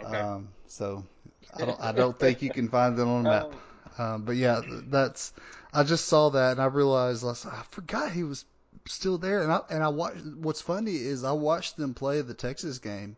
okay. 0.00 0.16
Um, 0.16 0.48
so 0.68 1.04
I 1.54 1.64
don't, 1.64 1.80
I 1.80 1.92
don't 1.92 2.18
think 2.18 2.42
you 2.42 2.50
can 2.50 2.68
find 2.68 2.98
it 2.98 3.02
on 3.02 3.26
a 3.26 3.28
map. 3.28 3.44
Um, 3.44 3.52
Um, 3.98 4.22
but 4.22 4.36
yeah, 4.36 4.60
that's 4.86 5.32
I 5.72 5.82
just 5.82 6.06
saw 6.06 6.28
that 6.30 6.52
and 6.52 6.60
I 6.60 6.66
realized 6.66 7.24
I, 7.24 7.28
was- 7.28 7.44
I 7.46 7.62
forgot 7.70 8.12
he 8.12 8.22
was 8.22 8.44
still 8.86 9.18
there. 9.18 9.42
And 9.42 9.50
I 9.50 9.60
and 9.70 9.82
I 9.82 9.88
watched. 9.88 10.24
What's 10.24 10.60
funny 10.60 10.94
is 10.94 11.24
I 11.24 11.32
watched 11.32 11.76
them 11.76 11.94
play 11.94 12.20
the 12.20 12.34
Texas 12.34 12.78
game. 12.78 13.16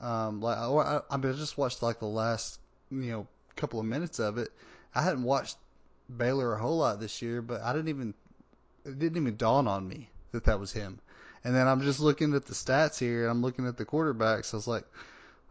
Um, 0.00 0.40
like 0.40 0.56
I, 0.56 1.00
I 1.10 1.16
mean, 1.18 1.32
I 1.34 1.36
just 1.36 1.58
watched 1.58 1.82
like 1.82 1.98
the 1.98 2.06
last 2.06 2.58
you 2.90 3.10
know 3.10 3.26
couple 3.56 3.80
of 3.80 3.86
minutes 3.86 4.18
of 4.18 4.38
it. 4.38 4.48
I 4.94 5.02
hadn't 5.02 5.24
watched 5.24 5.56
Baylor 6.14 6.54
a 6.54 6.58
whole 6.58 6.78
lot 6.78 7.00
this 7.00 7.20
year, 7.22 7.42
but 7.42 7.62
I 7.62 7.72
didn't 7.72 7.88
even 7.88 8.14
it 8.84 8.98
didn't 8.98 9.16
even 9.16 9.36
dawn 9.36 9.66
on 9.66 9.86
me 9.86 10.08
that 10.32 10.44
that 10.44 10.60
was 10.60 10.72
him. 10.72 11.00
And 11.44 11.54
then 11.54 11.68
I'm 11.68 11.82
just 11.82 12.00
looking 12.00 12.34
at 12.34 12.46
the 12.46 12.54
stats 12.54 12.98
here, 12.98 13.22
and 13.22 13.30
I'm 13.30 13.42
looking 13.42 13.66
at 13.66 13.76
the 13.76 13.84
quarterbacks. 13.84 14.52
I 14.52 14.56
was 14.56 14.66
like, 14.66 14.84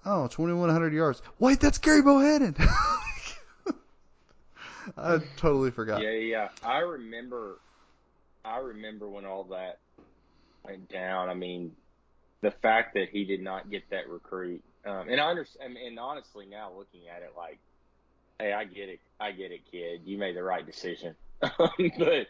oh, 0.06 0.28
2,100 0.28 0.94
yards. 0.94 1.22
Wait, 1.40 1.60
that's 1.60 1.78
Gary 1.78 2.02
Bohanon. 2.02 2.56
I 4.98 5.20
totally 5.38 5.72
forgot. 5.72 6.02
Yeah, 6.02 6.12
yeah. 6.12 6.50
I 6.64 6.80
remember. 6.80 7.60
I 8.44 8.58
remember 8.60 9.10
when 9.10 9.26
all 9.26 9.46
that 9.46 9.80
went 10.64 10.90
down. 10.90 11.30
I 11.30 11.34
mean, 11.34 11.76
the 12.42 12.52
fact 12.52 12.94
that 12.94 13.10
he 13.10 13.26
did 13.26 13.42
not 13.42 13.72
get 13.72 13.90
that 13.90 14.08
recruit, 14.10 14.64
um, 14.86 15.10
and 15.10 15.20
I 15.20 15.30
understand. 15.30 15.78
And 15.78 15.98
honestly, 15.98 16.46
now 16.46 16.72
looking 16.78 17.08
at 17.08 17.24
it, 17.24 17.32
like, 17.36 17.60
hey, 18.40 18.54
I 18.54 18.64
get 18.66 18.90
it. 18.90 19.00
I 19.20 19.32
get 19.32 19.52
it, 19.52 19.62
kid. 19.72 20.02
You 20.06 20.18
made 20.18 20.36
the 20.36 20.44
right 20.44 20.66
decision. 20.66 21.16
but 21.40 22.28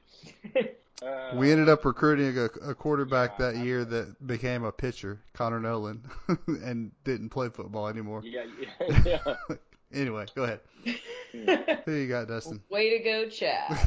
uh, 1.04 1.32
We 1.36 1.52
ended 1.52 1.70
up 1.70 1.84
recruiting 1.86 2.38
a, 2.38 2.46
a 2.70 2.76
quarterback 2.76 3.32
Yeah, 3.40 3.52
that 3.52 3.56
I- 3.58 3.64
year 3.64 3.86
that 3.86 4.28
became 4.28 4.64
a 4.64 4.72
pitcher, 4.72 5.22
Connor 5.34 5.60
Noland, 5.60 6.04
and 6.48 6.92
didn't 7.04 7.30
play 7.30 7.50
football 7.50 7.88
anymore. 7.88 8.22
yeah, 8.24 8.46
yeah, 8.80 9.02
yeah. 9.06 9.36
Anyway, 9.94 10.26
go 10.36 10.44
ahead. 10.44 10.60
Who 11.86 11.92
you 11.94 12.08
got, 12.08 12.28
Dustin? 12.28 12.62
Way 12.70 12.98
to 12.98 13.04
go, 13.04 13.30
Chad. 13.30 13.78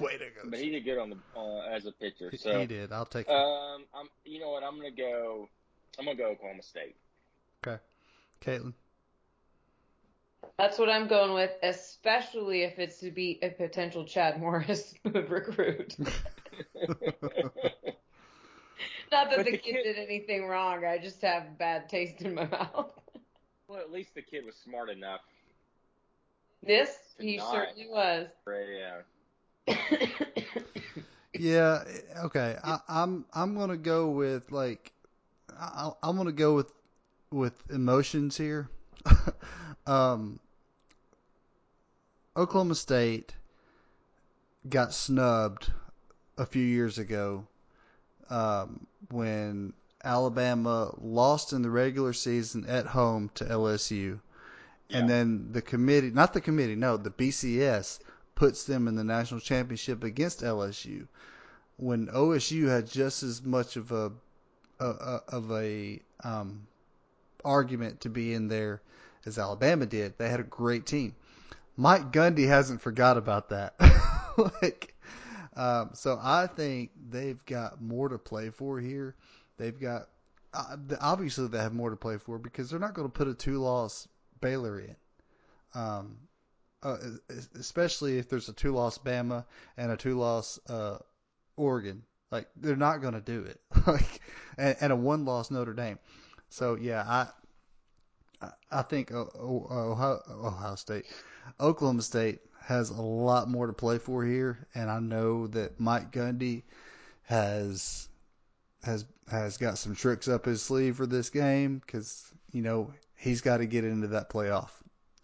Way 0.00 0.12
to 0.18 0.24
go. 0.26 0.50
But 0.50 0.58
he 0.58 0.70
did 0.70 0.84
good 0.84 0.98
on 0.98 1.08
the 1.08 1.16
uh, 1.38 1.60
as 1.74 1.86
a 1.86 1.92
pitcher. 1.92 2.28
He- 2.30 2.36
So 2.36 2.60
he 2.60 2.66
did. 2.66 2.92
I'll 2.92 3.06
take 3.06 3.26
it. 3.26 3.32
Um, 3.32 3.84
I'm. 3.94 4.08
You 4.24 4.40
know 4.40 4.50
what? 4.50 4.62
I'm 4.64 4.76
gonna 4.76 4.90
go. 4.90 5.48
I'm 5.98 6.04
gonna 6.04 6.16
go 6.18 6.26
Oklahoma 6.26 6.62
State. 6.62 6.96
Okay, 7.66 7.80
Caitlin. 8.44 8.74
That's 10.58 10.78
what 10.78 10.88
I'm 10.88 11.06
going 11.06 11.34
with, 11.34 11.50
especially 11.62 12.62
if 12.62 12.78
it's 12.78 12.98
to 13.00 13.10
be 13.10 13.38
a 13.42 13.50
potential 13.50 14.04
Chad 14.04 14.40
Morris 14.40 14.94
recruit. 15.04 15.96
Not 19.12 19.30
that 19.30 19.36
But 19.36 19.44
the, 19.44 19.52
the 19.52 19.58
kid, 19.58 19.62
kid- 19.62 19.82
did 19.84 19.96
anything 19.98 20.46
wrong. 20.46 20.84
I 20.84 20.98
just 20.98 21.20
have 21.22 21.58
bad 21.58 21.88
taste 21.88 22.22
in 22.22 22.34
my 22.34 22.46
mouth. 22.50 22.90
well, 23.68 23.78
at 23.78 23.92
least 23.92 24.14
the 24.14 24.22
kid 24.22 24.44
was 24.44 24.56
smart 24.56 24.88
enough. 24.90 25.20
This 26.62 26.90
he 27.18 27.36
Not. 27.36 27.52
certainly 27.52 27.86
was. 27.88 28.28
Yeah. 28.48 29.02
Uh, 29.68 29.74
yeah. 31.38 31.84
Okay. 32.24 32.56
I, 32.64 32.78
I'm 32.88 33.24
I'm 33.32 33.56
gonna 33.56 33.76
go 33.76 34.10
with 34.10 34.50
like 34.50 34.92
I, 35.56 35.90
I'm 36.02 36.16
gonna 36.16 36.32
go 36.32 36.54
with 36.54 36.72
with 37.30 37.52
emotions 37.70 38.36
here. 38.36 38.68
Um, 39.86 40.40
Oklahoma 42.36 42.74
State 42.74 43.34
got 44.68 44.92
snubbed 44.92 45.70
a 46.36 46.44
few 46.46 46.64
years 46.64 46.98
ago 46.98 47.46
um, 48.30 48.86
when 49.10 49.72
Alabama 50.04 50.94
lost 51.00 51.52
in 51.52 51.62
the 51.62 51.70
regular 51.70 52.12
season 52.12 52.66
at 52.66 52.86
home 52.86 53.30
to 53.34 53.44
LSU. 53.44 54.20
And 54.90 55.08
then 55.10 55.48
the 55.50 55.62
committee, 55.62 56.10
not 56.10 56.32
the 56.32 56.40
committee, 56.40 56.76
no, 56.76 56.96
the 56.96 57.10
BCS 57.10 57.98
puts 58.36 58.64
them 58.64 58.86
in 58.86 58.94
the 58.94 59.02
national 59.02 59.40
championship 59.40 60.04
against 60.04 60.42
LSU 60.42 61.08
when 61.78 62.06
OSU 62.08 62.68
had 62.68 62.86
just 62.88 63.22
as 63.22 63.42
much 63.42 63.76
of 63.76 63.92
a, 63.92 64.12
a, 64.80 64.86
a 64.86 65.22
of 65.28 65.50
a 65.52 66.00
um, 66.24 66.66
argument 67.44 68.00
to 68.00 68.08
be 68.08 68.32
in 68.32 68.48
there 68.48 68.80
as 69.26 69.38
Alabama 69.38 69.86
did. 69.86 70.16
They 70.18 70.28
had 70.28 70.40
a 70.40 70.44
great 70.44 70.86
team. 70.86 71.14
Mike 71.76 72.12
Gundy 72.12 72.46
hasn't 72.46 72.80
forgot 72.80 73.16
about 73.16 73.50
that. 73.50 73.74
like, 74.62 74.94
um, 75.54 75.90
so 75.94 76.18
I 76.22 76.46
think 76.46 76.90
they've 77.10 77.44
got 77.44 77.82
more 77.82 78.08
to 78.08 78.18
play 78.18 78.50
for 78.50 78.80
here. 78.80 79.14
They've 79.58 79.78
got 79.78 80.08
uh, 80.54 80.76
obviously 81.00 81.48
they 81.48 81.58
have 81.58 81.74
more 81.74 81.90
to 81.90 81.96
play 81.96 82.16
for 82.16 82.38
because 82.38 82.70
they're 82.70 82.80
not 82.80 82.94
going 82.94 83.08
to 83.08 83.12
put 83.12 83.28
a 83.28 83.34
two-loss 83.34 84.08
Baylor 84.40 84.80
in. 84.80 84.96
Um, 85.74 86.16
uh, 86.82 86.96
especially 87.58 88.18
if 88.18 88.28
there's 88.28 88.48
a 88.48 88.52
two-loss 88.52 88.98
Bama 88.98 89.44
and 89.76 89.90
a 89.90 89.96
two-loss 89.96 90.58
uh, 90.68 90.98
Oregon. 91.56 92.02
Like 92.30 92.48
they're 92.56 92.76
not 92.76 93.02
going 93.02 93.14
to 93.14 93.20
do 93.20 93.44
it. 93.44 93.60
like 93.86 94.20
and, 94.56 94.76
and 94.80 94.92
a 94.92 94.96
one-loss 94.96 95.50
Notre 95.50 95.74
Dame. 95.74 95.98
So 96.48 96.76
yeah, 96.76 97.02
I 97.06 97.28
I 98.70 98.82
think 98.82 99.12
Ohio, 99.12 100.20
Ohio 100.28 100.74
State, 100.74 101.06
Oklahoma 101.60 102.02
State 102.02 102.40
has 102.62 102.90
a 102.90 103.00
lot 103.00 103.48
more 103.48 103.66
to 103.66 103.72
play 103.72 103.98
for 103.98 104.24
here, 104.24 104.66
and 104.74 104.90
I 104.90 104.98
know 104.98 105.46
that 105.48 105.78
Mike 105.80 106.12
Gundy 106.12 106.62
has 107.22 108.08
has 108.82 109.04
has 109.30 109.56
got 109.56 109.78
some 109.78 109.94
tricks 109.94 110.28
up 110.28 110.44
his 110.44 110.62
sleeve 110.62 110.96
for 110.96 111.06
this 111.06 111.30
game 111.30 111.78
because 111.78 112.32
you 112.52 112.62
know 112.62 112.92
he's 113.16 113.40
got 113.40 113.58
to 113.58 113.66
get 113.66 113.84
into 113.84 114.08
that 114.08 114.30
playoff. 114.30 114.70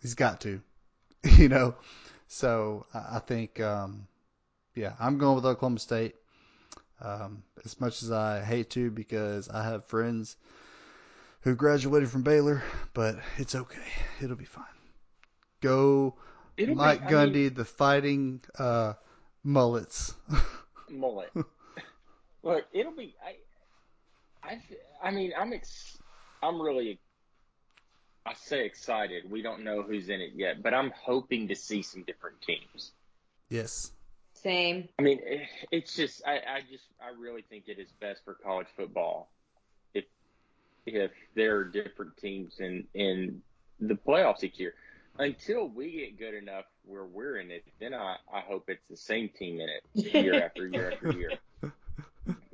He's 0.01 0.15
got 0.15 0.41
to, 0.43 0.61
you 1.37 1.49
know. 1.49 1.75
So 2.29 2.87
I 2.95 3.19
think, 3.19 3.61
um, 3.61 4.07
yeah, 4.75 4.95
I'm 4.99 5.19
going 5.19 5.37
with 5.37 5.45
Oklahoma 5.45 5.79
State. 5.79 6.15
Um, 7.01 7.43
as 7.65 7.81
much 7.81 8.03
as 8.03 8.13
I 8.13 8.43
hate 8.43 8.71
to, 8.71 8.91
because 8.91 9.49
I 9.49 9.65
have 9.65 9.87
friends 9.87 10.37
who 11.43 11.55
graduated 11.55 12.11
from 12.11 12.23
Baylor, 12.23 12.63
but 12.95 13.17
it's 13.39 13.55
okay. 13.55 13.81
It'll 14.23 14.37
be 14.37 14.45
fine. 14.45 14.65
Go 15.61 16.17
It'll 16.57 16.75
Mike 16.75 17.03
I 17.03 17.11
Gundy, 17.11 17.35
mean, 17.35 17.55
the 17.55 17.65
fighting 17.65 18.41
uh, 18.59 18.95
mullets. 19.45 20.15
mullet. 20.89 21.31
Look, 22.43 22.65
it'll 22.73 22.93
be. 22.97 23.15
I. 23.25 24.49
I. 24.49 24.61
I 25.03 25.11
mean, 25.11 25.33
I'm. 25.39 25.53
Ex, 25.53 25.97
I'm 26.43 26.61
really. 26.61 26.99
I 28.27 28.35
say 28.35 28.65
excited. 28.65 29.31
We 29.31 29.43
don't 29.43 29.65
know 29.65 29.83
who's 29.83 30.09
in 30.09 30.21
it 30.21 30.33
yet, 30.35 30.63
but 30.63 30.75
I'm 30.75 30.93
hoping 30.97 31.49
to 31.49 31.57
see 31.57 31.83
some 31.83 32.03
different 32.05 32.41
teams. 32.43 32.93
yes. 33.51 33.91
Same. 34.35 34.89
I 34.99 35.03
mean, 35.03 35.21
it, 35.25 35.49
it's 35.71 35.95
just. 35.95 36.23
I. 36.27 36.33
I 36.35 36.61
just. 36.71 36.85
I 37.01 37.19
really 37.21 37.43
think 37.43 37.65
it 37.69 37.79
is 37.79 37.89
best 38.01 38.25
for 38.25 38.35
college 38.35 38.67
football 38.77 39.31
if 39.41 39.42
if 40.87 41.11
there 41.35 41.57
are 41.57 41.65
different 41.65 42.17
teams 42.17 42.55
in 42.59 42.85
in 42.95 43.43
the 43.81 43.95
playoffs 43.95 44.45
each 44.45 44.59
year. 44.59 44.75
Until 45.19 45.69
we 45.69 45.93
get 45.93 46.19
good 46.19 46.35
enough 46.35 46.65
where 46.87 47.05
we're 47.05 47.37
in 47.37 47.51
it, 47.51 47.65
then 47.79 47.93
I, 47.93 48.17
I 48.33 48.41
hope 48.41 48.65
it's 48.69 48.87
the 48.89 48.97
same 48.97 49.29
team 49.29 49.61
in 49.61 49.69
it 49.69 50.15
year 50.15 50.43
after 50.45 50.67
year 50.67 50.93
after 50.93 51.13
year. 51.13 51.33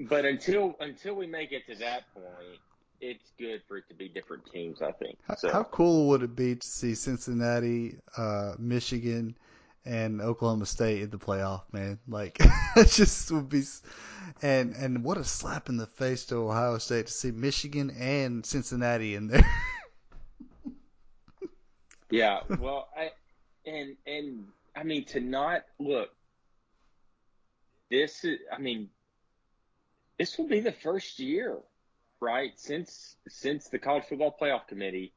But 0.00 0.24
until 0.24 0.74
until 0.80 1.14
we 1.14 1.26
make 1.26 1.52
it 1.52 1.66
to 1.66 1.76
that 1.76 2.12
point, 2.14 2.58
it's 3.00 3.30
good 3.38 3.62
for 3.68 3.76
it 3.76 3.88
to 3.88 3.94
be 3.94 4.08
different 4.08 4.50
teams. 4.52 4.82
I 4.82 4.92
think. 4.92 5.18
How, 5.26 5.36
So 5.36 5.52
how 5.52 5.62
cool 5.64 6.08
would 6.08 6.22
it 6.22 6.34
be 6.34 6.56
to 6.56 6.66
see 6.66 6.94
Cincinnati, 6.94 7.98
uh, 8.16 8.54
Michigan, 8.58 9.36
and 9.84 10.20
Oklahoma 10.20 10.66
State 10.66 11.02
in 11.02 11.10
the 11.10 11.18
playoff, 11.18 11.62
man? 11.72 11.98
Like, 12.06 12.38
it 12.76 12.88
just 12.88 13.30
would 13.30 13.48
be, 13.48 13.64
and 14.42 14.74
and 14.74 15.04
what 15.04 15.18
a 15.18 15.24
slap 15.24 15.68
in 15.68 15.76
the 15.76 15.86
face 15.86 16.26
to 16.26 16.36
Ohio 16.36 16.78
State 16.78 17.06
to 17.06 17.12
see 17.12 17.30
Michigan 17.30 17.90
and 17.90 18.44
Cincinnati 18.44 19.14
in 19.14 19.28
there. 19.28 19.50
yeah, 22.10 22.40
well, 22.58 22.88
I 22.96 23.10
and 23.66 23.96
and 24.06 24.46
I 24.76 24.82
mean 24.82 25.04
to 25.06 25.20
not 25.20 25.64
look. 25.78 26.10
This 27.90 28.24
is. 28.24 28.38
I 28.52 28.58
mean, 28.58 28.90
this 30.18 30.36
will 30.36 30.48
be 30.48 30.60
the 30.60 30.72
first 30.72 31.18
year, 31.18 31.56
right? 32.20 32.52
Since 32.56 33.16
since 33.28 33.68
the 33.68 33.78
college 33.78 34.04
football 34.08 34.36
playoff 34.38 34.66
committee 34.66 35.12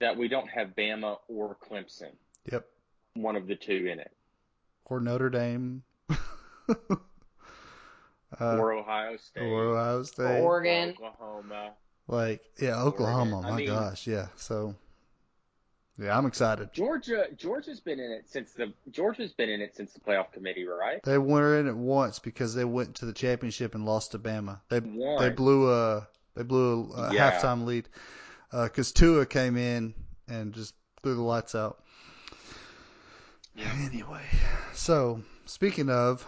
that 0.00 0.16
we 0.16 0.28
don't 0.28 0.48
have 0.48 0.68
Bama 0.68 1.18
or 1.28 1.56
Clemson, 1.56 2.12
yep. 2.50 2.66
One 3.14 3.36
of 3.36 3.46
the 3.46 3.56
two 3.56 3.86
in 3.90 3.98
it, 4.00 4.10
Or 4.86 5.00
Notre 5.00 5.30
Dame. 5.30 5.82
uh, 6.08 6.96
or 8.40 8.72
Ohio 8.72 9.16
State, 9.16 9.42
or 9.42 9.64
Ohio 9.76 10.02
State. 10.04 10.24
or 10.24 10.38
Oregon. 10.38 10.90
Oklahoma. 10.90 11.72
like, 12.08 12.42
yeah, 12.60 12.80
Oklahoma. 12.82 13.36
Oregon. 13.36 13.46
I 13.46 13.50
My 13.50 13.56
mean- 13.56 13.66
gosh, 13.68 14.06
yeah. 14.06 14.28
So, 14.36 14.74
yeah, 15.98 16.16
I'm 16.16 16.26
excited. 16.26 16.72
Georgia, 16.72 17.26
Georgia's 17.36 17.80
been 17.80 17.98
in 18.00 18.10
it 18.10 18.28
since 18.28 18.52
the 18.52 18.72
Georgia's 18.90 19.32
been 19.32 19.50
in 19.50 19.60
it 19.60 19.76
since 19.76 19.92
the 19.92 20.00
playoff 20.00 20.32
committee, 20.32 20.64
right? 20.64 21.02
They 21.02 21.18
were 21.18 21.58
in 21.58 21.66
it 21.68 21.76
once 21.76 22.18
because 22.18 22.54
they 22.54 22.64
went 22.64 22.96
to 22.96 23.06
the 23.06 23.12
championship 23.12 23.74
and 23.74 23.84
lost 23.84 24.12
to 24.12 24.18
Bama. 24.18 24.60
They 24.70 24.80
One. 24.80 25.22
they 25.22 25.30
blew 25.30 25.70
a 25.70 26.08
they 26.36 26.42
blew 26.42 26.90
a, 26.94 27.08
a 27.10 27.14
Yeah. 27.14 27.32
halftime 27.32 27.64
lead 27.66 27.86
because 28.50 28.92
Tua 28.92 29.26
came 29.26 29.56
in 29.58 29.92
and 30.26 30.54
just 30.54 30.74
threw 31.02 31.14
the 31.14 31.20
lights 31.22 31.54
out. 31.54 31.82
Yeah. 33.60 33.72
Anyway, 33.92 34.22
so 34.72 35.22
speaking 35.44 35.90
of, 35.90 36.26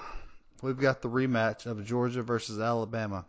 we've 0.61 0.79
got 0.79 1.01
the 1.01 1.09
rematch 1.09 1.65
of 1.65 1.85
Georgia 1.85 2.23
versus 2.23 2.59
Alabama. 2.59 3.25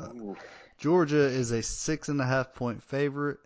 Ooh. 0.00 0.36
Georgia 0.76 1.24
is 1.24 1.50
a 1.50 1.62
six 1.62 2.08
and 2.08 2.20
a 2.20 2.26
half 2.26 2.54
point 2.54 2.82
favorite 2.82 3.38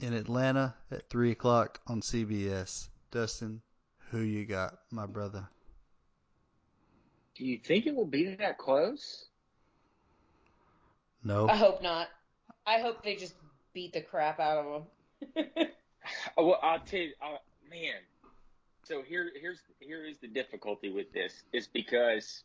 in 0.00 0.14
Atlanta 0.14 0.74
at 0.90 1.10
three 1.10 1.30
o'clock 1.30 1.80
on 1.86 2.00
CBS. 2.00 2.88
Dustin, 3.10 3.60
who 4.10 4.20
you 4.20 4.46
got, 4.46 4.78
my 4.90 5.04
brother? 5.04 5.46
Do 7.34 7.44
you 7.44 7.58
think 7.58 7.86
it 7.86 7.94
will 7.94 8.06
be 8.06 8.34
that 8.36 8.56
close? 8.56 9.26
No. 11.22 11.48
I 11.48 11.56
hope 11.56 11.82
not. 11.82 12.08
I 12.66 12.80
hope 12.80 13.02
they 13.02 13.16
just 13.16 13.34
beat 13.74 13.92
the 13.92 14.00
crap 14.00 14.40
out 14.40 14.58
of 14.58 14.84
them. 15.36 15.46
Oh, 16.36 16.46
well, 16.46 16.58
I'll 16.62 16.80
tell 16.80 17.00
you, 17.00 17.12
uh, 17.22 17.36
man. 17.70 18.00
So 18.92 19.00
here, 19.00 19.30
here's 19.40 19.60
here 19.80 20.04
is 20.04 20.18
the 20.18 20.28
difficulty 20.28 20.92
with 20.92 21.10
this 21.14 21.44
is 21.54 21.66
because 21.66 22.44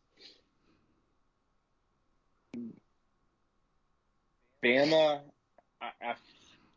Bama, 4.63 5.19
I, 5.81 5.89
I, 6.01 6.15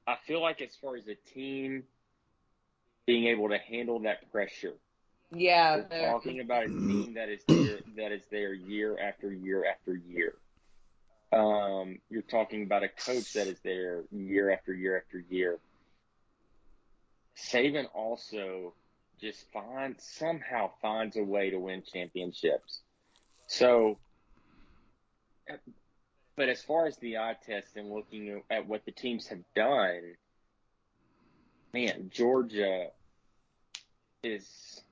I 0.09 0.16
feel 0.26 0.42
like 0.42 0.60
as 0.60 0.74
far 0.74 0.97
as 0.97 1.06
a 1.06 1.14
team 1.14 1.84
being 3.06 3.28
able 3.28 3.51
to 3.51 3.59
handle 3.59 4.01
that 4.01 4.32
pressure, 4.32 4.74
yeah, 5.30 5.82
they're- 5.88 6.10
talking 6.10 6.40
about 6.40 6.64
a 6.64 6.66
team 6.66 7.14
that 7.14 7.28
is 7.28 7.44
there, 7.47 7.78
that 7.97 8.10
is 8.10 8.22
there 8.32 8.52
year 8.52 8.98
after 8.98 9.32
year 9.32 9.64
after 9.70 9.94
year. 9.94 10.34
Um, 11.32 12.01
you're 12.10 12.22
talking 12.22 12.64
about 12.64 12.82
a 12.82 12.88
coach 12.88 13.34
that 13.34 13.47
is 13.47 13.60
there 13.60 14.02
year 14.10 14.51
after 14.51 14.74
year 14.74 14.97
after 14.97 15.20
year. 15.30 15.60
Saban 17.36 17.86
also 17.94 18.74
just 19.20 19.44
finds 19.52 20.05
somehow 20.05 20.70
finds 20.80 21.16
a 21.16 21.22
way 21.22 21.51
to 21.51 21.59
win 21.59 21.82
championships. 21.82 22.80
So, 23.47 23.98
but 26.36 26.48
as 26.48 26.62
far 26.62 26.86
as 26.86 26.97
the 26.98 27.18
eye 27.18 27.36
test 27.44 27.76
and 27.76 27.90
looking 27.90 28.42
at 28.51 28.66
what 28.66 28.84
the 28.84 28.92
teams 28.92 29.26
have 29.28 29.42
done, 29.55 30.14
man, 31.72 32.10
Georgia 32.12 32.88
is 34.22 34.82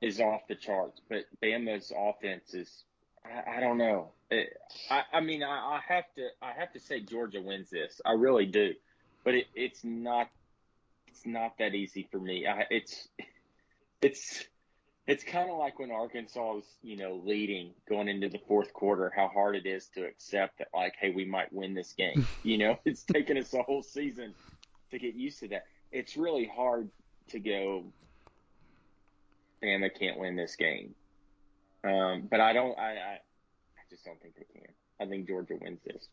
is 0.00 0.20
off 0.20 0.40
the 0.48 0.54
charts, 0.56 1.00
but 1.08 1.24
Bama's 1.42 1.92
offense 1.96 2.54
is 2.54 2.84
I, 3.24 3.58
I 3.58 3.60
don't 3.60 3.78
know. 3.78 4.10
It, 4.30 4.56
I, 4.90 5.02
I 5.12 5.20
mean, 5.20 5.42
I, 5.42 5.76
I 5.76 5.80
have 5.86 6.04
to 6.16 6.28
I 6.40 6.52
have 6.58 6.72
to 6.72 6.80
say 6.80 7.00
Georgia 7.00 7.40
wins 7.40 7.70
this. 7.70 8.00
I 8.04 8.12
really 8.12 8.46
do, 8.46 8.72
but 9.24 9.34
it, 9.34 9.46
it's 9.54 9.84
not 9.84 10.28
it's 11.12 11.26
not 11.26 11.58
that 11.58 11.74
easy 11.74 12.08
for 12.10 12.18
me. 12.18 12.46
I, 12.46 12.64
it's 12.70 13.08
it's 14.00 14.44
it's 15.06 15.22
kind 15.24 15.50
of 15.50 15.58
like 15.58 15.78
when 15.78 15.90
Arkansas 15.90 16.58
is 16.58 16.64
you 16.82 16.96
know 16.96 17.20
leading 17.24 17.72
going 17.86 18.08
into 18.08 18.30
the 18.30 18.40
fourth 18.48 18.72
quarter, 18.72 19.12
how 19.14 19.28
hard 19.28 19.54
it 19.54 19.66
is 19.66 19.88
to 19.94 20.04
accept 20.04 20.58
that 20.58 20.68
like, 20.74 20.94
hey, 20.98 21.10
we 21.10 21.26
might 21.26 21.52
win 21.52 21.74
this 21.74 21.92
game. 21.92 22.26
You 22.42 22.58
know, 22.58 22.78
it's 22.84 23.04
taken 23.04 23.38
us 23.38 23.54
a 23.54 23.62
whole 23.62 23.82
season 23.82 24.34
to 24.90 24.98
get 24.98 25.14
used 25.14 25.38
to 25.40 25.48
that. 25.48 25.66
It's 25.92 26.16
really 26.16 26.50
hard 26.52 26.88
to 27.28 27.38
go. 27.38 27.84
Bama 29.62 29.90
can't 29.96 30.18
win 30.18 30.34
this 30.34 30.56
game. 30.56 30.94
Um, 31.84 32.26
but 32.30 32.40
I 32.40 32.52
don't. 32.52 32.76
I, 32.78 32.92
I 32.92 33.18
I 33.76 33.82
just 33.90 34.04
don't 34.04 34.20
think 34.20 34.34
they 34.36 34.46
can. 34.52 34.68
I 34.98 35.06
think 35.06 35.28
Georgia 35.28 35.54
wins 35.60 35.80
this, 35.84 36.08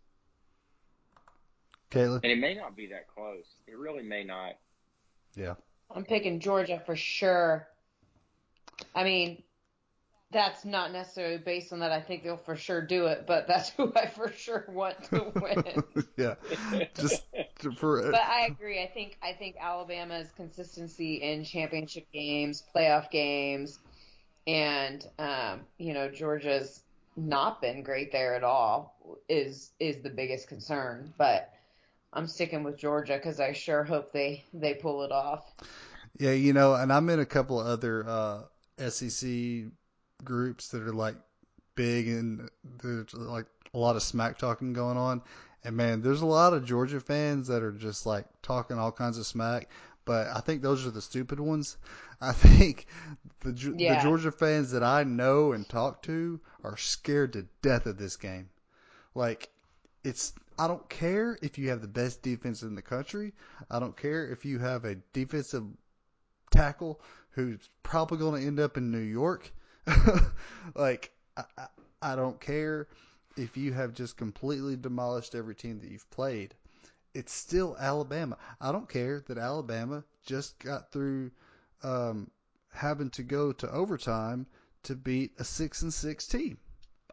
Caleb? 1.90 2.22
and 2.24 2.32
it 2.32 2.38
may 2.38 2.54
not 2.54 2.76
be 2.76 2.88
that 2.88 3.08
close. 3.08 3.46
It 3.66 3.78
really 3.78 4.04
may 4.04 4.24
not. 4.24 4.56
Yeah. 5.36 5.56
I'm 5.94 6.06
picking 6.06 6.40
Georgia 6.40 6.82
for 6.86 6.96
sure. 6.96 7.68
I 8.96 9.04
mean, 9.04 9.44
that's 10.32 10.64
not 10.64 10.92
necessarily 10.92 11.38
based 11.38 11.74
on 11.74 11.80
that. 11.80 11.92
I 11.92 12.02
think 12.02 12.24
they'll 12.24 12.38
for 12.38 12.56
sure 12.56 12.82
do 12.82 13.08
it, 13.08 13.26
but 13.26 13.48
that's 13.48 13.70
who 13.78 13.92
I 13.96 14.08
for 14.08 14.32
sure 14.32 14.66
want 14.70 15.04
to 15.06 15.32
win. 15.36 16.06
yeah. 16.18 16.36
Just 16.96 17.24
for 17.78 18.12
but 18.12 18.22
I 18.22 18.48
agree. 18.48 18.82
I 18.82 18.88
think 18.88 19.18
I 19.24 19.34
think 19.34 19.56
Alabama's 19.60 20.32
consistency 20.36 21.16
in 21.16 21.44
championship 21.44 22.08
games, 22.14 22.64
playoff 22.76 23.10
games, 23.10 23.80
and 24.46 25.06
um, 25.18 25.62
you 25.78 25.94
know 25.94 26.10
Georgia's 26.10 26.84
not 27.16 27.62
been 27.62 27.84
great 27.84 28.12
there 28.12 28.36
at 28.36 28.44
all 28.44 28.96
is 29.28 29.72
is 29.80 29.98
the 30.04 30.10
biggest 30.10 30.48
concern. 30.48 31.12
But 31.18 31.54
I'm 32.12 32.28
sticking 32.28 32.64
with 32.64 32.78
Georgia 32.78 33.16
because 33.16 33.40
I 33.40 33.54
sure 33.54 33.84
hope 33.84 34.12
they 34.12 34.44
they 34.54 34.74
pull 34.74 35.04
it 35.04 35.12
off. 35.12 35.44
Yeah, 36.18 36.32
you 36.32 36.54
know, 36.54 36.74
and 36.74 36.92
I'm 36.92 37.10
in 37.10 37.20
a 37.20 37.26
couple 37.26 37.62
of 37.62 37.68
other 37.68 38.06
uh, 38.08 38.90
SEC 38.90 39.30
groups 40.24 40.70
that 40.70 40.82
are 40.82 40.94
like 40.94 41.16
big 41.76 42.08
and 42.10 42.50
there's 42.82 43.14
like 43.14 43.46
a 43.74 43.78
lot 43.78 43.96
of 43.96 44.04
smack 44.04 44.38
talking 44.38 44.74
going 44.74 44.98
on. 44.98 45.22
And 45.64 45.76
man, 45.76 46.02
there's 46.02 46.22
a 46.22 46.26
lot 46.26 46.54
of 46.54 46.66
Georgia 46.66 47.00
fans 47.00 47.48
that 47.48 47.64
are 47.64 47.72
just 47.72 48.06
like 48.06 48.26
talking 48.42 48.78
all 48.78 48.92
kinds 48.92 49.18
of 49.18 49.26
smack. 49.26 49.70
But 50.06 50.28
I 50.28 50.40
think 50.40 50.62
those 50.62 50.88
are 50.88 50.92
the 50.92 51.02
stupid 51.02 51.40
ones. 51.40 51.78
I 52.22 52.34
think 52.34 52.88
the 53.42 53.54
Ge- 53.54 53.78
the 53.78 54.00
Georgia 54.02 54.32
fans 54.32 54.72
that 54.72 54.84
I 54.84 55.04
know 55.04 55.54
and 55.54 55.68
talk 55.68 56.02
to 56.04 56.42
are 56.64 56.76
scared 56.76 57.34
to 57.34 57.48
death 57.62 57.86
of 57.86 57.98
this 57.98 58.18
game. 58.18 58.50
Like 59.16 59.50
it's 60.04 60.34
I 60.58 60.68
don't 60.68 60.88
care 60.90 61.38
if 61.42 61.58
you 61.58 61.70
have 61.70 61.82
the 61.82 61.88
best 61.88 62.22
defense 62.22 62.64
in 62.64 62.76
the 62.76 62.82
country. 62.82 63.34
I 63.70 63.80
don't 63.80 63.96
care 63.96 64.30
if 64.30 64.46
you 64.46 64.60
have 64.60 64.86
a 64.86 64.96
defensive 65.14 65.64
tackle 66.52 67.00
who's 67.32 67.70
probably 67.84 68.18
going 68.18 68.42
to 68.42 68.48
end 68.48 68.60
up 68.60 68.78
in 68.78 68.92
New 68.92 69.00
York. 69.00 69.52
like 70.76 71.12
I, 71.38 71.44
I, 71.58 71.68
I 72.02 72.16
don't 72.16 72.40
care 72.40 72.88
if 73.38 73.56
you 73.56 73.72
have 73.74 73.94
just 73.94 74.18
completely 74.18 74.76
demolished 74.76 75.36
every 75.36 75.56
team 75.56 75.80
that 75.80 75.90
you've 75.90 76.10
played. 76.12 76.54
It's 77.14 77.34
still 77.34 77.76
Alabama. 77.80 78.38
I 78.60 78.72
don't 78.72 78.90
care 78.90 79.24
that 79.28 79.38
Alabama 79.38 80.04
just 80.26 80.60
got 80.60 80.92
through 80.92 81.32
um, 81.84 82.30
having 82.74 83.10
to 83.12 83.24
go 83.24 83.52
to 83.54 83.72
overtime 83.72 84.46
to 84.84 84.96
beat 84.96 85.34
a 85.40 85.44
six 85.44 85.82
and 85.82 85.94
six 85.94 86.28
team. 86.28 86.58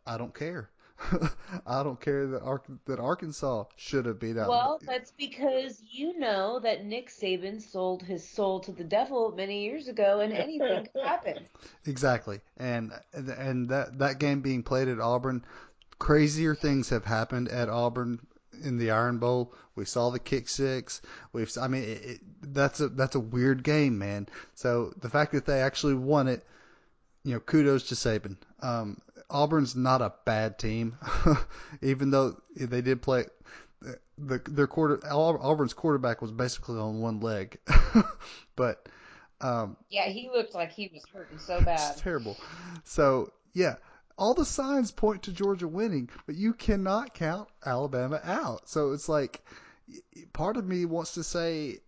I 0.07 0.19
don't 0.19 0.35
care. 0.35 0.71
I 1.67 1.83
don't 1.83 2.01
care 2.01 2.27
that 2.27 2.43
Ar- 2.43 2.63
that 2.87 2.99
Arkansas 2.99 3.65
should 3.77 4.07
have 4.07 4.19
beat 4.19 4.39
out. 4.39 4.49
Well, 4.49 4.81
that's 4.85 5.11
because 5.13 5.83
you 5.91 6.19
know 6.19 6.59
that 6.61 6.85
Nick 6.85 7.11
Saban 7.11 7.61
sold 7.61 8.03
his 8.03 8.27
soul 8.27 8.61
to 8.61 8.73
the 8.73 8.85
devil 8.85 9.33
many 9.37 9.65
years 9.65 9.89
ago, 9.89 10.21
and 10.21 10.33
anything 10.33 10.89
could 10.93 11.05
happen. 11.05 11.47
Exactly, 11.87 12.41
and 12.57 12.93
and 13.13 13.69
that 13.69 13.99
that 13.99 14.19
game 14.19 14.41
being 14.41 14.63
played 14.63 14.89
at 14.89 14.99
Auburn, 14.99 15.45
crazier 15.99 16.55
things 16.55 16.89
have 16.89 17.05
happened 17.05 17.49
at 17.49 17.69
Auburn 17.69 18.19
in 18.63 18.79
the 18.79 18.91
Iron 18.91 19.19
Bowl. 19.19 19.55
We 19.77 19.85
saw 19.85 20.11
the 20.11 20.19
kick 20.19 20.49
six. 20.49 21.01
We've, 21.33 21.51
I 21.61 21.69
mean, 21.69 21.85
it, 21.85 22.05
it, 22.05 22.21
that's 22.43 22.81
a 22.81 22.89
that's 22.89 23.15
a 23.15 23.21
weird 23.21 23.63
game, 23.63 23.99
man. 23.99 24.29
So 24.55 24.93
the 25.01 25.11
fact 25.11 25.33
that 25.33 25.47
they 25.47 25.61
actually 25.61 25.95
won 25.95 26.29
it, 26.29 26.45
you 27.25 27.35
know, 27.35 27.41
kudos 27.41 27.89
to 27.89 27.95
Saban. 27.95 28.37
Um, 28.63 29.01
Auburn's 29.31 29.75
not 29.75 30.03
a 30.03 30.13
bad 30.25 30.59
team, 30.59 30.97
even 31.83 32.11
though 32.11 32.41
they 32.57 32.81
did 32.81 33.03
play. 33.03 33.27
The 34.19 34.41
their 34.47 34.67
quarter 34.67 35.01
Auburn's 35.11 35.75
quarterback 35.75 36.23
was 36.23 36.33
basically 36.33 36.79
on 36.79 37.01
one 37.01 37.21
leg, 37.21 37.59
but 38.57 38.89
um, 39.41 39.77
Yeah, 39.91 40.09
he 40.09 40.31
looked 40.33 40.55
like 40.55 40.73
he 40.73 40.91
was 40.93 41.05
hurting 41.13 41.39
so 41.39 41.57
it's 41.57 41.65
bad. 41.65 41.97
terrible. 42.01 42.39
So 42.85 43.33
yeah, 43.53 43.77
all 44.17 44.35
the 44.35 44.45
signs 44.47 44.91
point 44.91 45.25
to 45.25 45.33
Georgia 45.33 45.69
winning, 45.69 46.09
but 46.27 46.35
you 46.37 46.55
cannot 46.55 47.15
count 47.15 47.49
Alabama 47.65 48.21
out. 48.25 48.69
So 48.69 48.93
it's 48.93 49.09
like 49.09 49.45
part 50.33 50.57
of 50.57 50.67
me 50.67 50.87
wants 50.87 51.15
to 51.15 51.23
say 51.23 51.79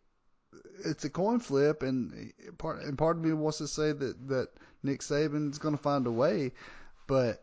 it's 0.84 1.04
a 1.04 1.10
coin 1.10 1.40
flip, 1.40 1.82
and 1.82 2.32
part 2.58 2.82
and 2.82 2.98
part 2.98 3.16
of 3.16 3.24
me 3.24 3.32
wants 3.32 3.58
to 3.58 3.68
say 3.68 3.92
that 3.92 4.28
that 4.28 4.48
Nick 4.82 5.00
Saban's 5.00 5.58
going 5.58 5.76
to 5.76 5.82
find 5.82 6.06
a 6.06 6.12
way, 6.12 6.52
but 7.08 7.42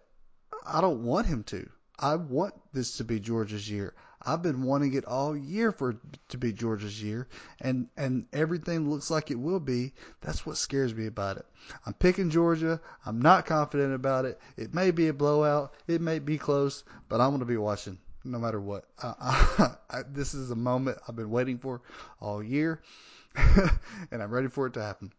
I 0.65 0.79
don't 0.79 1.03
want 1.03 1.27
him 1.27 1.43
to. 1.45 1.69
I 1.99 2.15
want 2.15 2.53
this 2.71 2.97
to 2.97 3.03
be 3.03 3.19
Georgia's 3.19 3.69
year. 3.69 3.93
I've 4.21 4.41
been 4.41 4.63
wanting 4.63 4.93
it 4.93 5.05
all 5.05 5.35
year 5.35 5.71
for 5.71 5.91
it 5.91 5.97
to 6.29 6.37
be 6.37 6.53
Georgia's 6.53 7.01
year, 7.01 7.27
and 7.59 7.89
and 7.97 8.27
everything 8.31 8.89
looks 8.89 9.11
like 9.11 9.29
it 9.29 9.39
will 9.39 9.59
be. 9.59 9.93
That's 10.21 10.45
what 10.45 10.57
scares 10.57 10.95
me 10.95 11.05
about 11.05 11.37
it. 11.37 11.45
I'm 11.85 11.93
picking 11.93 12.29
Georgia. 12.29 12.79
I'm 13.05 13.21
not 13.21 13.45
confident 13.45 13.93
about 13.93 14.25
it. 14.25 14.39
It 14.55 14.73
may 14.73 14.91
be 14.91 15.09
a 15.09 15.13
blowout. 15.13 15.73
It 15.87 16.01
may 16.01 16.19
be 16.19 16.37
close, 16.37 16.83
but 17.09 17.19
I'm 17.19 17.31
going 17.31 17.41
to 17.41 17.45
be 17.45 17.57
watching 17.57 17.97
no 18.23 18.39
matter 18.39 18.59
what. 18.59 18.85
I, 19.01 19.13
I, 19.19 19.75
I, 19.97 20.01
this 20.09 20.33
is 20.33 20.51
a 20.51 20.55
moment 20.55 20.97
I've 21.07 21.15
been 21.15 21.29
waiting 21.29 21.59
for 21.59 21.81
all 22.19 22.43
year, 22.43 22.81
and 23.35 24.23
I'm 24.23 24.31
ready 24.31 24.47
for 24.47 24.67
it 24.67 24.73
to 24.73 24.81
happen. 24.81 25.11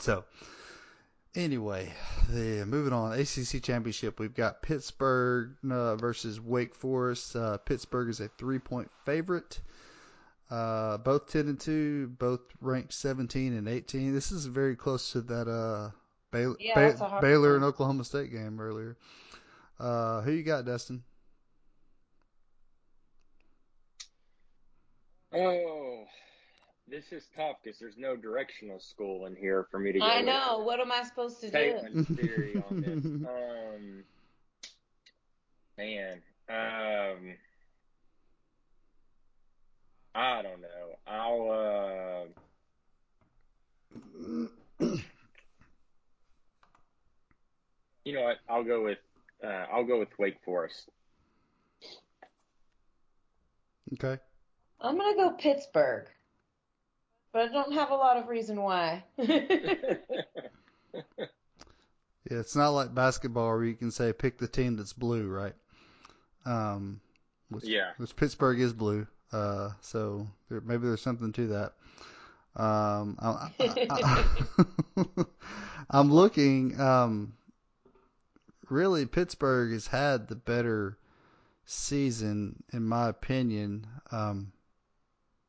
So, 0.00 0.24
anyway, 1.36 1.92
the 2.28 2.64
moving 2.66 2.92
on 2.92 3.12
ACC 3.12 3.62
championship, 3.62 4.18
we've 4.18 4.34
got 4.34 4.62
Pittsburgh 4.62 5.50
uh, 5.70 5.94
versus 5.96 6.40
Wake 6.40 6.74
Forest. 6.74 7.36
Uh, 7.36 7.58
Pittsburgh 7.58 8.08
is 8.08 8.20
a 8.20 8.28
three 8.28 8.58
point 8.58 8.90
favorite. 9.04 9.60
Uh, 10.50 10.96
both 10.98 11.26
10 11.28 11.48
and 11.48 11.60
2, 11.60 12.08
both 12.18 12.40
ranked 12.60 12.92
17 12.92 13.52
and 13.56 13.68
18. 13.68 14.14
This 14.14 14.30
is 14.32 14.46
very 14.46 14.76
close 14.76 15.12
to 15.12 15.20
that 15.22 15.48
uh, 15.48 15.90
Baylor, 16.30 16.56
Yeah, 16.60 16.74
Ba- 16.74 16.80
that's 16.80 17.00
a 17.00 17.08
hard 17.08 17.22
Baylor 17.22 17.48
one. 17.50 17.56
and 17.56 17.64
Oklahoma 17.64 18.04
State 18.04 18.30
game 18.30 18.60
earlier. 18.60 18.96
Uh, 19.80 20.20
who 20.22 20.30
you 20.32 20.44
got, 20.44 20.64
Dustin? 20.64 21.02
Oh, 25.32 26.06
this 26.88 27.12
is 27.12 27.28
tough 27.36 27.56
because 27.62 27.78
there's 27.78 27.98
no 27.98 28.16
directional 28.16 28.78
school 28.78 29.26
in 29.26 29.34
here 29.34 29.66
for 29.70 29.78
me 29.78 29.92
to 29.92 29.98
go. 29.98 30.04
I 30.04 30.18
with. 30.18 30.26
know. 30.26 30.58
What 30.58 30.80
am 30.80 30.92
I 30.92 31.02
supposed 31.02 31.40
to 31.40 31.50
do? 31.50 32.04
Theory 32.14 32.62
on 32.70 32.80
this. 32.80 33.04
Um, 33.04 34.04
man, 35.76 36.22
um, 36.48 37.34
I 40.14 40.42
don't 40.42 40.60
know. 40.60 40.96
I'll. 41.06 41.50
Uh, 41.50 42.26
you 48.04 48.14
know 48.14 48.22
what? 48.22 48.38
I'll 48.48 48.64
go 48.64 48.84
with. 48.84 48.98
Uh, 49.42 49.66
I'll 49.72 49.84
go 49.84 49.98
with 49.98 50.16
Wake 50.18 50.38
Forest. 50.44 50.88
Okay. 53.94 54.20
I'm 54.80 54.96
gonna 54.96 55.16
go 55.16 55.30
Pittsburgh, 55.30 56.06
but 57.36 57.50
I 57.50 57.52
don't 57.52 57.74
have 57.74 57.90
a 57.90 57.94
lot 57.94 58.16
of 58.16 58.28
reason 58.28 58.62
why. 58.62 59.04
Yeah, 62.28 62.38
it's 62.40 62.56
not 62.56 62.70
like 62.70 62.92
basketball 62.92 63.50
where 63.50 63.64
you 63.64 63.76
can 63.76 63.92
say 63.92 64.12
pick 64.12 64.36
the 64.36 64.48
team 64.48 64.76
that's 64.76 64.92
blue, 64.92 65.28
right? 65.28 65.54
Um, 66.44 67.00
which, 67.50 67.62
Yeah. 67.62 67.92
which 67.98 68.16
Pittsburgh 68.16 68.58
is 68.58 68.72
blue. 68.72 69.06
Uh, 69.30 69.70
so 69.80 70.26
there, 70.48 70.60
maybe 70.60 70.88
there's 70.88 71.02
something 71.02 71.32
to 71.34 71.46
that. 71.48 71.74
Um, 72.60 73.16
I, 73.20 73.50
I, 73.90 74.24
am 75.92 76.12
looking. 76.12 76.80
Um, 76.80 77.34
really, 78.70 79.06
Pittsburgh 79.06 79.72
has 79.72 79.86
had 79.86 80.26
the 80.26 80.34
better 80.34 80.98
season, 81.64 82.64
in 82.72 82.82
my 82.82 83.08
opinion. 83.08 83.86
Um, 84.10 84.50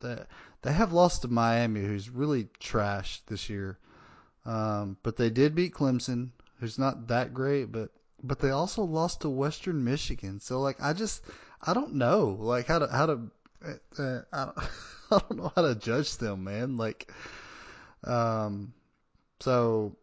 they 0.02 0.20
they 0.68 0.74
have 0.74 0.92
lost 0.92 1.22
to 1.22 1.30
Miami, 1.30 1.80
who's 1.80 2.10
really 2.10 2.50
trash 2.60 3.22
this 3.28 3.50
year. 3.50 3.78
Um, 4.46 4.98
but 5.02 5.16
they 5.16 5.30
did 5.30 5.56
beat 5.56 5.74
Clemson, 5.74 6.32
who's 6.60 6.78
not 6.78 7.08
that 7.08 7.34
great, 7.34 7.72
but 7.72 7.90
but 8.22 8.40
they 8.40 8.50
also 8.50 8.84
lost 8.84 9.22
to 9.22 9.30
Western 9.30 9.86
Michigan. 9.86 10.42
So 10.42 10.60
like 10.60 10.76
I 10.82 10.92
just 10.92 11.24
I 11.62 11.74
don't 11.74 11.96
know 11.96 12.36
like 12.38 12.68
how 12.68 12.80
to 12.80 12.88
how 12.88 13.06
to 13.06 13.32
uh, 13.66 14.02
uh, 14.02 14.22
I 14.34 14.46
don't 14.46 14.58
I 15.12 15.20
don't 15.20 15.38
know 15.38 15.54
how 15.56 15.62
to 15.62 15.76
judge 15.76 16.18
them, 16.18 16.44
man. 16.44 16.76
Like 16.76 17.14
um 18.04 18.74
so 19.40 19.96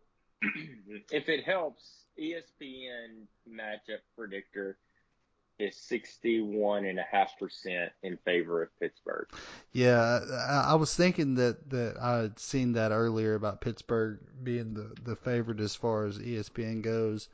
if 1.10 1.28
it 1.28 1.44
helps, 1.44 2.06
ESPN 2.18 3.26
matchup 3.46 4.00
predictor 4.16 4.78
is 5.58 5.74
61.5% 5.90 7.90
in 8.02 8.16
favor 8.24 8.62
of 8.62 8.80
Pittsburgh. 8.80 9.28
yeah, 9.72 10.20
I, 10.48 10.72
I 10.72 10.74
was 10.74 10.94
thinking 10.94 11.34
that 11.36 11.70
that 11.70 11.96
I 12.00 12.16
had 12.18 12.38
seen 12.38 12.72
that 12.72 12.92
earlier 12.92 13.34
about 13.34 13.60
Pittsburgh 13.60 14.18
being 14.42 14.74
the 14.74 14.94
the 15.02 15.16
favorite 15.16 15.60
as 15.60 15.74
far 15.76 16.06
as 16.06 16.18
ESPN 16.18 16.82
goes. 16.82 17.28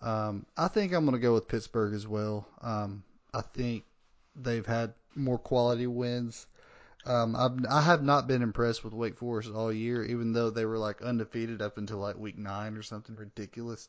Um, 0.00 0.46
I 0.56 0.68
think 0.68 0.92
I'm 0.92 1.04
going 1.04 1.16
to 1.16 1.20
go 1.20 1.34
with 1.34 1.48
Pittsburgh 1.48 1.94
as 1.94 2.06
well. 2.06 2.46
Um, 2.62 3.02
I 3.34 3.40
think 3.42 3.84
they've 4.36 4.66
had 4.66 4.94
more 5.14 5.38
quality 5.38 5.86
wins. 5.86 6.46
Um, 7.04 7.34
I've, 7.36 7.64
I 7.68 7.80
have 7.82 8.02
not 8.02 8.28
been 8.28 8.42
impressed 8.42 8.84
with 8.84 8.92
Wake 8.92 9.18
Forest 9.18 9.50
all 9.54 9.72
year, 9.72 10.04
even 10.04 10.32
though 10.32 10.50
they 10.50 10.66
were 10.66 10.78
like 10.78 11.02
undefeated 11.02 11.62
up 11.62 11.78
until 11.78 11.98
like 11.98 12.18
week 12.18 12.38
nine 12.38 12.76
or 12.76 12.82
something 12.82 13.16
ridiculous. 13.16 13.88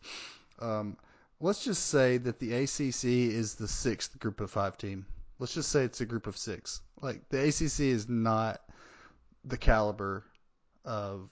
Um, 0.59 0.97
let's 1.39 1.63
just 1.63 1.87
say 1.87 2.17
that 2.17 2.39
the 2.39 2.53
ACC 2.53 3.05
is 3.05 3.55
the 3.55 3.67
sixth 3.67 4.17
group 4.19 4.41
of 4.41 4.51
five 4.51 4.77
team. 4.77 5.05
Let's 5.39 5.53
just 5.53 5.71
say 5.71 5.83
it's 5.83 6.01
a 6.01 6.05
group 6.05 6.27
of 6.27 6.37
six. 6.37 6.81
Like 7.01 7.29
the 7.29 7.47
ACC 7.47 7.79
is 7.81 8.09
not 8.09 8.61
the 9.45 9.57
caliber 9.57 10.25
of 10.83 11.29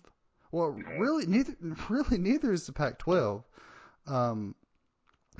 well, 0.51 0.69
really 0.69 1.25
neither 1.25 1.55
really 1.89 2.17
neither 2.17 2.53
is 2.53 2.65
the 2.65 2.73
Pac-12. 2.73 3.43
Um, 4.05 4.55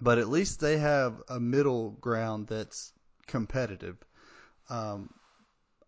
but 0.02 0.18
at 0.18 0.27
least 0.27 0.60
they 0.60 0.77
have 0.77 1.22
a 1.30 1.39
middle 1.39 1.91
ground 1.91 2.48
that's 2.48 2.91
competitive. 3.26 3.98
Um, 4.69 5.14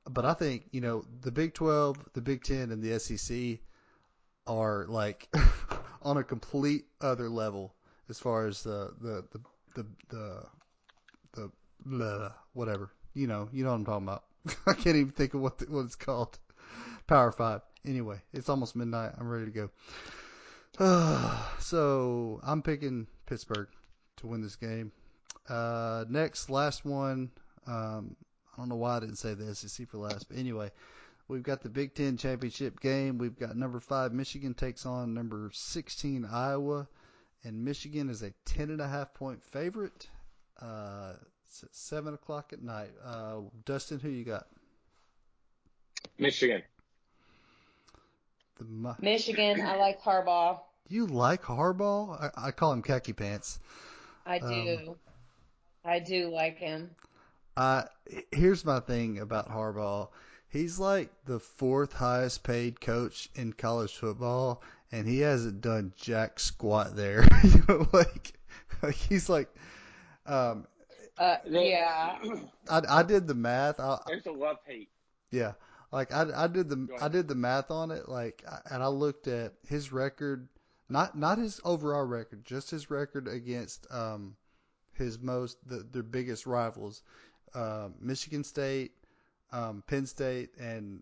but 0.10 0.26
I 0.26 0.34
think 0.34 0.68
you 0.72 0.80
know 0.80 1.04
the 1.22 1.32
Big 1.32 1.54
12, 1.54 1.98
the 2.14 2.22
Big 2.22 2.44
10, 2.44 2.72
and 2.72 2.82
the 2.82 2.98
SEC 3.00 3.60
are 4.48 4.86
like 4.88 5.28
on 6.02 6.16
a 6.16 6.24
complete 6.24 6.86
other 7.02 7.30
level 7.30 7.76
as 8.10 8.20
far 8.20 8.48
as 8.48 8.64
the 8.64 8.94
the 9.02 9.24
the 9.32 9.40
the 9.76 9.86
the, 10.10 10.44
the 11.34 11.52
blah, 11.86 12.32
whatever 12.54 12.92
you 13.14 13.28
know 13.28 13.50
you 13.52 13.64
know 13.64 13.70
what 13.70 13.76
I'm 13.76 13.86
talking 13.86 14.08
about. 14.08 14.24
I 14.68 14.74
can't 14.74 14.96
even 14.96 15.12
think 15.12 15.34
of 15.34 15.42
what 15.42 15.58
the, 15.58 15.66
what 15.66 15.86
it's 15.86 15.96
called. 15.96 16.38
Power 17.08 17.32
Five. 17.32 17.62
Anyway, 17.86 18.22
it's 18.34 18.50
almost 18.50 18.76
midnight. 18.76 19.14
I'm 19.18 19.28
ready 19.28 19.46
to 19.46 19.52
go. 19.52 19.70
so 21.60 22.40
I'm 22.44 22.62
picking 22.62 23.08
Pittsburgh 23.26 23.68
to 24.18 24.28
win 24.28 24.42
this 24.42 24.56
game. 24.56 24.92
Uh, 25.48 26.06
next, 26.08 26.50
last 26.50 26.86
one. 26.86 27.32
Um, 27.66 28.16
I 28.54 28.62
don't 28.62 28.70
know 28.70 28.76
why 28.76 28.98
I 28.98 29.00
didn't 29.00 29.18
say 29.18 29.34
the 29.34 29.56
SEC 29.56 29.88
for 29.88 29.98
last, 29.98 30.30
but 30.30 30.38
anyway, 30.38 30.72
we've 31.28 31.44
got 31.44 31.62
the 31.62 31.70
Big 31.70 31.96
Ten 31.96 32.18
championship 32.18 32.80
game. 32.80 33.18
We've 33.18 33.38
got 33.38 33.56
number 33.56 33.80
five 33.80 34.14
Michigan 34.14 34.54
takes 34.54 34.86
on 34.86 35.14
number 35.14 35.50
16 35.54 36.26
Iowa, 36.26 36.88
and 37.44 37.64
Michigan 37.64 38.10
is 38.10 38.22
a 38.24 38.32
ten 38.46 38.70
and 38.70 38.82
a 38.82 38.88
half 38.88 39.14
point 39.14 39.42
favorite. 39.44 40.08
Uh, 40.62 41.14
it's 41.48 41.64
at 41.64 41.74
seven 41.74 42.14
o'clock 42.14 42.54
at 42.54 42.62
night. 42.62 42.92
Uh, 43.04 43.38
Dustin, 43.66 44.00
who 44.00 44.10
you 44.10 44.24
got? 44.24 44.48
Michigan. 46.18 46.62
The 48.58 48.66
Mi- 48.66 48.94
Michigan, 49.02 49.62
I 49.62 49.76
like 49.80 50.02
Harbaugh. 50.02 50.60
you 50.90 51.08
like 51.08 51.42
Harbaugh? 51.44 52.32
I, 52.36 52.48
I 52.48 52.52
call 52.52 52.74
him 52.74 52.82
khaki 52.82 53.14
pants. 53.14 53.60
I 54.26 54.40
do. 54.40 54.96
I 55.84 56.00
do 56.00 56.30
like 56.30 56.58
him. 56.58 56.92
Uh, 57.58 57.84
here's 58.32 58.64
my 58.64 58.80
thing 58.80 59.20
about 59.20 59.50
Harbaugh. 59.50 60.10
He's 60.50 60.80
like 60.80 61.10
the 61.26 61.40
fourth 61.40 61.94
highest 61.94 62.44
paid 62.44 62.80
coach 62.82 63.30
in 63.36 63.54
college 63.54 63.96
football, 63.96 64.62
and 64.92 65.08
he 65.08 65.20
hasn't 65.20 65.62
done 65.62 65.94
jack 65.98 66.40
squat 66.40 66.96
there. 66.96 67.26
you 67.44 67.64
know, 67.70 67.88
like, 67.94 68.34
like 68.82 68.96
he's 68.96 69.30
like, 69.30 69.50
um, 70.26 70.68
Uh, 71.18 71.38
The- 71.46 71.64
yeah. 71.66 72.20
I, 72.70 72.82
I 72.90 73.04
did 73.04 73.28
the 73.28 73.36
math. 73.36 73.80
I, 73.80 74.00
There's 74.08 74.26
a 74.26 74.32
love 74.32 74.58
hate. 74.66 74.90
yeah, 75.32 75.54
like 75.92 76.14
I, 76.14 76.26
I 76.36 76.48
did 76.48 76.70
the 76.70 76.88
I 77.02 77.08
did 77.10 77.28
the 77.28 77.36
math 77.36 77.72
on 77.72 77.92
it. 77.92 78.08
Like, 78.08 78.44
and 78.72 78.82
I 78.84 78.88
looked 78.88 79.28
at 79.28 79.54
his 79.68 79.92
record, 79.92 80.48
not 80.88 81.18
not 81.18 81.38
his 81.38 81.60
overall 81.66 82.04
record, 82.06 82.46
just 82.46 82.70
his 82.72 82.90
record 82.90 83.28
against 83.28 83.86
um 83.92 84.36
his 84.94 85.20
most 85.20 85.58
the 85.68 85.86
their 85.92 86.04
biggest 86.04 86.46
rivals, 86.46 87.02
uh, 87.54 87.90
Michigan 88.00 88.44
State, 88.44 88.92
um, 89.52 89.84
Penn 89.88 90.06
State, 90.06 90.52
and 90.60 91.02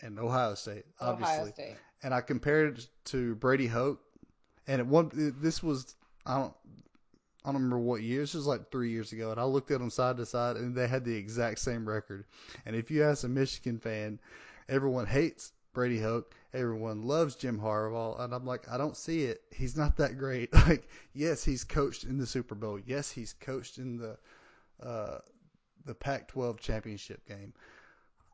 and 0.00 0.18
Ohio 0.18 0.54
State, 0.54 0.84
obviously. 1.00 1.34
Ohio 1.34 1.50
State. 1.52 1.76
And 2.02 2.12
I 2.14 2.20
compared 2.20 2.78
it 2.78 2.88
to 3.06 3.34
Brady 3.36 3.66
Hoke, 3.66 4.00
and 4.66 4.80
it 4.80 4.86
one 4.86 5.10
this 5.40 5.62
was 5.62 5.94
I 6.24 6.38
don't. 6.38 6.54
I 7.44 7.50
don't 7.50 7.62
remember 7.62 7.78
what 7.78 8.02
year. 8.02 8.22
This 8.22 8.34
was 8.34 8.46
like 8.46 8.72
three 8.72 8.90
years 8.90 9.12
ago, 9.12 9.30
and 9.30 9.38
I 9.38 9.44
looked 9.44 9.70
at 9.70 9.78
them 9.78 9.88
side 9.88 10.16
to 10.16 10.26
side, 10.26 10.56
and 10.56 10.74
they 10.74 10.88
had 10.88 11.04
the 11.04 11.14
exact 11.14 11.60
same 11.60 11.88
record. 11.88 12.24
And 12.64 12.74
if 12.74 12.90
you 12.90 13.04
ask 13.04 13.22
a 13.22 13.28
Michigan 13.28 13.78
fan, 13.78 14.18
everyone 14.68 15.06
hates 15.06 15.52
Brady 15.72 16.00
Hoke. 16.00 16.34
Everyone 16.52 17.02
loves 17.02 17.36
Jim 17.36 17.60
Harbaugh, 17.60 18.18
and 18.20 18.34
I'm 18.34 18.44
like, 18.44 18.68
I 18.68 18.78
don't 18.78 18.96
see 18.96 19.24
it. 19.24 19.42
He's 19.54 19.76
not 19.76 19.98
that 19.98 20.18
great. 20.18 20.48
Like, 20.66 20.88
yes, 21.12 21.44
he's 21.44 21.62
coached 21.64 22.02
in 22.02 22.18
the 22.18 22.26
Super 22.26 22.54
Bowl. 22.54 22.80
Yes, 22.84 23.10
he's 23.10 23.34
coached 23.34 23.78
in 23.78 23.98
the 23.98 24.18
uh, 24.82 25.18
the 25.84 25.94
Pac-12 25.94 26.58
championship 26.58 27.24
game. 27.28 27.52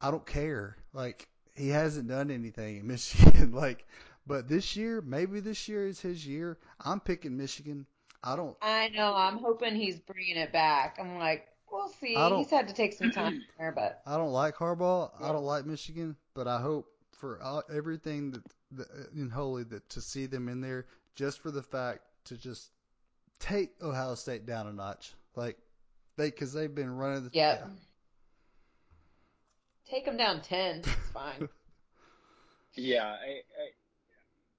I 0.00 0.10
don't 0.10 0.24
care. 0.24 0.76
Like, 0.92 1.28
he 1.54 1.68
hasn't 1.68 2.08
done 2.08 2.30
anything 2.30 2.78
in 2.78 2.86
Michigan. 2.86 3.52
like, 3.54 3.86
but 4.26 4.48
this 4.48 4.76
year, 4.76 5.00
maybe 5.00 5.40
this 5.40 5.68
year 5.68 5.86
is 5.86 6.00
his 6.00 6.26
year. 6.26 6.58
I'm 6.80 7.00
picking 7.00 7.36
Michigan. 7.36 7.86
I 8.22 8.36
don't. 8.36 8.56
I 8.62 8.88
know. 8.90 9.14
I'm 9.14 9.38
hoping 9.38 9.74
he's 9.74 9.98
bringing 9.98 10.36
it 10.36 10.52
back. 10.52 10.98
I'm 11.00 11.18
like, 11.18 11.48
we'll 11.70 11.88
see. 11.88 12.14
He's 12.14 12.50
had 12.50 12.68
to 12.68 12.74
take 12.74 12.92
some 12.92 13.10
time 13.10 13.42
there, 13.58 13.72
but 13.72 14.02
I 14.06 14.16
don't 14.16 14.32
like 14.32 14.56
Harbaugh. 14.56 15.10
I 15.20 15.32
don't 15.32 15.44
like 15.44 15.66
Michigan, 15.66 16.16
but 16.34 16.46
I 16.46 16.60
hope 16.60 16.86
for 17.18 17.42
all, 17.42 17.62
everything 17.74 18.30
that, 18.32 18.42
that 18.72 18.88
uh, 18.90 19.20
in 19.20 19.28
Holy 19.28 19.64
that 19.64 19.88
to 19.90 20.00
see 20.00 20.26
them 20.26 20.48
in 20.48 20.60
there 20.60 20.86
just 21.14 21.40
for 21.40 21.50
the 21.50 21.62
fact 21.62 22.00
to 22.26 22.36
just 22.36 22.70
take 23.40 23.70
Ohio 23.82 24.14
State 24.14 24.46
down 24.46 24.68
a 24.68 24.72
notch, 24.72 25.14
like 25.34 25.58
they 26.16 26.30
because 26.30 26.52
they've 26.52 26.74
been 26.74 26.96
running 26.96 27.24
the 27.24 27.30
yep. 27.32 27.68
Take 29.92 30.06
him 30.06 30.16
down 30.16 30.40
ten. 30.40 30.78
It's 30.78 31.10
fine. 31.12 31.50
Yeah, 32.76 33.04
I, 33.04 33.10
I, 33.10 33.68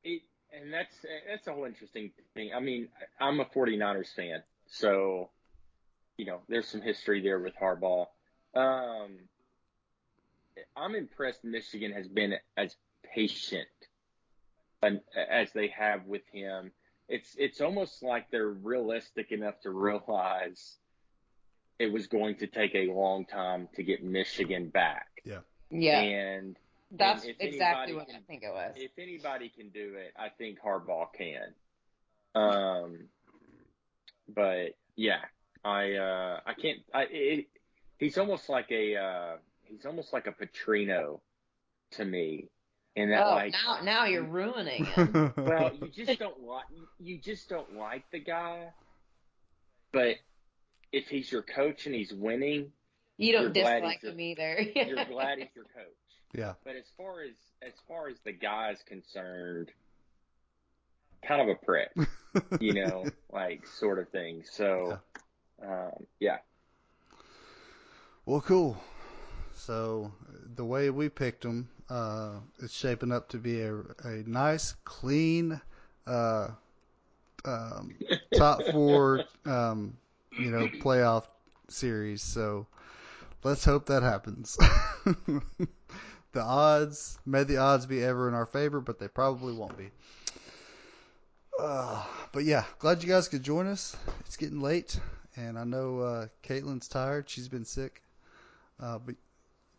it, 0.03 0.21
and 0.55 0.71
that's 0.71 0.93
that's 1.27 1.47
a 1.47 1.53
whole 1.53 1.65
interesting 1.65 2.11
thing. 2.35 2.51
I 2.55 2.59
mean, 2.59 2.89
I'm 3.19 3.39
a 3.39 3.45
49ers 3.45 4.13
fan, 4.15 4.43
so 4.67 5.31
you 6.17 6.25
know, 6.25 6.41
there's 6.47 6.67
some 6.67 6.81
history 6.81 7.23
there 7.23 7.39
with 7.39 7.53
Harbaugh. 7.59 8.05
Um, 8.53 9.17
I'm 10.77 10.93
impressed 10.93 11.43
Michigan 11.43 11.93
has 11.93 12.07
been 12.07 12.35
as 12.55 12.75
patient 13.15 13.67
as 14.83 15.51
they 15.53 15.69
have 15.69 16.05
with 16.05 16.21
him. 16.31 16.71
It's 17.09 17.35
it's 17.39 17.59
almost 17.59 18.03
like 18.03 18.29
they're 18.29 18.45
realistic 18.49 19.31
enough 19.31 19.59
to 19.61 19.71
realize 19.71 20.77
it 21.79 21.91
was 21.91 22.07
going 22.07 22.35
to 22.37 22.47
take 22.47 22.75
a 22.75 22.91
long 22.91 23.25
time 23.25 23.67
to 23.75 23.83
get 23.83 24.03
Michigan 24.03 24.69
back. 24.69 25.07
Yeah. 25.25 25.39
Yeah. 25.69 25.99
And 25.99 26.55
That's 26.91 27.23
and 27.25 27.35
exactly 27.39 27.93
anybody 27.93 27.93
what 27.93 28.07
can- 28.07 28.15
I 28.17 28.19
think 28.27 28.43
it 28.43 28.53
was. 28.53 28.73
if 28.75 28.91
anybody 28.97 29.49
can 29.49 29.69
do 29.69 29.95
it, 29.95 30.13
I 30.17 30.29
think 30.29 30.59
Harbaugh 30.59 31.07
can. 31.13 31.53
Um, 32.35 32.99
but 34.27 34.75
yeah, 34.95 35.19
I 35.63 35.93
uh, 35.93 36.39
I 36.45 36.53
can't. 36.53 36.79
I 36.93 37.03
it, 37.09 37.45
he's 37.97 38.17
almost 38.17 38.49
like 38.49 38.71
a 38.71 38.95
uh, 38.95 39.37
he's 39.63 39.85
almost 39.85 40.13
like 40.13 40.27
a 40.27 40.31
Petrino 40.31 41.19
to 41.91 42.05
me, 42.05 42.49
in 42.95 43.09
that 43.09 43.25
oh, 43.25 43.31
like 43.31 43.53
now 43.53 43.79
now 43.83 44.05
you're 44.05 44.23
ruining 44.23 44.87
it. 44.97 45.33
well, 45.37 45.71
you 45.79 45.89
just 46.05 46.19
don't 46.19 46.41
like 46.43 46.65
you 46.99 47.19
just 47.19 47.49
don't 47.49 47.75
like 47.75 48.03
the 48.11 48.19
guy, 48.19 48.69
but 49.91 50.15
if 50.93 51.09
he's 51.09 51.29
your 51.31 51.41
coach 51.41 51.85
and 51.87 51.93
he's 51.93 52.13
winning, 52.13 52.71
You 53.17 53.33
don't 53.33 53.51
dislike 53.53 53.83
he's 53.95 54.03
your- 54.03 54.11
him 54.13 54.19
either. 54.21 54.61
you're 54.75 55.05
glad 55.05 55.39
he's 55.39 55.47
your 55.55 55.65
coach. 55.65 55.97
yeah. 56.33 56.53
But 56.63 56.75
as 56.77 56.85
far 56.95 57.21
as 57.23 57.33
as 57.61 57.73
far 57.87 58.07
as 58.07 58.17
the 58.23 58.31
guy's 58.31 58.81
concerned, 58.87 59.71
kind 61.27 61.41
of 61.41 61.47
a 61.49 61.55
prick, 61.65 61.91
you 62.61 62.73
know, 62.81 63.05
like 63.31 63.65
sort 63.67 63.99
of 63.99 64.07
thing. 64.09 64.43
So, 64.49 64.99
um, 65.61 66.05
yeah, 66.19 66.37
Well, 68.25 68.41
cool. 68.41 68.77
So 69.55 70.11
the 70.55 70.65
way 70.65 70.89
we 70.89 71.07
picked 71.09 71.43
them, 71.43 71.69
uh, 71.89 72.39
it's 72.59 72.73
shaping 72.75 73.11
up 73.13 73.29
to 73.29 73.37
be 73.37 73.61
a, 73.61 73.75
a 74.03 74.23
nice, 74.25 74.75
clean, 74.83 75.61
uh, 76.07 76.49
um, 77.45 77.95
top 78.35 78.61
four, 78.71 79.23
um, 79.45 79.95
you 80.37 80.51
know, 80.51 80.67
playoff 80.67 81.25
series. 81.69 82.21
So 82.21 82.67
let's 83.43 83.65
hope 83.65 83.87
that 83.87 84.03
happens. 84.03 84.57
the 86.31 86.41
odds, 86.41 87.17
may 87.25 87.43
the 87.43 87.57
odds 87.57 87.85
be 87.85 88.03
ever 88.03 88.27
in 88.27 88.33
our 88.33 88.45
favor, 88.45 88.81
but 88.81 88.99
they 88.99 89.07
probably 89.07 89.53
won't 89.53 89.77
be. 89.77 89.89
Uh, 91.59 92.03
but 92.31 92.43
yeah, 92.43 92.63
glad 92.79 93.03
you 93.03 93.09
guys 93.09 93.27
could 93.27 93.43
join 93.43 93.67
us. 93.67 93.95
It's 94.21 94.37
getting 94.37 94.59
late, 94.59 94.99
and 95.35 95.57
I 95.57 95.63
know 95.63 95.99
uh, 95.99 96.27
Caitlin's 96.43 96.87
tired. 96.87 97.29
She's 97.29 97.47
been 97.47 97.65
sick. 97.65 98.01
Uh, 98.79 98.97
but 98.97 99.15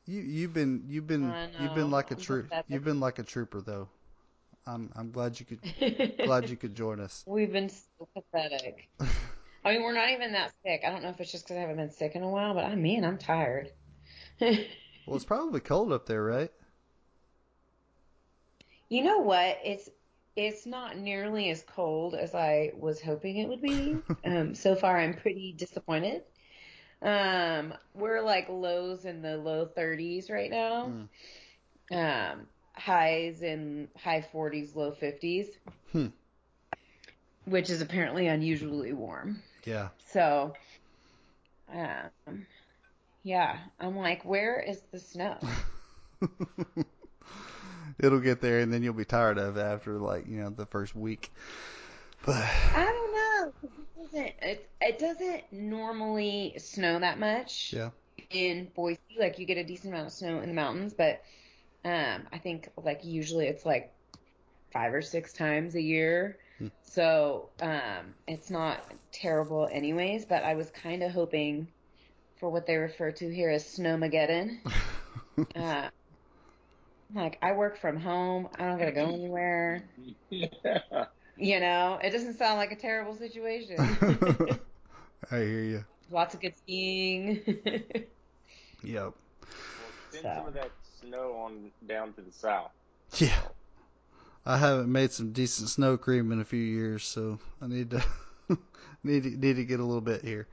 you 0.07 0.21
you've 0.21 0.55
been 0.55 0.85
you've 0.87 1.07
been 1.07 1.35
you've 1.61 1.75
been 1.75 1.91
like 1.91 2.11
a 2.11 2.15
troop 2.15 2.53
you've 2.69 2.85
been 2.85 3.01
like 3.01 3.19
a 3.19 3.23
trooper 3.23 3.61
though. 3.61 3.89
I'm 4.67 4.91
I'm 4.95 5.11
glad 5.11 5.39
you 5.41 5.47
could 5.47 6.17
glad 6.25 6.49
you 6.49 6.57
could 6.57 6.75
join 6.75 7.01
us. 7.01 7.25
We've 7.27 7.53
been 7.53 7.69
so 7.69 8.09
pathetic. 8.15 8.89
I 9.65 9.73
mean, 9.73 9.83
we're 9.83 9.93
not 9.95 10.11
even 10.11 10.33
that 10.33 10.53
sick. 10.65 10.83
I 10.87 10.91
don't 10.91 11.03
know 11.03 11.09
if 11.11 11.21
it's 11.21 11.33
just 11.33 11.45
because 11.45 11.57
I 11.57 11.61
haven't 11.61 11.77
been 11.77 11.91
sick 11.91 12.15
in 12.15 12.23
a 12.23 12.29
while, 12.29 12.55
but 12.55 12.65
I 12.65 12.75
mean, 12.75 13.05
I'm 13.05 13.19
tired. 13.19 13.73
Well, 15.07 15.17
it's 15.17 15.25
probably 15.25 15.61
cold 15.61 15.93
up 15.93 16.05
there, 16.07 16.23
right? 16.23 16.53
You 18.89 19.03
know 19.05 19.19
what? 19.19 19.59
It's 19.65 19.91
it's 20.37 20.67
not 20.67 20.97
nearly 20.99 21.51
as 21.51 21.63
cold 21.63 22.15
as 22.15 22.35
I 22.35 22.73
was 22.77 23.01
hoping 23.01 23.37
it 23.39 23.49
would 23.49 23.61
be. 23.63 24.03
Um, 24.25 24.55
so 24.55 24.75
far, 24.75 24.99
I'm 24.99 25.15
pretty 25.15 25.53
disappointed. 25.53 26.23
Um, 27.03 27.75
we're 27.95 28.23
like 28.23 28.49
lows 28.49 29.05
in 29.05 29.23
the 29.23 29.37
low 29.39 29.67
30s 29.67 30.31
right 30.31 30.51
now. 30.51 30.97
Um, 31.93 32.49
highs 32.75 33.43
in 33.43 33.89
high 33.97 34.23
40s, 34.23 34.75
low 34.77 34.93
50s, 34.93 35.59
Hmm. 35.93 36.07
which 37.47 37.71
is 37.71 37.81
apparently 37.81 38.27
unusually 38.27 38.93
warm. 38.93 39.43
Yeah. 39.67 39.89
So, 40.13 40.55
um, 41.73 42.47
yeah, 43.23 43.59
I'm 43.81 43.97
like, 43.97 44.25
where 44.25 44.61
is 44.61 44.83
the 44.93 44.99
snow? 44.99 45.39
It'll 47.99 48.21
get 48.21 48.41
there, 48.41 48.61
and 48.61 48.73
then 48.73 48.83
you'll 48.83 48.95
be 48.95 49.05
tired 49.05 49.39
of 49.39 49.57
it 49.57 49.61
after 49.61 49.99
like 49.99 50.27
you 50.27 50.41
know 50.41 50.51
the 50.51 50.67
first 50.67 50.95
week. 50.95 51.33
But 52.27 52.45
I 52.75 52.85
don't 52.85 53.13
know. 53.13 53.53
It 53.63 54.13
doesn't, 54.13 54.33
it, 54.43 54.71
it 54.81 54.99
doesn't 54.99 55.53
normally 55.53 56.55
snow 56.59 56.99
that 56.99 57.19
much 57.19 57.73
yeah, 57.73 57.91
in 58.31 58.71
Boise. 58.75 58.99
Like 59.19 59.39
you 59.39 59.47
get 59.47 59.59
a 59.59 59.65
decent 59.65 59.93
amount 59.93 60.09
of 60.09 60.13
snow 60.13 60.41
in 60.41 60.49
the 60.49 60.55
mountains, 60.55 60.95
but 60.95 61.23
um, 61.85 62.27
I 62.33 62.39
think 62.39 62.71
like 62.83 63.05
usually 63.05 63.47
it's 63.47 63.65
like 63.67 63.93
five 64.73 64.93
or 64.93 65.03
six 65.03 65.33
times 65.33 65.75
a 65.75 65.81
year. 65.81 66.39
Hmm. 66.59 66.69
So 66.83 67.51
um, 67.61 68.15
it's 68.27 68.51
not 68.51 68.85
terrible 69.13 69.69
anyways. 69.71 70.25
But 70.25 70.45
I 70.45 70.55
was 70.55 70.71
kind 70.71 71.03
of 71.03 71.13
hoping 71.13 71.69
for 72.37 72.51
what 72.51 72.67
they 72.67 72.77
refer 72.77 73.11
to 73.13 73.35
here 73.35 73.51
as 73.51 73.65
snowmageddon. 73.65 74.59
Uh, 75.57 75.89
like 77.13 77.39
I 77.43 77.55
work 77.55 77.77
from 77.79 77.97
home. 77.99 78.49
I 78.57 78.67
don't 78.67 78.79
gotta 78.79 78.93
go 78.93 79.07
anywhere. 79.07 79.83
You 81.37 81.59
know, 81.59 81.99
it 82.01 82.11
doesn't 82.11 82.39
sound 82.39 82.59
like 82.59 82.71
a 82.71 82.77
terrible 82.77 83.17
situation. 83.17 83.77
I 85.33 85.39
hear 85.39 85.63
you. 85.63 85.85
Lots 86.11 86.35
of 86.35 86.41
good 86.41 86.57
skiing. 86.59 87.43
Yep. 88.85 89.15
send 90.11 90.23
So. 90.23 90.33
some 90.37 90.47
of 90.47 90.55
that 90.55 90.71
snow 91.01 91.33
on 91.39 91.71
down 91.87 92.13
to 92.15 92.23
the 92.23 92.33
south. 92.33 92.71
Yeah. 93.17 93.37
I 94.47 94.59
haven't 94.59 94.93
made 94.93 95.13
some 95.13 95.33
decent 95.33 95.71
snow 95.71 95.97
cream 95.97 96.33
in 96.33 96.41
a 96.41 96.45
few 96.45 96.61
years, 96.61 97.05
so 97.05 97.39
I 97.63 97.67
need 97.67 97.91
to 97.91 98.05
need 99.05 99.23
to, 99.23 99.31
need 99.31 99.57
to 99.57 99.65
get 99.65 99.81
a 99.81 99.85
little 99.85 100.01
bit 100.01 100.23
here. 100.23 100.47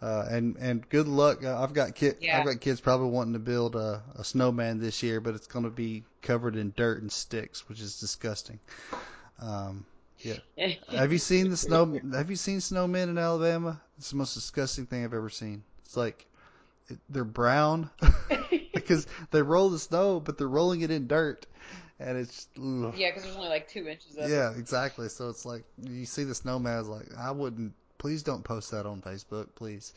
Uh, 0.00 0.24
and 0.30 0.56
and 0.60 0.88
good 0.88 1.08
luck. 1.08 1.44
I've 1.44 1.72
got 1.72 1.96
kid 1.96 2.18
Yeah. 2.20 2.38
I've 2.38 2.46
got 2.46 2.60
kids 2.60 2.80
probably 2.80 3.08
wanting 3.08 3.32
to 3.32 3.40
build 3.40 3.74
a, 3.74 4.02
a 4.14 4.22
snowman 4.22 4.78
this 4.78 5.02
year, 5.02 5.20
but 5.20 5.34
it's 5.34 5.48
going 5.48 5.64
to 5.64 5.70
be 5.70 6.04
covered 6.22 6.54
in 6.54 6.72
dirt 6.76 7.02
and 7.02 7.10
sticks, 7.10 7.68
which 7.68 7.80
is 7.80 7.98
disgusting. 7.98 8.60
Um, 9.40 9.84
yeah. 10.18 10.36
have 10.90 11.12
you 11.12 11.18
seen 11.18 11.50
the 11.50 11.56
snow? 11.56 11.98
Have 12.12 12.30
you 12.30 12.36
seen 12.36 12.58
snowmen 12.58 13.08
in 13.08 13.18
Alabama? 13.18 13.80
It's 13.98 14.10
the 14.10 14.16
most 14.16 14.34
disgusting 14.34 14.86
thing 14.86 15.04
I've 15.04 15.14
ever 15.14 15.30
seen. 15.30 15.64
It's 15.84 15.96
like 15.96 16.24
it, 16.88 16.98
they're 17.08 17.24
brown 17.24 17.90
because 18.74 19.06
they 19.32 19.42
roll 19.42 19.70
the 19.70 19.78
snow, 19.80 20.20
but 20.20 20.38
they're 20.38 20.46
rolling 20.48 20.82
it 20.82 20.92
in 20.92 21.08
dirt, 21.08 21.46
and 22.00 22.16
it's 22.16 22.34
just, 22.34 22.48
ugh. 22.58 22.94
yeah, 22.96 23.10
because 23.10 23.24
there's 23.24 23.36
only 23.36 23.48
like 23.48 23.68
two 23.68 23.88
inches 23.88 24.16
of 24.16 24.30
yeah, 24.30 24.52
exactly. 24.56 25.08
So 25.08 25.28
it's 25.28 25.44
like 25.44 25.64
you 25.82 26.04
see 26.06 26.24
the 26.24 26.34
snowman, 26.34 26.80
it's 26.80 26.88
like 26.88 27.06
I 27.18 27.30
wouldn't. 27.30 27.72
Please 27.98 28.22
don't 28.22 28.44
post 28.44 28.70
that 28.70 28.86
on 28.86 29.02
Facebook, 29.02 29.48
please. 29.56 29.92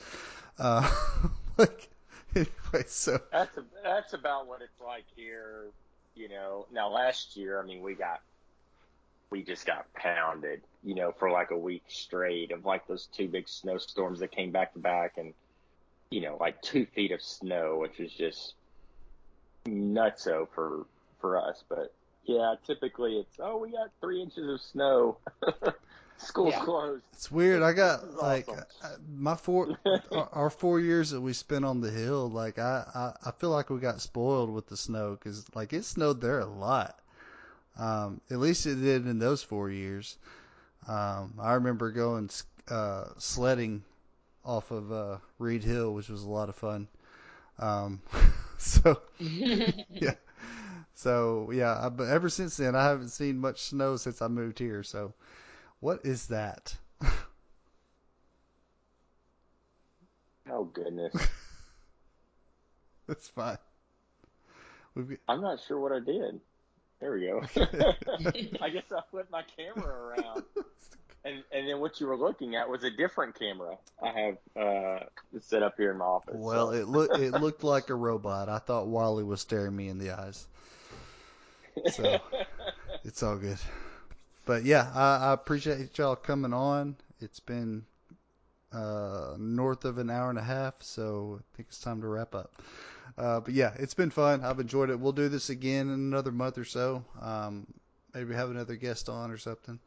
Uh, 0.58 0.90
like 1.58 1.90
anyway, 2.36 2.86
so 2.88 3.20
That's 3.32 3.58
a, 3.58 3.64
that's 3.84 4.14
about 4.14 4.48
what 4.48 4.62
it's 4.62 4.80
like 4.84 5.04
here. 5.16 5.66
You 6.16 6.30
know, 6.30 6.66
now 6.72 6.90
last 6.90 7.36
year, 7.38 7.62
I 7.62 7.66
mean, 7.66 7.82
we 7.82 7.94
got 7.94 8.22
we 9.30 9.44
just 9.44 9.66
got 9.66 9.92
pounded. 9.94 10.62
You 10.84 10.96
know, 10.96 11.14
for 11.18 11.30
like 11.30 11.52
a 11.52 11.58
week 11.58 11.84
straight 11.88 12.52
of 12.52 12.66
like 12.66 12.88
those 12.88 13.08
two 13.08 13.28
big 13.28 13.48
snowstorms 13.48 14.20
that 14.20 14.32
came 14.32 14.52
back 14.52 14.74
to 14.74 14.80
back, 14.80 15.18
and 15.18 15.34
you 16.10 16.22
know, 16.22 16.38
like 16.40 16.62
two 16.62 16.86
feet 16.86 17.12
of 17.12 17.22
snow, 17.22 17.78
which 17.80 18.00
was 18.00 18.12
just 18.12 18.56
nutso 19.66 20.48
for 20.54 20.86
for 21.22 21.38
us. 21.38 21.64
But 21.70 21.94
yeah, 22.26 22.56
typically 22.68 23.18
it's 23.20 23.38
oh, 23.40 23.58
we 23.58 23.72
got 23.72 23.92
three 24.02 24.22
inches 24.22 24.50
of 24.50 24.62
snow. 24.62 25.18
School's 26.18 26.54
Yeah. 26.54 26.64
closed. 26.66 27.04
it's 27.14 27.32
weird. 27.32 27.64
I 27.64 27.74
got 27.74 28.04
is 28.04 28.16
like 28.16 28.48
awesome. 28.48 28.66
uh, 28.84 28.90
my 29.18 29.36
four 29.36 29.78
our, 30.12 30.30
our 30.34 30.50
four 30.50 30.80
years 30.80 31.12
that 31.12 31.22
we 31.22 31.34
spent 31.34 31.66
on 31.66 31.82
the 31.82 31.90
hill. 31.92 32.30
Like 32.30 32.60
I 32.60 32.84
I, 33.24 33.30
I 33.30 33.32
feel 33.32 33.50
like 33.50 33.70
we 33.70 33.80
got 33.80 34.02
spoiled 34.02 34.52
with 34.52 34.68
the 34.68 34.78
snow 34.78 35.12
because 35.16 35.46
like 35.56 35.74
it 35.74 35.86
snowed 35.86 36.22
there 36.22 36.40
a 36.40 36.46
lot. 36.46 36.98
Um, 37.78 38.22
at 38.30 38.40
least 38.40 38.66
it 38.66 38.76
did 38.76 39.08
in 39.08 39.20
those 39.20 39.42
four 39.44 39.70
years. 39.70 40.18
Um, 40.88 41.36
I 41.40 41.54
remember 41.54 41.92
going 41.92 42.30
uh, 42.70 43.06
sledding 43.18 43.84
off 44.46 44.72
of 44.72 44.92
uh, 44.92 45.18
Reed 45.40 45.64
Hill, 45.64 45.94
which 45.94 46.10
was 46.10 46.24
a 46.24 46.30
lot 46.30 46.50
of 46.50 46.56
fun. 46.56 46.88
Um, 47.60 48.02
so 48.58 49.02
yeah, 49.20 50.14
so 51.02 51.50
yeah. 51.52 51.86
I, 51.86 51.90
but 51.90 52.08
ever 52.10 52.30
since 52.30 52.58
then, 52.58 52.76
I 52.76 52.86
haven't 52.86 53.10
seen 53.10 53.40
much 53.40 53.62
snow 53.64 53.98
since 53.98 54.22
I 54.22 54.28
moved 54.28 54.60
here. 54.60 54.84
So, 54.84 55.14
what 55.80 56.06
is 56.06 56.28
that? 56.28 56.76
Oh 60.50 60.66
goodness, 60.66 61.16
That's 63.08 63.30
fine. 63.30 63.58
We've 64.96 65.10
got, 65.10 65.18
I'm 65.28 65.42
not 65.42 65.60
sure 65.68 65.80
what 65.80 65.94
I 65.94 66.00
did. 66.00 66.42
There 67.00 67.14
we 67.14 67.22
go. 67.22 67.42
I 68.62 68.70
guess 68.70 68.84
I 68.92 69.02
flipped 69.10 69.32
my 69.32 69.44
camera 69.58 69.88
around. 69.88 70.44
And 71.24 71.44
and 71.52 71.70
then 71.70 71.80
what 71.80 72.00
you 72.00 72.08
were 72.08 72.18
looking 72.18 72.56
at 72.56 72.68
was 72.68 72.84
a 72.84 72.90
different 72.90 73.38
camera 73.38 73.78
I 74.02 74.10
have 74.10 74.38
uh, 74.60 75.00
set 75.40 75.62
up 75.62 75.76
here 75.78 75.92
in 75.92 76.00
my 76.00 76.06
office. 76.06 76.34
Well, 76.36 76.72
so. 76.72 76.74
it 76.74 76.88
looked 76.88 77.16
it 77.20 77.34
looked 77.34 77.64
like 77.64 77.92
a 77.92 77.94
robot. 77.94 78.50
I 78.50 78.58
thought 78.58 78.88
WALL-E 78.88 79.24
was 79.24 79.40
staring 79.40 79.76
me 79.76 79.88
in 79.88 80.00
the 80.00 80.20
eyes. 80.20 80.48
So 81.92 82.20
it's 83.04 83.24
all 83.24 83.38
good. 83.38 83.58
But 84.46 84.64
yeah, 84.64 84.92
I, 84.94 85.30
I 85.30 85.34
appreciate 85.34 85.98
y'all 85.98 86.16
coming 86.16 86.54
on. 86.54 86.96
It's 87.20 87.40
been 87.40 87.86
uh, 88.74 89.36
north 89.38 89.86
of 89.86 89.98
an 89.98 90.10
hour 90.10 90.30
and 90.30 90.40
a 90.40 90.44
half, 90.44 90.76
so 90.82 91.40
I 91.40 91.44
think 91.56 91.70
it's 91.70 91.80
time 91.80 92.02
to 92.02 92.08
wrap 92.08 92.34
up. 92.36 92.52
Uh, 93.18 93.40
but 93.42 93.54
yeah, 93.54 93.74
it's 93.78 93.94
been 93.94 94.10
fun. 94.10 94.44
I've 94.44 94.60
enjoyed 94.60 94.90
it. 94.90 95.00
We'll 95.00 95.12
do 95.12 95.30
this 95.30 95.50
again 95.50 95.88
in 95.88 95.94
another 95.94 96.32
month 96.32 96.58
or 96.58 96.66
so. 96.66 97.04
Um, 97.22 97.68
maybe 98.14 98.34
have 98.34 98.50
another 98.50 98.76
guest 98.76 99.10
on 99.10 99.32
or 99.32 99.38
something. 99.38 99.80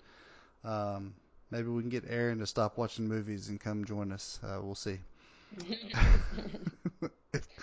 Um, 0.65 1.15
maybe 1.51 1.69
we 1.69 1.83
can 1.83 1.91
get 1.91 2.05
Aaron 2.09 2.39
to 2.39 2.47
stop 2.47 2.79
watching 2.79 3.09
movies 3.09 3.49
and 3.49 3.61
come 3.61 3.85
join 3.85 4.13
us. 4.13 4.39
Uh, 4.43 4.59
we'll 4.63 4.75
see. 4.75 4.99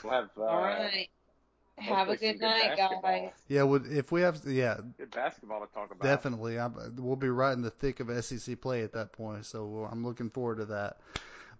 we'll 0.04 0.14
have, 0.14 0.30
uh, 0.38 0.42
All 0.44 0.62
right. 0.62 1.10
Have 1.82 2.08
a 2.08 2.12
hopefully 2.12 2.34
good 2.34 2.42
night, 2.42 2.78
basketball. 2.78 3.02
guys. 3.02 3.30
Yeah, 3.48 3.64
well, 3.64 3.82
if 3.90 4.12
we 4.12 4.22
have, 4.22 4.42
yeah, 4.46 4.78
Good 4.98 5.12
basketball 5.12 5.66
to 5.66 5.74
talk 5.74 5.92
about. 5.92 6.04
definitely. 6.04 6.60
I'm, 6.60 6.74
we'll 6.98 7.16
be 7.16 7.30
right 7.30 7.54
in 7.54 7.62
the 7.62 7.70
thick 7.70 8.00
of 8.00 8.24
SEC 8.24 8.60
play 8.62 8.84
at 8.84 8.94
that 8.94 9.12
point, 9.12 9.46
so 9.46 9.88
I'm 9.92 10.06
looking 10.06 10.30
forward 10.30 10.58
to 10.58 10.66
that. 10.66 10.98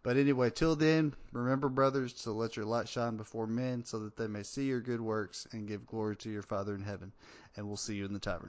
But 0.04 0.18
anyway, 0.18 0.50
till 0.50 0.76
then, 0.76 1.14
remember, 1.32 1.70
brothers, 1.70 2.14
to 2.24 2.32
let 2.32 2.56
your 2.56 2.66
light 2.66 2.90
shine 2.90 3.18
before 3.18 3.46
men, 3.46 3.86
so 3.86 4.00
that 4.00 4.18
they 4.18 4.28
may 4.28 4.42
see 4.42 4.64
your 4.66 4.82
good 4.82 5.00
works 5.02 5.48
and 5.52 5.68
give 5.68 5.86
glory 5.86 6.16
to 6.18 6.30
your 6.30 6.42
Father 6.42 6.74
in 6.74 6.82
heaven. 6.82 7.12
And 7.56 7.68
we'll 7.68 7.78
see 7.78 7.96
you 7.96 8.06
in 8.06 8.14
the 8.14 8.20
tavern. 8.20 8.40